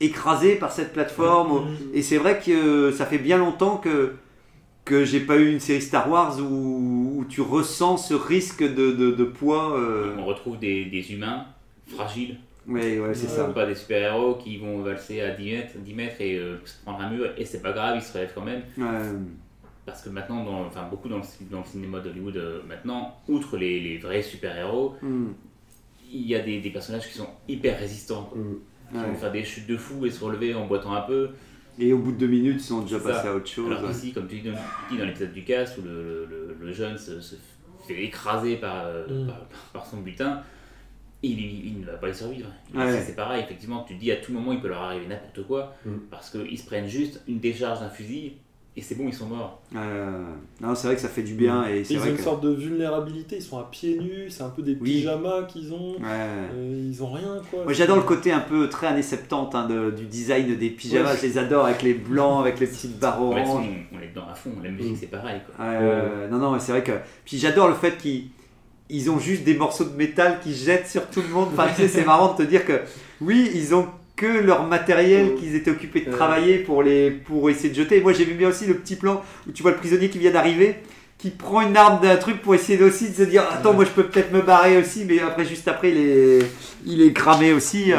écrasé 0.00 0.56
par 0.56 0.70
cette 0.72 0.92
plateforme. 0.92 1.62
Et 1.94 2.02
c'est 2.02 2.18
vrai 2.18 2.38
que 2.44 2.52
euh, 2.52 2.92
ça 2.92 3.06
fait 3.06 3.18
bien 3.18 3.38
longtemps 3.38 3.78
que, 3.78 4.12
que 4.84 5.04
j'ai 5.04 5.20
pas 5.20 5.36
eu 5.36 5.50
une 5.50 5.60
série 5.60 5.80
Star 5.80 6.10
Wars 6.10 6.36
où, 6.38 7.14
où 7.18 7.24
tu 7.24 7.40
ressens 7.40 7.96
ce 7.96 8.14
risque 8.14 8.62
de, 8.62 8.92
de, 8.92 9.10
de 9.12 9.24
poids. 9.24 9.72
euh, 9.78 10.12
On 10.18 10.26
retrouve 10.26 10.58
des, 10.58 10.84
des 10.84 11.12
humains 11.12 11.46
fragiles. 11.86 12.36
Ouais, 12.66 12.98
c'est 13.12 13.26
Ce 13.26 13.36
ça. 13.36 13.44
pas 13.44 13.66
des 13.66 13.74
super-héros 13.74 14.36
qui 14.36 14.56
vont 14.58 14.78
valser 14.82 15.20
à 15.20 15.30
10 15.34 15.52
mètres, 15.52 15.72
10 15.78 15.94
mètres 15.94 16.20
et 16.20 16.38
euh, 16.38 16.56
se 16.64 16.82
prendre 16.82 17.00
un 17.00 17.10
mur 17.10 17.28
et 17.36 17.44
c'est 17.44 17.60
pas 17.62 17.72
grave, 17.72 17.96
ils 17.96 18.02
se 18.02 18.12
relèvent 18.12 18.32
quand 18.34 18.44
même. 18.44 18.62
Ouais. 18.78 19.18
Parce 19.86 20.00
que 20.02 20.08
maintenant, 20.08 20.42
dans, 20.44 20.64
enfin, 20.64 20.88
beaucoup 20.90 21.08
dans 21.10 21.18
le, 21.18 21.24
dans 21.50 21.58
le 21.58 21.64
cinéma 21.66 22.00
d'Hollywood, 22.00 22.36
euh, 22.38 22.60
maintenant, 22.66 23.16
outre 23.28 23.58
les, 23.58 23.80
les 23.80 23.98
vrais 23.98 24.22
super-héros, 24.22 24.94
Hmm. 25.02 25.32
il 26.10 26.26
y 26.26 26.34
a 26.34 26.40
des, 26.40 26.60
des 26.60 26.70
personnages 26.70 27.06
qui 27.08 27.18
sont 27.18 27.28
hyper 27.48 27.78
résistants. 27.78 28.24
quoi. 28.24 28.38
Qui 28.90 28.96
Ouais. 28.98 29.06
vont 29.06 29.14
faire 29.14 29.32
des 29.32 29.42
chutes 29.44 29.66
de 29.66 29.76
fou 29.76 30.04
et 30.06 30.10
se 30.10 30.22
relever 30.22 30.54
en 30.54 30.66
boitant 30.66 30.92
un 30.94 31.00
peu. 31.00 31.30
Et 31.78 31.92
au 31.92 31.98
bout 31.98 32.12
de 32.12 32.18
deux 32.18 32.26
minutes, 32.28 32.56
ils 32.60 32.64
sont 32.64 32.82
déjà 32.82 32.98
passés 33.00 33.22
ça. 33.24 33.30
à 33.32 33.34
autre 33.34 33.48
chose. 33.48 33.66
Alors 33.70 33.82
ouais. 33.82 33.88
qu'ici, 33.88 34.12
comme 34.12 34.28
tu 34.28 34.40
dis, 34.40 34.48
dans 34.96 35.04
l'épisode 35.04 35.32
du 35.32 35.42
casse, 35.42 35.76
où 35.78 35.82
le, 35.82 35.90
le- 35.92 36.26
le- 36.60 36.66
le 36.66 36.72
jeune 36.72 36.96
se, 36.96 37.20
se 37.20 37.34
fait 37.88 38.04
écraser 38.04 38.56
par, 38.56 38.84
euh, 38.86 39.24
Mm. 39.24 39.26
par, 39.26 39.40
par 39.72 39.86
son 39.86 39.96
butin, 39.98 40.42
il, 41.26 41.80
ne 41.80 41.86
va 41.86 41.92
pas 41.94 42.08
y 42.08 42.14
survivre. 42.14 42.48
Et 42.74 42.78
Ouais. 42.78 43.00
C'est 43.04 43.16
pareil, 43.16 43.42
effectivement, 43.42 43.84
tu 43.86 43.94
te 43.94 44.00
dis 44.00 44.10
à 44.12 44.16
tout 44.16 44.32
moment 44.32 44.52
il 44.52 44.60
peut 44.60 44.68
leur 44.68 44.82
arriver 44.82 45.06
n'importe 45.06 45.46
quoi, 45.46 45.74
Mm. 45.84 45.90
parce 46.10 46.30
qu'ils 46.30 46.58
se 46.58 46.66
prennent 46.66 46.88
juste 46.88 47.22
une 47.28 47.38
décharge 47.40 47.80
d'un 47.80 47.88
fusil, 47.90 48.34
et 48.76 48.82
c'est 48.82 48.96
bon, 48.96 49.04
ils 49.06 49.14
sont 49.14 49.26
morts. 49.26 49.62
Euh, 49.76 50.24
non, 50.60 50.74
c'est 50.74 50.88
vrai 50.88 50.96
que 50.96 51.00
ça 51.02 51.08
fait 51.08 51.22
du 51.22 51.34
bien. 51.34 51.64
Et 51.68 51.84
c'est 51.84 51.94
Ils 51.94 52.00
ont 52.00 52.06
une 52.06 52.16
que. 52.16 52.22
sorte 52.22 52.42
de 52.42 52.50
vulnérabilité, 52.50 53.36
ils 53.36 53.42
sont 53.42 53.56
à 53.58 53.68
pieds 53.70 53.96
nus, 54.00 54.30
c'est 54.30 54.42
un 54.42 54.48
peu 54.50 54.62
des 54.62 54.72
Oui. 54.80 54.94
pyjamas 54.96 55.44
qu'ils 55.44 55.72
ont, 55.72 55.92
Ouais. 55.92 56.00
euh, 56.52 56.88
ils 56.90 57.00
ont 57.00 57.12
rien 57.12 57.40
quoi. 57.52 57.62
Moi 57.62 57.72
j'adore 57.72 57.96
le 57.98 58.02
côté 58.02 58.32
un 58.32 58.40
peu 58.40 58.68
très 58.68 58.88
années 58.88 59.02
70 59.02 59.54
hein, 59.56 59.68
de- 59.68 59.92
du 59.92 60.06
design 60.06 60.56
des 60.56 60.70
pyjamas, 60.70 61.12
Ouais. 61.12 61.16
je 61.22 61.26
les 61.26 61.38
adore 61.38 61.66
avec 61.66 61.82
les 61.82 61.94
blancs, 61.94 62.40
avec 62.40 62.58
les 62.58 62.66
petites 62.66 62.98
barres 62.98 63.22
Ouais, 63.24 63.42
oranges. 63.42 63.64
on, 63.92 63.96
on 63.96 64.00
est 64.02 64.08
dedans 64.08 64.26
à 64.28 64.34
fond, 64.34 64.50
la 64.60 64.70
musique 64.70 64.94
Mm. 64.94 64.96
c'est 64.96 65.06
pareil. 65.06 65.40
Quoi. 65.46 65.64
Euh, 65.64 66.28
non, 66.28 66.38
non, 66.38 66.50
mais 66.50 66.58
c'est 66.58 66.72
vrai 66.72 66.82
que. 66.82 66.92
Puis 67.24 67.38
j'adore 67.38 67.68
le 67.68 67.74
fait 67.74 67.96
qu'ils 67.96 68.24
ils 68.90 69.10
ont 69.10 69.18
juste 69.18 69.44
des 69.44 69.54
morceaux 69.54 69.84
de 69.84 69.96
métal 69.96 70.40
qui 70.42 70.54
jettent 70.54 70.88
sur 70.88 71.06
tout 71.08 71.22
le 71.22 71.28
monde. 71.28 71.48
Enfin, 71.52 71.68
tu 71.74 71.82
sais, 71.82 71.88
c'est 71.88 72.04
marrant 72.04 72.32
de 72.34 72.38
te 72.44 72.48
dire 72.48 72.64
que 72.66 72.80
oui, 73.20 73.50
ils 73.54 73.74
ont 73.74 73.86
que 74.16 74.26
leur 74.26 74.64
matériel 74.66 75.34
qu'ils 75.34 75.56
étaient 75.56 75.70
occupés 75.72 76.00
de 76.02 76.10
Ouais. 76.10 76.16
travailler 76.16 76.58
pour, 76.58 76.82
les, 76.84 77.10
pour 77.10 77.50
essayer 77.50 77.70
de 77.70 77.74
jeter. 77.74 77.96
Et 77.96 78.00
moi, 78.00 78.12
j'ai 78.12 78.24
vu 78.24 78.34
bien 78.34 78.48
aussi 78.48 78.66
le 78.66 78.74
petit 78.74 78.94
plan 78.96 79.22
où 79.48 79.52
tu 79.52 79.62
vois 79.62 79.72
le 79.72 79.76
prisonnier 79.78 80.08
qui 80.08 80.18
vient 80.18 80.30
d'arriver, 80.30 80.76
qui 81.18 81.30
prend 81.30 81.62
une 81.62 81.76
arme 81.76 82.00
d'un 82.00 82.16
truc 82.16 82.40
pour 82.42 82.54
essayer 82.54 82.80
aussi 82.82 83.10
de 83.10 83.14
se 83.14 83.22
dire 83.22 83.42
Attends, 83.52 83.72
moi 83.72 83.84
je 83.84 83.90
peux 83.90 84.04
peut-être 84.04 84.32
me 84.32 84.40
barrer 84.42 84.76
aussi, 84.78 85.04
mais 85.04 85.18
après, 85.20 85.44
juste 85.44 85.66
après, 85.66 85.90
il 85.90 85.96
est, 85.98 86.38
il 86.86 87.02
est 87.02 87.12
cramé 87.12 87.52
aussi. 87.52 87.92
euh. 87.92 87.98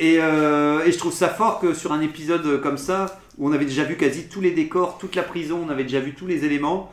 Et, 0.00 0.16
euh, 0.18 0.84
et 0.84 0.90
je 0.90 0.98
trouve 0.98 1.12
ça 1.12 1.28
fort 1.28 1.60
que 1.60 1.72
sur 1.74 1.92
un 1.92 2.00
épisode 2.00 2.60
comme 2.60 2.78
ça, 2.78 3.20
où 3.36 3.48
on 3.48 3.52
avait 3.52 3.64
déjà 3.66 3.84
vu 3.84 3.96
quasi 3.96 4.24
tous 4.24 4.40
les 4.40 4.50
décors, 4.50 4.98
toute 4.98 5.14
la 5.14 5.22
prison, 5.22 5.60
on 5.64 5.70
avait 5.70 5.84
déjà 5.84 6.00
vu 6.00 6.14
tous 6.14 6.26
les 6.26 6.44
éléments, 6.44 6.92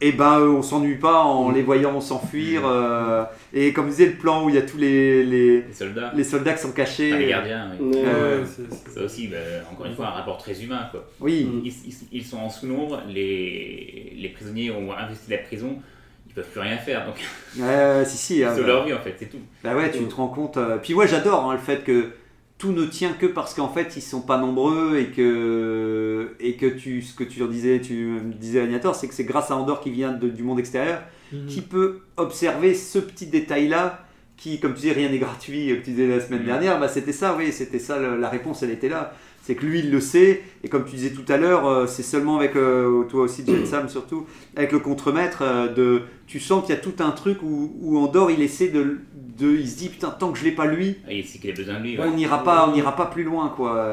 et 0.00 0.12
ben 0.12 0.40
euh, 0.40 0.48
on 0.48 0.62
s'ennuie 0.62 0.96
pas 0.96 1.20
en 1.22 1.50
les 1.50 1.62
voyant 1.62 2.00
s'enfuir. 2.00 2.62
euh, 2.66 3.24
et 3.52 3.72
comme 3.72 3.88
disait 3.88 4.06
le 4.06 4.12
plan 4.14 4.44
où 4.44 4.48
il 4.48 4.54
y 4.56 4.58
a 4.58 4.62
tous 4.62 4.76
les, 4.76 5.22
les, 5.24 5.62
Les 5.62 5.72
soldats, 5.72 6.12
les 6.14 6.24
soldats 6.24 6.52
qui 6.54 6.62
sont 6.62 6.72
cachés. 6.72 7.10
enfin, 7.12 7.20
les 7.20 7.28
gardiens, 7.28 7.70
oui. 7.80 7.86
Ouais. 7.88 7.96
Ouais, 7.96 8.02
Euh, 8.06 8.40
ouais, 8.40 8.46
c'est- 8.46 8.74
c'est- 8.74 8.90
Ça 8.98 9.02
aussi, 9.04 9.28
bah, 9.28 9.36
encore 9.72 9.86
une 9.86 9.94
fois, 9.94 10.06
un 10.08 10.10
rapport 10.10 10.36
très 10.38 10.62
humain. 10.62 10.88
Quoi. 10.90 11.06
Oui, 11.20 11.48
Ils, 11.64 11.68
ils- 11.88 12.08
ils 12.12 12.24
sont 12.24 12.38
en 12.38 12.50
sous-nombre, 12.50 13.02
les, 13.08 14.12
les 14.16 14.28
prisonniers 14.30 14.70
ont 14.70 14.92
investi 14.92 15.30
la 15.30 15.38
prison, 15.38 15.78
ils 16.28 16.34
peuvent 16.34 16.48
plus 16.50 16.60
rien 16.60 16.76
faire, 16.76 17.06
donc 17.06 17.14
Euh, 17.60 18.04
si, 18.04 18.16
si. 18.16 18.38
ils 18.40 18.44
sauvent 18.44 18.60
bah. 18.62 18.66
leur 18.66 18.84
vie 18.86 18.92
en 18.92 19.00
fait, 19.00 19.14
c'est 19.18 19.30
tout. 19.30 19.38
Bah 19.62 19.74
ouais, 19.76 19.90
tu 19.90 20.00
te 20.04 20.14
rends 20.14 20.28
compte. 20.28 20.58
Puis 20.82 20.94
moi 20.94 21.06
j'adore 21.06 21.50
hein, 21.50 21.54
le 21.54 21.60
fait 21.60 21.84
que 21.84 22.10
tout 22.64 22.72
ne 22.72 22.86
tient 22.86 23.12
que 23.12 23.26
parce 23.26 23.52
qu'en 23.52 23.68
fait 23.68 23.94
ils 23.94 24.00
sont 24.00 24.22
pas 24.22 24.38
nombreux 24.38 24.96
et 24.98 25.08
que 25.08 26.34
et 26.40 26.54
que 26.56 26.64
tu 26.64 27.02
ce 27.02 27.14
que 27.14 27.22
tu 27.24 27.38
leur 27.40 27.48
disais, 27.48 27.78
tu 27.80 27.92
me 28.24 28.32
disais 28.32 28.60
Agnator, 28.60 28.94
c'est 28.94 29.06
que 29.06 29.12
c'est 29.14 29.24
grâce 29.24 29.50
à 29.50 29.56
Andorre 29.56 29.80
qui 29.82 29.90
vient 29.90 30.12
de- 30.12 30.30
du 30.30 30.42
monde 30.42 30.58
extérieur 30.58 31.02
Mhm. 31.32 31.46
qui 31.46 31.60
peut 31.60 32.00
observer 32.16 32.72
ce 32.74 32.98
petit 32.98 33.26
détail 33.26 33.68
là 33.68 34.04
qui 34.38 34.60
comme 34.60 34.72
tu 34.74 34.80
disais 34.80 34.92
rien 34.92 35.10
n'est 35.10 35.18
gratuit 35.18 35.70
euh, 35.70 35.76
que 35.76 35.84
tu 35.84 35.90
disais 35.90 36.06
la 36.06 36.20
semaine 36.20 36.40
Mhm. 36.40 36.46
dernière 36.46 36.80
bah 36.80 36.88
c'était 36.88 37.12
ça 37.12 37.34
oui 37.38 37.52
c'était 37.52 37.78
ça 37.78 37.98
la 37.98 38.28
réponse 38.30 38.62
elle 38.62 38.70
était 38.70 38.88
là 38.88 39.12
c'est 39.46 39.54
que 39.54 39.64
lui 39.66 39.80
il 39.80 39.90
le 39.90 40.00
sait 40.00 40.42
et 40.62 40.68
comme 40.70 40.84
tu 40.86 40.96
disais 40.96 41.10
tout 41.10 41.30
à 41.30 41.36
l'heure 41.36 41.66
euh, 41.68 41.86
c'est 41.86 42.02
seulement 42.02 42.38
avec 42.38 42.56
euh, 42.56 43.04
toi 43.04 43.24
aussi 43.24 43.44
Jen 43.46 43.66
Sam 43.72 43.88
surtout 43.90 44.24
avec 44.56 44.72
le 44.72 44.78
contremaître 44.78 45.42
euh, 45.42 45.68
de 45.68 46.02
tu 46.26 46.40
sens 46.40 46.64
qu'il 46.64 46.74
y 46.74 46.78
a 46.78 46.80
tout 46.80 46.94
un 47.00 47.10
truc 47.10 47.42
où, 47.42 47.72
où 47.80 47.98
Andorre 47.98 48.30
il 48.30 48.40
essaie 48.40 48.68
de, 48.68 48.98
de 49.38 49.50
il 49.50 49.68
se 49.68 49.76
dit 49.76 49.90
putain 49.90 50.10
tant 50.10 50.32
que 50.32 50.38
je 50.38 50.44
l'ai 50.44 50.52
pas 50.52 50.64
lui 50.66 50.96
Et 51.10 51.22
c'est 51.22 51.38
qu'il 51.38 51.50
a 51.50 51.54
besoin 51.54 51.78
de 51.78 51.82
lui. 51.84 51.98
Ouais. 51.98 52.06
on 52.06 52.14
n'ira 52.16 52.42
pas 52.42 52.66
on 52.68 52.72
n'ira 52.72 52.96
pas 52.96 53.06
plus 53.06 53.22
loin 53.24 53.52
quoi 53.54 53.86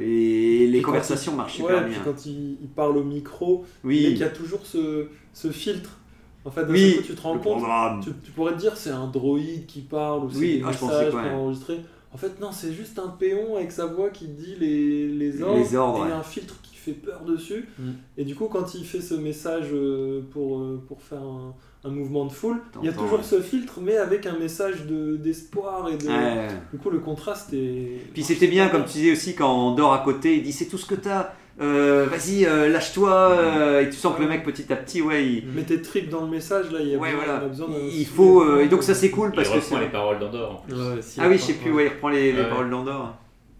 et 0.00 0.66
les 0.68 0.82
conversations 0.82 1.32
il- 1.32 1.36
marchent 1.36 1.58
ouais, 1.60 1.66
super 1.66 1.82
puis 1.84 1.92
bien 1.94 2.02
quand 2.04 2.26
il, 2.26 2.56
il 2.62 2.68
parle 2.68 2.96
au 2.96 3.02
micro, 3.04 3.64
mais 3.84 3.88
oui 3.94 4.02
qu'il 4.04 4.18
y 4.18 4.22
a 4.24 4.28
toujours 4.28 4.64
ce, 4.64 5.06
ce 5.32 5.50
filtre. 5.50 5.98
En 6.44 6.50
fait, 6.50 6.64
Oui, 6.68 6.96
coup, 6.96 7.02
tu 7.06 7.14
te 7.14 7.20
rends 7.22 7.34
le 7.34 7.38
compte, 7.40 7.62
tu, 8.02 8.10
tu 8.24 8.32
pourrais 8.32 8.54
te 8.54 8.58
dire 8.58 8.76
c'est 8.76 8.90
un 8.90 9.06
droïde 9.06 9.64
qui 9.66 9.80
parle 9.80 10.24
ou 10.24 10.30
c'est 10.32 10.38
Oui, 10.38 10.58
des 10.58 10.64
ah, 10.66 10.72
je 10.72 10.78
pensais 10.78 11.04
messages 11.04 11.12
que, 11.12 11.16
ouais. 11.28 11.30
enregistrés. 11.30 11.80
En 12.14 12.18
fait, 12.18 12.40
non, 12.40 12.52
c'est 12.52 12.72
juste 12.72 12.98
un 12.98 13.08
péon 13.08 13.56
avec 13.56 13.72
sa 13.72 13.86
voix 13.86 14.10
qui 14.10 14.28
dit 14.28 14.54
les, 14.60 15.08
les 15.08 15.42
ordres, 15.42 15.58
Les 15.58 15.74
ordres, 15.76 16.04
et 16.06 16.08
ouais. 16.08 16.12
un 16.14 16.22
filtre 16.22 16.56
qui 16.62 16.76
fait 16.76 16.92
peur 16.92 17.22
dessus. 17.24 17.68
Mm. 17.78 17.90
Et 18.18 18.24
du 18.24 18.34
coup, 18.34 18.46
quand 18.46 18.74
il 18.74 18.84
fait 18.84 19.00
ce 19.00 19.14
message 19.14 19.68
euh, 19.72 20.20
pour, 20.30 20.58
euh, 20.60 20.82
pour 20.86 21.00
faire 21.00 21.22
un, 21.22 21.54
un 21.84 21.90
mouvement 21.90 22.26
de 22.26 22.32
foule, 22.32 22.58
il 22.82 22.86
y 22.86 22.88
a 22.88 22.92
toujours 22.92 23.18
ouais. 23.20 23.24
ce 23.24 23.40
filtre, 23.40 23.80
mais 23.80 23.96
avec 23.96 24.26
un 24.26 24.38
message 24.38 24.84
de- 24.86 25.16
d'espoir 25.16 25.88
et 25.88 25.96
de. 25.96 26.06
Ouais. 26.06 26.48
Du 26.72 26.78
coup, 26.78 26.90
le 26.90 26.98
contraste 26.98 27.54
est. 27.54 27.98
Puis 28.12 28.22
c'était 28.22 28.46
bien, 28.48 28.68
comme 28.68 28.84
tu 28.84 28.92
disais 28.98 29.12
aussi, 29.12 29.34
quand 29.34 29.50
on 29.70 29.74
dort 29.74 29.94
à 29.94 30.00
côté, 30.00 30.36
il 30.36 30.42
dit 30.42 30.52
c'est 30.52 30.66
tout 30.66 30.78
ce 30.78 30.86
que 30.86 30.94
t'as, 30.96 31.32
euh, 31.60 32.06
vas-y, 32.10 32.46
euh, 32.46 32.68
lâche-toi, 32.68 33.12
euh, 33.12 33.82
et 33.82 33.90
tu 33.90 33.96
sens 33.96 34.16
que 34.16 34.22
le 34.22 34.28
mec 34.28 34.42
petit 34.42 34.72
à 34.72 34.76
petit, 34.76 35.02
ouais, 35.02 35.24
il, 35.26 35.46
Mets 35.48 35.62
tes 35.62 35.82
tripes 35.82 36.08
dans 36.08 36.22
le 36.22 36.30
message, 36.30 36.70
là, 36.70 36.78
il 36.80 36.88
y 36.88 36.94
a 36.94 36.98
ouais, 36.98 37.10
besoin, 37.10 37.24
voilà, 37.24 37.40
on 37.42 37.44
a 37.44 37.48
besoin 37.48 37.68
d'un 37.68 37.74
il 37.92 38.06
faut, 38.06 38.44
de 38.44 38.50
euh, 38.50 38.64
et 38.64 38.68
donc 38.68 38.82
ça 38.82 38.94
c'est 38.94 39.10
cool 39.10 39.30
Il 39.32 39.36
parce 39.36 39.48
que 39.48 39.54
reprend 39.56 39.76
c'est... 39.76 39.82
les 39.82 39.90
paroles 39.90 40.18
d'Andorre 40.18 40.52
en 40.52 40.56
plus. 40.56 40.74
Ouais, 40.74 41.02
si, 41.02 41.20
Ah 41.20 41.28
oui, 41.28 41.36
je 41.36 41.42
sais 41.42 41.52
plus, 41.54 41.70
ouais. 41.72 41.86
il 41.86 41.88
reprend 41.90 42.08
les, 42.08 42.32
paroles 42.32 42.70
d'Andorre. 42.70 43.16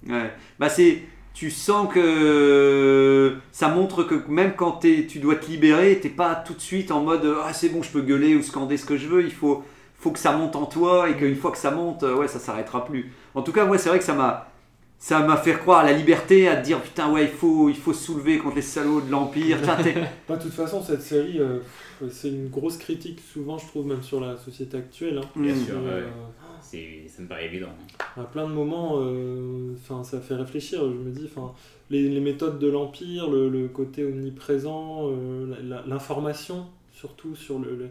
Ouais. 0.09 0.33
Bah 0.59 0.69
c'est, 0.71 1.03
tu 1.35 1.51
sens 1.51 1.93
que 1.93 3.37
ça 3.53 3.69
montre 3.69 4.05
que 4.05 4.15
même 4.29 4.55
quand 4.57 4.73
t'es- 4.73 5.07
tu 5.07 5.19
dois 5.19 5.37
te 5.37 5.47
libérer, 5.47 5.99
t'es 6.01 6.09
pas 6.09 6.35
tout 6.35 6.55
de 6.55 6.61
suite 6.61 6.91
en 6.91 7.01
mode 7.03 7.29
ah 7.45 7.53
c'est 7.53 7.69
bon, 7.69 7.83
je 7.83 7.91
peux 7.91 8.01
gueuler 8.01 8.35
ou 8.35 8.43
scander 8.43 8.79
ce 8.79 8.87
que 8.87 8.97
je 8.97 9.07
veux. 9.07 9.23
Il 9.23 9.33
faut, 9.33 9.63
faut 9.99 10.11
que 10.11 10.19
ça 10.19 10.33
monte 10.33 10.57
en 10.57 10.65
toi 10.65 11.09
et 11.11 11.15
qu'une 11.15 11.37
fois 11.37 11.53
que 11.53 11.59
ça 11.59 11.71
monte, 11.71 12.03
ouais, 12.03 12.27
ça 12.27 12.39
s'arrêtera 12.39 12.85
plus. 12.85 13.13
En 13.35 13.43
tout 13.43 13.53
cas, 13.53 13.65
moi, 13.65 13.79
c'est 13.79 13.91
vrai 13.91 13.99
que 13.99 14.05
ça 14.05 14.15
m'a, 14.15 14.52
ça 15.05 15.19
m'a 15.27 15.37
fait 15.37 15.55
croire 15.55 15.81
à 15.81 15.85
la 15.85 15.93
liberté, 15.93 16.47
à 16.47 16.57
te 16.57 16.65
dire 16.65 16.81
putain 16.81 17.11
ouais, 17.11 17.25
il 17.25 17.29
faut, 17.29 17.69
il 17.69 17.75
faut 17.75 17.93
se 17.93 18.05
soulever 18.05 18.39
contre 18.39 18.55
les 18.57 18.63
salauds 18.63 19.01
de 19.01 19.11
l'empire. 19.11 19.59
T'es- 19.83 19.95
Bah, 20.29 20.37
de 20.37 20.43
toute 20.43 20.53
façon, 20.53 20.81
cette 20.81 21.03
série, 21.03 21.41
euh, 21.41 21.59
c'est 22.09 22.29
une 22.29 22.49
grosse 22.49 22.77
critique, 22.77 23.19
souvent, 23.21 23.59
je 23.59 23.67
trouve, 23.67 23.87
même 23.87 24.03
sur 24.03 24.21
la 24.21 24.37
société 24.37 24.77
actuelle. 24.77 25.19
hein. 25.19 25.29
Bien 25.35 25.55
Mm. 25.55 25.65
sûr, 25.67 25.75
Euh, 25.77 26.05
ouais. 26.05 26.09
Ça 27.09 27.21
me 27.23 27.27
paraît 27.29 27.47
évident. 27.47 27.69
à 28.17 28.23
plein 28.23 28.47
de 28.49 28.53
moments, 28.55 28.99
euh, 29.01 29.75
ça 30.05 30.21
fait 30.21 30.37
réfléchir. 30.37 30.81
Je 30.85 30.95
me 30.97 31.11
dis, 31.11 31.29
les, 31.91 32.09
les 32.09 32.21
méthodes 32.21 32.59
de 32.61 32.69
l'Empire, 32.69 33.29
le, 33.29 33.49
le 33.51 33.67
côté 33.69 34.05
omniprésent, 34.05 35.09
euh, 35.11 35.55
l'information, 35.87 36.67
surtout 36.93 37.35
sur 37.35 37.59
le- 37.59 37.91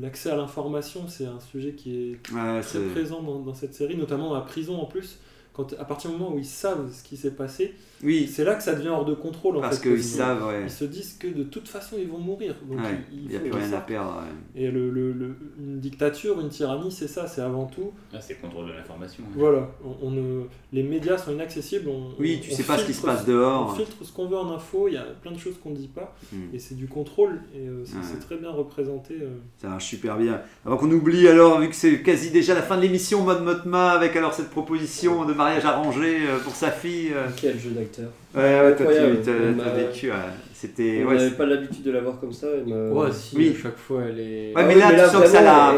l'accès 0.00 0.30
à 0.30 0.36
l'information, 0.36 1.08
c'est 1.08 1.26
un 1.26 1.40
sujet 1.40 1.72
qui 1.72 1.96
est 2.12 2.32
Ouais, 2.32 2.60
très 2.60 2.80
présent 2.92 3.22
dans, 3.22 3.40
dans 3.40 3.54
cette 3.54 3.74
série, 3.74 3.96
notamment 3.96 4.28
dans 4.28 4.34
la 4.36 4.40
prison 4.42 4.78
en 4.80 4.86
plus. 4.86 5.18
Quand, 5.56 5.72
à 5.78 5.84
partir 5.86 6.10
du 6.10 6.18
moment 6.18 6.34
où 6.34 6.38
ils 6.38 6.44
savent 6.44 6.92
ce 6.92 7.02
qui 7.02 7.16
s'est 7.16 7.30
passé, 7.30 7.74
Oui, 8.04 8.28
c'est 8.30 8.44
là 8.44 8.54
que 8.56 8.62
ça 8.62 8.74
devient 8.74 8.90
hors 8.90 9.06
de 9.06 9.14
contrôle. 9.14 9.56
En 9.56 9.60
parce 9.62 9.78
qu'ils 9.78 10.04
savent, 10.04 10.46
ouais. 10.48 10.64
Ils 10.64 10.70
se 10.70 10.84
disent 10.84 11.16
que 11.18 11.28
de 11.28 11.44
toute 11.44 11.66
façon 11.66 11.96
ils 11.98 12.06
vont 12.08 12.18
mourir. 12.18 12.54
Donc 12.68 12.78
Ouais, 12.78 13.00
il, 13.10 13.28
n'y 13.28 13.36
a 13.36 13.40
plus 13.40 13.50
rien 13.50 13.66
à 13.68 13.70
savent. 13.70 13.86
perdre. 13.86 14.16
ouais. 14.18 14.62
Et 14.62 14.70
le, 14.70 14.90
le- 14.90 15.12
le- 15.12 15.34
une 15.58 15.80
dictature, 15.80 16.38
une 16.40 16.50
tyrannie, 16.50 16.92
c'est 16.92 17.08
ça, 17.08 17.26
c'est 17.26 17.40
avant 17.40 17.64
tout. 17.64 17.92
Ah, 18.12 18.20
c'est 18.20 18.34
le 18.34 18.40
contrôle 18.40 18.66
de 18.68 18.72
l'information. 18.72 19.24
hein. 19.26 19.32
Voilà, 19.34 19.66
on, 19.82 20.08
on 20.08 20.10
ne- 20.10 20.42
les 20.74 20.82
médias 20.82 21.16
sont 21.16 21.32
inaccessibles. 21.32 21.88
On, 21.88 22.10
Oui, 22.20 22.38
tu 22.42 22.52
on 22.52 22.54
sais 22.56 22.62
pas 22.64 22.76
ce 22.76 22.84
qui 22.84 22.92
se 22.92 23.00
passe 23.00 23.24
dehors. 23.24 23.70
On 23.72 23.74
filtre 23.74 23.96
ce 24.02 24.12
qu'on 24.12 24.26
veut 24.26 24.36
en 24.36 24.52
info, 24.52 24.88
il 24.88 24.94
y 24.94 24.98
a 24.98 25.04
plein 25.22 25.32
de 25.32 25.38
choses 25.38 25.54
qu'on 25.62 25.70
ne 25.70 25.76
dit 25.76 25.88
pas. 25.88 26.14
Mm. 26.34 26.36
Et 26.54 26.58
c'est 26.58 26.74
du 26.74 26.88
contrôle, 26.88 27.40
et 27.54 27.66
euh, 27.66 27.82
c'est 27.86 27.96
Ouais. 27.96 28.20
très 28.20 28.36
bien 28.36 28.50
représenté. 28.50 29.14
euh. 29.22 29.38
Ça 29.56 29.68
marche 29.68 29.86
super 29.86 30.18
bien. 30.18 30.42
Avant 30.66 30.76
qu'on 30.76 30.90
oublie 30.90 31.26
alors, 31.28 31.60
vu 31.60 31.70
que 31.70 31.74
c'est 31.74 32.02
quasi 32.02 32.30
déjà 32.30 32.52
la 32.52 32.60
fin 32.62 32.76
de 32.76 32.82
l'émission, 32.82 33.22
Mode 33.24 33.42
Motma, 33.42 33.92
avec 33.92 34.14
alors 34.16 34.34
cette 34.34 34.50
proposition 34.50 35.24
de 35.24 35.32
mariage 35.46 35.64
arrangé 35.64 36.16
euh, 36.28 36.38
pour 36.42 36.54
sa 36.54 36.70
fille. 36.70 37.10
euh. 37.14 37.26
Quel 37.40 37.58
jeu 37.58 37.70
d'acteur. 37.70 38.10
Ouais, 38.34 38.42
ouais, 38.60 38.76
toi 38.76 38.86
tu 38.92 39.30
m'a- 39.56 39.64
vécu. 39.70 40.10
C'était. 40.54 41.04
On 41.06 41.12
n'avait 41.12 41.30
pas 41.30 41.46
l'habitude 41.46 41.82
de 41.82 41.90
la 41.90 42.00
voir 42.00 42.18
comme 42.20 42.32
ça. 42.32 42.46
Ouais, 42.66 43.08
si, 43.12 43.36
Oui. 43.36 43.54
à 43.58 43.62
chaque 43.62 43.78
fois 43.78 44.02
elle 44.08 44.20
est. 44.20 44.46
Ouais, 44.48 44.52
Ah 44.56 44.62
mais 44.64 44.74
là, 44.74 44.90
tu 44.92 44.98
sens 45.10 45.22
que 45.22 45.28
ça 45.28 45.42
la- 45.42 45.74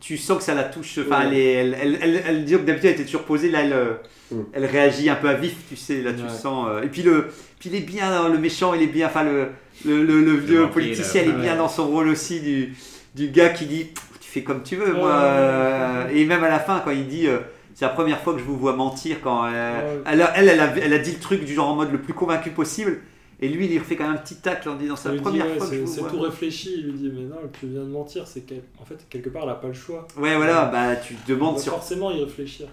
tu 0.00 0.16
sens 0.16 0.38
que 0.38 0.42
ça 0.44 0.54
la 0.54 0.64
touche. 0.64 0.98
Enfin, 0.98 1.22
elle, 1.26 1.34
est- 1.34 1.52
elle, 1.52 1.76
elle, 1.80 1.98
elle, 2.02 2.22
elle 2.26 2.44
dit 2.44 2.52
que 2.54 2.58
d'habitude 2.58 2.86
elle 2.86 2.94
était 2.94 3.04
toujours 3.04 3.22
posée, 3.22 3.50
là 3.50 3.60
elle, 3.62 3.72
euh, 3.72 3.92
Mm. 4.32 4.40
elle 4.54 4.64
réagit 4.64 5.08
un 5.10 5.14
peu 5.14 5.28
à 5.28 5.34
vif, 5.34 5.54
tu 5.68 5.76
sais, 5.76 6.00
là 6.02 6.12
tu 6.12 6.22
Ouais. 6.22 6.28
sens. 6.28 6.66
euh, 6.70 6.82
Et 6.82 6.88
puis 6.88 7.02
le, 7.02 7.26
puis 7.60 7.68
il 7.70 7.76
est 7.76 7.80
bien, 7.86 8.10
hein, 8.10 8.28
le 8.28 8.38
méchant, 8.38 8.74
il 8.74 8.82
est 8.82 8.86
bien, 8.88 9.06
enfin 9.06 9.22
le, 9.22 9.48
le, 9.84 10.02
le, 10.02 10.20
le 10.24 10.32
vieux 10.32 10.68
politicien, 10.70 11.22
il 11.24 11.28
est 11.28 11.32
bien 11.34 11.52
ouais. 11.52 11.58
dans 11.58 11.68
son 11.68 11.86
rôle 11.86 12.08
aussi 12.08 12.40
du, 12.40 12.74
du 13.14 13.28
gars 13.28 13.50
qui 13.50 13.66
dit 13.66 13.88
tu 14.20 14.28
fais 14.28 14.42
comme 14.42 14.62
tu 14.62 14.74
veux, 14.76 14.92
moi. 14.94 15.10
Ouais, 15.10 16.08
ouais, 16.08 16.14
ouais, 16.14 16.18
Et 16.20 16.24
même 16.24 16.42
à 16.42 16.48
la 16.48 16.58
fin, 16.58 16.80
quand 16.84 16.90
il 16.90 17.06
dit 17.06 17.28
euh, 17.28 17.38
c'est 17.74 17.84
la 17.84 17.90
première 17.90 18.20
fois 18.20 18.32
que 18.34 18.38
je 18.38 18.44
vous 18.44 18.56
vois 18.56 18.74
mentir, 18.76 19.18
quand 19.22 19.44
euh, 19.46 19.50
Ouais. 19.50 20.02
elle, 20.06 20.22
a, 20.22 20.32
elle, 20.36 20.48
elle, 20.48 20.60
a, 20.60 20.76
elle 20.76 20.92
a 20.92 20.98
dit 20.98 21.12
le 21.12 21.18
truc 21.20 21.44
du 21.44 21.54
genre 21.54 21.68
en 21.68 21.76
mode 21.76 21.92
le 21.92 21.98
plus 22.00 22.12
convaincu 22.14 22.50
possible. 22.50 23.00
Et 23.40 23.48
lui, 23.48 23.64
il 23.64 23.72
lui 23.72 23.78
refait 23.80 23.96
quand 23.96 24.04
même 24.04 24.14
un 24.14 24.18
petit 24.18 24.36
tacle 24.36 24.68
en 24.68 24.76
disant 24.76 24.94
c'est 24.94 25.08
la 25.12 25.20
première 25.20 25.46
dit, 25.46 25.52
ouais, 25.52 25.58
fois 25.58 25.66
que 25.66 25.72
je 25.74 25.78
c'est 25.78 25.84
vous 25.84 25.92
c'est 25.92 26.00
vois. 26.02 26.10
tout 26.10 26.20
réfléchi. 26.20 26.74
Il 26.78 26.84
lui 26.86 26.92
dit 26.92 27.10
Mais 27.12 27.22
non, 27.22 27.36
tu 27.58 27.66
viens 27.66 27.80
de 27.80 27.86
mentir. 27.88 28.24
C'est 28.28 28.42
qu'elle- 28.42 28.62
En 28.80 28.84
fait, 28.84 29.04
quelque 29.10 29.30
part, 29.30 29.42
elle 29.42 29.48
n'a 29.48 29.54
pas 29.56 29.66
le 29.68 29.74
choix. 29.74 30.06
Ouais, 30.16 30.36
voilà, 30.36 30.66
bah 30.66 30.94
tu 30.96 31.14
te 31.16 31.28
demandes 31.32 31.58
sur 31.58 31.72
forcément 31.72 32.12
y 32.12 32.22
réfléchir. 32.22 32.68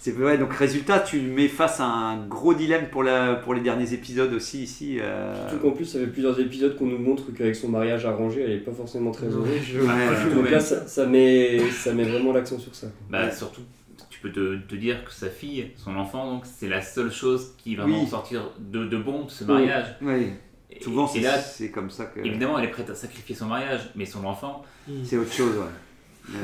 C'est 0.00 0.12
ouais, 0.16 0.36
donc 0.36 0.52
résultat, 0.52 0.98
tu 1.00 1.18
mets 1.20 1.48
face 1.48 1.80
à 1.80 1.84
un 1.86 2.26
gros 2.26 2.52
dilemme 2.52 2.88
pour, 2.90 3.02
la, 3.02 3.36
pour 3.36 3.54
les 3.54 3.62
derniers 3.62 3.94
épisodes 3.94 4.34
aussi 4.34 4.62
ici. 4.64 4.98
euh, 5.00 5.48
Surtout 5.48 5.62
qu'en 5.62 5.70
plus, 5.74 5.86
ça 5.86 5.98
fait 5.98 6.06
plusieurs 6.08 6.38
épisodes 6.38 6.76
qu'on 6.76 6.84
nous 6.86 6.98
montre 6.98 7.32
qu'avec 7.32 7.56
son 7.56 7.68
mariage 7.68 8.04
arrangé, 8.04 8.42
elle 8.42 8.50
est 8.52 8.58
pas 8.58 8.72
forcément 8.72 9.12
très 9.12 9.28
heureuse. 9.28 9.48
Je- 9.62 9.78
Ouais, 9.80 10.34
Donc 10.34 10.50
là, 10.50 10.60
ça, 10.60 10.86
ça 10.86 11.06
met, 11.06 11.58
ça 11.70 11.94
met 11.94 12.04
vraiment 12.04 12.32
l'accent 12.34 12.58
sur 12.58 12.74
ça. 12.74 12.88
Bah, 13.08 13.24
Ouais. 13.26 13.32
surtout, 13.32 13.62
peux 14.28 14.32
te, 14.32 14.56
te 14.68 14.74
dire 14.74 15.04
que 15.04 15.12
sa 15.12 15.28
fille, 15.28 15.70
son 15.76 15.96
enfant, 15.96 16.30
donc 16.32 16.44
c'est 16.46 16.68
la 16.68 16.80
seule 16.82 17.12
chose 17.12 17.52
qui 17.58 17.76
va 17.76 17.84
vraiment 17.84 18.02
Oui. 18.02 18.08
sortir 18.08 18.50
de, 18.58 18.84
de 18.86 18.96
bon 18.96 19.24
de 19.26 19.30
ce 19.30 19.44
mariage. 19.44 19.86
ouais, 20.02 20.32
Et- 20.70 20.82
souvent 20.82 21.06
et 21.06 21.10
c'est 21.12 21.20
là, 21.20 21.38
c'est 21.38 21.70
comme 21.70 21.90
ça 21.90 22.06
que 22.06 22.20
évidemment, 22.20 22.58
elle 22.58 22.64
est 22.64 22.70
prête 22.70 22.90
à 22.90 22.94
sacrifier 22.94 23.34
son 23.36 23.46
mariage, 23.46 23.90
mais 23.94 24.06
son 24.06 24.24
enfant, 24.24 24.62
Mm. 24.88 24.92
c'est 25.04 25.16
autre 25.18 25.32
chose. 25.32 25.54
Ouais. 25.56 25.64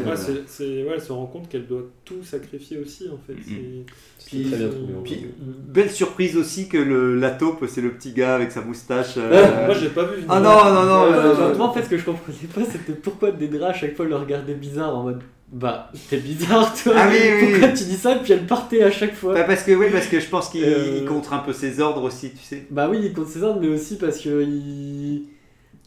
Ouais, 0.04 0.10
Euh, 0.12 0.14
c'est- 0.16 0.42
c'est- 0.46 0.84
ouais, 0.84 0.90
elle 0.94 1.00
se 1.00 1.10
rend 1.10 1.24
compte 1.24 1.48
qu'elle 1.48 1.66
doit 1.66 1.84
tout 2.04 2.22
sacrifier 2.22 2.76
aussi, 2.78 3.08
en 3.08 3.16
fait. 3.26 3.32
C'est- 3.42 4.26
Puis- 4.26 4.44
très 4.50 4.58
bien 4.58 4.68
trouvé. 4.68 4.92
Puis- 5.04 5.26
belle 5.40 5.90
surprise 5.90 6.36
aussi 6.36 6.68
que 6.68 6.76
le, 6.76 7.18
la 7.18 7.30
taupe, 7.30 7.64
c'est 7.66 7.80
le 7.80 7.90
petit 7.92 8.12
gars 8.12 8.34
avec 8.34 8.52
sa 8.52 8.60
moustache. 8.60 9.14
euh, 9.16 9.64
Moi, 9.66 9.74
j'ai 9.74 9.88
pas 9.88 10.04
vu. 10.04 10.22
Ah 10.28 10.38
non, 10.38 10.50
non, 10.74 10.84
non. 10.84 11.12
Euh, 11.12 11.34
bah, 11.34 11.54
moi, 11.56 11.66
en 11.68 11.72
fait, 11.72 11.82
ce 11.84 11.88
que 11.88 11.96
je 11.96 12.04
comprenais 12.04 12.36
pas, 12.54 12.62
c'était 12.70 12.92
pourquoi 12.92 13.30
Dédra 13.32 13.68
à 13.68 13.72
chaque 13.72 13.96
fois 13.96 14.04
le 14.04 14.16
regardait 14.16 14.52
bizarre 14.54 14.94
en 14.94 15.02
mode 15.04 15.22
Bah, 15.52 15.90
t'es 16.08 16.18
bizarre 16.18 16.72
toi 16.80 16.92
Ah 16.96 17.08
oui, 17.10 17.16
oui, 17.20 17.50
Pourquoi 17.50 17.68
oui. 17.68 17.74
tu 17.74 17.84
dis 17.84 17.96
ça 17.96 18.14
Puis 18.16 18.32
elle 18.32 18.46
partait 18.46 18.82
à 18.84 18.90
chaque 18.90 19.14
fois. 19.14 19.34
bah, 19.34 19.44
parce 19.44 19.64
que 19.64 19.72
oui, 19.72 19.86
parce 19.90 20.06
que 20.06 20.20
je 20.20 20.28
pense 20.28 20.48
qu'il 20.48 20.62
Euh, 20.64 21.04
contre 21.06 21.32
un 21.32 21.40
peu 21.40 21.52
ses 21.52 21.80
ordres 21.80 22.02
aussi, 22.04 22.30
tu 22.30 22.38
sais. 22.44 22.66
Bah 22.70 22.88
oui, 22.88 23.00
il 23.02 23.12
compte 23.12 23.26
ses 23.26 23.42
ordres, 23.42 23.60
mais 23.60 23.68
aussi 23.68 23.96
parce 23.98 24.20
que 24.20 24.42
il, 24.44 25.24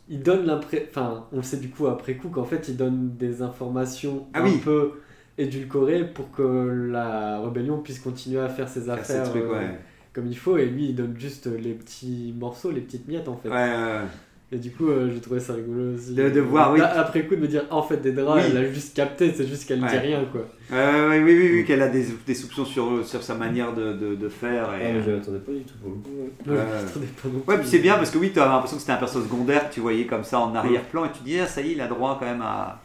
il 0.10 0.22
donne 0.22 0.46
l'impression. 0.46 0.86
Enfin, 0.90 1.28
on 1.32 1.38
le 1.38 1.44
sait 1.44 1.58
du 1.58 1.70
coup 1.70 1.88
après 1.88 2.16
coup 2.16 2.28
qu'en 2.28 2.44
fait 2.44 2.68
il 2.68 2.76
donne 2.76 3.16
des 3.18 3.42
informations 3.42 4.28
Ah 4.34 4.44
un 4.44 4.58
peu 4.58 4.92
édulcorées 5.38 6.06
pour 6.14 6.30
que 6.32 6.90
la 6.92 7.40
rébellion 7.42 7.80
puisse 7.80 8.00
continuer 8.00 8.42
à 8.42 8.50
faire 8.50 8.68
ses 8.68 8.82
Faire 8.82 8.94
affaires 8.96 9.30
trucs, 9.30 9.44
euh, 9.44 9.52
ouais. 9.54 9.80
comme 10.12 10.28
il 10.28 10.38
faut, 10.38 10.58
et 10.58 10.66
lui 10.66 10.90
il 10.90 10.96
donne 10.96 11.16
juste 11.18 11.48
les 11.48 11.72
petits 11.74 12.34
morceaux, 12.38 12.70
les 12.70 12.82
petites 12.82 13.08
miettes 13.08 13.28
en 13.30 13.38
fait. 13.38 13.48
Ouais, 13.50 13.56
ouais, 13.56 13.62
ouais. 13.62 14.08
Et 14.54 14.58
du 14.58 14.70
coup, 14.70 14.88
euh, 14.88 15.10
j'ai 15.12 15.20
trouvé 15.20 15.40
ça 15.40 15.54
rigolo 15.54 15.96
aussi. 15.96 16.14
De- 16.14 16.30
de 16.30 16.40
voir, 16.40 16.72
oui. 16.74 16.80
Après 16.80 17.26
coup, 17.26 17.36
de 17.36 17.40
me 17.42 17.48
dire, 17.48 17.64
en 17.72 17.82
fait, 17.82 17.98
des 17.98 18.12
draps, 18.12 18.44
Oui. 18.46 18.52
elle 18.52 18.58
a 18.66 18.72
juste 18.72 18.96
capté, 18.96 19.34
c'est 19.36 19.48
juste 19.48 19.68
qu'elle 19.68 19.82
Ouais. 19.82 19.90
dit 19.90 19.98
rien, 19.98 20.24
quoi. 20.32 20.42
Euh, 20.72 21.10
oui, 21.10 21.24
oui, 21.24 21.38
oui, 21.40 21.50
oui, 21.56 21.66
qu'elle 21.66 21.82
a 21.82 21.88
des, 21.88 22.06
des 22.28 22.36
soupçons 22.36 22.64
sur, 22.66 23.04
sur 23.04 23.24
sa 23.24 23.34
manière 23.34 23.74
de, 23.74 23.94
de, 23.94 24.14
de 24.16 24.30
faire. 24.30 24.66
Et, 24.80 24.86
Ah, 24.86 24.92
mais 24.94 25.02
je 25.04 25.10
m'attendais 25.12 25.40
pas 25.40 25.52
du 25.54 25.62
tout 25.64 25.74
pour 25.82 25.90
le 25.90 25.96
coup. 25.96 26.52
ouais. 26.52 26.58
Je 26.94 27.00
pas 27.00 27.30
non 27.34 27.42
Ouais, 27.48 27.58
puis 27.58 27.68
c'est 27.68 27.80
bien 27.80 27.96
parce 27.96 28.12
que 28.12 28.20
oui, 28.20 28.30
tu 28.32 28.40
as 28.40 28.46
l'impression 28.46 28.78
que 28.78 28.82
c'était 28.82 28.94
un 28.94 28.98
perso 28.98 29.22
secondaire 29.24 29.70
que 29.70 29.74
tu 29.74 29.80
voyais 29.80 30.06
comme 30.06 30.24
ça 30.24 30.40
en 30.40 30.54
arrière-plan 30.54 31.06
et 31.06 31.10
tu 31.12 31.24
dis, 31.24 31.40
ah, 31.40 31.48
ça 31.48 31.62
y 31.62 31.70
est, 31.70 31.72
il 31.74 31.82
a 31.82 31.88
droit 31.88 32.18
quand 32.20 32.26
même 32.28 32.42
à. 32.44 32.80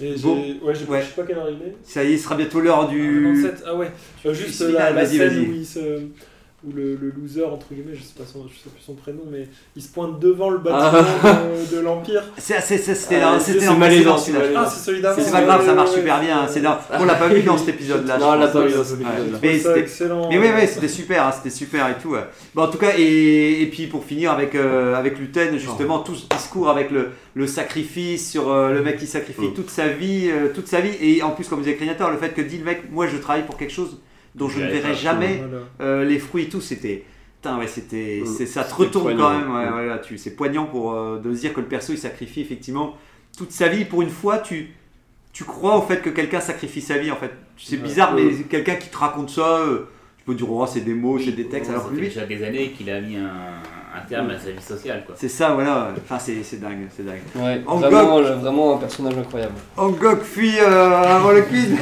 Et 0.00 0.14
j'ai- 0.16 0.22
Bon. 0.22 0.36
ouais, 0.62 0.74
je 0.74 0.80
sais 0.80 0.84
pas 1.16 1.22
quelle 1.24 1.38
heure 1.38 1.48
il 1.50 1.66
est. 1.68 1.74
Ça 1.82 2.04
y 2.04 2.12
est, 2.12 2.18
ce 2.18 2.24
sera 2.24 2.36
bientôt 2.36 2.60
l'heure 2.60 2.86
du. 2.86 3.32
97, 3.34 3.64
ah 3.66 3.74
ouais. 3.74 3.90
Euh, 4.26 4.34
juste 4.34 4.60
la, 4.60 4.90
la 4.90 4.92
vas-y, 4.92 5.16
scène 5.16 5.28
vas-y. 5.28 5.46
où, 5.48 5.52
il 5.54 5.66
se, 5.66 5.80
où 6.66 6.72
le, 6.74 6.96
le 6.96 7.12
loser, 7.16 7.44
entre 7.44 7.66
guillemets, 7.72 7.94
je 7.94 8.02
sais, 8.02 8.14
pas 8.18 8.24
son, 8.24 8.42
je 8.48 8.54
sais 8.54 8.68
plus 8.68 8.82
son 8.84 8.94
prénom, 8.94 9.22
mais 9.30 9.46
il 9.76 9.82
se 9.82 9.88
pointe 9.88 10.18
devant 10.18 10.50
le 10.50 10.58
bâtiment 10.58 11.02
de, 11.70 11.76
de 11.76 11.80
l'Empire. 11.80 12.24
C'était 12.36 12.56
Ah, 13.22 13.38
le 13.72 13.78
malaisant. 13.78 14.16
Ah, 14.56 14.66
c'est 14.68 14.84
celui 14.84 15.00
d'avant. 15.00 15.20
C'est 15.22 15.30
pas 15.30 15.42
grave, 15.42 15.62
ça 15.64 15.68
ouais, 15.70 15.74
marche 15.76 15.90
ouais, 15.90 15.96
super 15.96 16.18
ouais. 16.18 16.24
bien. 16.24 16.46
C'est 16.48 16.60
dans... 16.60 16.76
On 16.98 17.04
l'a 17.04 17.14
pas 17.14 17.28
vu 17.28 17.42
dans 17.42 17.56
cet 17.56 17.68
épisode-là. 17.68 18.18
Non, 18.18 18.30
on 18.30 18.34
l'a 18.34 18.48
pas 18.48 18.62
vu 18.66 18.72
dans 18.72 18.78
Ouais. 18.78 18.84
cet 18.84 18.98
Ouais, 18.98 19.04
épisode-là. 19.04 19.38
Mais. 19.40 20.28
Mais 20.30 20.38
oui, 20.38 20.48
oui, 20.56 20.66
c'était 20.66 20.88
super, 20.88 21.26
hein, 21.26 21.30
c'était 21.32 21.50
super 21.54 21.88
et 21.90 21.94
tout. 22.02 22.10
ouais. 22.10 22.24
Bon, 22.54 22.62
en 22.64 22.68
tout 22.68 22.78
cas, 22.78 22.90
et, 22.98 23.62
et 23.62 23.66
puis 23.66 23.86
pour 23.86 24.04
finir 24.04 24.32
avec, 24.32 24.54
euh, 24.56 24.94
avec 24.96 25.18
Luten, 25.18 25.56
justement, 25.58 26.00
tout 26.00 26.14
ce 26.16 26.26
discours 26.26 26.68
avec 26.70 26.90
le, 26.90 27.10
le 27.34 27.46
sacrifice 27.46 28.30
sur 28.30 28.50
euh, 28.50 28.72
le 28.72 28.82
mec 28.82 28.98
qui 28.98 29.06
sacrifie 29.06 29.48
Mm. 29.48 29.54
toute 29.54 29.70
sa 29.70 29.86
vie, 29.88 30.28
euh, 30.30 30.48
toute 30.52 30.66
sa 30.66 30.80
vie, 30.80 30.90
et 31.00 31.22
en 31.22 31.30
plus, 31.30 31.46
comme 31.46 31.60
disait 31.60 31.76
Créateur, 31.76 32.10
le 32.10 32.16
fait 32.16 32.30
que 32.30 32.40
dit 32.40 32.58
le 32.58 32.64
mec, 32.64 32.90
moi 32.90 33.06
je 33.06 33.16
travaille 33.16 33.44
pour 33.46 33.56
quelque 33.56 33.72
chose 33.72 33.98
dont 34.34 34.48
je 34.48 34.60
ne 34.60 34.66
verrai 34.66 34.94
jamais 34.94 35.42
euh, 35.80 36.04
les 36.04 36.18
fruits 36.18 36.44
et 36.44 36.48
tout, 36.48 36.60
c'était. 36.60 37.04
Putain, 37.40 37.58
ouais, 37.58 37.66
c'était. 37.68 38.22
Mm. 38.24 38.26
c'est- 38.26 38.46
Ça 38.46 38.64
te 38.64 38.74
retourne 38.74 39.04
poignant, 39.04 39.24
quand 39.24 39.38
même, 39.38 39.54
ouais, 39.54 39.70
mm. 39.70 39.74
ouais, 39.76 39.86
là, 39.86 39.98
tu- 39.98 40.18
c'est 40.18 40.34
poignant 40.34 40.64
pour 40.66 40.92
euh, 40.92 41.18
de 41.18 41.34
se 41.34 41.40
dire 41.40 41.54
que 41.54 41.60
le 41.60 41.66
perso 41.66 41.92
il 41.92 41.98
sacrifie 41.98 42.40
effectivement 42.40 42.96
toute 43.36 43.52
sa 43.52 43.68
vie. 43.68 43.84
Pour 43.84 44.02
une 44.02 44.10
fois, 44.10 44.38
tu. 44.38 44.70
Tu 45.32 45.44
crois 45.44 45.76
au 45.76 45.82
fait 45.82 45.98
que 46.02 46.10
quelqu'un 46.10 46.40
sacrifie 46.40 46.80
sa 46.80 46.98
vie 46.98 47.12
en 47.12 47.16
fait. 47.16 47.30
C'est 47.56 47.76
bizarre, 47.76 48.12
mais 48.14 48.32
quelqu'un 48.50 48.74
qui 48.74 48.88
te 48.88 48.96
raconte 48.96 49.30
ça, 49.30 49.58
euh, 49.58 49.86
tu 50.16 50.24
peux 50.24 50.34
dire, 50.34 50.50
oh, 50.50 50.66
c'est 50.66 50.80
des 50.80 50.94
mots, 50.94 51.18
c'est 51.18 51.30
des 51.32 51.46
textes, 51.46 51.70
alors 51.70 51.82
ça 51.84 51.88
fait 51.90 51.94
lui, 51.96 52.08
déjà 52.08 52.26
des 52.26 52.42
années 52.42 52.70
qu'il 52.72 52.90
a 52.90 53.00
mis 53.00 53.16
un, 53.16 53.28
un 53.94 54.00
terme 54.08 54.30
à 54.30 54.38
sa 54.38 54.50
vie 54.50 54.60
sociale. 54.60 55.04
Quoi. 55.06 55.14
c'est 55.16 55.28
ça, 55.28 55.50
voilà. 55.52 55.92
Enfin, 56.02 56.18
c'est 56.18 56.42
c'est 56.42 56.56
dingue, 56.60 56.88
c'est 56.96 57.04
dingue. 57.04 57.20
Ouais, 57.36 57.62
En 57.66 57.76
vraiment, 57.76 58.20
vraiment 58.20 58.74
un 58.76 58.78
personnage 58.78 59.16
incroyable. 59.16 59.52
Angok 59.76 60.22
fuit 60.22 60.58
euh, 60.58 61.02
avant 61.02 61.30
le 61.30 61.42
quiz. 61.42 61.76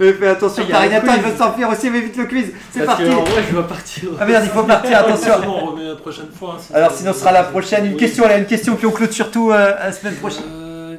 Mais 0.00 0.12
fais 0.14 0.28
attention, 0.28 0.62
Ah, 0.72 0.86
il 0.86 0.92
y 0.92 0.94
a 0.94 0.98
un 0.98 1.00
Carinator, 1.02 1.14
il 1.26 1.30
veut 1.32 1.36
s'enfuir 1.38 1.68
aussi, 1.68 1.90
mais 1.90 2.00
vite 2.00 2.16
le 2.16 2.24
quiz. 2.24 2.46
C'est 2.72 2.84
parti. 2.86 3.04
que, 3.04 3.10
en 3.10 3.22
vrai, 3.22 3.42
je 3.46 3.52
dois 3.54 3.68
partir. 3.68 4.08
Ah 4.18 4.24
merde, 4.24 4.44
il 4.46 4.50
faut 4.50 4.62
partir, 4.62 4.98
attention. 4.98 5.34
Sinon, 5.42 5.54
on 5.62 5.66
remet 5.72 5.84
la 5.84 5.94
prochaine 5.96 6.28
fois. 6.36 6.56
hein, 6.56 6.62
si 6.66 6.72
Alors 6.74 6.90
sinon, 6.92 7.12
ce 7.12 7.18
sera 7.20 7.32
la 7.32 7.42
prochaine. 7.44 7.84
Une 7.84 7.92
Oui. 7.92 7.98
question, 7.98 8.26
là, 8.26 8.38
une 8.38 8.46
question, 8.46 8.76
puis 8.76 8.86
on 8.86 8.92
clôture 8.92 9.30
tout 9.30 9.50
euh, 9.52 9.74
la 9.78 9.92
semaine 9.92 10.14
prochaine. 10.14 10.44
Euh, 10.50 10.96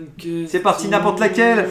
C'est 0.47 0.59
parti, 0.59 0.87
n'importe 0.87 1.19
laquelle. 1.19 1.67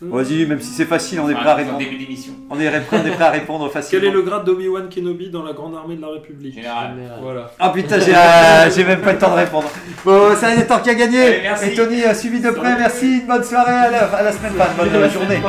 Vas-y, 0.00 0.46
même 0.46 0.60
si 0.60 0.70
c'est 0.72 0.84
facile, 0.84 1.20
on 1.20 1.28
est 1.28 1.34
prêt 1.34 1.48
à 1.48 1.54
répondre. 1.54 1.76
au 1.76 1.78
début 1.78 1.96
d'émission. 1.96 2.32
On 2.50 2.58
est, 2.60 2.68
prêt- 2.68 2.82
on 2.92 3.06
est 3.06 3.10
prêt 3.10 3.24
à 3.24 3.30
répondre 3.30 3.68
facilement. 3.72 4.00
Quel 4.02 4.10
est 4.10 4.12
le 4.12 4.22
grade 4.22 4.44
d'Obi-Wan 4.44 4.88
Kenobi 4.88 5.30
dans 5.30 5.42
la 5.42 5.52
Grande 5.52 5.74
Armée 5.74 5.96
de 5.96 6.02
la 6.02 6.08
République 6.08 6.54
Général. 6.54 6.94
Voilà. 7.22 7.50
Ah 7.58 7.70
putain, 7.70 7.98
j'ai 8.00 8.14
euh, 8.14 8.70
j'ai 8.74 8.84
même 8.84 9.00
pas 9.00 9.12
le 9.12 9.18
temps 9.18 9.30
de 9.30 9.36
répondre. 9.36 9.68
Bon, 10.04 10.28
c'est 10.38 10.46
Alinator 10.46 10.82
qui 10.82 10.90
a 10.90 10.94
gagné. 10.94 11.20
Allez, 11.20 11.40
merci. 11.42 11.66
Et 11.70 11.74
Tony 11.74 12.04
a 12.04 12.14
suivi 12.14 12.40
de 12.40 12.50
près. 12.50 12.76
Merci, 12.78 13.18
une 13.20 13.26
bonne 13.26 13.44
soirée 13.44 13.72
à 13.72 13.90
la, 13.90 13.98
à 14.04 14.22
la 14.22 14.32
semaine, 14.32 14.52
pas 14.54 14.68
une 14.84 14.90
bonne 14.92 15.10
journée. 15.10 15.40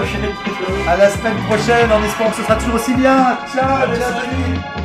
À 0.88 0.98
la 0.98 1.10
semaine 1.10 1.36
prochaine, 1.48 1.92
en 1.92 2.04
espérant 2.04 2.30
que 2.30 2.36
ce 2.38 2.44
sera 2.44 2.56
toujours 2.56 2.76
aussi 2.76 2.94
bien. 2.94 3.38
Ciao, 3.54 3.64
ciao, 3.66 3.88
Tony. 4.14 4.77